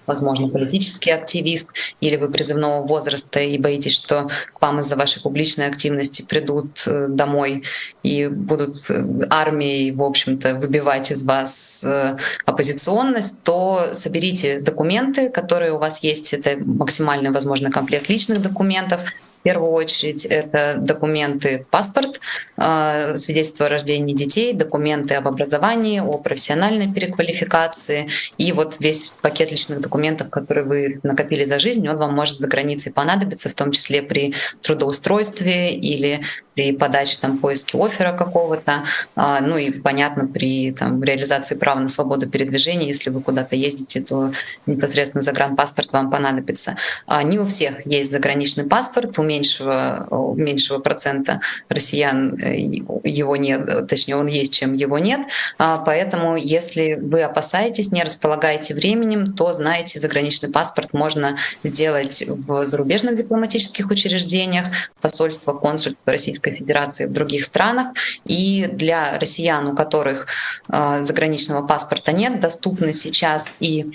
возможно, 0.08 0.48
политический 0.48 1.12
активист, 1.12 1.70
или 2.02 2.16
вы 2.16 2.30
призывного 2.30 2.86
возраста 2.86 3.40
и 3.40 3.58
боитесь, 3.58 3.94
что 3.94 4.30
к 4.54 4.62
вам 4.62 4.80
из-за 4.80 4.96
вашей 4.96 5.22
публичной 5.22 5.68
активности 5.68 6.24
придут 6.28 6.84
э, 6.88 7.08
домой 7.10 7.64
и 8.04 8.28
будут 8.28 8.78
э, 8.90 9.06
армией, 9.30 9.92
в 9.92 10.02
общем-то, 10.02 10.56
выбивать 10.56 11.12
из 11.12 11.24
вас 11.24 11.84
э, 11.84 12.18
оппозиционность, 12.46 13.44
то 13.44 13.90
соберите 13.94 14.60
документы 14.60 15.30
которые 15.30 15.74
у 15.74 15.78
вас 15.78 16.04
есть. 16.04 16.34
Это 16.34 16.58
максимальный 16.64 17.32
возможный 17.32 17.72
комплект 17.72 18.10
личных 18.10 18.42
документов, 18.42 19.02
первую 19.48 19.72
очередь 19.72 20.26
это 20.26 20.76
документы, 20.78 21.66
паспорт, 21.72 22.20
а, 22.58 23.16
свидетельство 23.18 23.68
о 23.68 23.70
рождении 23.70 24.14
детей, 24.14 24.52
документы 24.52 25.16
об 25.16 25.26
образовании, 25.26 26.02
о 26.02 26.18
профессиональной 26.18 26.92
переквалификации. 26.94 28.10
И 28.38 28.52
вот 28.52 28.76
весь 28.82 29.10
пакет 29.22 29.50
личных 29.52 29.80
документов, 29.80 30.30
которые 30.30 30.66
вы 30.66 31.00
накопили 31.02 31.46
за 31.46 31.60
жизнь, 31.60 31.88
он 31.88 31.96
вам 31.96 32.14
может 32.14 32.40
за 32.40 32.50
границей 32.50 32.92
понадобиться, 32.92 33.48
в 33.48 33.54
том 33.54 33.72
числе 33.72 34.02
при 34.02 34.34
трудоустройстве 34.62 35.74
или 35.74 36.20
при 36.58 36.72
подаче 36.72 37.20
там 37.22 37.38
поиске 37.38 37.78
оффера 37.78 38.18
какого-то, 38.18 38.84
а, 39.16 39.42
ну 39.42 39.58
и 39.58 39.70
понятно 39.70 40.28
при 40.28 40.72
там, 40.72 41.04
реализации 41.04 41.54
права 41.54 41.80
на 41.80 41.88
свободу 41.88 42.28
передвижения, 42.28 42.88
если 42.88 43.12
вы 43.12 43.22
куда-то 43.22 43.56
ездите, 43.56 44.02
то 44.02 44.32
непосредственно 44.66 45.22
загранпаспорт 45.22 45.94
вам 45.94 46.10
понадобится. 46.10 46.76
А, 47.06 47.22
не 47.22 47.38
у 47.38 47.46
всех 47.46 47.86
есть 47.86 48.10
заграничный 48.10 48.64
паспорт, 48.64 49.20
у 49.20 49.24
меньшего, 49.24 50.08
у 50.10 50.34
меньшего 50.34 50.80
процента 50.80 51.42
россиян 51.70 52.34
э, 52.42 52.58
его 53.04 53.36
нет, 53.36 53.88
точнее 53.88 54.16
он 54.16 54.26
есть, 54.26 54.56
чем 54.56 54.74
его 54.74 54.98
нет, 54.98 55.28
а, 55.60 55.78
поэтому 55.78 56.38
если 56.38 56.96
вы 56.96 57.22
опасаетесь, 57.22 57.92
не 57.92 58.02
располагаете 58.02 58.74
временем, 58.74 59.36
то 59.36 59.54
знаете, 59.54 60.00
заграничный 60.00 60.50
паспорт 60.50 60.92
можно 60.94 61.38
сделать 61.64 62.24
в 62.28 62.66
зарубежных 62.66 63.16
дипломатических 63.16 63.92
учреждениях, 63.92 64.66
посольство, 65.00 65.54
консульство 65.54 66.02
Российской 66.08 66.47
Российской 66.48 66.58
Федерации 66.58 67.06
в 67.06 67.12
других 67.12 67.44
странах. 67.44 67.94
И 68.26 68.68
для 68.72 69.18
россиян, 69.20 69.68
у 69.68 69.76
которых 69.76 70.28
э, 70.70 71.02
заграничного 71.04 71.66
паспорта 71.66 72.12
нет, 72.12 72.40
доступны 72.40 72.94
сейчас 72.94 73.52
и 73.60 73.86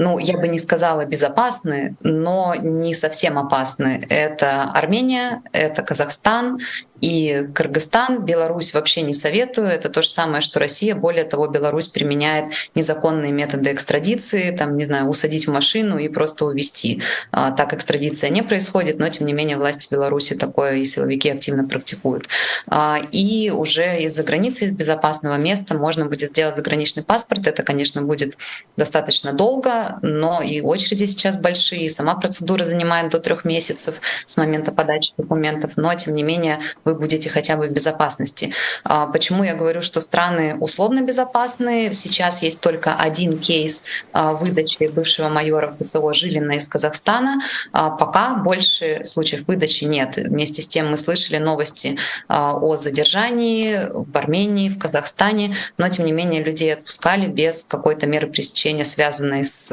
ну, 0.00 0.20
я 0.20 0.38
бы 0.38 0.46
не 0.46 0.60
сказала 0.60 1.06
безопасны, 1.06 1.96
но 2.04 2.54
не 2.54 2.94
совсем 2.94 3.36
опасны. 3.36 4.06
Это 4.08 4.62
Армения, 4.62 5.42
это 5.52 5.82
Казахстан 5.82 6.58
и 7.00 7.48
Кыргызстан, 7.54 8.24
Беларусь 8.24 8.74
вообще 8.74 9.02
не 9.02 9.14
советую. 9.14 9.68
Это 9.68 9.88
то 9.88 10.02
же 10.02 10.08
самое, 10.08 10.40
что 10.40 10.58
Россия. 10.58 10.94
Более 10.94 11.24
того, 11.24 11.46
Беларусь 11.46 11.88
применяет 11.88 12.46
незаконные 12.74 13.32
методы 13.32 13.72
экстрадиции, 13.72 14.54
там, 14.56 14.76
не 14.76 14.84
знаю, 14.84 15.08
усадить 15.08 15.46
в 15.46 15.52
машину 15.52 15.98
и 15.98 16.08
просто 16.08 16.44
увезти. 16.44 17.02
А, 17.30 17.52
так 17.52 17.72
экстрадиция 17.72 18.30
не 18.30 18.42
происходит, 18.42 18.98
но 18.98 19.08
тем 19.08 19.26
не 19.26 19.32
менее 19.32 19.56
власти 19.56 19.88
Беларуси 19.90 20.34
такое 20.34 20.76
и 20.76 20.84
силовики 20.84 21.30
активно 21.30 21.66
практикуют. 21.66 22.28
А, 22.66 22.98
и 23.12 23.50
уже 23.50 24.02
из-за 24.02 24.22
границы, 24.22 24.66
из 24.66 24.72
безопасного 24.72 25.36
места 25.36 25.74
можно 25.74 26.06
будет 26.06 26.28
сделать 26.28 26.56
заграничный 26.56 27.04
паспорт. 27.04 27.46
Это, 27.46 27.62
конечно, 27.62 28.02
будет 28.02 28.36
достаточно 28.76 29.32
долго, 29.32 29.98
но 30.02 30.42
и 30.42 30.60
очереди 30.60 31.04
сейчас 31.04 31.40
большие, 31.40 31.86
и 31.86 31.88
сама 31.88 32.16
процедура 32.16 32.64
занимает 32.64 33.10
до 33.10 33.20
трех 33.20 33.44
месяцев 33.44 34.00
с 34.26 34.36
момента 34.36 34.72
подачи 34.72 35.12
документов, 35.16 35.76
но 35.76 35.94
тем 35.94 36.14
не 36.14 36.22
менее 36.22 36.58
вы 36.88 36.94
будете 36.94 37.28
хотя 37.28 37.56
бы 37.56 37.66
в 37.66 37.70
безопасности. 37.70 38.52
А, 38.82 39.06
почему 39.06 39.44
я 39.44 39.54
говорю, 39.54 39.82
что 39.82 40.00
страны 40.00 40.56
условно 40.58 41.02
безопасны? 41.02 41.92
Сейчас 41.92 42.42
есть 42.42 42.60
только 42.60 42.94
один 42.94 43.38
кейс 43.38 43.84
а, 44.12 44.32
выдачи 44.32 44.88
бывшего 44.88 45.28
майора 45.28 45.76
ПСО 45.78 46.14
Жилина 46.14 46.52
из 46.52 46.66
Казахстана. 46.66 47.42
А, 47.72 47.90
пока 47.90 48.36
больше 48.36 49.04
случаев 49.04 49.46
выдачи 49.46 49.84
нет. 49.84 50.16
Вместе 50.16 50.62
с 50.62 50.68
тем 50.68 50.90
мы 50.90 50.96
слышали 50.96 51.36
новости 51.36 51.98
о 52.28 52.76
задержании 52.76 53.88
в 53.92 54.16
Армении, 54.16 54.70
в 54.70 54.78
Казахстане, 54.78 55.54
но 55.76 55.88
тем 55.88 56.06
не 56.06 56.12
менее 56.12 56.42
людей 56.42 56.72
отпускали 56.72 57.26
без 57.26 57.64
какой-то 57.64 58.06
меры 58.06 58.28
пресечения, 58.28 58.84
связанной 58.84 59.44
с 59.44 59.70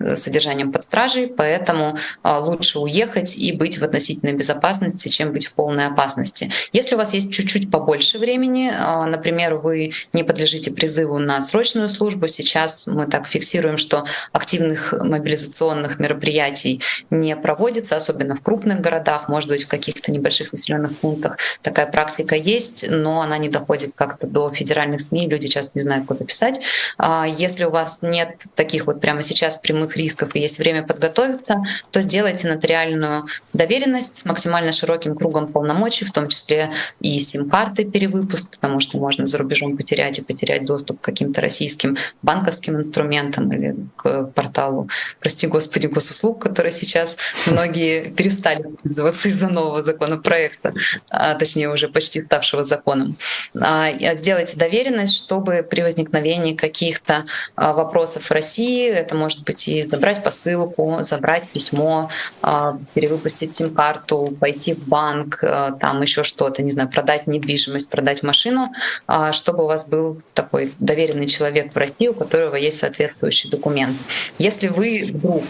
э, 0.00 0.16
содержанием 0.16 0.72
под 0.72 0.82
стражей, 0.82 1.26
поэтому 1.26 1.98
лучше 2.24 2.78
уехать 2.78 3.36
и 3.36 3.52
быть 3.52 3.78
в 3.78 3.84
относительной 3.84 4.32
безопасности, 4.32 5.08
чем 5.08 5.32
быть 5.32 5.46
в 5.46 5.54
полной 5.54 5.86
опасности 5.86 6.45
возрасте. 6.46 6.70
Если 6.72 6.94
у 6.94 6.98
вас 6.98 7.14
есть 7.14 7.32
чуть-чуть 7.32 7.70
побольше 7.70 8.18
времени, 8.18 8.70
а, 8.72 9.06
например, 9.06 9.56
вы 9.56 9.92
не 10.12 10.24
подлежите 10.24 10.70
призыву 10.70 11.18
на 11.18 11.42
срочную 11.42 11.88
службу, 11.88 12.28
сейчас 12.28 12.86
мы 12.86 13.06
так 13.06 13.26
фиксируем, 13.26 13.78
что 13.78 14.04
активных 14.32 14.92
мобилизационных 14.92 15.98
мероприятий 15.98 16.82
не 17.10 17.36
проводится, 17.36 17.96
особенно 17.96 18.34
в 18.34 18.42
крупных 18.42 18.80
городах, 18.80 19.28
может 19.28 19.48
быть, 19.48 19.64
в 19.64 19.68
каких-то 19.68 20.12
небольших 20.12 20.52
населенных 20.52 20.96
пунктах 20.96 21.38
такая 21.62 21.86
практика 21.86 22.34
есть, 22.34 22.86
но 22.88 23.20
она 23.20 23.38
не 23.38 23.48
доходит 23.48 23.92
как-то 23.94 24.26
до 24.26 24.50
федеральных 24.50 25.00
СМИ, 25.00 25.28
люди 25.28 25.48
часто 25.48 25.78
не 25.78 25.82
знают, 25.82 26.06
куда 26.06 26.24
писать. 26.24 26.60
А, 26.98 27.26
если 27.26 27.64
у 27.64 27.70
вас 27.70 28.02
нет 28.02 28.36
таких 28.54 28.86
вот 28.86 29.00
прямо 29.00 29.22
сейчас 29.22 29.56
прямых 29.56 29.96
рисков 29.96 30.34
и 30.34 30.40
есть 30.40 30.58
время 30.58 30.82
подготовиться, 30.82 31.56
то 31.90 32.00
сделайте 32.00 32.48
нотариальную 32.48 33.24
доверенность 33.52 34.16
с 34.16 34.24
максимально 34.24 34.72
широким 34.72 35.14
кругом 35.14 35.48
полномочий, 35.48 36.04
в 36.04 36.12
том 36.12 36.28
числе 36.28 36.35
числе 36.36 36.70
и 37.00 37.18
сим-карты 37.20 37.84
перевыпуск, 37.84 38.50
потому 38.50 38.80
что 38.80 38.98
можно 38.98 39.26
за 39.26 39.38
рубежом 39.38 39.76
потерять 39.76 40.18
и 40.18 40.22
потерять 40.22 40.64
доступ 40.64 41.00
к 41.00 41.04
каким-то 41.04 41.40
российским 41.40 41.96
банковским 42.22 42.76
инструментам 42.76 43.52
или 43.52 43.74
к 43.96 44.24
порталу, 44.34 44.88
прости 45.20 45.46
господи, 45.46 45.86
госуслуг, 45.86 46.42
который 46.42 46.72
сейчас 46.72 47.16
многие 47.46 48.10
перестали 48.10 48.62
пользоваться 48.82 49.28
из-за 49.28 49.48
нового 49.48 49.82
законопроекта, 49.82 50.74
а, 51.08 51.34
точнее 51.34 51.70
уже 51.70 51.88
почти 51.88 52.22
ставшего 52.22 52.62
законом. 52.64 53.16
А, 53.58 53.90
сделайте 54.16 54.56
доверенность, 54.56 55.16
чтобы 55.16 55.66
при 55.68 55.82
возникновении 55.82 56.54
каких-то 56.54 57.24
а, 57.54 57.72
вопросов 57.72 58.24
в 58.24 58.30
России, 58.30 58.88
это 58.88 59.16
может 59.16 59.44
быть 59.44 59.68
и 59.68 59.84
забрать 59.84 60.22
посылку, 60.22 60.98
забрать 61.00 61.48
письмо, 61.48 62.10
а, 62.42 62.78
перевыпустить 62.94 63.52
сим-карту, 63.52 64.36
пойти 64.40 64.74
в 64.74 64.86
банк, 64.86 65.40
там 65.80 66.02
еще 66.02 66.24
что-то, 66.26 66.62
не 66.62 66.72
знаю, 66.72 66.90
продать 66.90 67.26
недвижимость, 67.26 67.90
продать 67.90 68.22
машину, 68.22 68.72
а, 69.06 69.32
чтобы 69.32 69.64
у 69.64 69.66
вас 69.66 69.88
был 69.88 70.20
такой 70.34 70.72
доверенный 70.78 71.26
человек 71.26 71.72
в 71.72 71.76
России, 71.76 72.08
у 72.08 72.14
которого 72.14 72.56
есть 72.56 72.78
соответствующий 72.78 73.48
документ. 73.48 73.96
Если 74.38 74.68
вы 74.68 75.10
вдруг, 75.14 75.44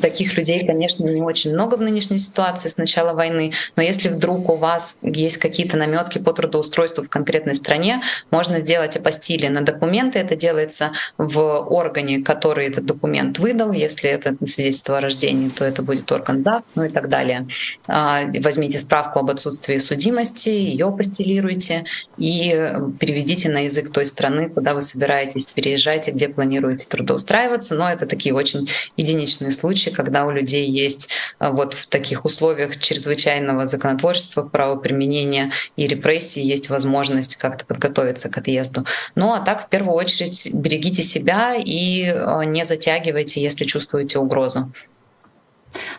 таких 0.00 0.36
людей, 0.36 0.66
конечно, 0.66 1.08
не 1.08 1.22
очень 1.22 1.52
много 1.52 1.76
в 1.76 1.82
нынешней 1.82 2.18
ситуации 2.18 2.68
с 2.68 2.76
начала 2.78 3.14
войны, 3.14 3.52
но 3.76 3.82
если 3.82 4.08
вдруг 4.08 4.48
у 4.48 4.56
вас 4.56 5.00
есть 5.02 5.38
какие-то 5.38 5.76
наметки 5.76 6.18
по 6.18 6.32
трудоустройству 6.32 7.04
в 7.04 7.08
конкретной 7.08 7.54
стране, 7.54 8.02
можно 8.30 8.60
сделать 8.60 8.96
апостили 8.96 9.48
на 9.48 9.62
документы. 9.62 10.18
Это 10.18 10.36
делается 10.36 10.92
в 11.18 11.38
органе, 11.38 12.22
который 12.22 12.66
этот 12.66 12.86
документ 12.86 13.38
выдал. 13.38 13.72
Если 13.72 14.08
это 14.08 14.36
свидетельство 14.46 14.98
о 14.98 15.00
рождении, 15.00 15.48
то 15.48 15.64
это 15.64 15.82
будет 15.82 16.10
орган 16.12 16.42
ДАК, 16.42 16.64
ну 16.74 16.84
и 16.84 16.88
так 16.88 17.08
далее. 17.08 17.48
А, 17.86 18.22
возьмите 18.40 18.78
справку 18.78 19.18
об 19.18 19.30
отсутствии 19.30 19.78
судимости 19.78 20.11
судимости, 20.12 20.48
ее 20.48 20.92
постелируйте 20.92 21.84
и 22.18 22.50
переведите 23.00 23.50
на 23.50 23.60
язык 23.60 23.90
той 23.90 24.06
страны, 24.06 24.50
куда 24.50 24.74
вы 24.74 24.82
собираетесь, 24.82 25.46
переезжайте, 25.46 26.10
где 26.10 26.28
планируете 26.28 26.86
трудоустраиваться. 26.88 27.74
Но 27.74 27.90
это 27.90 28.06
такие 28.06 28.34
очень 28.34 28.68
единичные 28.96 29.52
случаи, 29.52 29.90
когда 29.90 30.26
у 30.26 30.30
людей 30.30 30.68
есть 30.68 31.10
а, 31.38 31.52
вот 31.52 31.74
в 31.74 31.86
таких 31.86 32.24
условиях 32.24 32.76
чрезвычайного 32.76 33.66
законотворчества, 33.66 34.42
правоприменения 34.42 35.50
и 35.76 35.86
репрессий 35.86 36.42
есть 36.42 36.68
возможность 36.68 37.36
как-то 37.36 37.64
подготовиться 37.64 38.28
к 38.28 38.36
отъезду. 38.36 38.84
Ну 39.14 39.32
а 39.32 39.40
так, 39.40 39.66
в 39.66 39.68
первую 39.68 39.94
очередь, 39.94 40.50
берегите 40.54 41.02
себя 41.02 41.54
и 41.56 42.06
а, 42.06 42.42
не 42.44 42.64
затягивайте, 42.64 43.40
если 43.40 43.64
чувствуете 43.64 44.18
угрозу. 44.18 44.72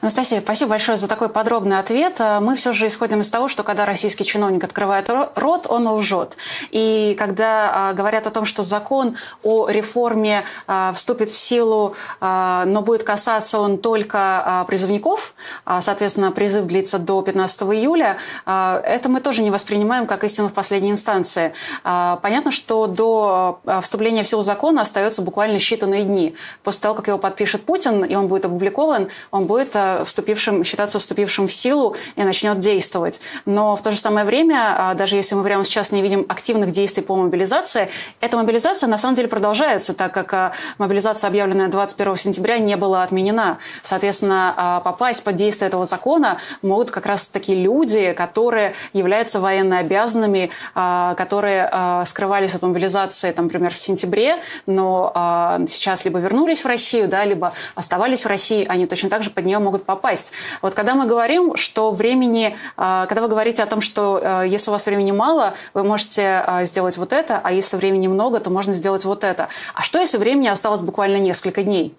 Анастасия, 0.02 0.41
спасибо 0.41 0.72
большое 0.72 0.98
за 0.98 1.08
такой 1.08 1.30
подробный 1.30 1.80
ответ. 1.80 2.18
А, 2.20 2.40
мы 2.40 2.56
все 2.56 2.74
же 2.74 2.88
исходим 2.88 3.22
из 3.22 3.30
того, 3.30 3.48
что 3.48 3.64
когда 3.64 3.86
российский 3.86 4.26
чиновник 4.26 4.64
открывает 4.64 5.10
рот, 5.36 5.68
он 5.70 5.88
лжет. 5.88 6.38
И 6.72 7.16
когда 7.18 7.72
а, 7.74 7.94
говорят 7.94 8.28
о 8.28 8.32
том, 8.32 8.45
что 8.45 8.64
закон 8.64 9.18
о 9.44 9.70
реформе 9.70 10.44
а, 10.68 10.94
вступит 10.94 11.30
в 11.30 11.38
силу, 11.38 11.95
но 12.22 12.82
будет 12.84 13.04
касаться 13.04 13.60
он 13.60 13.78
только 13.78 14.66
призывников, 14.68 15.34
соответственно, 15.82 16.32
призыв 16.32 16.66
длится 16.66 17.00
до 17.00 17.22
15 17.22 17.62
июля, 17.64 18.18
это 18.45 19.10
мы 19.10 19.20
тоже 19.20 19.41
не 19.41 19.52
воспринимаем 19.52 20.06
как 20.06 20.24
истину 20.24 20.50
в 20.50 20.54
последней 20.54 20.91
инстанции. 20.91 21.54
Понятно, 21.84 22.52
что 22.52 22.88
до 22.88 23.60
вступления 23.82 24.24
в 24.24 24.28
силу 24.28 24.44
закона 24.44 24.82
остается 24.82 25.22
буквально 25.22 25.58
считанные 25.58 26.04
дни. 26.04 26.36
После 26.64 26.82
того, 26.82 26.95
как 26.95 27.08
его 27.08 27.18
подпишет 27.18 27.66
Путин, 27.66 28.04
и 28.04 28.16
он 28.16 28.28
будет 28.28 28.45
опубликован, 28.45 29.10
он 29.32 29.45
будет 29.45 29.62
будет 29.64 29.76
э, 29.76 30.03
вступившим, 30.03 30.64
считаться 30.64 30.99
вступившим 30.99 31.48
в 31.48 31.53
силу 31.53 31.95
и 32.15 32.23
начнет 32.23 32.60
действовать. 32.60 33.19
Но 33.45 33.76
в 33.76 33.81
то 33.81 33.91
же 33.91 33.98
самое 33.98 34.26
время, 34.26 34.76
а, 34.77 34.94
даже 34.94 35.15
если 35.15 35.35
мы 35.35 35.44
прямо 35.44 35.64
сейчас 35.64 35.91
не 35.91 36.02
видим 36.02 36.26
активных 36.30 36.72
действий 36.72 37.03
по 37.03 37.15
мобилизации, 37.15 37.90
эта 38.22 38.38
мобилизация 38.38 38.88
на 38.88 38.98
самом 38.98 39.15
деле 39.15 39.27
продолжается, 39.27 39.94
так 39.94 40.14
как 40.14 40.34
а, 40.34 40.52
мобилизация, 40.77 41.27
объявленная 41.27 41.68
21 41.68 42.15
сентября, 42.15 42.60
не 42.60 42.76
была 42.76 43.03
отменена. 43.03 43.57
Соответственно, 43.84 44.53
а, 44.56 44.80
попасть 44.81 45.23
под 45.23 45.35
действие 45.35 45.68
этого 45.68 45.85
закона 45.85 46.40
могут 46.61 46.91
как 46.91 47.06
раз 47.06 47.27
такие 47.27 47.61
люди, 47.61 48.14
которые 48.14 48.73
являются 48.94 49.40
военнообязанными, 49.40 50.52
которые 50.73 52.03
скрывались 52.06 52.56
от 52.56 52.61
мобилизации, 52.61 53.31
там, 53.31 53.45
например, 53.45 53.73
в 53.73 53.77
сентябре, 53.77 54.38
но 54.65 55.60
сейчас 55.68 56.06
либо 56.06 56.19
вернулись 56.19 56.64
в 56.64 56.68
Россию, 56.68 57.07
да, 57.07 57.23
либо 57.26 57.53
оставались 57.76 58.23
в 58.23 58.27
России, 58.27 58.65
они 58.68 58.85
точно 58.88 59.10
так 59.10 59.23
же 59.23 59.30
под 59.30 59.45
нее 59.54 59.60
могут 59.60 59.86
попасть. 59.86 60.32
Вот 60.62 60.74
когда 60.74 60.96
мы 60.96 61.06
говорим, 61.06 61.56
что 61.58 61.92
времени, 61.92 62.58
а, 62.78 63.06
когда 63.06 63.22
вы 63.22 63.28
говорите 63.28 63.64
о 63.64 63.66
том, 63.66 63.82
что 63.82 64.20
а, 64.22 64.44
если 64.44 64.70
у 64.70 64.74
вас 64.74 64.86
времени 64.86 65.12
мало, 65.12 65.54
вы 65.74 65.84
можете 65.84 66.44
а, 66.46 66.66
сделать 66.66 66.98
вот 66.98 67.14
это, 67.14 67.40
а 67.44 67.52
если 67.52 67.78
времени 67.78 68.08
много, 68.08 68.40
то 68.40 68.50
можно 68.50 68.74
сделать 68.74 69.06
вот 69.06 69.24
это. 69.24 69.48
А 69.74 69.84
что, 69.84 70.00
если 70.00 70.18
времени 70.18 70.48
осталось 70.48 70.82
буквально 70.82 71.18
несколько 71.18 71.64
дней? 71.64 71.96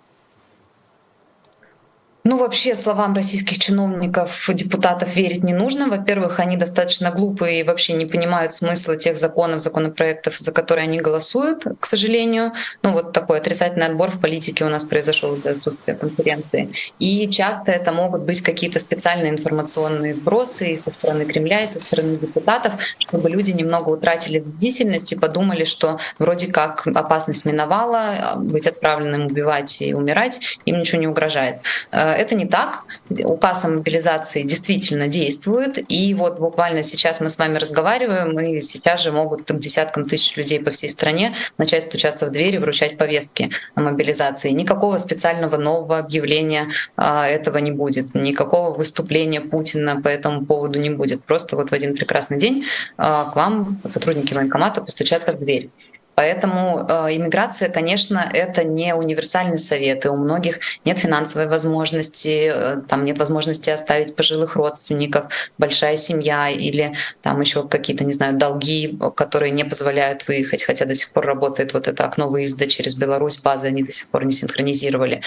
Ну, 2.26 2.38
вообще, 2.38 2.74
словам 2.74 3.14
российских 3.14 3.58
чиновников, 3.58 4.48
депутатов 4.48 5.14
верить 5.14 5.44
не 5.44 5.52
нужно. 5.52 5.88
Во-первых, 5.88 6.40
они 6.40 6.56
достаточно 6.56 7.10
глупые 7.10 7.60
и 7.60 7.64
вообще 7.64 7.92
не 7.92 8.06
понимают 8.06 8.50
смысла 8.50 8.96
тех 8.96 9.18
законов, 9.18 9.60
законопроектов, 9.60 10.38
за 10.38 10.50
которые 10.50 10.84
они 10.84 11.00
голосуют, 11.00 11.66
к 11.78 11.84
сожалению. 11.84 12.52
Ну, 12.82 12.92
вот 12.92 13.12
такой 13.12 13.40
отрицательный 13.40 13.88
отбор 13.88 14.10
в 14.10 14.22
политике 14.22 14.64
у 14.64 14.70
нас 14.70 14.84
произошел 14.84 15.36
из-за 15.36 15.50
отсутствия 15.50 15.96
конкуренции. 15.96 16.72
И 16.98 17.28
часто 17.28 17.72
это 17.72 17.92
могут 17.92 18.22
быть 18.22 18.40
какие-то 18.40 18.80
специальные 18.80 19.32
информационные 19.32 20.14
вбросы 20.14 20.72
и 20.72 20.76
со 20.78 20.90
стороны 20.90 21.26
Кремля, 21.26 21.64
и 21.64 21.66
со 21.66 21.78
стороны 21.78 22.16
депутатов, 22.16 22.72
чтобы 23.00 23.28
люди 23.28 23.50
немного 23.50 23.90
утратили 23.90 24.38
бдительность 24.38 25.12
и 25.12 25.16
подумали, 25.16 25.64
что 25.64 25.98
вроде 26.18 26.46
как 26.46 26.86
опасность 26.86 27.44
миновала, 27.44 28.36
быть 28.38 28.66
отправленным 28.66 29.26
убивать 29.26 29.82
и 29.82 29.92
умирать 29.92 30.40
им 30.64 30.80
ничего 30.80 31.02
не 31.02 31.06
угрожает 31.06 31.56
э, 31.90 32.13
это 32.14 32.34
не 32.34 32.46
так. 32.46 32.84
Указ 33.10 33.64
о 33.64 33.68
мобилизации 33.68 34.42
действительно 34.42 35.08
действует. 35.08 35.78
И 35.90 36.14
вот 36.14 36.38
буквально 36.38 36.82
сейчас 36.82 37.20
мы 37.20 37.30
с 37.30 37.38
вами 37.38 37.58
разговариваем, 37.58 38.38
и 38.38 38.60
сейчас 38.60 39.02
же 39.02 39.12
могут 39.12 39.42
к 39.42 39.58
десяткам 39.58 40.08
тысяч 40.08 40.36
людей 40.36 40.60
по 40.60 40.70
всей 40.70 40.90
стране 40.90 41.34
начать 41.58 41.84
стучаться 41.84 42.26
в 42.26 42.30
двери, 42.30 42.58
вручать 42.58 42.98
повестки 42.98 43.50
о 43.74 43.80
мобилизации. 43.80 44.50
Никакого 44.50 44.98
специального 44.98 45.56
нового 45.56 45.98
объявления 45.98 46.68
а, 46.96 47.26
этого 47.26 47.58
не 47.58 47.70
будет. 47.70 48.14
Никакого 48.14 48.76
выступления 48.76 49.40
Путина 49.40 50.00
по 50.00 50.08
этому 50.08 50.44
поводу 50.44 50.78
не 50.78 50.90
будет. 50.90 51.24
Просто 51.24 51.56
вот 51.56 51.70
в 51.70 51.72
один 51.72 51.94
прекрасный 51.94 52.38
день 52.38 52.64
а, 52.96 53.30
к 53.30 53.36
вам 53.36 53.80
сотрудники 53.86 54.34
военкомата 54.34 54.80
постучатся 54.80 55.32
в 55.32 55.38
дверь. 55.38 55.70
Поэтому 56.14 56.86
э, 56.88 57.16
иммиграция, 57.16 57.68
конечно, 57.68 58.28
это 58.32 58.64
не 58.64 58.94
универсальный 58.94 59.58
совет, 59.58 60.04
и 60.04 60.08
у 60.08 60.16
многих 60.16 60.60
нет 60.84 60.98
финансовой 60.98 61.48
возможности, 61.48 62.52
э, 62.54 62.76
там 62.88 63.04
нет 63.04 63.18
возможности 63.18 63.70
оставить 63.70 64.14
пожилых 64.14 64.54
родственников, 64.56 65.24
большая 65.58 65.96
семья 65.96 66.48
или 66.48 66.94
там 67.22 67.40
еще 67.40 67.66
какие-то, 67.66 68.04
не 68.04 68.12
знаю, 68.12 68.36
долги, 68.36 68.96
которые 69.16 69.50
не 69.50 69.64
позволяют 69.64 70.26
выехать, 70.28 70.62
хотя 70.62 70.84
до 70.84 70.94
сих 70.94 71.12
пор 71.12 71.26
работает 71.26 71.74
вот 71.74 71.88
это 71.88 72.04
окно 72.04 72.28
выезда 72.30 72.68
через 72.68 72.94
Беларусь, 72.94 73.38
базы 73.38 73.66
они 73.66 73.82
до 73.82 73.92
сих 73.92 74.10
пор 74.10 74.24
не 74.24 74.32
синхронизировали. 74.32 75.20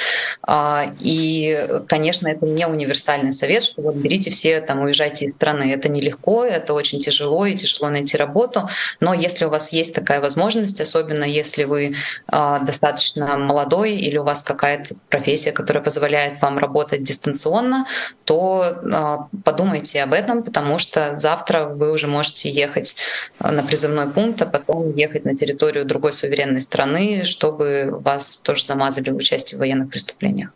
Э, 0.47 0.83
и, 0.99 1.67
конечно, 1.87 2.29
это 2.29 2.45
не 2.45 2.65
универсальный 2.65 3.33
совет, 3.33 3.63
что 3.63 3.81
вот 3.81 3.95
берите 3.95 4.31
все, 4.31 4.61
там, 4.61 4.79
уезжайте 4.81 5.25
из 5.25 5.33
страны. 5.33 5.71
Это 5.73 5.89
нелегко, 5.89 6.45
это 6.45 6.73
очень 6.73 6.99
тяжело, 6.99 7.45
и 7.45 7.55
тяжело 7.55 7.89
найти 7.89 8.15
работу, 8.15 8.69
но 9.01 9.13
если 9.13 9.45
у 9.45 9.49
вас 9.49 9.73
есть 9.73 9.93
такая 9.93 10.21
возможность, 10.21 10.76
возможность, 10.77 10.81
особенно 10.81 11.23
если 11.23 11.65
вы 11.65 11.93
э, 12.31 12.59
достаточно 12.61 13.37
молодой 13.37 13.91
или 13.91 14.17
у 14.17 14.23
вас 14.23 14.43
какая-то 14.43 14.95
профессия, 15.09 15.51
которая 15.51 15.83
позволяет 15.83 16.41
вам 16.41 16.57
работать 16.57 17.03
дистанционно, 17.03 17.85
то 18.25 18.63
э, 18.63 19.17
подумайте 19.43 20.03
об 20.03 20.13
этом, 20.13 20.43
потому 20.43 20.79
что 20.79 21.17
завтра 21.17 21.65
вы 21.65 21.91
уже 21.91 22.07
можете 22.07 22.49
ехать 22.49 22.97
на 23.39 23.63
призывной 23.63 24.07
пункт, 24.07 24.41
а 24.41 24.45
потом 24.45 24.95
ехать 24.95 25.25
на 25.25 25.35
территорию 25.35 25.85
другой 25.85 26.11
суверенной 26.13 26.61
страны, 26.61 27.23
чтобы 27.23 27.89
вас 28.05 28.39
тоже 28.43 28.63
замазали 28.63 29.11
в 29.11 29.15
участии 29.15 29.55
в 29.55 29.59
военных 29.59 29.89
преступлениях. 29.89 30.49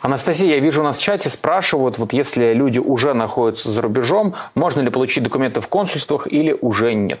Анастасия, 0.00 0.54
я 0.54 0.60
вижу, 0.60 0.80
у 0.80 0.84
нас 0.84 0.96
в 0.96 1.02
чате 1.02 1.28
спрашивают, 1.28 1.98
вот 1.98 2.12
если 2.14 2.54
люди 2.54 2.78
уже 2.78 3.14
находятся 3.14 3.70
за 3.70 3.82
рубежом, 3.82 4.34
можно 4.54 4.80
ли 4.82 4.90
получить 4.90 5.24
документы 5.24 5.60
в 5.60 5.68
консульствах 5.68 6.26
или 6.32 6.56
уже 6.60 6.94
нет? 6.94 7.20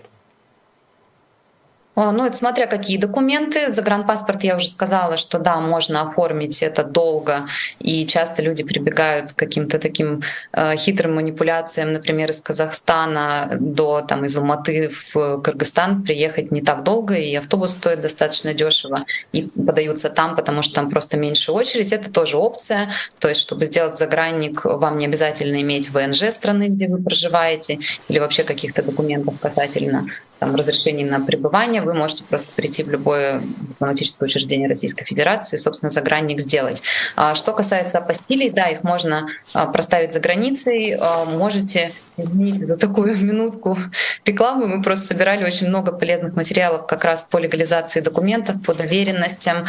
А, 1.98 2.12
ну, 2.12 2.24
это 2.24 2.36
смотря 2.36 2.68
какие 2.68 2.96
документы. 2.96 3.72
Загранпаспорт 3.72 4.44
я 4.44 4.56
уже 4.56 4.68
сказала, 4.68 5.16
что 5.16 5.40
да, 5.40 5.58
можно 5.58 6.02
оформить 6.02 6.62
это 6.62 6.84
долго, 6.84 7.48
и 7.80 8.06
часто 8.06 8.40
люди 8.40 8.62
прибегают 8.62 9.32
к 9.32 9.36
каким-то 9.36 9.80
таким 9.80 10.22
э, 10.52 10.76
хитрым 10.76 11.16
манипуляциям, 11.16 11.92
например, 11.92 12.30
из 12.30 12.40
Казахстана 12.40 13.56
до 13.58 14.00
там 14.00 14.24
из 14.24 14.36
Алматы 14.36 14.92
в 15.12 15.40
Кыргызстан 15.40 16.04
приехать 16.04 16.52
не 16.52 16.60
так 16.60 16.84
долго, 16.84 17.14
и 17.14 17.34
автобус 17.34 17.72
стоит 17.72 18.00
достаточно 18.00 18.54
дешево, 18.54 19.04
и 19.32 19.48
подаются 19.48 20.08
там, 20.08 20.36
потому 20.36 20.62
что 20.62 20.76
там 20.76 20.90
просто 20.90 21.16
меньше 21.16 21.50
очередь. 21.50 21.92
Это 21.92 22.12
тоже 22.12 22.36
опция, 22.36 22.90
то 23.18 23.28
есть, 23.28 23.40
чтобы 23.40 23.66
сделать 23.66 23.98
загранник, 23.98 24.64
вам 24.64 24.98
не 24.98 25.06
обязательно 25.06 25.60
иметь 25.62 25.90
ВНЖ 25.90 26.30
страны, 26.30 26.68
где 26.68 26.86
вы 26.86 27.02
проживаете, 27.02 27.80
или 28.08 28.20
вообще 28.20 28.44
каких-то 28.44 28.84
документов 28.84 29.40
касательно 29.40 30.06
там, 30.38 30.54
разрешений 30.54 31.04
на 31.04 31.20
пребывание, 31.20 31.82
вы 31.82 31.94
можете 31.94 32.24
просто 32.24 32.52
прийти 32.52 32.82
в 32.82 32.88
любое 32.88 33.40
дипломатическое 33.60 34.26
учреждение 34.26 34.68
Российской 34.68 35.04
Федерации 35.04 35.56
и, 35.56 35.58
собственно, 35.58 35.90
загранник 35.90 36.40
сделать. 36.40 36.82
А 37.16 37.34
что 37.34 37.52
касается 37.52 37.98
апостилей, 37.98 38.50
да, 38.50 38.68
их 38.68 38.82
можно 38.84 39.28
а, 39.54 39.66
проставить 39.66 40.12
за 40.12 40.20
границей, 40.20 40.96
а, 40.98 41.24
можете 41.24 41.92
Извините 42.18 42.66
за 42.66 42.76
такую 42.76 43.16
минутку 43.22 43.78
рекламы. 44.24 44.66
Мы 44.66 44.82
просто 44.82 45.06
собирали 45.06 45.44
очень 45.44 45.68
много 45.68 45.92
полезных 45.92 46.34
материалов 46.34 46.86
как 46.86 47.04
раз 47.04 47.22
по 47.22 47.38
легализации 47.38 48.00
документов, 48.00 48.56
по 48.64 48.74
доверенностям, 48.74 49.66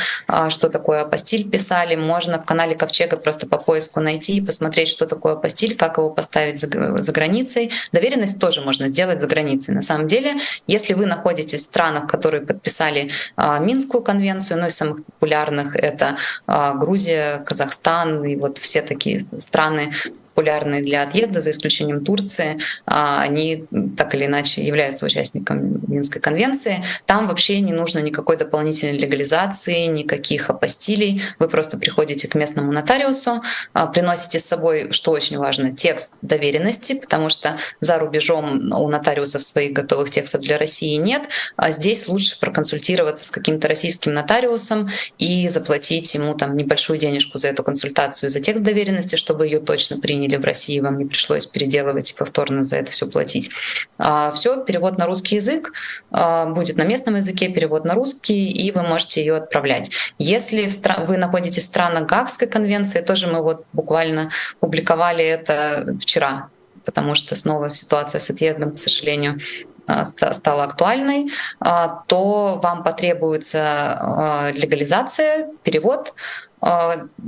что 0.49 0.69
такое 0.69 1.01
апостиль 1.01 1.49
писали. 1.49 1.95
Можно 1.95 2.39
в 2.39 2.45
канале 2.45 2.75
Ковчега 2.75 3.17
просто 3.17 3.47
по 3.47 3.57
поиску 3.57 3.99
найти 3.99 4.37
и 4.37 4.41
посмотреть, 4.41 4.89
что 4.89 5.05
такое 5.05 5.33
апостиль, 5.33 5.75
как 5.75 5.97
его 5.97 6.09
поставить 6.09 6.59
за, 6.59 6.97
за 6.97 7.11
границей. 7.11 7.71
Доверенность 7.91 8.39
тоже 8.39 8.61
можно 8.61 8.89
сделать 8.89 9.21
за 9.21 9.27
границей. 9.27 9.75
На 9.75 9.81
самом 9.81 10.07
деле, 10.07 10.37
если 10.67 10.93
вы 10.93 11.05
находитесь 11.05 11.61
в 11.61 11.65
странах, 11.65 12.07
которые 12.07 12.45
подписали 12.45 13.11
а, 13.35 13.59
Минскую 13.59 14.03
конвенцию, 14.03 14.59
ну 14.59 14.67
и 14.67 14.69
самых 14.69 15.05
популярных 15.05 15.75
это 15.75 16.17
а, 16.47 16.73
Грузия, 16.75 17.39
Казахстан 17.45 18.23
и 18.23 18.35
вот 18.35 18.57
все 18.57 18.81
такие 18.81 19.25
страны, 19.37 19.93
популярные 20.39 20.81
для 20.81 21.03
отъезда, 21.03 21.41
за 21.41 21.51
исключением 21.51 22.05
Турции, 22.05 22.59
а, 22.85 23.21
они 23.21 23.65
так 23.97 24.15
или 24.15 24.25
иначе 24.25 24.63
являются 24.63 25.05
участниками 25.05 25.81
Минской 25.87 26.21
конвенции. 26.21 26.81
Там 27.05 27.27
вообще 27.27 27.59
не 27.59 27.73
нужно 27.73 27.99
никакой 27.99 28.37
дополнительной 28.37 28.97
легализации, 28.97 29.87
никаких 29.87 30.49
апостилей. 30.49 31.21
Вы 31.39 31.49
просто 31.49 31.77
приходите 31.77 32.29
к 32.29 32.35
местному 32.35 32.71
нотариусу, 32.71 33.41
а, 33.73 33.87
приносите 33.87 34.39
с 34.39 34.45
собой, 34.45 34.93
что 34.93 35.11
очень 35.11 35.37
важно, 35.37 35.75
текст 35.75 36.15
доверенности, 36.21 36.93
потому 36.93 37.27
что 37.27 37.57
за 37.81 37.99
рубежом 37.99 38.71
у 38.71 38.87
нотариусов 38.87 39.43
своих 39.43 39.73
готовых 39.73 40.09
текстов 40.09 40.39
для 40.39 40.57
России 40.57 40.95
нет. 40.95 41.23
А 41.57 41.71
здесь 41.71 42.07
лучше 42.07 42.39
проконсультироваться 42.39 43.25
с 43.25 43.31
каким-то 43.31 43.67
российским 43.67 44.13
нотариусом 44.13 44.89
и 45.17 45.49
заплатить 45.49 46.13
ему 46.13 46.33
там 46.33 46.55
небольшую 46.55 46.97
денежку 46.97 47.37
за 47.37 47.49
эту 47.49 47.63
консультацию, 47.63 48.29
за 48.29 48.39
текст 48.39 48.63
доверенности, 48.63 49.17
чтобы 49.17 49.45
ее 49.45 49.59
точно 49.59 49.99
приняли 49.99 50.28
или 50.29 50.37
в 50.37 50.45
России 50.45 50.79
вам 50.79 50.97
не 50.97 51.05
пришлось 51.05 51.45
переделывать 51.45 52.11
и 52.11 52.15
повторно 52.15 52.63
за 52.63 52.77
это 52.77 52.91
все 52.91 53.07
платить. 53.07 53.49
А, 53.97 54.31
все, 54.31 54.63
перевод 54.63 54.97
на 54.97 55.05
русский 55.05 55.35
язык 55.35 55.73
а, 56.11 56.45
будет 56.45 56.77
на 56.77 56.83
местном 56.83 57.15
языке, 57.15 57.49
перевод 57.49 57.83
на 57.85 57.95
русский, 57.95 58.49
и 58.49 58.71
вы 58.71 58.83
можете 58.83 59.21
ее 59.21 59.35
отправлять. 59.35 59.91
Если 60.19 60.69
вы 61.07 61.17
находитесь 61.17 61.63
в 61.63 61.67
странах 61.67 62.05
Гагской 62.07 62.47
конвенции, 62.47 63.01
тоже 63.01 63.27
мы 63.27 63.41
вот 63.41 63.65
буквально 63.73 64.31
публиковали 64.59 65.25
это 65.25 65.97
вчера, 65.99 66.49
потому 66.85 67.15
что 67.15 67.35
снова 67.35 67.69
ситуация 67.69 68.21
с 68.21 68.29
отъездом, 68.29 68.73
к 68.73 68.77
сожалению, 68.77 69.39
а, 69.87 70.05
стала 70.05 70.65
актуальной, 70.65 71.31
то 71.59 72.59
вам 72.61 72.83
потребуется 72.83 74.51
легализация, 74.55 75.47
перевод, 75.63 76.13
а, 76.13 76.13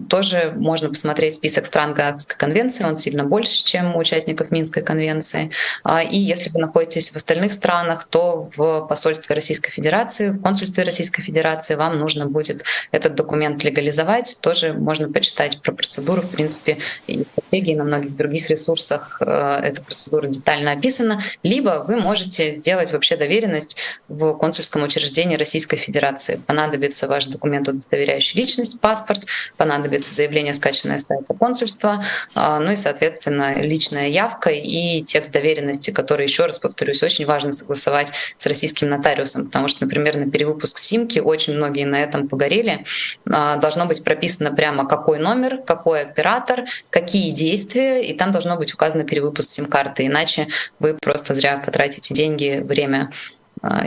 тоже 0.09 0.53
можно 0.55 0.89
посмотреть 0.89 1.35
список 1.35 1.65
стран 1.65 1.93
Гаагской 1.93 2.37
конвенции, 2.37 2.83
он 2.83 2.97
сильно 2.97 3.23
больше, 3.23 3.63
чем 3.63 3.95
у 3.95 3.99
участников 3.99 4.51
Минской 4.51 4.83
конвенции. 4.83 5.51
А, 5.83 6.03
и 6.03 6.17
если 6.17 6.49
вы 6.49 6.59
находитесь 6.59 7.11
в 7.11 7.15
остальных 7.15 7.53
странах, 7.53 8.05
то 8.09 8.49
в 8.55 8.87
посольстве 8.87 9.33
Российской 9.33 9.71
Федерации, 9.71 10.29
в 10.29 10.41
консульстве 10.41 10.83
Российской 10.83 11.21
Федерации 11.21 11.75
вам 11.75 11.97
нужно 11.97 12.25
будет 12.25 12.63
этот 12.91 13.15
документ 13.15 13.63
легализовать. 13.63 14.37
Тоже 14.41 14.73
можно 14.73 15.11
почитать 15.11 15.61
про 15.61 15.71
процедуру. 15.71 16.21
В 16.21 16.29
принципе, 16.29 16.77
и 17.07 17.23
в 17.23 17.27
стратегии, 17.31 17.75
на 17.75 17.83
многих 17.85 18.15
других 18.15 18.49
ресурсах 18.49 19.17
э, 19.21 19.59
эта 19.63 19.81
процедура 19.81 20.27
детально 20.27 20.73
описана. 20.73 21.23
Либо 21.43 21.85
вы 21.87 21.95
можете 21.95 22.51
сделать 22.51 22.91
вообще 22.91 23.15
доверенность 23.15 23.77
в 24.07 24.33
консульском 24.33 24.83
учреждении 24.83 25.37
Российской 25.37 25.77
Федерации. 25.77 26.41
Понадобится 26.47 27.07
ваш 27.07 27.27
документ, 27.27 27.67
удостоверяющий 27.67 28.39
личность, 28.39 28.81
паспорт, 28.81 29.20
понадобится 29.57 30.13
заявление, 30.13 30.53
скачанное 30.53 30.97
с 30.97 31.05
сайта 31.05 31.33
консульства, 31.33 32.05
а, 32.35 32.59
ну 32.59 32.71
и, 32.71 32.75
соответственно, 32.75 33.53
личная 33.61 34.07
явка 34.07 34.49
и 34.49 35.01
текст 35.01 35.31
доверенности, 35.31 35.91
который, 35.91 36.25
еще 36.25 36.45
раз 36.45 36.59
повторюсь, 36.59 37.03
очень 37.03 37.25
важно 37.25 37.51
согласовать 37.51 38.11
с 38.37 38.45
российским 38.45 38.89
нотариусом, 38.89 39.45
потому 39.45 39.67
что, 39.67 39.85
например, 39.85 40.17
на 40.17 40.29
перевыпуск 40.29 40.77
симки 40.77 41.19
очень 41.19 41.55
многие 41.55 41.85
на 41.85 42.01
этом 42.01 42.27
погорели. 42.27 42.85
А, 43.29 43.57
должно 43.57 43.85
быть 43.85 44.03
прописано 44.03 44.51
прямо 44.51 44.87
какой 44.87 45.19
номер, 45.19 45.59
какой 45.65 46.01
оператор, 46.01 46.65
какие 46.89 47.31
действия, 47.31 48.01
и 48.01 48.13
там 48.13 48.31
должно 48.31 48.57
быть 48.57 48.73
указано 48.73 49.03
перевыпуск 49.03 49.51
сим-карты, 49.51 50.07
иначе 50.07 50.47
вы 50.79 50.97
просто 51.01 51.35
зря 51.35 51.61
потратите 51.63 52.13
деньги, 52.13 52.61
время 52.63 53.11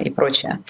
и 0.03 0.11
прочее. 0.11 0.61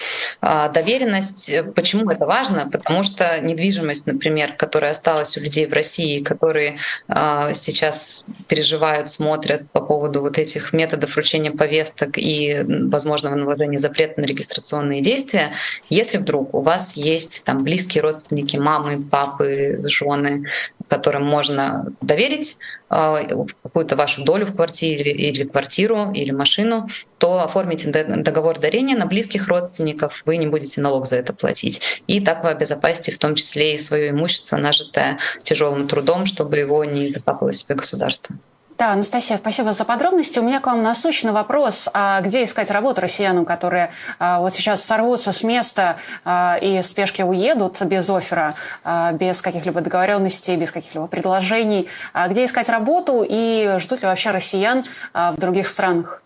А, 0.40 0.68
доверенность, 0.68 1.50
э, 1.50 1.62
почему 1.62 2.10
это 2.10 2.26
важно? 2.26 2.68
Потому 2.70 3.02
что 3.02 3.38
недвижимость, 3.40 4.06
например, 4.06 4.52
которая 4.52 4.92
осталась 4.92 5.36
у 5.36 5.40
людей 5.40 5.66
в 5.66 5.72
России, 5.72 6.22
которые 6.22 6.78
а, 7.08 7.52
сейчас 7.52 8.26
переживают, 8.48 9.10
смотрят 9.10 9.70
по 9.70 9.80
поводу 9.80 10.20
вот 10.22 10.38
этих 10.38 10.72
методов 10.72 11.14
вручения 11.14 11.50
повесток 11.50 12.16
и 12.16 12.64
возможного 12.64 13.34
наложения 13.34 13.78
запрета 13.78 14.20
на 14.20 14.24
регистрационные 14.24 15.02
действия, 15.02 15.52
если 15.90 16.16
вдруг 16.18 16.54
у 16.54 16.62
вас 16.62 16.96
есть 16.96 17.42
там 17.44 17.62
близкие 17.62 18.02
родственники, 18.02 18.56
мамы, 18.56 19.02
папы, 19.02 19.80
жены, 19.84 20.44
которым 20.88 21.24
можно 21.24 21.86
доверить 22.00 22.58
какую-то 22.88 23.96
вашу 23.96 24.24
долю 24.24 24.46
в 24.46 24.54
квартире 24.54 25.12
или 25.12 25.44
квартиру 25.44 26.12
или 26.12 26.30
машину, 26.30 26.88
то 27.18 27.42
оформите 27.42 27.90
договор 27.90 28.58
дарения 28.58 28.96
на 28.96 29.06
близких 29.06 29.48
родственников, 29.48 30.22
вы 30.26 30.36
не 30.36 30.46
будете 30.46 30.80
налог 30.80 31.06
за 31.06 31.16
это 31.16 31.32
платить. 31.32 31.80
И 32.06 32.20
так 32.20 32.44
вы 32.44 32.50
обезопасите 32.50 33.12
в 33.12 33.18
том 33.18 33.34
числе 33.34 33.74
и 33.74 33.78
свое 33.78 34.10
имущество, 34.10 34.56
нажитое 34.56 35.18
тяжелым 35.42 35.88
трудом, 35.88 36.26
чтобы 36.26 36.58
его 36.58 36.84
не 36.84 37.08
закапало 37.08 37.52
себе 37.52 37.74
государство. 37.74 38.36
Да, 38.76 38.90
Анастасия, 38.90 39.38
спасибо 39.38 39.72
за 39.72 39.84
подробности. 39.84 40.40
У 40.40 40.42
меня 40.42 40.58
к 40.58 40.66
вам 40.66 40.82
насущный 40.82 41.30
вопрос. 41.30 41.88
А 41.94 42.20
где 42.22 42.42
искать 42.42 42.72
работу 42.72 43.00
россиянам, 43.00 43.44
которые 43.44 43.92
а, 44.18 44.40
вот 44.40 44.52
сейчас 44.52 44.82
сорвутся 44.82 45.30
с 45.30 45.44
места 45.44 45.98
а, 46.24 46.58
и 46.60 46.82
в 46.82 46.86
спешке 46.86 47.24
уедут 47.24 47.80
без 47.82 48.10
оффера, 48.10 48.54
а, 48.82 49.12
без 49.12 49.40
каких-либо 49.42 49.80
договоренностей, 49.80 50.56
без 50.56 50.72
каких-либо 50.72 51.06
предложений? 51.06 51.88
А 52.12 52.26
где 52.26 52.44
искать 52.44 52.68
работу 52.68 53.24
и 53.26 53.76
ждут 53.78 54.02
ли 54.02 54.08
вообще 54.08 54.32
россиян 54.32 54.82
а, 55.12 55.30
в 55.30 55.38
других 55.38 55.68
странах? 55.68 56.23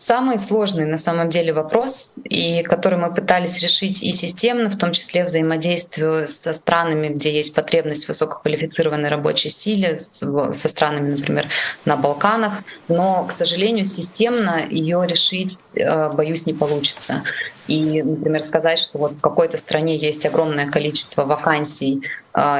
Самый 0.00 0.38
сложный 0.38 0.86
на 0.86 0.96
самом 0.96 1.28
деле 1.28 1.52
вопрос, 1.52 2.14
и 2.22 2.62
который 2.62 3.00
мы 3.00 3.12
пытались 3.12 3.60
решить 3.60 4.00
и 4.00 4.12
системно, 4.12 4.70
в 4.70 4.78
том 4.78 4.92
числе 4.92 5.24
взаимодействию 5.24 6.28
со 6.28 6.52
странами, 6.52 7.08
где 7.08 7.34
есть 7.34 7.52
потребность 7.52 8.04
в 8.04 8.08
высококвалифицированной 8.08 9.08
рабочей 9.08 9.48
силе, 9.48 9.98
со 9.98 10.68
странами, 10.68 11.16
например, 11.16 11.48
на 11.84 11.96
Балканах. 11.96 12.62
Но, 12.86 13.24
к 13.24 13.32
сожалению, 13.32 13.86
системно 13.86 14.64
ее 14.70 15.04
решить, 15.04 15.76
э, 15.76 16.10
боюсь, 16.10 16.46
не 16.46 16.54
получится. 16.54 17.24
И, 17.66 18.00
например, 18.00 18.42
сказать, 18.44 18.78
что 18.78 18.98
вот 18.98 19.12
в 19.14 19.20
какой-то 19.20 19.58
стране 19.58 19.96
есть 19.96 20.24
огромное 20.24 20.70
количество 20.70 21.24
вакансий, 21.24 22.02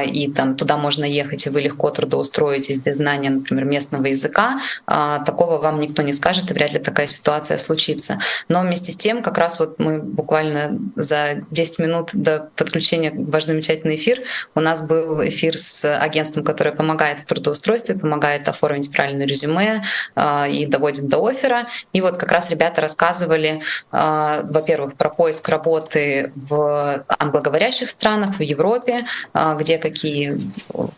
и 0.05 0.31
там 0.31 0.55
туда 0.55 0.77
можно 0.77 1.05
ехать, 1.05 1.45
и 1.45 1.49
вы 1.49 1.61
легко 1.61 1.89
трудоустроитесь 1.89 2.77
без 2.77 2.97
знания, 2.97 3.29
например, 3.29 3.65
местного 3.65 4.07
языка, 4.07 4.59
а, 4.85 5.19
такого 5.23 5.57
вам 5.57 5.79
никто 5.79 6.01
не 6.01 6.13
скажет, 6.13 6.51
и 6.51 6.53
вряд 6.53 6.71
ли 6.71 6.79
такая 6.79 7.07
ситуация 7.07 7.57
случится. 7.59 8.19
Но 8.47 8.61
вместе 8.61 8.91
с 8.91 8.97
тем, 8.97 9.21
как 9.23 9.37
раз 9.37 9.59
вот 9.59 9.79
мы 9.79 9.99
буквально 9.99 10.77
за 10.95 11.43
10 11.51 11.79
минут 11.79 12.09
до 12.13 12.49
подключения 12.55 13.11
в 13.11 13.29
ваш 13.29 13.45
замечательный 13.45 13.95
эфир, 13.95 14.21
у 14.55 14.59
нас 14.59 14.87
был 14.87 15.23
эфир 15.27 15.57
с 15.57 15.85
агентством, 15.97 16.43
которое 16.43 16.71
помогает 16.71 17.19
в 17.19 17.25
трудоустройстве, 17.25 17.95
помогает 17.95 18.47
оформить 18.47 18.91
правильное 18.91 19.27
резюме 19.27 19.83
а, 20.15 20.47
и 20.47 20.65
доводит 20.65 21.07
до 21.07 21.25
оффера. 21.25 21.67
И 21.93 22.01
вот 22.01 22.17
как 22.17 22.31
раз 22.31 22.49
ребята 22.49 22.81
рассказывали, 22.81 23.61
во-первых, 23.91 24.95
про 24.95 25.09
поиск 25.09 25.47
работы 25.49 26.31
в 26.35 27.03
англоговорящих 27.07 27.89
странах, 27.89 28.37
в 28.37 28.41
Европе, 28.41 29.05
а, 29.33 29.55
где 29.69 29.77
какие 29.77 30.39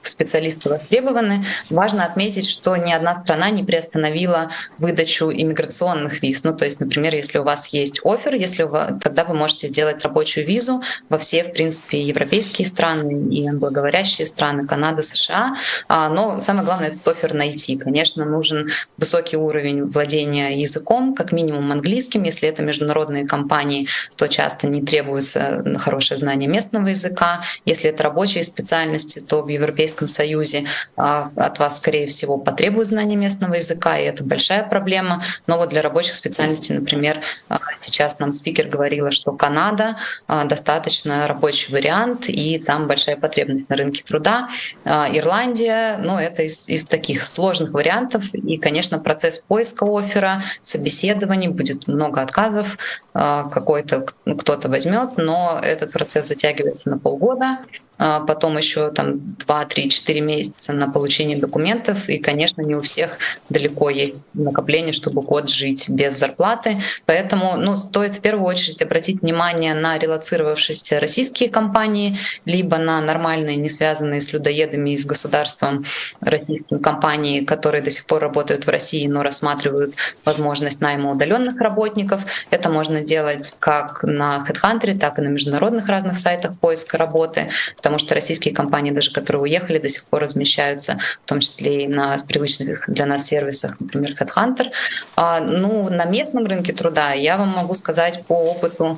специалисты 0.04 0.70
востребованы. 0.70 1.44
Важно 1.70 2.06
отметить, 2.06 2.50
что 2.50 2.78
ни 2.78 2.94
одна 2.94 3.16
страна 3.16 3.50
не 3.50 3.64
приостановила 3.64 4.52
выдачу 4.78 5.30
иммиграционных 5.30 6.22
виз. 6.22 6.46
Ну, 6.46 6.56
то 6.56 6.64
есть, 6.64 6.80
например, 6.80 7.14
если 7.14 7.40
у 7.40 7.44
вас 7.44 7.68
есть 7.68 8.00
офер, 8.06 8.36
если 8.36 8.64
вас, 8.64 8.94
тогда 9.04 9.26
вы 9.26 9.34
можете 9.34 9.68
сделать 9.68 10.02
рабочую 10.04 10.48
визу 10.48 10.82
во 11.10 11.18
все, 11.18 11.44
в 11.44 11.52
принципе, 11.52 12.02
европейские 12.02 12.66
страны 12.66 13.36
и 13.36 13.46
англоговорящие 13.46 14.26
страны, 14.26 14.66
Канада, 14.66 15.04
США. 15.04 15.58
А, 15.90 16.08
но 16.08 16.40
самое 16.40 16.66
главное 16.66 16.88
этот 16.90 17.06
офер 17.06 17.34
найти. 17.34 17.78
Конечно, 17.78 18.24
нужен 18.24 18.70
высокий 18.98 19.36
уровень 19.36 19.84
владения 19.84 20.58
языком, 20.58 21.14
как 21.14 21.34
минимум 21.34 21.72
английским, 21.74 22.24
если 22.24 22.48
это 22.48 22.64
международные 22.64 23.28
компании, 23.28 23.90
то 24.16 24.28
часто 24.28 24.68
не 24.68 24.82
требуется 24.82 25.62
хорошее 25.78 26.18
знание 26.18 26.50
местного 26.50 26.88
языка. 26.88 27.44
Если 27.66 27.90
это 27.90 28.04
рабочие 28.04 28.44
специальности, 28.62 29.20
то 29.20 29.42
в 29.42 29.48
Европейском 29.48 30.08
Союзе 30.08 30.66
а, 30.96 31.32
от 31.36 31.58
вас, 31.60 31.78
скорее 31.78 32.08
всего, 32.08 32.38
потребуют 32.38 32.88
знания 32.88 33.16
местного 33.16 33.56
языка, 33.56 33.98
и 33.98 34.04
это 34.04 34.24
большая 34.24 34.64
проблема. 34.64 35.24
Но 35.48 35.58
вот 35.58 35.70
для 35.70 35.82
рабочих 35.82 36.16
специальностей, 36.16 36.76
например, 36.76 37.22
а, 37.50 37.60
сейчас 37.76 38.20
нам 38.20 38.32
спикер 38.32 38.68
говорила, 38.68 39.12
что 39.12 39.32
Канада 39.32 39.98
а, 40.28 40.46
достаточно 40.46 41.28
рабочий 41.28 41.74
вариант, 41.74 42.30
и 42.30 42.60
там 42.60 42.88
большая 42.88 43.18
потребность 43.18 43.70
на 43.70 43.76
рынке 43.76 44.04
труда. 44.04 44.50
Ирландия, 44.86 45.98
ну, 46.04 46.18
это 46.18 46.44
из, 46.44 46.70
из 46.70 46.86
таких 46.86 47.24
сложных 47.24 47.72
вариантов. 47.72 48.24
И, 48.34 48.58
конечно, 48.58 49.00
процесс 49.00 49.44
поиска 49.48 49.86
оффера, 49.86 50.44
собеседований, 50.62 51.48
будет 51.48 51.88
много 51.88 52.22
отказов, 52.22 52.78
какой-то 53.14 54.06
кто-то 54.40 54.70
возьмет, 54.70 55.18
но 55.18 55.60
этот 55.62 55.92
процесс 55.92 56.28
затягивается 56.28 56.90
на 56.90 56.98
полгода. 57.00 57.60
А 58.04 58.20
потом 58.20 58.58
еще 58.58 58.90
там 58.90 59.36
2-3-4 59.48 60.22
месяца 60.22 60.74
на 60.74 60.90
получение 60.90 61.38
документов, 61.38 62.10
и, 62.10 62.18
конечно, 62.18 62.64
не 62.64 62.74
у 62.74 62.82
всех 62.82 63.20
далеко 63.48 63.92
есть 63.92 64.24
накопление, 64.34 64.92
чтобы 64.92 65.22
год 65.22 65.52
жить 65.52 65.88
без 65.88 66.18
зарплаты. 66.18 66.82
Поэтому 67.06 67.58
ну, 67.58 67.78
стоит 67.78 68.16
в 68.16 68.22
первую 68.22 68.48
очередь 68.48 68.82
обратить 68.82 69.22
внимание 69.22 69.76
на 69.76 70.00
релацировавшиеся 70.00 71.00
российские 71.00 71.50
компании, 71.50 72.18
либо 72.46 72.80
на 72.80 73.00
нормальные, 73.02 73.58
не 73.58 73.70
связанные 73.70 74.22
с 74.22 74.34
людоедами 74.34 74.90
и 74.90 74.98
с 74.98 75.06
государством 75.06 75.86
российские 76.22 76.80
компании, 76.80 77.42
которые 77.42 77.84
до 77.84 77.92
сих 77.92 78.08
пор 78.08 78.24
работают 78.24 78.66
в 78.66 78.70
России, 78.70 79.06
но 79.06 79.22
рассматривают 79.22 79.94
возможность 80.26 80.82
найма 80.82 81.12
удаленных 81.12 81.62
работников. 81.62 82.24
Это 82.50 82.72
можно 82.72 83.02
делать 83.02 83.54
как 83.60 84.02
на 84.02 84.44
HeadHunter, 84.50 84.98
так 84.98 85.20
и 85.20 85.22
на 85.22 85.28
международных 85.28 85.88
разных 85.88 86.18
сайтах 86.18 86.58
поиска 86.58 86.98
работы. 86.98 87.52
Потому 87.92 88.08
что 88.08 88.16
российские 88.16 88.54
компании, 88.54 88.92
даже 88.92 89.12
которые 89.12 89.42
уехали, 89.42 89.78
до 89.78 89.90
сих 89.90 90.06
пор 90.06 90.22
размещаются, 90.22 90.98
в 91.26 91.28
том 91.28 91.42
числе 91.42 91.84
и 91.84 91.88
на 91.90 92.18
привычных 92.26 92.86
для 92.88 93.06
нас 93.06 93.28
сервисах, 93.28 93.82
например, 93.82 94.16
Headhunter. 94.18 94.72
А, 95.18 95.42
ну, 95.42 95.90
на 95.90 96.06
местном 96.06 96.46
рынке 96.46 96.72
труда 96.72 97.12
я 97.12 97.38
вам 97.38 97.50
могу 97.50 97.74
сказать 97.74 98.24
по 98.28 98.34
опыту, 98.34 98.98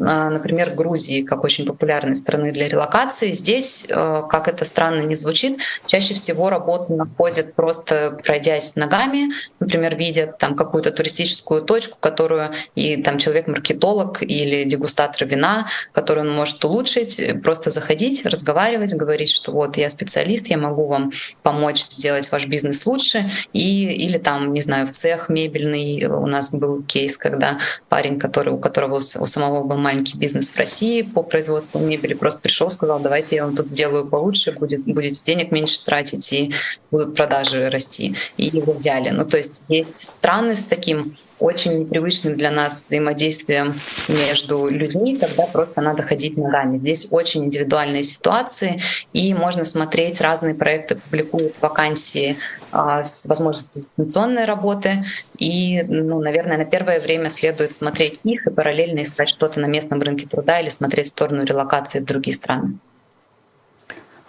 а, 0.00 0.28
например, 0.28 0.70
Грузии, 0.74 1.22
как 1.22 1.44
очень 1.44 1.64
популярной 1.64 2.16
страны 2.16 2.50
для 2.50 2.68
релокации. 2.68 3.30
Здесь, 3.30 3.86
э, 3.88 4.22
как 4.28 4.48
это 4.48 4.64
странно 4.64 5.02
не 5.02 5.14
звучит, 5.14 5.60
чаще 5.86 6.14
всего 6.14 6.50
работу 6.50 6.92
находят 6.94 7.54
просто 7.54 8.18
пройдясь 8.24 8.74
ногами, 8.74 9.30
например, 9.60 9.94
видят 9.94 10.38
там 10.38 10.56
какую-то 10.56 10.90
туристическую 10.90 11.62
точку, 11.62 11.96
которую 12.00 12.50
и 12.74 13.00
там 13.00 13.18
человек-маркетолог 13.18 14.20
или 14.22 14.64
дегустатор 14.64 15.28
вина, 15.28 15.68
которую 15.92 16.26
он 16.26 16.34
может 16.34 16.64
улучшить, 16.64 17.20
просто 17.44 17.70
заходить, 17.70 18.21
разговаривать, 18.30 18.94
говорить, 18.94 19.30
что 19.30 19.52
вот 19.52 19.76
я 19.76 19.90
специалист, 19.90 20.48
я 20.48 20.58
могу 20.58 20.86
вам 20.86 21.12
помочь 21.42 21.82
сделать 21.82 22.30
ваш 22.30 22.46
бизнес 22.46 22.86
лучше, 22.86 23.30
и, 23.52 23.86
или 23.86 24.18
там, 24.18 24.52
не 24.52 24.62
знаю, 24.62 24.86
в 24.86 24.92
цех 24.92 25.28
мебельный 25.28 26.06
у 26.06 26.26
нас 26.26 26.54
был 26.54 26.82
кейс, 26.82 27.16
когда 27.16 27.58
парень, 27.88 28.18
который, 28.18 28.52
у 28.52 28.58
которого 28.58 28.96
у 28.96 29.00
самого 29.00 29.64
был 29.64 29.78
маленький 29.78 30.16
бизнес 30.16 30.50
в 30.50 30.58
России 30.58 31.02
по 31.02 31.22
производству 31.22 31.80
мебели, 31.80 32.14
просто 32.14 32.40
пришел, 32.42 32.70
сказал, 32.70 33.00
давайте 33.00 33.36
я 33.36 33.44
вам 33.44 33.56
тут 33.56 33.68
сделаю 33.68 34.08
получше, 34.08 34.52
будет, 34.52 34.84
будете 34.84 35.22
денег 35.24 35.52
меньше 35.52 35.84
тратить 35.84 36.32
и 36.32 36.54
будут 36.90 37.14
продажи 37.14 37.70
расти. 37.70 38.14
И 38.36 38.44
его 38.44 38.72
взяли. 38.72 39.10
Ну, 39.10 39.24
то 39.24 39.38
есть 39.38 39.62
есть 39.68 39.98
страны 39.98 40.56
с 40.56 40.64
таким 40.64 41.16
очень 41.42 41.80
непривычным 41.80 42.36
для 42.36 42.50
нас 42.50 42.80
взаимодействием 42.80 43.74
между 44.08 44.68
людьми, 44.68 45.16
когда 45.16 45.46
просто 45.46 45.80
надо 45.80 46.02
ходить 46.02 46.36
ногами. 46.36 46.78
Здесь 46.78 47.08
очень 47.10 47.44
индивидуальные 47.44 48.04
ситуации, 48.04 48.80
и 49.12 49.34
можно 49.34 49.64
смотреть 49.64 50.20
разные 50.20 50.54
проекты, 50.54 50.96
публикуют 50.96 51.54
вакансии 51.60 52.36
а, 52.70 53.02
с 53.02 53.26
возможностью 53.26 53.84
дистанционной 53.84 54.44
работы. 54.44 55.04
И, 55.38 55.82
ну, 55.82 56.20
наверное, 56.20 56.58
на 56.58 56.64
первое 56.64 57.00
время 57.00 57.28
следует 57.28 57.74
смотреть 57.74 58.20
их 58.22 58.46
и 58.46 58.50
параллельно 58.50 59.02
искать 59.02 59.30
что-то 59.30 59.60
на 59.60 59.66
местном 59.66 60.00
рынке 60.00 60.26
труда 60.26 60.60
или 60.60 60.70
смотреть 60.70 61.06
в 61.06 61.10
сторону 61.10 61.44
релокации 61.44 62.00
в 62.00 62.04
другие 62.04 62.34
страны. 62.34 62.78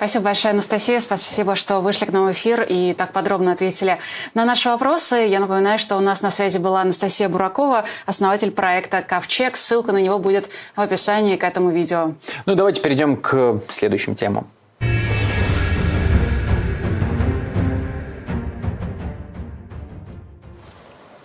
Спасибо 0.03 0.25
большое, 0.25 0.51
Анастасия. 0.51 0.99
Спасибо, 0.99 1.55
что 1.55 1.80
вышли 1.80 2.03
к 2.03 2.11
нам 2.11 2.27
в 2.27 2.31
эфир 2.34 2.63
и 2.67 2.91
так 2.91 3.13
подробно 3.13 3.53
ответили 3.53 3.99
на 4.34 4.43
наши 4.43 4.67
вопросы. 4.67 5.15
Я 5.15 5.39
напоминаю, 5.39 5.80
что 5.80 5.95
у 5.95 6.01
нас 6.01 6.21
на 6.21 6.30
связи 6.30 6.57
была 6.57 6.81
Анастасия 6.81 7.30
Буракова, 7.30 7.85
основатель 8.05 8.51
проекта 8.51 9.01
«Ковчег». 9.01 9.55
Ссылка 9.55 9.93
на 9.93 9.99
него 9.99 10.19
будет 10.19 10.49
в 10.75 10.81
описании 10.81 11.38
к 11.38 11.45
этому 11.45 11.69
видео. 11.69 12.15
Ну 12.45 12.55
давайте 12.55 12.81
перейдем 12.81 13.15
к 13.15 13.61
следующим 13.69 14.15
темам. 14.15 14.45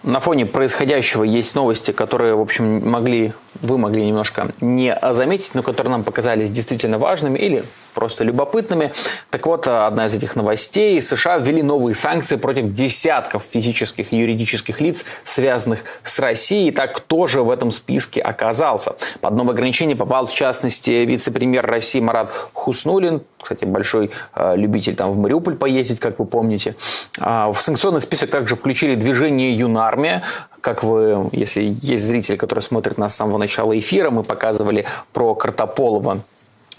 На 0.05 0.21
фоне 0.21 0.47
происходящего 0.47 1.25
есть 1.25 1.55
новости, 1.55 1.91
которые, 1.91 2.35
в 2.35 2.41
общем, 2.41 2.89
могли, 2.89 3.33
вы 3.61 3.77
могли 3.77 4.07
немножко 4.07 4.53
не 4.61 4.97
заметить, 5.11 5.51
но 5.55 5.63
которые 5.63 5.91
нам 5.91 6.05
показались 6.05 6.51
действительно 6.51 6.99
важными 6.99 7.39
или 7.39 7.65
просто 7.99 8.23
любопытными. 8.23 8.93
Так 9.31 9.45
вот, 9.47 9.67
одна 9.67 10.07
из 10.07 10.15
этих 10.15 10.37
новостей. 10.37 11.03
США 11.03 11.39
ввели 11.39 11.65
новые 11.65 11.97
санкции 11.97 12.37
против 12.37 12.73
десятков 12.73 13.43
физических 13.51 14.13
и 14.13 14.19
юридических 14.19 14.81
лиц, 14.81 15.05
связанных 15.25 15.81
с 16.05 16.21
Россией. 16.21 16.71
Так 16.71 16.95
кто 16.95 17.27
же 17.27 17.43
в 17.43 17.51
этом 17.51 17.73
списке 17.73 18.21
оказался? 18.21 18.95
Под 19.21 19.35
новое 19.35 19.55
ограничение 19.55 19.97
попал, 19.97 20.27
в 20.27 20.33
частности, 20.33 20.91
вице-премьер 20.91 21.67
России 21.67 21.99
Марат 21.99 22.31
Хуснулин, 22.53 23.23
кстати, 23.43 23.65
большой 23.65 24.13
э, 24.37 24.57
любитель 24.57 24.95
там 24.95 25.11
в 25.11 25.19
Мариуполь 25.19 25.57
поездить, 25.57 25.99
как 25.99 26.21
вы 26.21 26.25
помните. 26.25 26.77
А 27.19 27.51
в 27.51 27.61
санкционный 27.61 28.01
список 28.01 28.31
также 28.31 28.55
включили 28.55 28.95
движение 28.95 29.53
«Юнармия», 29.55 30.23
как 30.61 30.85
вы, 30.85 31.29
если 31.33 31.75
есть 31.81 32.05
зрители, 32.05 32.37
которые 32.37 32.63
смотрят 32.63 32.97
нас 32.97 33.15
с 33.15 33.17
самого 33.17 33.39
начала 33.39 33.77
эфира, 33.77 34.11
мы 34.11 34.23
показывали 34.23 34.87
про 35.13 35.35
Картополова 35.35 36.21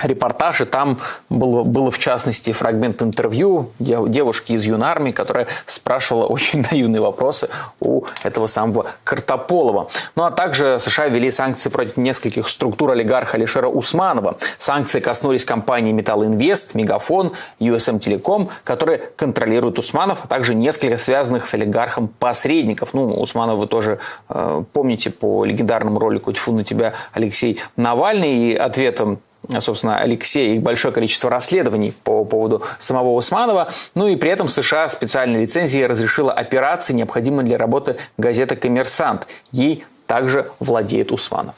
репортаж, 0.02 0.62
и 0.62 0.66
там 0.66 0.98
было, 1.30 1.64
было 1.64 1.92
в 1.92 2.00
частности 2.00 2.52
фрагмент 2.52 3.02
интервью 3.02 3.72
девушки 3.80 4.54
из 4.54 4.64
Юнармии, 4.64 5.12
которая 5.12 5.48
спрашивала 5.66 6.26
очень 6.26 6.66
наивные 6.72 7.02
вопросы 7.02 7.50
у 7.80 8.04
этого 8.24 8.48
самого 8.48 8.88
Картополова. 9.04 9.90
Ну 10.16 10.24
а 10.24 10.32
также 10.32 10.80
США 10.80 11.08
ввели 11.08 11.32
санкции 11.32 11.70
против 11.70 11.98
нескольких 11.98 12.50
структур 12.50 12.92
олигарха 12.92 13.38
Алишера 13.38 13.68
Усманова. 13.68 14.38
Санкции 14.58 15.00
коснулись 15.00 15.46
компаний 15.46 15.94
Металл 15.94 16.26
Инвест, 16.26 16.76
Мегафон, 16.76 17.34
USM 17.60 18.00
Телеком, 18.00 18.50
которые 18.64 19.00
контролируют 19.16 19.80
Усманов, 19.80 20.20
а 20.24 20.28
также 20.28 20.56
несколько 20.56 20.98
связанных 20.98 21.48
с 21.48 21.54
олигархом 21.54 22.08
посредников. 22.08 22.94
Ну, 22.94 23.20
Усманова 23.22 23.62
вы 23.62 23.68
тоже 23.68 24.00
э, 24.30 24.64
помните 24.74 25.10
по 25.10 25.46
легендарному 25.46 26.00
ролику 26.00 26.34
«Тьфу 26.34 26.52
на 26.54 26.64
тебя, 26.64 26.94
Алексей 27.14 27.60
Навальный» 27.76 28.38
и 28.38 28.56
ответом 28.56 29.20
собственно, 29.60 29.98
Алексей 29.98 30.56
и 30.56 30.60
большое 30.60 30.94
количество 30.94 31.30
расследований 31.30 31.94
по 32.04 32.24
поводу 32.26 32.64
самого 32.78 33.14
Усманова. 33.14 33.70
Ну 33.96 34.08
и 34.08 34.16
при 34.16 34.32
этом 34.32 34.48
США 34.48 34.88
специальной 34.88 35.42
лицензией 35.42 35.86
разрешила 35.86 36.32
операции, 36.32 36.94
необходимые 36.94 37.46
для 37.46 37.58
работы 37.58 37.98
газеты 38.18 38.56
«Коммерсант». 38.56 39.28
Ей 39.52 39.86
также 40.08 40.52
владеет 40.60 41.12
Усманов. 41.12 41.56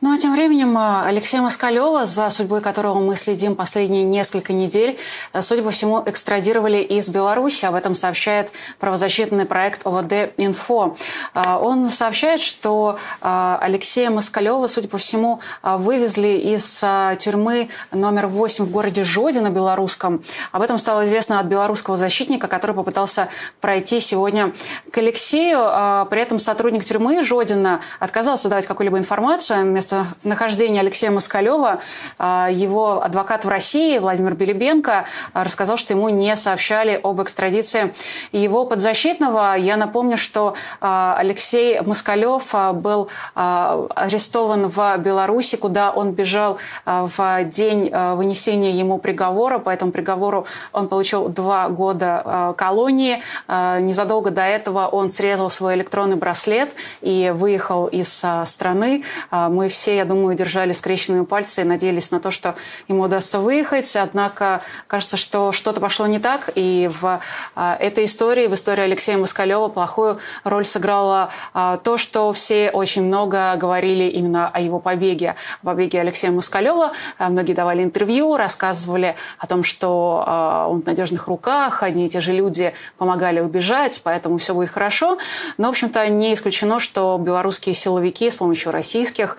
Ну 0.00 0.12
а 0.14 0.16
тем 0.16 0.32
временем 0.32 0.78
э, 0.78 1.06
Алексея 1.06 1.42
Москалева, 1.42 2.06
за 2.06 2.30
судьбой 2.30 2.60
которого 2.60 3.00
мы 3.00 3.16
следим 3.16 3.56
последние 3.56 4.04
несколько 4.04 4.52
недель, 4.52 4.96
э, 5.32 5.42
судя 5.42 5.64
по 5.64 5.72
всему, 5.72 6.00
экстрадировали 6.06 6.76
из 6.76 7.08
Беларуси. 7.08 7.64
Об 7.64 7.74
этом 7.74 7.96
сообщает 7.96 8.52
правозащитный 8.78 9.44
проект 9.44 9.84
ОВД 9.84 10.34
«Инфо». 10.36 10.96
Э, 11.34 11.56
он 11.60 11.86
сообщает, 11.86 12.40
что 12.40 12.98
Алексея 13.20 14.10
Москалева, 14.10 14.68
судя 14.68 14.88
по 14.88 14.98
всему, 14.98 15.40
вывезли 15.62 16.28
из 16.28 16.84
тюрьмы 17.18 17.68
номер 17.90 18.28
8 18.28 18.64
в 18.66 18.70
городе 18.70 19.02
Жодино 19.02 19.50
белорусском. 19.50 20.22
Об 20.52 20.62
этом 20.62 20.78
стало 20.78 21.06
известно 21.06 21.40
от 21.40 21.46
белорусского 21.46 21.96
защитника, 21.96 22.46
который 22.46 22.76
попытался 22.76 23.28
пройти 23.60 24.00
сегодня 24.00 24.52
к 24.92 24.98
Алексею. 24.98 26.06
При 26.08 26.22
этом 26.22 26.38
сотрудник 26.38 26.84
тюрьмы 26.84 27.24
Жодина 27.24 27.80
отказался 27.98 28.48
давать 28.48 28.66
какую-либо 28.66 28.98
информацию. 28.98 29.62
Вместо 29.62 29.87
местонахождения 29.88 30.80
Алексея 30.80 31.10
Москалева, 31.10 31.80
а, 32.18 32.48
его 32.50 33.02
адвокат 33.02 33.44
в 33.44 33.48
России 33.48 33.98
Владимир 33.98 34.34
Белебенко 34.34 35.06
а, 35.32 35.44
рассказал, 35.44 35.76
что 35.76 35.94
ему 35.94 36.08
не 36.08 36.34
сообщали 36.36 37.00
об 37.02 37.22
экстрадиции 37.22 37.94
его 38.32 38.66
подзащитного. 38.66 39.56
Я 39.56 39.76
напомню, 39.76 40.16
что 40.16 40.54
а, 40.80 41.16
Алексей 41.18 41.80
Москалев 41.80 42.54
был 42.74 43.08
арестован 43.34 44.68
в 44.68 44.98
Беларуси, 44.98 45.56
куда 45.56 45.90
он 45.90 46.12
бежал 46.12 46.58
в 46.84 47.44
день 47.44 47.90
вынесения 47.90 48.72
ему 48.72 48.98
приговора. 48.98 49.58
По 49.58 49.70
этому 49.70 49.92
приговору 49.92 50.46
он 50.72 50.88
получил 50.88 51.28
два 51.28 51.68
года 51.68 52.54
колонии. 52.56 53.22
Незадолго 53.48 54.30
до 54.30 54.42
этого 54.42 54.86
он 54.86 55.10
срезал 55.10 55.50
свой 55.50 55.74
электронный 55.74 56.16
браслет 56.16 56.70
и 57.00 57.32
выехал 57.34 57.86
из 57.86 58.24
страны. 58.44 59.04
Мы 59.30 59.68
все, 59.68 59.77
я 59.86 60.04
думаю, 60.04 60.36
держали 60.36 60.72
скрещенные 60.72 61.24
пальцы 61.24 61.62
и 61.62 61.64
надеялись 61.64 62.10
на 62.10 62.20
то, 62.20 62.30
что 62.30 62.54
ему 62.88 63.02
удастся 63.02 63.38
выехать. 63.38 63.94
Однако 63.96 64.60
кажется, 64.86 65.16
что 65.16 65.52
что-то 65.52 65.80
пошло 65.80 66.06
не 66.06 66.18
так. 66.18 66.50
И 66.54 66.90
в 67.00 67.20
а, 67.54 67.76
этой 67.76 68.04
истории, 68.04 68.46
в 68.46 68.54
истории 68.54 68.82
Алексея 68.82 69.18
Москалева, 69.18 69.68
плохую 69.68 70.18
роль 70.44 70.64
сыграло 70.64 71.30
а, 71.54 71.76
то, 71.78 71.96
что 71.96 72.32
все 72.32 72.70
очень 72.70 73.04
много 73.04 73.54
говорили 73.56 74.04
именно 74.04 74.48
о 74.48 74.60
его 74.60 74.80
побеге. 74.80 75.34
Побеге 75.62 76.00
Алексея 76.00 76.32
Москалева. 76.32 76.92
А, 77.18 77.28
многие 77.28 77.52
давали 77.52 77.82
интервью, 77.82 78.36
рассказывали 78.36 79.16
о 79.38 79.46
том, 79.46 79.62
что 79.62 80.66
он 80.68 80.82
в 80.82 80.86
надежных 80.86 81.28
руках, 81.28 81.82
одни 81.82 82.06
и 82.06 82.08
те 82.08 82.20
же 82.20 82.32
люди 82.32 82.72
помогали 82.96 83.40
убежать, 83.40 84.00
поэтому 84.02 84.38
все 84.38 84.54
будет 84.54 84.70
хорошо. 84.70 85.18
Но, 85.56 85.68
в 85.68 85.70
общем-то, 85.70 86.08
не 86.08 86.34
исключено, 86.34 86.80
что 86.80 87.18
белорусские 87.18 87.74
силовики 87.74 88.30
с 88.30 88.34
помощью 88.36 88.72
российских 88.72 89.36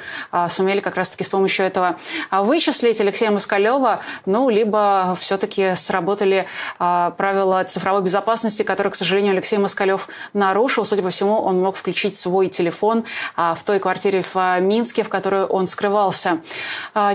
сумели 0.50 0.80
как 0.80 0.96
раз-таки 0.96 1.24
с 1.24 1.30
помощью 1.30 1.66
этого 1.66 1.98
а, 2.30 2.44
вычислить 2.44 3.00
Алексея 3.02 3.32
Москалева, 3.32 4.00
ну, 4.26 4.50
либо 4.50 5.16
все-таки 5.20 5.76
сработали 5.76 6.46
а, 6.78 7.12
правила 7.12 7.64
цифровой 7.64 8.02
безопасности, 8.02 8.64
которые, 8.64 8.92
к 8.92 8.96
сожалению, 8.96 9.34
Алексей 9.34 9.58
Москалев 9.58 10.08
нарушил. 10.34 10.86
Судя 10.86 11.04
по 11.04 11.10
всему, 11.10 11.40
он 11.40 11.62
мог 11.62 11.76
включить 11.76 12.16
свой 12.16 12.48
телефон 12.48 13.06
в 13.36 13.60
той 13.66 13.80
квартире 13.80 14.24
в 14.34 14.60
Минске, 14.60 15.04
в 15.04 15.10
которой 15.10 15.46
он 15.46 15.68
скрывался. 15.68 16.40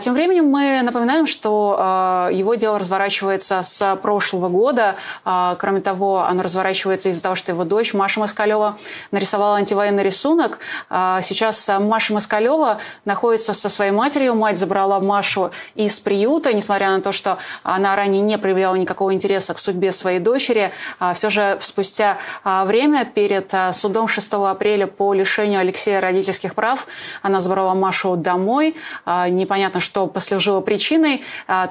Тем 0.00 0.14
временем 0.14 0.46
мы 0.46 0.82
напоминаем, 0.82 1.26
что 1.26 2.28
его 2.32 2.54
дело 2.54 2.78
разворачивается 2.78 3.62
с 3.62 3.96
прошлого 3.96 4.48
года. 4.48 4.94
Кроме 5.24 5.80
того, 5.80 6.22
оно 6.22 6.42
разворачивается 6.42 7.08
из-за 7.10 7.22
того, 7.22 7.34
что 7.34 7.52
его 7.52 7.64
дочь 7.64 7.94
Маша 7.94 8.20
Москалева 8.20 8.78
нарисовала 9.10 9.56
антивоенный 9.56 10.02
рисунок. 10.02 10.58
Сейчас 10.88 11.70
Маша 11.80 12.14
Москалева 12.14 12.78
находится 13.04 13.54
со 13.54 13.68
своей 13.68 13.90
матерью. 13.90 14.34
Мать 14.34 14.58
забрала 14.58 14.98
Машу 14.98 15.50
из 15.74 15.98
приюта, 15.98 16.52
несмотря 16.52 16.90
на 16.90 17.00
то, 17.00 17.12
что 17.12 17.38
она 17.62 17.96
ранее 17.96 18.22
не 18.22 18.38
проявляла 18.38 18.74
никакого 18.74 19.12
интереса 19.12 19.54
к 19.54 19.58
судьбе 19.58 19.92
своей 19.92 20.18
дочери. 20.18 20.72
А 20.98 21.14
все 21.14 21.30
же 21.30 21.58
спустя 21.60 22.18
а, 22.42 22.64
время 22.64 23.04
перед 23.04 23.52
а, 23.52 23.72
судом 23.72 24.08
6 24.08 24.32
апреля 24.34 24.86
по 24.86 25.12
лишению 25.12 25.60
Алексея 25.60 26.00
родительских 26.00 26.54
прав 26.54 26.86
она 27.22 27.40
забрала 27.40 27.74
Машу 27.74 28.16
домой. 28.16 28.76
Непонятно, 29.06 29.80
что 29.80 30.06
послужило 30.06 30.60
причиной. 30.60 31.22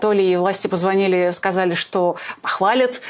То 0.01 0.11
ли 0.11 0.35
власти 0.35 0.67
позвонили, 0.67 1.31
сказали, 1.31 1.73
что 1.73 2.17
похвалят, 2.41 3.01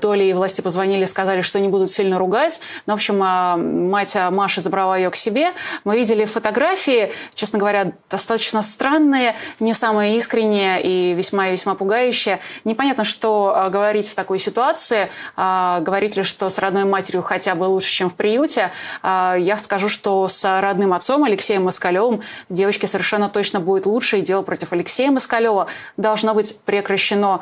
то 0.00 0.14
ли 0.14 0.32
власти 0.32 0.60
позвонили, 0.60 1.04
сказали, 1.04 1.40
что 1.40 1.60
не 1.60 1.68
будут 1.68 1.90
сильно 1.90 2.18
ругать. 2.18 2.60
Но, 2.86 2.94
в 2.94 2.96
общем, 2.96 3.18
мать 3.18 4.16
Маши 4.30 4.60
забрала 4.60 4.96
ее 4.96 5.10
к 5.10 5.16
себе. 5.16 5.52
Мы 5.84 5.96
видели 5.96 6.24
фотографии, 6.24 7.12
честно 7.34 7.58
говоря, 7.58 7.71
достаточно 8.10 8.62
странные, 8.62 9.34
не 9.60 9.74
самые 9.74 10.16
искренние 10.16 10.82
и 10.82 11.14
весьма 11.14 11.48
и 11.48 11.52
весьма 11.52 11.74
пугающие. 11.74 12.40
Непонятно, 12.64 13.04
что 13.04 13.68
говорить 13.70 14.08
в 14.08 14.14
такой 14.14 14.38
ситуации. 14.38 15.10
Говорить 15.36 16.16
ли, 16.16 16.22
что 16.22 16.48
с 16.48 16.58
родной 16.58 16.84
матерью 16.84 17.22
хотя 17.22 17.54
бы 17.54 17.64
лучше, 17.64 17.90
чем 17.90 18.10
в 18.10 18.14
приюте. 18.14 18.70
Я 19.02 19.58
скажу, 19.60 19.88
что 19.88 20.28
с 20.28 20.60
родным 20.60 20.92
отцом 20.92 21.24
Алексеем 21.24 21.64
Москалевым 21.64 22.22
девочке 22.48 22.86
совершенно 22.86 23.28
точно 23.28 23.60
будет 23.60 23.86
лучше. 23.86 24.18
И 24.18 24.22
дело 24.22 24.42
против 24.42 24.72
Алексея 24.72 25.10
Москалева 25.10 25.68
должно 25.96 26.34
быть 26.34 26.58
прекращено. 26.64 27.40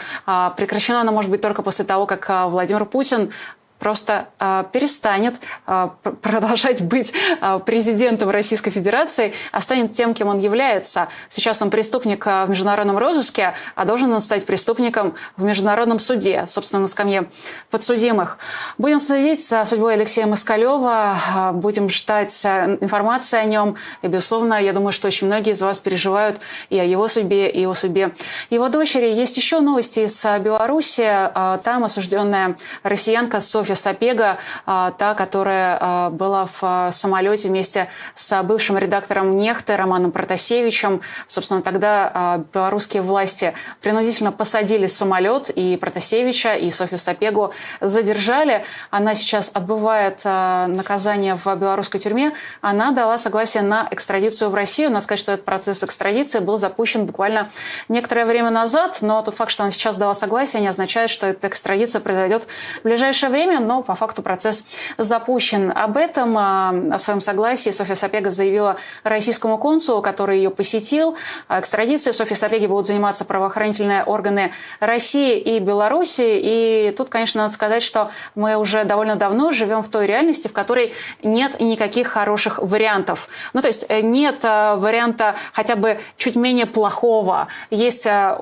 Прекращено 0.57 1.01
оно 1.01 1.13
может 1.13 1.31
быть 1.31 1.41
только 1.41 1.63
после 1.63 1.85
того, 1.85 2.07
как 2.07 2.31
Владимир 2.51 2.85
Путин 2.85 3.33
просто 3.81 4.29
э, 4.39 4.65
перестанет 4.73 5.37
э, 5.67 5.89
продолжать 6.23 6.83
быть 6.83 7.13
э, 7.41 7.59
президентом 7.65 8.31
Российской 8.31 8.71
Федерации, 8.71 9.33
а 9.51 9.61
станет 9.61 9.95
тем, 9.95 10.15
кем 10.15 10.29
он 10.29 10.39
является. 10.39 11.09
Сейчас 11.29 11.61
он 11.63 11.71
преступник 11.71 12.27
в 12.27 12.47
международном 12.49 12.99
розыске, 12.99 13.55
а 13.75 13.85
должен 13.87 14.13
он 14.13 14.21
стать 14.21 14.47
преступником 14.47 15.15
в 15.37 15.43
международном 15.43 15.99
суде, 15.99 16.45
собственно, 16.49 16.83
на 16.83 16.89
скамье 16.89 17.31
подсудимых. 17.71 18.39
Будем 18.77 19.01
следить 19.01 19.47
за 19.49 19.65
судьбой 19.65 19.95
Алексея 19.95 20.27
Москалева, 20.27 21.53
будем 21.55 21.89
ждать 21.89 22.45
информации 22.45 23.39
о 23.39 23.45
нем. 23.45 23.77
И, 24.03 24.09
безусловно, 24.09 24.63
я 24.63 24.73
думаю, 24.73 24.93
что 24.93 25.09
очень 25.09 25.27
многие 25.27 25.53
из 25.53 25.63
вас 25.63 25.79
переживают 25.79 26.41
и 26.69 26.79
о 26.79 26.85
его 26.85 27.09
судьбе, 27.09 27.51
и 27.51 27.65
о 27.65 27.73
судьбе 27.73 28.15
его 28.51 28.69
дочери. 28.69 29.07
Есть 29.07 29.39
еще 29.39 29.61
новости 29.61 30.01
из 30.01 30.23
Беларуси. 30.41 31.31
Там 31.65 31.85
осужденная 31.85 32.57
россиянка 32.83 33.41
Софья 33.41 33.70
Софья 33.71 33.91
Сапега, 33.91 34.39
а, 34.67 34.93
та, 34.93 35.15
которая 35.15 35.79
а, 35.81 36.11
была 36.11 36.47
в 36.47 36.59
а, 36.63 36.91
самолете 36.93 37.49
вместе 37.49 37.89
с 38.15 38.43
бывшим 38.43 38.79
редактором 38.79 39.37
«Нехты» 39.37 39.77
Романом 39.77 40.13
Протасевичем. 40.13 41.01
Собственно, 41.27 41.63
тогда 41.63 42.41
белорусские 42.53 43.03
власти 43.03 43.55
принудительно 43.81 44.33
посадили 44.33 44.87
самолет, 44.87 45.51
и 45.51 45.77
Протасевича, 45.77 46.55
и 46.55 46.71
Софью 46.71 46.99
Сапегу 46.99 47.53
задержали. 47.81 48.65
Она 48.91 49.15
сейчас 49.15 49.51
отбывает 49.53 50.25
наказание 50.25 51.37
в 51.37 51.55
белорусской 51.57 52.01
тюрьме. 52.01 52.33
Она 52.61 52.91
дала 52.91 53.19
согласие 53.19 53.63
на 53.63 53.87
экстрадицию 53.91 54.51
в 54.51 54.55
Россию. 54.55 54.91
Надо 54.91 55.05
сказать, 55.05 55.21
что 55.21 55.33
этот 55.33 55.45
процесс 55.45 55.83
экстрадиции 55.83 56.39
был 56.39 56.59
запущен 56.59 57.07
буквально 57.07 57.51
некоторое 57.89 58.25
время 58.25 58.51
назад, 58.51 58.99
но 59.01 59.23
тот 59.23 59.35
факт, 59.35 59.51
что 59.51 59.63
она 59.63 59.71
сейчас 59.71 59.97
дала 59.97 60.15
согласие, 60.15 60.63
не 60.63 60.69
означает, 60.69 61.11
что 61.11 61.27
эта 61.27 61.49
экстрадиция 61.49 62.01
произойдет 62.01 62.45
в 62.81 62.85
ближайшее 62.85 63.31
время 63.31 63.60
но 63.67 63.83
по 63.83 63.95
факту 63.95 64.23
процесс 64.23 64.65
запущен. 64.99 65.73
Об 65.75 65.97
этом, 65.97 66.37
а, 66.39 66.75
о 66.93 66.99
своем 66.99 67.21
согласии 67.21 67.71
Софья 67.71 67.95
Сапега 67.95 68.31
заявила 68.31 68.77
российскому 69.05 69.59
консулу, 69.59 70.03
который 70.03 70.39
ее 70.39 70.51
посетил. 70.51 71.17
Экстрадицией 71.49 72.15
Софьи 72.15 72.37
Сапеги 72.37 72.67
будут 72.67 72.87
заниматься 72.87 73.25
правоохранительные 73.25 74.05
органы 74.05 74.53
России 74.81 75.39
и 75.39 75.59
Беларуси. 75.59 76.23
И 76.25 76.95
тут, 76.97 77.09
конечно, 77.09 77.43
надо 77.43 77.55
сказать, 77.55 77.83
что 77.83 78.11
мы 78.35 78.57
уже 78.57 78.85
довольно 78.85 79.17
давно 79.17 79.53
живем 79.53 79.83
в 79.83 79.89
той 79.89 80.07
реальности, 80.07 80.49
в 80.49 80.53
которой 80.53 80.93
нет 81.23 81.61
никаких 81.61 82.09
хороших 82.09 82.59
вариантов. 82.59 83.29
Ну, 83.53 83.63
то 83.63 83.69
есть 83.69 83.87
э, 83.89 84.01
нет 84.01 84.45
э, 84.45 84.77
варианта 84.77 85.35
хотя 85.53 85.77
бы 85.77 86.01
чуть 86.17 86.37
менее 86.37 86.67
плохого. 86.67 87.49
Есть 87.71 88.07
э, 88.07 88.39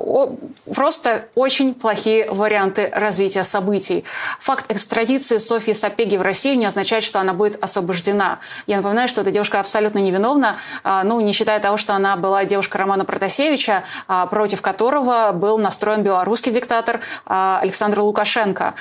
просто 0.75 1.27
очень 1.35 1.75
плохие 1.75 2.31
варианты 2.31 2.91
развития 2.93 3.45
событий. 3.45 4.05
Факт 4.41 4.71
экстрадиции 4.71 5.08
экстрадиции 5.09 5.39
Софьи 5.39 5.73
Сапеги 5.73 6.19
в 6.19 6.23
Россию 6.23 6.59
не 6.59 6.67
означает, 6.67 7.03
что 7.03 7.19
она 7.19 7.33
будет 7.33 7.63
освобождена. 7.65 8.41
Я 8.67 8.77
напоминаю, 8.77 9.09
что 9.09 9.23
эта 9.23 9.31
девушка 9.31 9.59
абсолютно 9.59 10.01
невиновна, 10.01 10.57
а, 10.85 11.03
ну, 11.03 11.19
не 11.21 11.33
считая 11.33 11.61
того, 11.61 11.79
что 11.79 11.95
она 11.95 12.17
была 12.17 12.45
девушка 12.45 12.77
Романа 12.77 13.07
Протасевича, 13.07 13.85
а, 14.07 14.27
против 14.27 14.61
которого 14.61 15.33
был 15.33 15.57
настроен 15.57 16.03
белорусский 16.03 16.53
диктатор 16.53 17.01
а, 17.25 17.59
Александр 17.63 18.01
Лукашенко. 18.01 18.75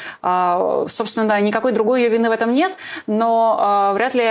Собственно, 0.89 1.39
никакой 1.39 1.71
другой 1.71 2.03
ее 2.03 2.09
вины 2.09 2.27
в 2.29 2.33
этом 2.33 2.53
нет, 2.53 2.75
но 3.07 3.91
вряд 3.93 4.13
ли 4.13 4.29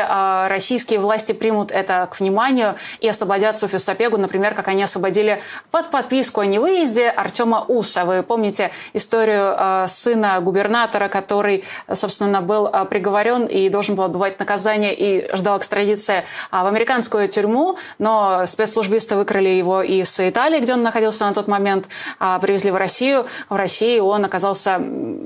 российские 0.48 0.98
власти 0.98 1.32
примут 1.32 1.70
это 1.70 2.08
к 2.12 2.20
вниманию 2.20 2.74
и 3.00 3.08
освободят 3.08 3.56
Софью 3.56 3.80
Сапегу, 3.80 4.18
например, 4.18 4.54
как 4.54 4.68
они 4.68 4.82
освободили 4.82 5.40
под 5.70 5.90
подписку 5.90 6.40
о 6.40 6.46
невыезде 6.46 7.08
Артема 7.08 7.64
Уса. 7.66 8.04
Вы 8.04 8.22
помните 8.22 8.70
историю 8.92 9.88
сына 9.88 10.40
губернатора, 10.40 11.08
который 11.08 11.64
собственно, 11.94 12.40
был 12.40 12.66
а, 12.66 12.84
приговорен 12.84 13.46
и 13.46 13.68
должен 13.68 13.94
был 13.94 14.04
отбывать 14.04 14.38
наказание 14.38 14.94
и 14.94 15.34
ждал 15.36 15.58
экстрадиции 15.58 16.24
а, 16.50 16.64
в 16.64 16.66
американскую 16.66 17.28
тюрьму, 17.28 17.76
но 17.98 18.44
спецслужбисты 18.46 19.16
выкрали 19.16 19.48
его 19.48 19.82
из 19.82 20.18
Италии, 20.18 20.60
где 20.60 20.72
он 20.72 20.82
находился 20.82 21.26
на 21.26 21.34
тот 21.34 21.48
момент, 21.48 21.86
а, 22.18 22.38
привезли 22.38 22.70
в 22.70 22.76
Россию. 22.76 23.26
В 23.48 23.56
России 23.56 23.98
он 24.00 24.24
оказался, 24.24 24.80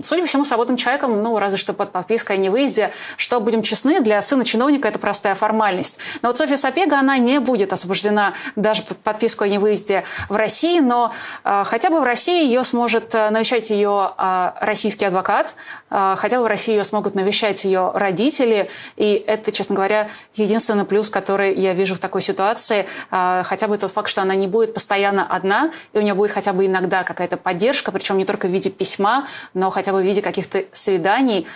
судя 0.05 0.23
по 0.23 0.29
всему, 0.29 0.45
свободным 0.45 0.77
человеком, 0.77 1.23
ну, 1.23 1.39
разве 1.39 1.57
что 1.57 1.73
под 1.73 1.93
подпиской 1.93 2.37
о 2.37 2.39
невыезде. 2.39 2.93
Что, 3.17 3.41
будем 3.41 3.63
честны, 3.63 4.01
для 4.01 4.21
сына 4.21 4.45
чиновника 4.45 4.89
это 4.89 4.99
простая 4.99 5.35
формальность. 5.35 5.99
Но 6.23 6.29
вот 6.29 6.39
Софья 6.39 6.57
Сапега, 6.57 6.99
она 6.99 7.19
не 7.19 7.41
будет 7.41 7.73
освобождена 7.73 8.35
даже 8.57 8.83
под 8.83 8.99
подписку 8.99 9.45
о 9.45 9.49
невыезде 9.49 10.05
в 10.29 10.37
России, 10.37 10.81
но 10.81 11.13
хотя 11.43 11.91
бы 11.91 12.01
в 12.01 12.05
России 12.05 12.45
ее 12.45 12.65
сможет 12.65 13.13
навещать 13.13 13.71
ее 13.71 14.13
российский 14.61 15.05
адвокат, 15.05 15.55
хотя 15.89 16.40
в 16.43 16.47
России 16.47 16.73
ее 16.73 16.85
смогут 16.85 17.15
навещать 17.15 17.65
ее 17.65 17.91
родители. 17.95 18.71
И 18.97 19.23
это, 19.27 19.53
честно 19.53 19.75
говоря, 19.75 20.09
единственный 20.35 20.85
плюс, 20.85 21.11
который 21.11 21.55
я 21.55 21.75
вижу 21.75 21.95
в 21.95 21.99
такой 21.99 22.21
ситуации. 22.21 22.87
А, 23.11 23.43
хотя 23.45 23.69
бы 23.69 23.77
тот 23.79 23.93
факт, 23.93 24.09
что 24.09 24.23
она 24.23 24.35
не 24.35 24.47
будет 24.47 24.75
постоянно 24.75 25.27
одна, 25.27 25.73
и 25.93 25.99
у 25.99 26.01
нее 26.01 26.15
будет 26.15 26.31
хотя 26.31 26.53
бы 26.53 26.67
иногда 26.67 27.05
какая-то 27.05 27.37
поддержка, 27.37 27.93
причем 27.93 28.19
не 28.19 28.25
только 28.25 28.47
в 28.47 28.51
виде 28.51 28.71
письма, 28.71 29.27
но 29.55 29.71
хотя 29.71 29.93
бы 29.93 30.01
в 30.01 30.05
виде 30.05 30.23
каких-то 30.23 30.65
свиданий. 30.73 31.47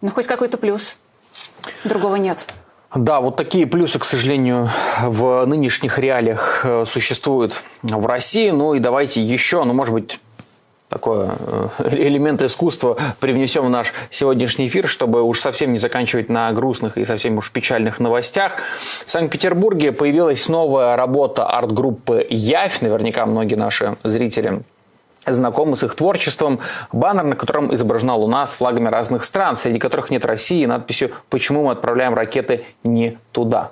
Ну, 0.00 0.10
хоть 0.10 0.26
какой-то 0.26 0.56
плюс. 0.56 0.96
Другого 1.84 2.16
нет. 2.16 2.46
Да, 2.94 3.20
вот 3.20 3.36
такие 3.36 3.68
плюсы, 3.68 4.00
к 4.00 4.04
сожалению, 4.04 4.68
в 5.00 5.44
нынешних 5.46 5.98
реалиях 6.00 6.62
э, 6.64 6.84
существуют 6.84 7.54
в 7.82 8.04
России. 8.04 8.50
Ну 8.50 8.74
и 8.74 8.80
давайте 8.80 9.22
еще, 9.22 9.62
ну, 9.62 9.72
может 9.72 9.94
быть, 9.94 10.18
такой 10.90 11.28
э, 11.28 11.68
элемент 11.92 12.42
искусства 12.42 12.98
привнесем 13.20 13.64
в 13.64 13.70
наш 13.70 13.94
сегодняшний 14.10 14.66
эфир, 14.66 14.86
чтобы 14.86 15.22
уж 15.22 15.40
совсем 15.40 15.72
не 15.72 15.78
заканчивать 15.78 16.28
на 16.28 16.52
грустных 16.52 16.98
и 16.98 17.06
совсем 17.06 17.38
уж 17.38 17.50
печальных 17.50 18.00
новостях. 18.00 18.58
В 19.06 19.10
Санкт-Петербурге 19.10 19.92
появилась 19.92 20.48
новая 20.48 20.96
работа 20.96 21.46
арт-группы 21.46 22.26
«Явь». 22.28 22.82
Наверняка 22.82 23.24
многие 23.24 23.54
наши 23.54 23.96
зрители 24.02 24.62
знакомы 25.26 25.76
с 25.76 25.84
их 25.84 25.94
творчеством. 25.94 26.60
Баннер, 26.92 27.24
на 27.24 27.36
котором 27.36 27.72
изображена 27.74 28.16
Луна 28.16 28.46
с 28.46 28.54
флагами 28.54 28.88
разных 28.88 29.24
стран, 29.24 29.56
среди 29.56 29.78
которых 29.78 30.10
нет 30.10 30.24
России, 30.24 30.62
и 30.62 30.66
надписью 30.66 31.12
«Почему 31.28 31.64
мы 31.64 31.72
отправляем 31.72 32.14
ракеты 32.14 32.64
не 32.82 33.16
туда?». 33.32 33.70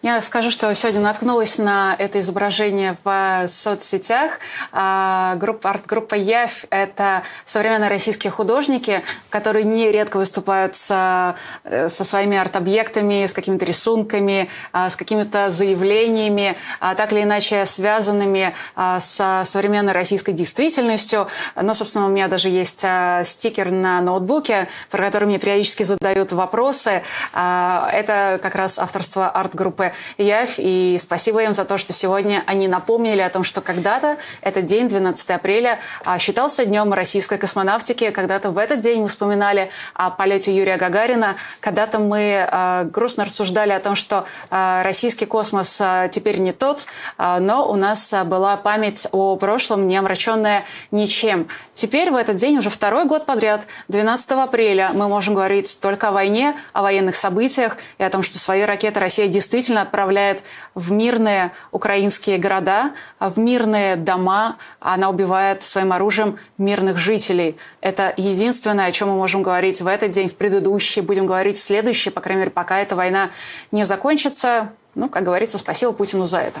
Я 0.00 0.22
скажу, 0.22 0.52
что 0.52 0.72
сегодня 0.76 1.00
наткнулась 1.00 1.58
на 1.58 1.96
это 1.98 2.20
изображение 2.20 2.96
в 3.02 3.48
соцсетях. 3.48 4.38
А, 4.70 5.34
группа, 5.34 5.70
арт-группа 5.70 6.14
«Явь»— 6.14 6.66
это 6.70 7.24
современные 7.44 7.90
российские 7.90 8.30
художники, 8.30 9.02
которые 9.28 9.64
нередко 9.64 10.18
выступают 10.18 10.76
со, 10.76 11.34
э, 11.64 11.88
со 11.90 12.04
своими 12.04 12.36
арт-объектами, 12.36 13.26
с 13.26 13.32
какими-то 13.32 13.64
рисунками, 13.64 14.48
а, 14.72 14.88
с 14.88 14.94
какими-то 14.94 15.50
заявлениями, 15.50 16.54
а, 16.78 16.94
так 16.94 17.12
или 17.12 17.24
иначе 17.24 17.66
связанными 17.66 18.54
с 18.76 19.42
современной 19.44 19.92
российской 19.92 20.32
действительностью. 20.32 21.26
Но, 21.56 21.74
собственно, 21.74 22.06
у 22.06 22.08
меня 22.08 22.28
даже 22.28 22.48
есть 22.48 22.84
стикер 23.24 23.72
на 23.72 24.00
ноутбуке, 24.00 24.68
про 24.90 25.06
который 25.06 25.24
мне 25.24 25.38
периодически 25.38 25.82
задают 25.82 26.30
вопросы. 26.32 27.02
Это 27.32 28.38
как 28.40 28.54
раз 28.54 28.78
авторство 28.78 29.28
арт-группы 29.28 29.87
явь, 30.16 30.54
и 30.58 30.98
спасибо 31.00 31.42
им 31.42 31.52
за 31.52 31.64
то, 31.64 31.78
что 31.78 31.92
сегодня 31.92 32.42
они 32.46 32.68
напомнили 32.68 33.20
о 33.20 33.30
том, 33.30 33.44
что 33.44 33.60
когда-то 33.60 34.18
этот 34.40 34.66
день, 34.66 34.88
12 34.88 35.30
апреля, 35.30 35.78
а, 36.04 36.18
считался 36.18 36.64
днем 36.64 36.92
российской 36.92 37.38
космонавтики, 37.38 38.10
когда-то 38.10 38.50
в 38.50 38.58
этот 38.58 38.80
день 38.80 39.02
мы 39.02 39.08
вспоминали 39.08 39.70
о 39.94 40.10
полете 40.10 40.54
Юрия 40.54 40.76
Гагарина, 40.76 41.36
когда-то 41.60 41.98
мы 41.98 42.46
а, 42.50 42.84
грустно 42.84 43.24
рассуждали 43.24 43.72
о 43.72 43.80
том, 43.80 43.96
что 43.96 44.26
российский 44.50 45.26
космос 45.26 45.80
теперь 46.12 46.38
не 46.38 46.52
тот, 46.52 46.86
но 47.18 47.68
у 47.68 47.76
нас 47.76 48.14
была 48.24 48.56
память 48.56 49.06
о 49.12 49.36
прошлом, 49.36 49.88
не 49.88 49.96
омраченная 49.96 50.64
ничем. 50.90 51.48
Теперь 51.74 52.10
в 52.10 52.16
этот 52.16 52.36
день 52.36 52.58
уже 52.58 52.70
второй 52.70 53.04
год 53.04 53.26
подряд, 53.26 53.66
12 53.88 54.30
апреля, 54.32 54.90
мы 54.94 55.08
можем 55.08 55.34
говорить 55.34 55.78
только 55.80 56.08
о 56.08 56.12
войне, 56.12 56.56
о 56.72 56.82
военных 56.82 57.16
событиях 57.16 57.76
и 57.98 58.04
о 58.04 58.10
том, 58.10 58.22
что 58.22 58.38
свои 58.38 58.62
ракеты 58.62 59.00
Россия 59.00 59.28
действительно 59.28 59.77
отправляет 59.82 60.42
в 60.74 60.92
мирные 60.92 61.52
украинские 61.72 62.38
города, 62.38 62.92
в 63.20 63.38
мирные 63.38 63.96
дома. 63.96 64.56
Она 64.80 65.10
убивает 65.10 65.62
своим 65.62 65.92
оружием 65.92 66.38
мирных 66.56 66.98
жителей. 66.98 67.56
Это 67.80 68.12
единственное, 68.16 68.86
о 68.86 68.92
чем 68.92 69.08
мы 69.08 69.16
можем 69.16 69.42
говорить 69.42 69.80
в 69.80 69.86
этот 69.86 70.10
день, 70.10 70.28
в 70.28 70.34
предыдущий, 70.36 71.02
будем 71.02 71.26
говорить 71.26 71.58
в 71.58 71.62
следующий, 71.62 72.10
по 72.10 72.20
крайней 72.20 72.40
мере, 72.40 72.50
пока 72.50 72.78
эта 72.78 72.96
война 72.96 73.30
не 73.72 73.84
закончится. 73.84 74.70
Ну, 74.94 75.08
как 75.08 75.24
говорится, 75.24 75.58
спасибо 75.58 75.92
Путину 75.92 76.26
за 76.26 76.38
это. 76.38 76.60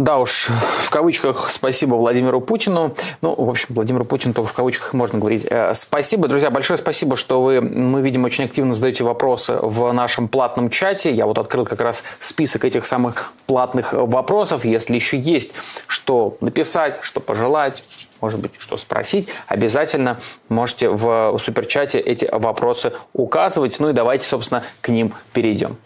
Да 0.00 0.16
уж, 0.16 0.48
в 0.82 0.88
кавычках 0.88 1.50
спасибо 1.50 1.94
Владимиру 1.94 2.40
Путину. 2.40 2.94
Ну, 3.20 3.34
в 3.34 3.50
общем, 3.50 3.74
Владимиру 3.74 4.06
Путину 4.06 4.32
только 4.32 4.48
в 4.48 4.54
кавычках 4.54 4.94
можно 4.94 5.18
говорить. 5.18 5.44
Э, 5.44 5.74
спасибо, 5.74 6.26
друзья, 6.26 6.48
большое 6.50 6.78
спасибо, 6.78 7.16
что 7.16 7.42
вы, 7.42 7.60
мы 7.60 8.00
видим, 8.00 8.24
очень 8.24 8.44
активно 8.44 8.72
задаете 8.72 9.04
вопросы 9.04 9.58
в 9.60 9.92
нашем 9.92 10.28
платном 10.28 10.70
чате. 10.70 11.12
Я 11.12 11.26
вот 11.26 11.36
открыл 11.36 11.66
как 11.66 11.82
раз 11.82 12.02
список 12.18 12.64
этих 12.64 12.86
самых 12.86 13.30
платных 13.46 13.92
вопросов. 13.92 14.64
Если 14.64 14.94
еще 14.94 15.18
есть 15.18 15.52
что 15.86 16.34
написать, 16.40 16.96
что 17.02 17.20
пожелать, 17.20 17.82
может 18.22 18.40
быть, 18.40 18.52
что 18.56 18.78
спросить, 18.78 19.28
обязательно 19.48 20.18
можете 20.48 20.88
в 20.88 21.36
суперчате 21.38 21.98
эти 21.98 22.26
вопросы 22.32 22.94
указывать. 23.12 23.78
Ну 23.80 23.90
и 23.90 23.92
давайте, 23.92 24.26
собственно, 24.26 24.64
к 24.80 24.88
ним 24.88 25.12
перейдем. 25.34 25.76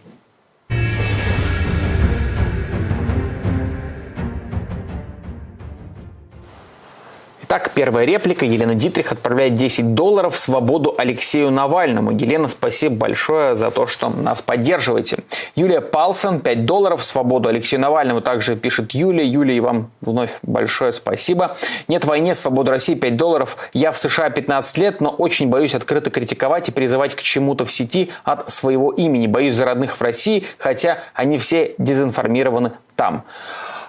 Итак, 7.57 7.71
первая 7.73 8.05
реплика. 8.05 8.45
Елена 8.45 8.75
Дитрих 8.75 9.13
отправляет 9.13 9.55
10 9.55 9.95
долларов 9.95 10.35
в 10.35 10.39
свободу 10.39 10.93
Алексею 10.99 11.53
Навальному. 11.53 12.11
Елена, 12.11 12.49
спасибо 12.49 12.97
большое 12.97 13.55
за 13.55 13.71
то, 13.71 13.87
что 13.87 14.09
нас 14.09 14.43
поддерживаете. 14.43 15.19
Юлия 15.55 15.81
Палсон, 15.81 16.41
5 16.41 16.67
долларов 16.67 17.03
в 17.03 17.05
свободу 17.05 17.49
Алексею 17.49 17.81
Навальному. 17.81 18.23
Также 18.23 18.57
пишет 18.57 18.91
Юлия. 18.91 19.25
Юлия, 19.25 19.61
вам 19.61 19.93
вновь 20.01 20.39
большое 20.43 20.93
спасибо. 20.93 21.57
Нет 21.87 22.05
войне, 22.05 22.35
свобода 22.35 22.73
России, 22.73 22.97
5 22.97 23.17
долларов. 23.17 23.57
Я 23.73 23.93
в 23.93 23.99
США 23.99 24.31
15 24.31 24.79
лет, 24.79 25.01
но 25.01 25.11
очень 25.11 25.49
боюсь 25.49 25.77
открыто 25.77 26.11
критиковать 26.11 26.71
и 26.71 26.73
призывать 26.73 27.15
к 27.15 27.23
чему-то 27.23 27.65
в 27.65 27.71
сети 27.71 28.11
от 28.25 28.51
своего 28.51 28.91
имени. 28.91 29.29
Боюсь 29.29 29.55
за 29.55 29.65
родных 29.65 29.97
в 29.97 30.03
России, 30.03 30.45
хотя 30.59 31.05
они 31.15 31.39
все 31.39 31.77
дезинформированы 31.79 32.73
там. 32.97 33.23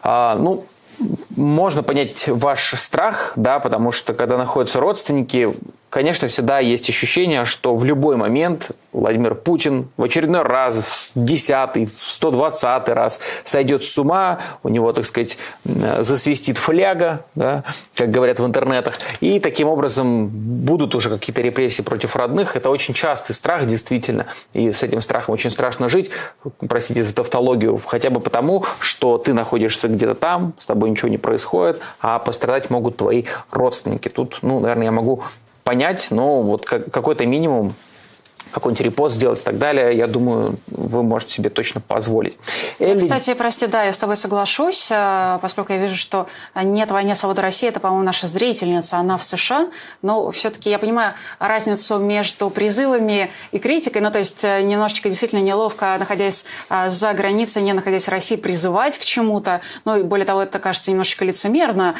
А, 0.03 0.35
ну, 0.35 0.65
можно 1.35 1.83
понять 1.83 2.27
ваш 2.27 2.73
страх, 2.75 3.33
да, 3.35 3.59
потому 3.59 3.91
что 3.91 4.13
когда 4.13 4.37
находятся 4.37 4.79
родственники, 4.79 5.53
конечно, 5.95 6.27
всегда 6.27 6.59
есть 6.59 6.89
ощущение, 6.89 7.45
что 7.45 7.73
в 7.73 7.85
любой 7.85 8.17
момент 8.17 8.71
Владимир 8.91 9.33
Путин 9.33 9.87
в 9.95 10.03
очередной 10.03 10.41
раз, 10.41 10.75
в 10.75 11.11
десятый, 11.15 11.85
в 11.85 12.01
120 12.01 12.89
раз 12.89 13.21
сойдет 13.45 13.85
с 13.85 13.97
ума, 13.97 14.41
у 14.61 14.67
него, 14.67 14.91
так 14.91 15.05
сказать, 15.05 15.37
засвистит 15.63 16.57
фляга, 16.57 17.23
да, 17.33 17.63
как 17.95 18.11
говорят 18.11 18.41
в 18.41 18.45
интернетах, 18.45 18.95
и 19.21 19.39
таким 19.39 19.69
образом 19.69 20.27
будут 20.27 20.95
уже 20.95 21.09
какие-то 21.09 21.41
репрессии 21.41 21.81
против 21.81 22.17
родных. 22.17 22.57
Это 22.57 22.69
очень 22.69 22.93
частый 22.93 23.33
страх, 23.33 23.65
действительно, 23.65 24.25
и 24.51 24.71
с 24.71 24.83
этим 24.83 24.99
страхом 24.99 25.33
очень 25.33 25.49
страшно 25.49 25.87
жить, 25.87 26.11
простите 26.67 27.03
за 27.03 27.15
тавтологию, 27.15 27.79
хотя 27.85 28.09
бы 28.09 28.19
потому, 28.19 28.65
что 28.79 29.17
ты 29.17 29.33
находишься 29.33 29.87
где-то 29.87 30.15
там, 30.15 30.55
с 30.59 30.65
тобой 30.65 30.89
ничего 30.89 31.07
не 31.07 31.17
происходит, 31.17 31.79
а 32.01 32.19
пострадать 32.19 32.69
могут 32.69 32.97
твои 32.97 33.23
родственники. 33.49 34.09
Тут, 34.09 34.39
ну, 34.41 34.59
наверное, 34.59 34.87
я 34.87 34.91
могу 34.91 35.23
понять, 35.65 36.09
но 36.11 36.41
вот 36.41 36.63
какой-то 36.63 37.25
минимум 37.25 37.73
какой-нибудь 38.51 38.85
репост 38.85 39.15
сделать 39.15 39.41
и 39.41 39.43
так 39.43 39.57
далее, 39.57 39.95
я 39.97 40.07
думаю, 40.07 40.57
вы 40.67 41.03
можете 41.03 41.33
себе 41.33 41.49
точно 41.49 41.81
позволить. 41.81 42.37
Элли... 42.79 42.99
Кстати, 42.99 43.33
прости, 43.33 43.67
да, 43.67 43.83
я 43.83 43.93
с 43.93 43.97
тобой 43.97 44.15
соглашусь, 44.15 44.87
э, 44.89 45.39
поскольку 45.41 45.73
я 45.73 45.79
вижу, 45.79 45.95
что 45.95 46.27
нет 46.55 46.91
войны 46.91 47.15
свободы 47.15 47.41
России, 47.41 47.67
это, 47.67 47.79
по-моему, 47.79 48.05
наша 48.05 48.27
зрительница, 48.27 48.97
она 48.97 49.17
в 49.17 49.23
США, 49.23 49.67
но 50.01 50.31
все-таки 50.31 50.69
я 50.69 50.79
понимаю 50.79 51.13
разницу 51.39 51.97
между 51.97 52.49
призывами 52.49 53.29
и 53.51 53.59
критикой, 53.59 54.01
ну, 54.01 54.11
то 54.11 54.19
есть 54.19 54.43
э, 54.43 54.61
немножечко 54.61 55.09
действительно 55.09 55.41
неловко, 55.41 55.95
находясь 55.99 56.45
э, 56.69 56.89
за 56.89 57.13
границей, 57.13 57.61
не 57.61 57.73
находясь 57.73 58.05
в 58.05 58.11
России, 58.11 58.35
призывать 58.35 58.97
к 58.97 59.01
чему-то, 59.01 59.61
ну, 59.83 59.97
и 59.97 60.03
более 60.03 60.25
того, 60.25 60.41
это 60.41 60.59
кажется 60.59 60.91
немножечко 60.91 61.25
лицемерно, 61.25 61.95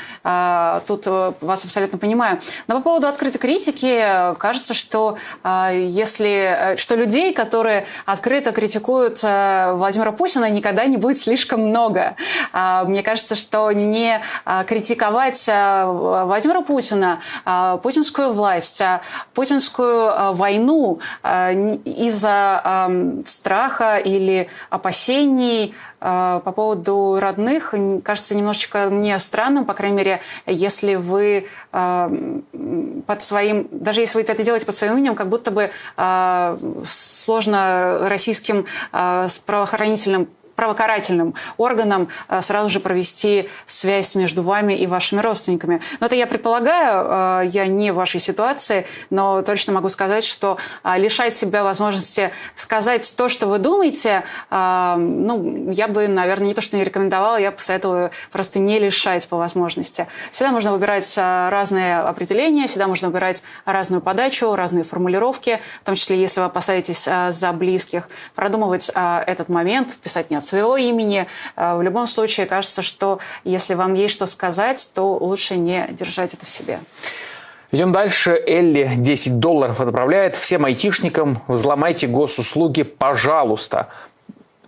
тут 0.87 1.05
вас 1.05 1.65
абсолютно 1.65 1.97
понимаю. 1.97 2.39
Но 2.67 2.75
по 2.75 2.81
поводу 2.81 3.07
открытой 3.07 3.39
критики, 3.39 4.35
кажется, 4.37 4.73
что 4.73 5.17
если 5.43 6.44
Э, 6.45 6.77
что 6.77 6.95
людей, 6.95 7.33
которые 7.33 7.85
открыто 8.05 8.51
критикуют 8.51 9.19
э, 9.23 9.73
Владимира 9.73 10.11
Путина, 10.11 10.49
никогда 10.49 10.85
не 10.85 10.97
будет 10.97 11.17
слишком 11.17 11.61
много. 11.61 12.15
А, 12.53 12.83
мне 12.85 13.03
кажется, 13.03 13.35
что 13.35 13.71
не 13.71 14.21
а, 14.45 14.63
критиковать 14.63 15.47
э, 15.47 15.85
Владимира 15.85 16.61
Путина, 16.61 17.21
а, 17.45 17.77
путинскую 17.77 18.33
власть, 18.33 18.81
путинскую 19.33 20.33
войну 20.33 20.99
из-за 21.23 22.89
страха 23.25 23.97
или 23.97 24.49
опасений 24.69 25.73
по 26.05 26.53
поводу 26.55 27.17
родных 27.19 27.73
кажется 28.03 28.35
немножечко 28.35 28.89
мне 28.91 29.17
странным, 29.17 29.65
по 29.65 29.73
крайней 29.73 29.97
мере, 29.97 30.21
если 30.45 30.95
вы 30.95 31.47
под 31.71 33.23
своим, 33.23 33.67
даже 33.71 34.01
если 34.01 34.17
вы 34.17 34.21
это 34.21 34.43
делаете 34.43 34.67
под 34.67 34.75
своим 34.75 34.93
именем, 34.93 35.15
как 35.15 35.29
будто 35.29 35.49
бы 35.49 35.71
сложно 36.85 37.97
российским 38.07 38.65
а, 38.91 39.27
правоохранительным 39.45 40.27
правокарательным 40.55 41.35
органам 41.57 42.09
э, 42.29 42.41
сразу 42.41 42.69
же 42.69 42.79
провести 42.79 43.49
связь 43.67 44.15
между 44.15 44.41
вами 44.41 44.73
и 44.73 44.87
вашими 44.87 45.19
родственниками. 45.19 45.81
Но 45.99 46.07
это 46.07 46.15
я 46.15 46.27
предполагаю, 46.27 47.43
э, 47.45 47.47
я 47.47 47.67
не 47.67 47.91
в 47.91 47.95
вашей 47.95 48.19
ситуации, 48.19 48.87
но 49.09 49.41
точно 49.41 49.73
могу 49.73 49.89
сказать, 49.89 50.23
что 50.23 50.57
э, 50.83 50.97
лишать 50.97 51.35
себя 51.35 51.63
возможности 51.63 52.31
сказать 52.55 53.13
то, 53.17 53.29
что 53.29 53.47
вы 53.47 53.59
думаете, 53.59 54.23
ну, 54.49 55.71
я 55.71 55.87
бы, 55.87 56.07
наверное, 56.07 56.47
не 56.47 56.53
то, 56.53 56.61
что 56.61 56.77
не 56.77 56.83
рекомендовала, 56.83 57.37
я 57.37 57.51
посоветовала 57.51 58.11
просто 58.31 58.59
не 58.59 58.79
лишать 58.79 59.27
по 59.27 59.37
возможности. 59.37 60.07
Всегда 60.31 60.51
можно 60.51 60.71
выбирать 60.71 61.11
разные 61.17 61.97
определения, 61.97 62.67
всегда 62.67 62.87
можно 62.87 63.09
выбирать 63.09 63.43
разную 63.65 64.01
подачу, 64.01 64.55
разные 64.55 64.83
формулировки, 64.83 65.59
в 65.81 65.85
том 65.85 65.95
числе, 65.95 66.19
если 66.19 66.39
вы 66.39 66.47
опасаетесь 66.47 67.07
за 67.29 67.51
близких, 67.53 68.07
продумывать 68.35 68.89
этот 68.89 69.49
момент, 69.49 69.95
писать 69.97 70.29
не 70.29 70.37
от 70.45 70.49
своего 70.49 70.77
имени. 70.77 71.27
Э, 71.55 71.75
в 71.75 71.81
любом 71.81 72.07
случае, 72.07 72.45
кажется, 72.45 72.81
что 72.81 73.19
если 73.43 73.73
вам 73.73 73.95
есть 73.95 74.13
что 74.13 74.25
сказать, 74.27 74.89
то 74.93 75.17
лучше 75.17 75.57
не 75.57 75.87
держать 75.91 76.33
это 76.33 76.45
в 76.45 76.49
себе. 76.49 76.79
Идем 77.71 77.91
дальше. 77.91 78.31
Элли 78.31 78.91
10 78.95 79.39
долларов 79.39 79.81
отправляет. 79.81 80.35
Всем 80.35 80.65
айтишникам 80.65 81.39
взломайте 81.47 82.07
госуслуги, 82.07 82.83
пожалуйста. 82.83 83.89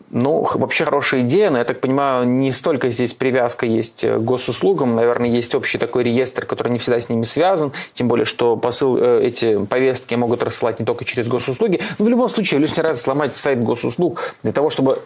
Ну, 0.09 0.47
вообще 0.53 0.85
хорошая 0.85 1.21
идея, 1.21 1.49
но 1.49 1.57
я 1.57 1.65
так 1.65 1.81
понимаю, 1.81 2.25
не 2.25 2.53
столько 2.53 2.89
здесь 2.89 3.13
привязка 3.13 3.65
есть 3.65 4.05
к 4.05 4.19
госуслугам, 4.19 4.95
наверное, 4.95 5.27
есть 5.27 5.53
общий 5.53 5.77
такой 5.77 6.03
реестр, 6.03 6.45
который 6.45 6.71
не 6.71 6.79
всегда 6.79 6.97
с 7.01 7.09
ними 7.09 7.25
связан, 7.25 7.73
тем 7.93 8.07
более, 8.07 8.23
что 8.23 8.55
посыл, 8.55 8.97
э, 8.97 9.25
эти 9.25 9.65
повестки 9.65 10.15
могут 10.15 10.43
рассылать 10.43 10.79
не 10.79 10.85
только 10.85 11.03
через 11.03 11.27
госуслуги, 11.27 11.81
но 11.99 12.05
в 12.05 12.07
любом 12.07 12.29
случае 12.29 12.61
лишний 12.61 12.83
раз 12.83 13.01
сломать 13.01 13.35
сайт 13.35 13.61
госуслуг 13.61 14.33
для 14.43 14.53
того, 14.53 14.69
чтобы 14.69 15.01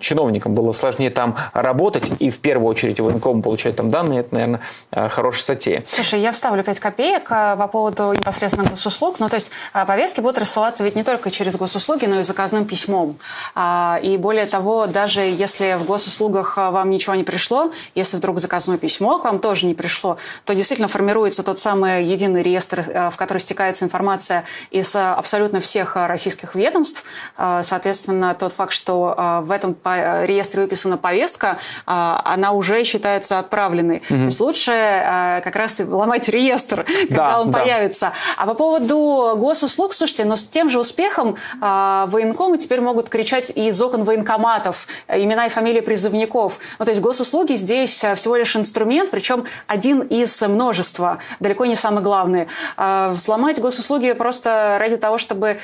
чиновникам 0.00 0.54
было 0.54 0.72
сложнее 0.72 1.10
там 1.10 1.36
работать 1.52 2.10
и 2.18 2.30
в 2.30 2.40
первую 2.40 2.68
очередь 2.68 2.98
военкому 3.00 3.42
получать 3.42 3.76
там 3.76 3.90
данные, 3.90 4.20
это, 4.20 4.34
наверное, 4.34 4.60
э, 4.90 5.08
хорошая 5.08 5.44
затея. 5.46 5.84
Слушай, 5.86 6.20
я 6.20 6.32
вставлю 6.32 6.64
5 6.64 6.80
копеек 6.80 7.30
э, 7.30 7.56
по 7.56 7.68
поводу 7.68 8.12
непосредственно 8.12 8.68
госуслуг. 8.68 9.20
Ну, 9.20 9.28
то 9.28 9.36
есть 9.36 9.50
э, 9.72 9.84
повестки 9.86 10.20
будут 10.20 10.38
рассылаться 10.38 10.82
ведь 10.82 10.96
не 10.96 11.04
только 11.04 11.30
через 11.30 11.56
госуслуги, 11.56 12.06
но 12.06 12.20
и 12.20 12.22
заказным 12.22 12.64
письмом. 12.64 13.16
А, 13.54 14.00
и 14.02 14.16
более 14.16 14.46
того, 14.46 14.86
даже 14.86 15.20
если 15.20 15.76
в 15.78 15.84
госуслугах 15.84 16.56
вам 16.56 16.90
ничего 16.90 17.14
не 17.14 17.24
пришло, 17.24 17.70
если 17.94 18.16
вдруг 18.16 18.40
заказное 18.40 18.78
письмо 18.78 19.18
к 19.18 19.24
вам 19.24 19.38
тоже 19.38 19.66
не 19.66 19.74
пришло, 19.74 20.16
то 20.44 20.54
действительно 20.54 20.88
формируется 20.88 21.42
тот 21.42 21.58
самый 21.58 22.04
единый 22.04 22.42
реестр, 22.42 23.10
в 23.12 23.16
который 23.16 23.38
стекается 23.38 23.84
информация 23.84 24.44
из 24.70 24.94
абсолютно 24.96 25.60
всех 25.60 25.96
российских 25.96 26.54
ведомств. 26.54 27.04
Соответственно, 27.36 28.34
тот 28.34 28.52
факт, 28.52 28.72
что 28.72 29.42
в 29.44 29.51
этом 29.52 29.76
реестре 29.84 30.62
выписана 30.62 30.96
повестка, 30.96 31.58
она 31.86 32.52
уже 32.52 32.84
считается 32.84 33.38
отправленной. 33.38 33.98
Mm-hmm. 33.98 34.08
То 34.08 34.24
есть 34.24 34.40
лучше 34.40 35.40
как 35.44 35.56
раз 35.56 35.80
ломать 35.80 36.28
реестр, 36.28 36.84
когда 37.08 37.30
да, 37.32 37.40
он 37.40 37.50
да. 37.50 37.58
появится. 37.60 38.12
А 38.36 38.46
по 38.46 38.54
поводу 38.54 39.34
госуслуг, 39.36 39.94
слушайте, 39.94 40.24
но 40.24 40.36
с 40.36 40.44
тем 40.44 40.68
же 40.68 40.78
успехом 40.78 41.36
военкомы 41.60 42.58
теперь 42.58 42.80
могут 42.80 43.08
кричать 43.08 43.50
из 43.54 43.80
окон 43.80 44.04
военкоматов 44.04 44.86
имена 45.08 45.46
и 45.46 45.48
фамилии 45.48 45.80
призывников. 45.80 46.58
Ну, 46.78 46.84
то 46.84 46.90
есть 46.90 47.00
госуслуги 47.00 47.54
здесь 47.54 48.04
всего 48.14 48.36
лишь 48.36 48.56
инструмент, 48.56 49.10
причем 49.10 49.44
один 49.66 50.00
из 50.00 50.40
множества, 50.42 51.18
далеко 51.40 51.66
не 51.66 51.76
самый 51.76 52.02
главный. 52.02 52.48
Взломать 52.76 53.60
госуслуги 53.60 54.12
просто 54.12 54.76
ради 54.80 54.96
того, 54.96 55.18
чтобы 55.18 55.58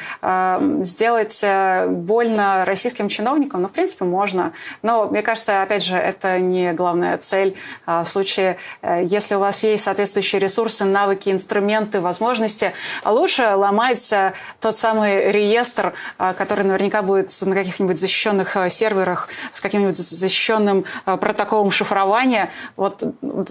сделать 0.83 1.45
больно 1.89 2.65
российским 2.65 3.09
чиновникам, 3.09 3.63
ну, 3.63 3.69
в 3.69 3.73
принципе, 3.79 4.05
можно. 4.05 4.53
Но, 4.83 5.07
мне 5.07 5.23
кажется, 5.23 5.63
опять 5.63 5.85
же, 5.85 5.97
это 5.97 6.39
не 6.39 6.73
главная 6.73 7.17
цель. 7.19 7.57
А, 7.87 8.03
в 8.03 8.09
случае, 8.09 8.59
э, 8.83 9.03
если 9.05 9.37
у 9.37 9.39
вас 9.39 9.63
есть 9.63 9.85
соответствующие 9.85 10.41
ресурсы, 10.41 10.85
навыки, 10.85 11.31
инструменты, 11.31 12.01
возможности, 12.01 12.73
лучше 13.05 13.55
ломать 13.55 14.13
э, 14.13 14.33
тот 14.61 14.75
самый 14.75 15.31
реестр, 15.31 15.95
который 16.17 16.65
наверняка 16.65 17.03
будет 17.03 17.31
на 17.43 17.55
каких-нибудь 17.55 17.99
защищенных 17.99 18.57
серверах 18.69 19.29
с 19.53 19.61
каким-нибудь 19.61 19.97
защищенным 19.97 20.85
протоколом 21.05 21.71
шифрования. 21.71 22.51
Вот, 22.77 23.03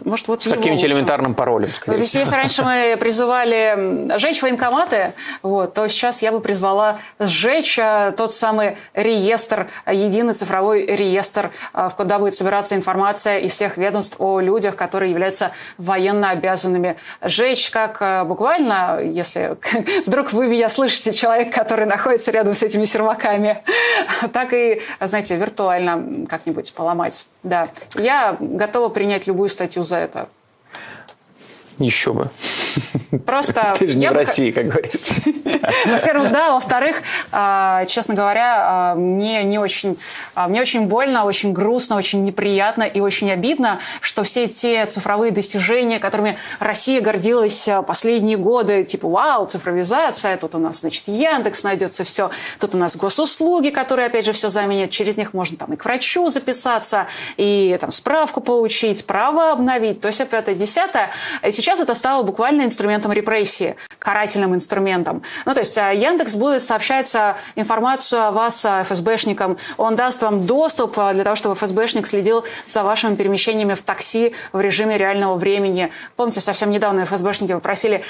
может, 0.05 0.27
вот 0.27 0.43
с 0.43 0.49
каким-нибудь 0.49 0.83
элементарным 0.83 1.33
паролем. 1.35 1.69
Вот, 1.85 1.97
если 1.97 2.35
раньше 2.35 2.63
мы 2.63 2.97
призывали 2.99 4.17
сжечь 4.17 4.41
военкоматы, 4.41 5.13
вот, 5.41 5.73
то 5.73 5.87
сейчас 5.87 6.21
я 6.21 6.31
бы 6.31 6.41
призвала 6.41 6.99
сжечь 7.19 7.77
э, 7.79 8.13
тот 8.17 8.33
самый 8.33 8.77
реестр, 8.93 9.67
единый 10.17 10.33
цифровой 10.33 10.85
реестр, 10.85 11.51
э, 11.73 11.89
куда 11.95 12.17
будет 12.19 12.35
собираться 12.35 12.75
информация 12.75 13.39
из 13.39 13.51
всех 13.51 13.77
ведомств 13.77 14.15
о 14.19 14.39
людях, 14.39 14.75
которые 14.75 15.11
являются 15.11 15.51
военно 15.77 16.31
обязанными. 16.31 16.97
Сжечь 17.21 17.69
как 17.69 18.01
э, 18.01 18.23
буквально, 18.23 18.99
если 19.01 19.57
вдруг 20.05 20.33
вы 20.33 20.47
меня 20.47 20.69
слышите, 20.69 21.13
человек, 21.13 21.53
который 21.53 21.85
находится 21.85 22.31
рядом 22.31 22.55
с 22.55 22.63
этими 22.63 22.85
серваками, 22.85 23.63
так 24.33 24.53
и, 24.53 24.81
знаете, 24.99 25.35
виртуально 25.35 26.25
как-нибудь 26.27 26.73
поломать. 26.73 27.25
Да, 27.43 27.67
я 27.95 28.35
готова 28.39 28.89
принять 28.89 29.27
любую 29.27 29.49
статью 29.49 29.83
за 29.83 29.97
это. 29.97 30.29
Еще 31.79 32.11
бы. 32.11 32.29
Просто... 33.25 33.75
Ты 33.79 33.87
же 33.87 33.97
не 33.97 34.09
в 34.09 34.13
России, 34.13 34.51
как 34.51 34.67
говорится. 34.67 35.13
Во-первых, 35.85 36.31
да. 36.31 36.53
Во-вторых, 36.53 37.03
а, 37.31 37.85
честно 37.85 38.15
говоря, 38.15 38.55
а, 38.59 38.95
мне 38.95 39.43
не 39.43 39.59
очень... 39.59 39.97
А, 40.33 40.47
мне 40.47 40.61
очень 40.61 40.87
больно, 40.87 41.25
очень 41.25 41.53
грустно, 41.53 41.95
очень 41.95 42.23
неприятно 42.23 42.83
и 42.83 42.99
очень 42.99 43.31
обидно, 43.31 43.79
что 44.01 44.23
все 44.23 44.47
те 44.47 44.85
цифровые 44.87 45.31
достижения, 45.31 45.99
которыми 45.99 46.37
Россия 46.59 46.99
гордилась 46.99 47.69
последние 47.85 48.37
годы, 48.37 48.83
типа, 48.83 49.07
вау, 49.07 49.45
цифровизация, 49.45 50.37
тут 50.37 50.55
у 50.55 50.59
нас, 50.59 50.79
значит, 50.79 51.03
Яндекс 51.07 51.63
найдется, 51.63 52.03
все. 52.03 52.31
Тут 52.59 52.73
у 52.73 52.77
нас 52.77 52.95
госуслуги, 52.95 53.69
которые, 53.69 54.07
опять 54.07 54.25
же, 54.25 54.33
все 54.33 54.49
заменят. 54.49 54.89
Через 54.89 55.15
них 55.15 55.33
можно 55.33 55.57
там 55.57 55.73
и 55.73 55.75
к 55.75 55.85
врачу 55.85 56.29
записаться, 56.29 57.07
и 57.37 57.77
там 57.79 57.91
справку 57.91 58.41
получить, 58.41 59.05
право 59.05 59.51
обновить, 59.51 60.01
то 60.01 60.07
есть, 60.07 60.21
опять, 60.21 60.57
десятое. 60.57 61.11
И 61.43 61.51
сейчас 61.67 61.81
это 61.81 61.95
стало 61.95 62.23
буквально 62.23 62.61
инструментом 62.61 63.11
репрессии, 63.11 63.75
карательным 63.99 64.55
инструментом. 64.55 65.21
Ну, 65.45 65.53
то 65.53 65.59
есть 65.59 65.77
э, 65.77 65.93
Яндекс 65.95 66.35
будет 66.35 66.63
сообщать 66.63 67.13
э, 67.13 67.35
информацию 67.57 68.23
о 68.23 68.31
вас 68.31 68.63
э, 68.63 68.83
ФСБшникам. 68.83 69.57
Он 69.75 69.97
даст 69.97 70.21
вам 70.21 70.45
доступ 70.45 70.93
для 70.93 71.25
того, 71.25 71.35
чтобы 71.35 71.55
ФСБшник 71.55 72.07
следил 72.07 72.45
за 72.67 72.83
вашими 72.83 73.15
перемещениями 73.15 73.73
в 73.73 73.81
такси 73.81 74.33
в 74.53 74.61
режиме 74.61 74.97
реального 74.97 75.35
времени. 75.35 75.91
Помните, 76.15 76.39
совсем 76.39 76.71
недавно 76.71 77.03
ФСБшники 77.03 77.51
попросили 77.51 78.01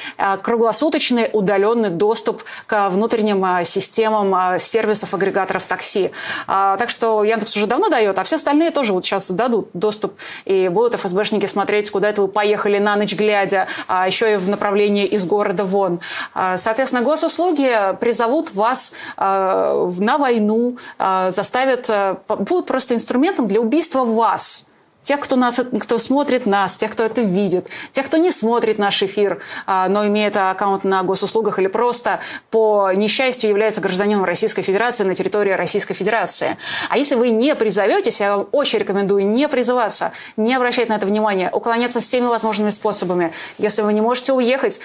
круглосуточный 0.44 1.32
удаленный 1.34 1.90
доступ 1.90 2.44
к 2.68 2.90
внутренним 2.90 3.66
системам 3.66 4.60
сервисов 4.60 5.16
агрегаторов 5.16 5.64
такси. 5.64 6.12
Так 6.46 6.92
что 6.92 7.24
Яндекс 7.24 7.56
уже 7.56 7.66
давно 7.66 7.90
дает, 7.90 8.20
а 8.20 8.24
все 8.24 8.36
остальные 8.36 8.70
тоже 8.70 8.94
вот 8.94 9.04
сейчас 9.04 9.32
дадут 9.32 9.70
доступ. 9.74 10.14
И 10.46 10.68
будут 10.68 10.94
ФСБшники 10.94 11.48
смотреть, 11.48 11.90
куда 11.90 12.10
это 12.10 12.22
вы 12.22 12.28
поехали 12.28 12.78
на 12.78 12.96
ночь 12.96 13.16
глядя, 13.16 13.47
а 13.88 14.08
еще 14.08 14.34
и 14.34 14.36
в 14.38 14.50
направлении 14.50 15.06
из 15.06 15.26
города 15.26 15.64
вон. 15.64 16.00
А, 16.34 16.58
соответственно, 16.58 17.04
госуслуги 17.04 17.70
призовут 18.00 18.54
вас 18.54 18.94
а, 19.16 19.92
на 19.98 20.18
войну, 20.18 20.78
а, 20.98 21.32
заставят, 21.32 21.90
будут 22.28 22.66
просто 22.66 22.96
инструментом 22.96 23.48
для 23.48 23.62
убийства 23.62 24.04
вас 24.04 24.68
тех, 25.08 25.22
кто, 25.22 25.38
нас, 25.38 25.58
кто 25.80 25.98
смотрит 26.00 26.46
нас, 26.46 26.76
тех, 26.76 26.92
кто 26.92 27.04
это 27.04 27.22
видит, 27.22 27.70
тех, 27.94 28.06
кто 28.06 28.18
не 28.18 28.30
смотрит 28.30 28.78
наш 28.78 29.02
эфир, 29.02 29.42
но 29.66 30.06
имеет 30.06 30.36
аккаунт 30.36 30.84
на 30.84 31.02
госуслугах 31.04 31.60
или 31.60 31.68
просто 31.68 32.20
по 32.52 32.92
несчастью 32.94 33.50
является 33.50 33.80
гражданином 33.80 34.26
Российской 34.26 34.64
Федерации 34.64 35.06
на 35.06 35.16
территории 35.16 35.54
Российской 35.54 35.94
Федерации. 35.94 36.58
А 36.90 36.98
если 36.98 37.16
вы 37.16 37.30
не 37.30 37.56
призоветесь, 37.56 38.20
я 38.20 38.36
вам 38.36 38.50
очень 38.52 38.80
рекомендую 38.80 39.26
не 39.26 39.48
призываться, 39.48 40.12
не 40.36 40.54
обращать 40.54 40.90
на 40.90 40.98
это 40.98 41.06
внимание, 41.06 41.50
уклоняться 41.54 42.02
всеми 42.02 42.26
возможными 42.26 42.70
способами. 42.70 43.32
Если 43.58 43.84
вы 43.84 43.94
не 43.94 44.02
можете 44.02 44.34
уехать, 44.34 44.82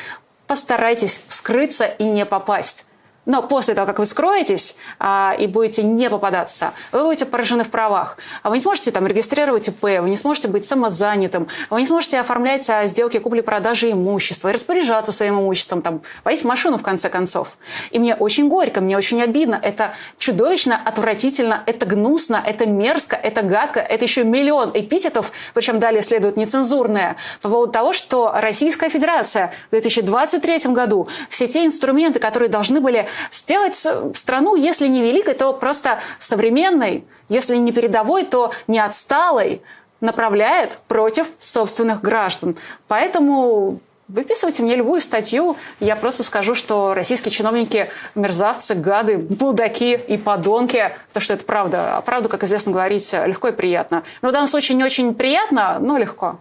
постарайтесь 0.47 1.20
скрыться 1.27 1.86
и 1.86 2.05
не 2.05 2.24
попасть. 2.24 2.86
Но 3.24 3.43
после 3.43 3.74
того, 3.74 3.86
как 3.86 4.01
вы 4.01 4.07
скроетесь 4.07 4.74
а, 4.99 5.36
и 5.39 5.47
будете 5.47 5.85
не 5.85 6.11
попадаться, 6.11 6.73
вы 6.90 7.05
будете 7.05 7.24
поражены 7.24 7.62
в 7.62 7.70
правах. 7.70 8.19
А 8.43 8.51
вы 8.51 8.57
не 8.57 8.62
сможете 8.62 8.90
там 8.90 9.07
регистрировать 9.07 9.69
ИП, 9.69 9.82
вы 9.82 10.11
не 10.11 10.16
сможете 10.16 10.49
быть 10.49 10.65
самозанятым, 10.65 11.47
вы 11.70 11.82
не 11.82 11.86
сможете 11.86 12.19
оформлять 12.19 12.69
а, 12.69 12.85
сделки 12.86 13.19
купли-продажи 13.19 13.93
имущества 13.93 14.49
и 14.49 14.53
распоряжаться 14.53 15.12
своим 15.12 15.39
имуществом, 15.39 15.82
там, 15.82 16.03
водить 16.24 16.44
машину 16.44 16.78
в 16.78 16.82
конце 16.82 17.09
концов. 17.11 17.57
И 17.93 18.01
мне 18.01 18.16
очень 18.16 18.49
горько, 18.49 18.81
мне 18.81 18.97
очень 18.97 19.23
обидно. 19.23 19.59
Это 19.62 19.94
чудовищно, 20.19 20.81
отвратительно, 20.85 21.62
это 21.66 21.86
гнусно, 21.86 22.43
это 22.44 22.66
мерзко, 22.66 23.15
это 23.15 23.43
гадко, 23.43 23.78
это 23.78 24.05
еще 24.05 24.24
миллион 24.24 24.73
эпитетов, 24.74 25.31
причем 25.55 25.78
далее 25.78 26.03
следует 26.03 26.36
нецензурное, 26.36 27.16
по 27.40 27.49
поводу 27.49 27.73
того, 27.73 27.93
что 27.93 28.32
Российская 28.35 28.89
Федерация 28.89 29.53
в 29.69 29.70
2023 29.70 30.73
году 30.73 31.07
все 31.28 31.47
те 31.47 31.65
инструменты, 31.65 32.19
которые 32.19 32.49
должны 32.49 32.81
были 32.81 33.07
сделать 33.30 33.74
страну, 33.74 34.56
если 34.56 34.86
не 34.89 35.02
великой, 35.02 35.34
то 35.34 35.52
просто 35.52 36.01
современной, 36.18 37.05
если 37.28 37.56
не 37.56 37.72
передовой, 37.72 38.24
то 38.24 38.52
не 38.66 38.78
отсталой, 38.78 39.62
направляет 40.01 40.78
против 40.89 41.26
собственных 41.39 42.02
граждан. 42.02 42.56
Поэтому 42.89 43.80
Выписывайте 44.12 44.62
мне 44.62 44.74
любую 44.74 45.01
статью, 45.01 45.56
я 45.80 45.97
просто 45.97 46.22
скажу, 46.22 46.55
что 46.55 46.93
российские 46.93 47.32
чиновники 47.32 47.89
мерзавцы, 48.14 48.74
гады, 48.74 49.16
будаки 49.16 49.94
и 49.94 50.18
подонки, 50.18 50.94
потому 51.09 51.22
что 51.22 51.32
это 51.32 51.44
правда. 51.44 51.97
А 51.97 52.01
правду, 52.02 52.28
как 52.28 52.44
известно 52.44 52.72
говорить, 52.72 53.10
легко 53.12 53.48
и 53.48 53.52
приятно. 53.52 54.02
Но 54.20 54.28
в 54.28 54.32
данном 54.32 54.48
случае 54.48 54.76
не 54.76 54.84
очень 54.84 55.14
приятно, 55.14 55.78
но 55.80 55.97
легко. 55.97 56.40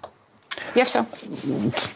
Я 0.73 0.85
все. 0.85 1.05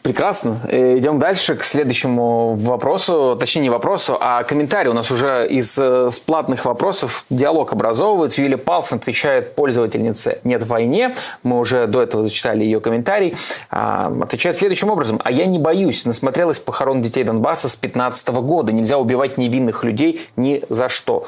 Прекрасно. 0.01 0.59
Э, 0.67 0.97
идем 0.97 1.17
дальше 1.17 1.55
к 1.55 1.63
следующему 1.63 2.55
вопросу. 2.55 3.37
Точнее, 3.39 3.61
не 3.63 3.69
вопросу, 3.69 4.17
а 4.19 4.43
комментарию. 4.43 4.91
У 4.91 4.95
нас 4.95 5.09
уже 5.11 5.47
из 5.47 5.77
э, 5.77 6.09
платных 6.25 6.65
вопросов 6.65 7.25
диалог 7.29 7.71
образовывается. 7.71 8.41
Юлия 8.41 8.57
Палсон 8.57 8.97
отвечает 8.97 9.55
пользовательнице 9.55 10.39
«Нет 10.43 10.65
войне». 10.65 11.15
Мы 11.43 11.57
уже 11.59 11.87
до 11.87 12.01
этого 12.01 12.23
зачитали 12.23 12.63
ее 12.63 12.81
комментарий. 12.81 13.35
А, 13.69 14.13
отвечает 14.21 14.57
следующим 14.57 14.89
образом. 14.89 15.21
«А 15.23 15.31
я 15.31 15.45
не 15.45 15.59
боюсь. 15.59 16.05
Насмотрелась 16.05 16.59
похорон 16.59 17.01
детей 17.01 17.23
Донбасса 17.23 17.69
с 17.69 17.75
15 17.75 18.27
года. 18.27 18.73
Нельзя 18.73 18.97
убивать 18.97 19.37
невинных 19.37 19.83
людей 19.83 20.27
ни 20.35 20.63
за 20.69 20.89
что». 20.89 21.27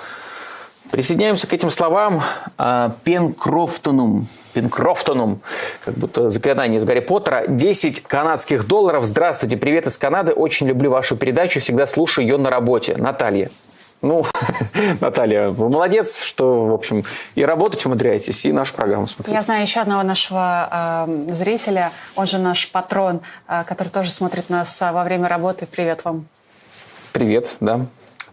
Присоединяемся 0.92 1.48
к 1.48 1.54
этим 1.54 1.70
словам. 1.70 2.22
А, 2.58 2.92
Пенкрофтонум. 3.04 4.28
Пинкрофтоном, 4.58 5.42
как 5.86 5.94
будто 5.94 6.32
заклинание 6.32 6.80
из 6.80 6.84
Гарри 6.84 7.02
Поттера. 7.02 7.46
10 7.48 8.02
канадских 8.02 8.66
долларов. 8.66 9.06
Здравствуйте, 9.06 9.56
привет 9.56 9.86
из 9.86 10.00
Канады. 10.00 10.32
Очень 10.32 10.66
люблю 10.66 10.90
вашу 10.90 11.16
передачу, 11.16 11.62
всегда 11.62 11.86
слушаю 11.86 12.26
ее 12.26 12.38
на 12.38 12.50
работе. 12.50 12.96
Наталья. 12.98 13.52
Ну, 14.02 14.26
Наталья, 15.00 15.50
вы 15.50 15.70
молодец, 15.70 16.24
что, 16.24 16.66
в 16.66 16.74
общем, 16.74 17.04
и 17.36 17.46
работать 17.46 17.86
умудряетесь, 17.86 18.46
и 18.46 18.52
нашу 18.52 18.74
программу 18.74 19.06
смотрите. 19.06 19.36
Я 19.36 19.44
знаю 19.44 19.62
еще 19.62 19.80
одного 19.80 20.02
нашего 20.02 21.06
э, 21.08 21.34
зрителя, 21.34 21.92
он 22.16 22.26
же 22.26 22.40
наш 22.40 22.72
патрон, 22.72 23.22
э, 23.48 23.64
который 23.68 23.90
тоже 23.90 24.10
смотрит 24.10 24.50
нас 24.50 24.82
э, 24.82 24.92
во 24.92 25.04
время 25.04 25.28
работы. 25.28 25.68
Привет 25.68 26.04
вам. 26.04 26.26
Привет, 27.14 27.56
да. 27.60 27.82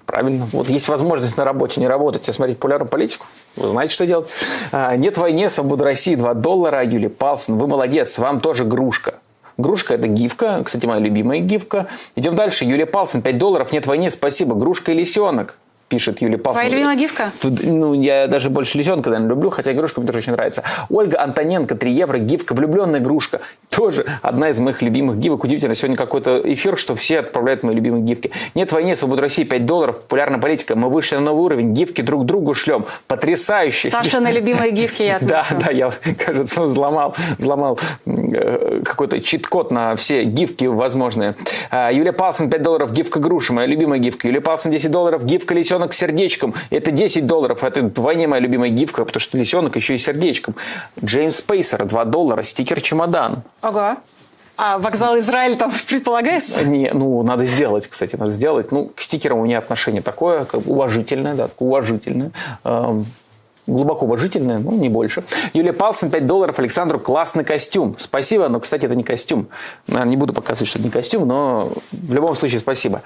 Правильно. 0.06 0.46
Вот 0.52 0.68
есть 0.68 0.88
возможность 0.88 1.36
на 1.36 1.44
работе 1.44 1.80
не 1.80 1.88
работать, 1.88 2.28
а 2.28 2.32
смотреть 2.32 2.58
популярную 2.58 2.90
политику. 2.90 3.26
Вы 3.56 3.68
знаете, 3.68 3.94
что 3.94 4.06
делать. 4.06 4.28
А, 4.70 4.96
нет 4.96 5.16
войне, 5.16 5.48
свобода 5.48 5.84
России, 5.84 6.14
2 6.14 6.34
доллара. 6.34 6.84
Юлия 6.84 7.08
Палсон, 7.08 7.58
вы 7.58 7.66
молодец, 7.66 8.18
вам 8.18 8.40
тоже 8.40 8.64
грушка. 8.64 9.20
Грушка– 9.56 9.94
это 9.94 10.06
гифка. 10.06 10.62
Кстати, 10.64 10.84
моя 10.84 11.00
любимая 11.00 11.38
гифка. 11.38 11.86
Идем 12.16 12.34
дальше. 12.34 12.64
Юлия 12.64 12.86
Палсон, 12.86 13.22
5 13.22 13.38
долларов, 13.38 13.72
нет 13.72 13.86
войне, 13.86 14.10
спасибо. 14.10 14.54
Грушка 14.54 14.92
и 14.92 14.94
лисенок. 14.94 15.56
Пишет 15.88 16.20
Юлия 16.22 16.38
Павловна. 16.38 16.62
Твоя 16.62 16.74
любимая 16.74 16.96
гифка? 16.96 17.30
Ну, 17.42 17.94
я 17.94 18.26
даже 18.26 18.50
больше 18.50 18.78
лисенка, 18.78 19.10
наверное, 19.10 19.30
люблю, 19.30 19.50
хотя 19.50 19.72
игрушка 19.72 20.00
мне 20.00 20.06
тоже 20.06 20.18
очень 20.18 20.32
нравится. 20.32 20.62
Ольга 20.90 21.20
Антоненко, 21.20 21.74
3 21.74 21.92
евро, 21.92 22.18
гифка, 22.18 22.54
влюбленная 22.54 23.00
игрушка. 23.00 23.40
Тоже 23.70 24.06
одна 24.22 24.50
из 24.50 24.58
моих 24.58 24.82
любимых 24.82 25.18
гифок. 25.18 25.44
Удивительно, 25.44 25.74
сегодня 25.74 25.96
какой-то 25.96 26.40
эфир, 26.44 26.78
что 26.78 26.94
все 26.94 27.20
отправляют 27.20 27.62
мои 27.62 27.74
любимые 27.74 28.02
гифки. 28.02 28.30
Нет 28.54 28.72
войне, 28.72 28.96
свобода 28.96 29.22
России, 29.22 29.44
5 29.44 29.66
долларов, 29.66 30.00
популярная 30.00 30.40
политика. 30.40 30.76
Мы 30.76 30.88
вышли 30.88 31.16
на 31.16 31.22
новый 31.22 31.44
уровень, 31.44 31.72
гифки 31.72 32.02
друг 32.02 32.24
другу 32.24 32.54
шлем. 32.54 32.86
Потрясающе. 33.06 33.90
Саша 33.90 34.20
на 34.20 34.30
любимые 34.30 34.70
гифки 34.70 35.02
я. 35.02 35.18
Да, 35.24 35.44
да, 35.50 35.72
я, 35.72 35.92
кажется, 36.18 36.62
взломал, 36.62 37.16
взломал 37.38 37.78
э, 38.06 38.82
какой-то 38.84 39.20
чит-код 39.20 39.72
на 39.72 39.96
все 39.96 40.24
гифки 40.24 40.66
возможные. 40.66 41.34
А, 41.70 41.90
Юлия 41.90 42.12
Палцин, 42.12 42.50
5 42.50 42.62
долларов, 42.62 42.92
гифка 42.92 43.18
груша, 43.18 43.52
моя 43.52 43.66
любимая 43.66 43.98
гифка. 43.98 44.28
Юлия 44.28 44.40
Палцин, 44.40 44.70
10 44.70 44.90
долларов, 44.90 45.24
гифка 45.24 45.54
лисенок 45.74 45.92
с 45.92 45.96
сердечком. 45.96 46.54
Это 46.70 46.90
10 46.90 47.26
долларов, 47.26 47.64
это 47.64 47.82
вдвойне 47.82 48.28
моя 48.28 48.40
любимая 48.40 48.70
гифка, 48.70 49.04
потому 49.04 49.20
что 49.20 49.36
лисенок 49.36 49.76
еще 49.76 49.94
и 49.94 49.98
сердечком. 49.98 50.54
Джеймс 51.04 51.40
Пейсер, 51.40 51.84
2 51.84 52.04
доллара, 52.04 52.42
стикер 52.42 52.80
чемодан. 52.80 53.42
Ого. 53.62 53.96
А 54.56 54.78
вокзал 54.78 55.18
Израиль 55.18 55.56
там 55.56 55.72
предполагается? 55.88 56.64
Не, 56.64 56.90
ну, 56.92 57.22
надо 57.24 57.44
сделать, 57.44 57.88
кстати, 57.88 58.14
надо 58.14 58.30
сделать. 58.30 58.70
Ну, 58.70 58.92
к 58.94 59.00
стикерам 59.00 59.40
у 59.40 59.44
меня 59.44 59.58
отношение 59.58 60.00
такое, 60.00 60.44
как 60.44 60.66
уважительное, 60.66 61.34
да, 61.34 61.48
уважительное. 61.58 62.30
Эм, 62.62 63.06
глубоко 63.66 64.06
уважительное, 64.06 64.58
ну, 64.58 64.72
не 64.72 64.88
больше. 64.88 65.24
Юлия 65.52 65.72
Палсен, 65.72 66.10
5 66.10 66.26
долларов. 66.26 66.58
Александру, 66.58 66.98
классный 66.98 67.44
костюм. 67.44 67.96
Спасибо, 67.98 68.48
но, 68.48 68.60
кстати, 68.60 68.86
это 68.86 68.94
не 68.94 69.04
костюм. 69.04 69.48
Не 69.86 70.16
буду 70.16 70.32
показывать, 70.32 70.68
что 70.68 70.78
это 70.78 70.86
не 70.88 70.92
костюм, 70.92 71.26
но 71.26 71.72
в 71.92 72.14
любом 72.14 72.36
случае 72.36 72.60
спасибо. 72.60 73.02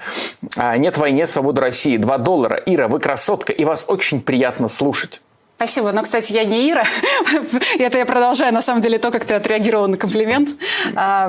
А, 0.55 0.77
нет 0.77 0.97
войне, 0.97 1.25
свобода 1.27 1.61
России. 1.61 1.97
2 1.97 2.17
доллара. 2.17 2.61
Ира, 2.65 2.87
вы 2.87 2.99
красотка, 2.99 3.53
и 3.53 3.63
вас 3.65 3.85
очень 3.87 4.21
приятно 4.21 4.67
слушать. 4.67 5.21
Спасибо. 5.59 5.91
Но, 5.91 6.03
кстати, 6.03 6.31
я 6.31 6.45
не 6.45 6.71
Ира. 6.71 6.85
Это 7.79 7.97
я 7.97 8.05
продолжаю, 8.05 8.53
на 8.53 8.61
самом 8.61 8.81
деле, 8.81 8.97
то, 8.97 9.11
как 9.11 9.25
ты 9.25 9.33
отреагировал 9.33 9.89
на 9.89 9.97
комплимент. 9.97 10.51
А, 10.95 11.27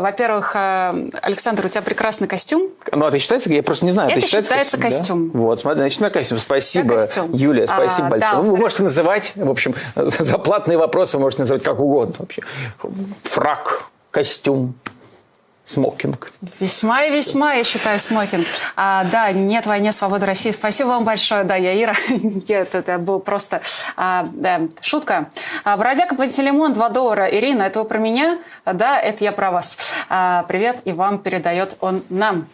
во-первых, 0.00 0.50
а, 0.56 0.92
Александр, 1.22 1.66
у 1.66 1.68
тебя 1.68 1.82
прекрасный 1.82 2.26
костюм. 2.26 2.70
Ну, 2.90 3.06
это 3.06 3.20
считается? 3.20 3.52
Я 3.52 3.62
просто 3.62 3.86
не 3.86 3.92
знаю. 3.92 4.10
Это, 4.10 4.18
это 4.18 4.26
считается, 4.26 4.50
считается 4.50 4.80
костюм. 4.80 5.30
Да? 5.30 5.38
Вот, 5.38 5.60
смотри, 5.60 5.78
значит, 5.78 6.00
на 6.00 6.10
костюм. 6.10 6.38
Спасибо, 6.40 6.96
костюм. 6.96 7.32
Юлия, 7.32 7.68
спасибо 7.68 8.08
а, 8.08 8.10
большое. 8.10 8.32
Да, 8.32 8.40
вы 8.40 8.56
можете 8.56 8.82
называть, 8.82 9.32
в 9.36 9.48
общем, 9.48 9.76
за 9.94 10.38
платные 10.38 10.76
вопросы 10.76 11.16
вы 11.16 11.22
можете 11.22 11.42
называть 11.42 11.62
как 11.62 11.78
угодно 11.78 12.16
вообще. 12.18 12.42
Фрак, 13.22 13.84
костюм, 14.10 14.74
смокинг. 15.68 16.30
Весьма 16.60 17.04
и 17.04 17.12
весьма, 17.12 17.52
я 17.52 17.64
считаю, 17.64 17.98
смокинг. 17.98 18.46
А, 18.74 19.04
да, 19.04 19.30
нет 19.32 19.66
войне, 19.66 19.92
свободы 19.92 20.24
России. 20.24 20.50
Спасибо 20.50 20.88
вам 20.88 21.04
большое. 21.04 21.44
Да, 21.44 21.56
я 21.56 21.80
Ира. 21.80 21.94
это, 22.48 22.78
это 22.78 22.98
был 22.98 23.20
просто 23.20 23.60
а, 23.96 24.24
да, 24.32 24.62
шутка. 24.80 25.28
А, 25.64 25.76
Бродяга 25.76 26.16
Пантелеймон, 26.16 26.72
2 26.72 26.88
доллара. 26.88 27.26
Ирина, 27.26 27.64
это 27.64 27.80
вы 27.80 27.84
про 27.84 27.98
меня? 27.98 28.38
Да, 28.64 28.98
это 28.98 29.24
я 29.24 29.32
про 29.32 29.50
вас. 29.50 29.76
А, 30.08 30.44
привет, 30.48 30.80
и 30.86 30.92
вам 30.92 31.18
передает 31.18 31.76
он 31.80 32.02
нам. 32.08 32.46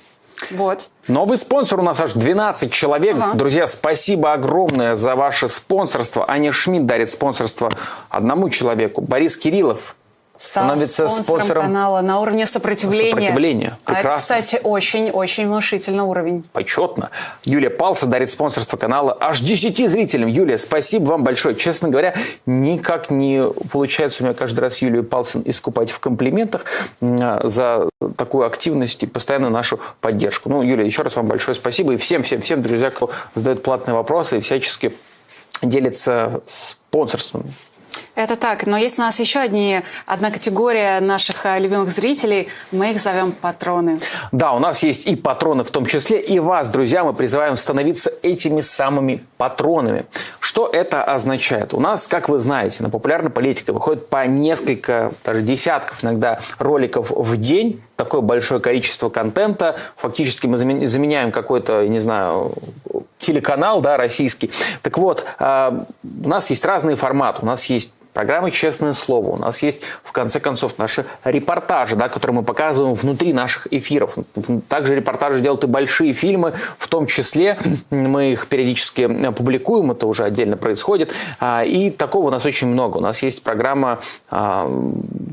Вот. 0.51 0.89
Новый 1.07 1.39
спонсор 1.39 1.78
у 1.78 1.82
нас 1.82 2.01
аж 2.01 2.15
12 2.15 2.73
человек. 2.73 3.16
Ага. 3.16 3.35
Друзья, 3.35 3.66
спасибо 3.69 4.32
огромное 4.32 4.97
за 4.97 5.15
ваше 5.15 5.49
спонсорство. 5.49 6.28
Аня 6.28 6.51
Шмидт 6.51 6.86
дарит 6.86 7.11
спонсорство 7.11 7.70
одному 8.09 8.51
человеку. 8.51 9.01
Борис 9.01 9.36
Кириллов 9.36 9.95
становится 10.36 11.09
спонсором, 11.09 11.24
спонсором 11.24 11.62
канала 11.65 12.01
на 12.01 12.20
уровне 12.20 12.47
сопротивления. 12.47 13.11
Сопротивления. 13.11 13.78
Прекрасно. 13.85 14.11
А 14.35 14.39
это, 14.39 14.44
кстати, 14.44 14.61
очень-очень 14.62 15.47
внушительный 15.47 16.02
уровень. 16.02 16.44
Почетно. 16.52 17.11
Юлия 17.44 17.70
Палса 17.70 18.06
дарит 18.06 18.31
спонсорство 18.31 18.77
канала 18.77 19.16
аж 19.20 19.40
10 19.40 19.89
зрителям. 19.89 20.28
Юлия, 20.28 20.59
спасибо 20.59 21.05
вам 21.05 21.23
большое. 21.23 21.55
Честно 21.55 21.89
говоря, 21.89 22.15
никак 22.47 23.11
не 23.11 23.44
получается 23.70 24.23
у 24.23 24.27
меня 24.27 24.35
каждый 24.35 24.61
раз 24.61 24.78
Юлию 24.78 25.05
Палсин 25.05 25.43
искупать 25.44 25.90
в 25.90 26.01
комплиментах 26.01 26.65
за 27.01 27.89
такую 28.16 28.47
активность 28.47 29.02
и 29.02 29.06
постоянно 29.06 29.51
нашу 29.51 29.78
поддержку. 30.01 30.48
Ну, 30.48 30.62
Юлия, 30.62 30.85
еще 30.85 31.02
раз 31.02 31.16
вам 31.16 31.27
большое 31.27 31.55
спасибо. 31.55 31.94
И 31.94 31.97
всем-всем-всем, 31.97 32.61
друзья, 32.61 32.90
кто 32.90 33.11
задает 33.35 33.62
платные 33.62 33.94
вопросы 33.94 34.39
и 34.39 34.40
всячески 34.40 34.94
делится 35.62 36.43
спонсорством. 36.47 37.44
Это 38.15 38.36
так, 38.36 38.65
но 38.66 38.77
есть 38.77 38.99
у 38.99 39.03
нас 39.03 39.19
еще 39.19 39.41
одни, 39.41 39.81
одна 40.07 40.31
категория 40.31 41.01
наших 41.01 41.45
э, 41.47 41.59
любимых 41.59 41.91
зрителей, 41.91 42.47
мы 42.70 42.93
их 42.93 43.01
зовем 43.01 43.32
патроны. 43.32 43.99
Да, 44.31 44.53
у 44.53 44.61
нас 44.61 44.85
есть 44.85 45.07
и 45.07 45.16
патроны 45.16 45.65
в 45.65 45.70
том 45.73 45.85
числе, 45.85 46.20
и 46.20 46.39
вас, 46.39 46.70
друзья, 46.70 47.03
мы 47.03 47.12
призываем 47.12 47.57
становиться 47.57 48.12
этими 48.23 48.61
самыми 48.61 49.24
патронами. 49.36 50.07
Что 50.39 50.69
это 50.69 51.03
означает? 51.03 51.74
У 51.74 51.81
нас, 51.81 52.07
как 52.07 52.28
вы 52.28 52.39
знаете, 52.39 52.85
на 52.85 52.91
популярной 52.91 53.31
политике 53.31 53.73
выходит 53.73 54.09
по 54.09 54.24
несколько, 54.27 55.12
даже 55.24 55.43
десятков 55.43 56.05
иногда 56.05 56.39
роликов 56.61 57.11
в 57.11 57.36
день, 57.36 57.82
такое 57.97 58.20
большое 58.20 58.61
количество 58.61 59.09
контента, 59.09 59.77
фактически 59.97 60.47
мы 60.47 60.57
заменяем 60.57 61.32
какой-то, 61.32 61.89
не 61.89 61.99
знаю, 61.99 62.55
телеканал, 63.19 63.81
да, 63.81 63.97
российский. 63.97 64.53
Так 64.82 64.99
вот, 64.99 65.24
э, 65.41 65.85
у 66.24 66.28
нас 66.28 66.49
есть 66.51 66.65
разные 66.65 66.95
форматы, 66.95 67.41
у 67.43 67.47
нас 67.47 67.65
есть 67.66 67.93
программы 68.15 68.51
«Честное 68.51 68.95
слово». 68.95 69.31
У 69.31 69.36
нас 69.36 69.62
есть, 69.62 69.82
в 70.03 70.12
конце 70.12 70.41
концов, 70.41 70.78
наши 70.78 71.05
репортажи, 71.24 71.97
да, 71.97 72.09
которые 72.09 72.36
мы 72.36 72.43
показываем 72.45 72.95
внутри 72.95 73.32
наших 73.32 73.66
эфиров. 73.73 74.16
Также 74.69 74.95
репортажи 74.95 75.41
делают 75.41 75.65
и 75.65 75.66
большие 75.66 76.15
фильмы, 76.15 76.55
в 76.78 76.89
том 76.89 77.07
числе 77.07 77.59
мы 77.91 78.32
их 78.32 78.47
периодически 78.47 79.31
публикуем, 79.32 79.91
это 79.91 80.07
уже 80.07 80.24
отдельно 80.24 80.57
происходит. 80.57 81.12
А, 81.41 81.65
и 81.65 81.91
такого 81.91 82.28
у 82.28 82.31
нас 82.31 82.47
очень 82.47 82.69
много. 82.69 82.99
У 82.99 83.01
нас 83.01 83.23
есть 83.23 83.43
программа, 83.43 84.01
а, 84.31 84.70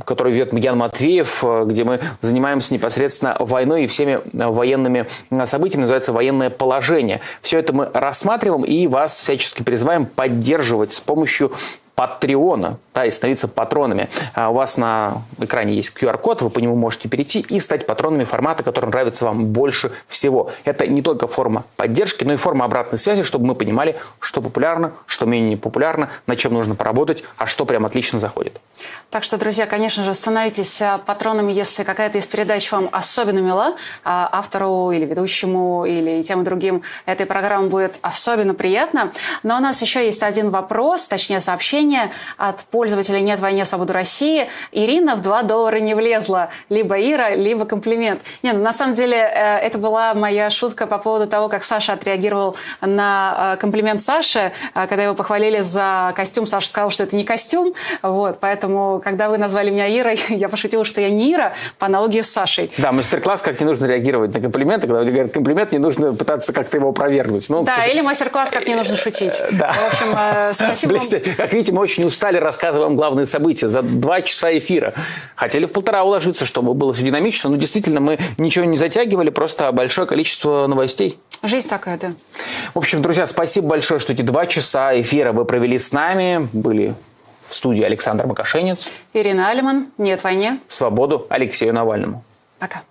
которую 0.06 0.34
ведет 0.34 0.54
Ян 0.54 0.78
Матвеев, 0.80 1.44
где 1.66 1.84
мы 1.84 2.00
занимаемся 2.22 2.74
непосредственно 2.74 3.38
войной 3.40 3.84
и 3.84 3.88
всеми 3.88 4.20
военными 4.34 5.08
событиями, 5.46 5.84
называется 5.84 6.12
«Военное 6.12 6.50
положение». 6.50 7.22
Все 7.44 7.60
это 7.60 7.74
мы 7.74 7.90
рассматриваем 7.94 8.64
и 8.64 8.88
вас 8.88 9.22
всячески 9.22 9.62
призываем 9.62 10.06
поддерживать 10.06 10.94
с 10.94 11.00
помощью 11.00 11.52
Патреона, 11.96 12.76
да, 12.94 13.06
и 13.06 13.12
становиться 13.12 13.48
патронами. 13.48 14.10
А 14.34 14.50
у 14.50 14.54
вас 14.54 14.78
на 14.78 15.24
экране 15.40 15.74
есть 15.74 15.94
QR-код, 15.96 16.42
вы 16.42 16.50
по 16.50 16.60
нему 16.60 16.76
можете 16.76 17.08
перейти 17.08 17.40
и 17.40 17.60
стать 17.60 17.86
патронами 17.86 18.24
формата, 18.24 18.64
который 18.64 18.88
нравится 18.88 19.26
вам 19.26 19.48
больше 19.48 19.92
всего. 20.08 20.52
Это 20.66 20.86
не 20.88 21.02
только 21.02 21.28
форма 21.28 21.66
поддержки, 21.78 22.24
но 22.24 22.34
и 22.34 22.36
форма 22.38 22.66
обратной 22.66 23.00
связи, 23.00 23.24
чтобы 23.24 23.46
мы 23.46 23.56
понимали, 23.56 23.98
что 24.20 24.42
популярно, 24.42 24.94
что 25.06 25.26
менее 25.26 25.58
популярно, 25.58 26.10
над 26.28 26.38
чем 26.38 26.54
нужно 26.54 26.76
поработать, 26.76 27.24
а 27.38 27.46
что 27.46 27.66
прям 27.66 27.86
отлично 27.86 28.20
заходит. 28.20 28.60
Так 29.10 29.24
что, 29.24 29.38
друзья, 29.38 29.66
конечно 29.66 30.04
же, 30.04 30.14
становитесь 30.14 30.82
а, 30.82 30.98
патронами, 30.98 31.52
если 31.52 31.84
какая-то 31.84 32.18
из 32.18 32.26
передач 32.26 32.72
вам 32.72 32.90
особенно 32.92 33.40
мила, 33.40 33.76
а 34.04 34.30
автору 34.32 34.92
или 34.92 35.06
ведущему, 35.06 35.86
или 35.86 36.24
тем 36.24 36.42
и 36.42 36.46
другим 36.46 36.84
этой 37.06 37.26
программы 37.26 37.68
будет 37.68 37.96
особенно 38.02 38.54
приятно. 38.54 39.12
Но 39.44 39.58
у 39.58 39.60
нас 39.60 39.82
еще 39.82 40.06
есть 40.06 40.24
один 40.24 40.50
вопрос, 40.50 41.08
точнее 41.08 41.40
сообщение, 41.40 42.12
от 42.38 42.62
пользователя 42.82 43.20
«Нет 43.20 43.40
войне, 43.40 43.64
свободу 43.64 43.94
России». 43.94 44.48
Ирина 44.72 45.16
в 45.16 45.22
2 45.22 45.44
доллара 45.44 45.78
не 45.78 45.94
влезла. 45.94 46.50
Либо 46.68 47.00
Ира, 47.00 47.36
либо 47.36 47.66
комплимент. 47.66 48.22
Не, 48.42 48.54
ну, 48.54 48.64
на 48.64 48.74
самом 48.74 48.96
деле 48.96 49.18
э, 49.18 49.58
это 49.60 49.78
была 49.78 50.16
моя 50.16 50.50
шутка 50.50 50.88
по 50.88 50.98
поводу 50.98 51.28
того, 51.28 51.48
как 51.48 51.64
Саша 51.64 51.94
отреагировал 51.94 52.56
на 52.82 53.54
э, 53.54 53.58
комплимент 53.58 54.02
Саши. 54.02 54.52
Э, 54.74 54.88
когда 54.88 55.04
его 55.04 55.14
похвалили 55.14 55.60
за 55.60 56.12
костюм, 56.16 56.48
Саша 56.48 56.70
сказал, 56.70 56.90
что 56.90 57.04
это 57.04 57.16
не 57.16 57.24
костюм. 57.24 57.76
Вот, 58.02 58.40
поэтому, 58.40 59.00
когда 59.04 59.30
вы 59.30 59.38
назвали 59.38 59.70
меня 59.70 59.88
Ирой, 59.88 60.20
я 60.30 60.50
пошутила, 60.50 60.84
что 60.84 61.02
я 61.02 61.12
не 61.12 61.32
Ира, 61.32 61.54
по 61.78 61.86
аналогии 61.86 62.22
с 62.22 62.32
Сашей. 62.32 62.72
Да, 62.80 62.92
мастер-класс, 62.92 63.44
как 63.44 63.60
не 63.60 63.68
нужно 63.68 63.86
реагировать 63.86 64.34
на 64.34 64.42
комплименты. 64.42 64.88
Когда 64.88 65.02
люди 65.02 65.12
говорят 65.12 65.34
комплимент, 65.34 65.72
не 65.72 65.78
нужно 65.78 66.14
пытаться 66.14 66.52
как-то 66.52 66.78
его 66.78 66.90
опровергнуть. 66.90 67.48
Ну, 67.48 67.62
да, 67.62 67.86
или 67.86 68.02
мастер-класс, 68.02 68.50
как 68.50 68.66
не 68.66 68.74
нужно 68.74 68.98
шутить. 68.98 69.34
Да. 69.52 69.72
В 69.74 69.88
общем, 69.94 70.54
спасибо 70.56 70.94
вам. 70.94 71.36
Как 71.38 71.54
видите, 71.54 71.74
мы 71.74 71.82
очень 71.82 72.06
устали, 72.06 72.40
рассказываем 72.72 72.96
главные 72.96 73.26
события 73.26 73.68
за 73.68 73.82
два 73.82 74.22
часа 74.22 74.58
эфира. 74.58 74.94
Хотели 75.36 75.66
в 75.66 75.72
полтора 75.72 76.04
уложиться, 76.04 76.46
чтобы 76.46 76.74
было 76.74 76.94
все 76.94 77.04
динамично, 77.04 77.50
но 77.50 77.58
действительно 77.58 78.00
мы 78.00 78.18
ничего 78.38 78.66
не 78.66 78.78
затягивали, 78.78 79.30
просто 79.30 79.72
большое 79.72 80.08
количество 80.08 80.68
новостей. 80.68 81.20
Жизнь 81.44 81.68
такая, 81.68 81.98
да. 81.98 82.14
В 82.74 82.78
общем, 82.78 83.02
друзья, 83.02 83.26
спасибо 83.26 83.68
большое, 83.68 84.00
что 84.00 84.14
эти 84.14 84.22
два 84.22 84.46
часа 84.46 85.00
эфира 85.00 85.34
вы 85.34 85.46
провели 85.46 85.78
с 85.78 85.92
нами. 85.92 86.48
Были 86.54 86.96
в 87.50 87.56
студии 87.56 87.84
Александр 87.84 88.26
Макашенец. 88.26 88.88
Ирина 89.14 89.50
Алиман. 89.50 89.88
Нет 89.98 90.24
войне. 90.24 90.60
Свободу 90.70 91.26
Алексею 91.30 91.74
Навальному. 91.74 92.24
Пока. 92.60 92.84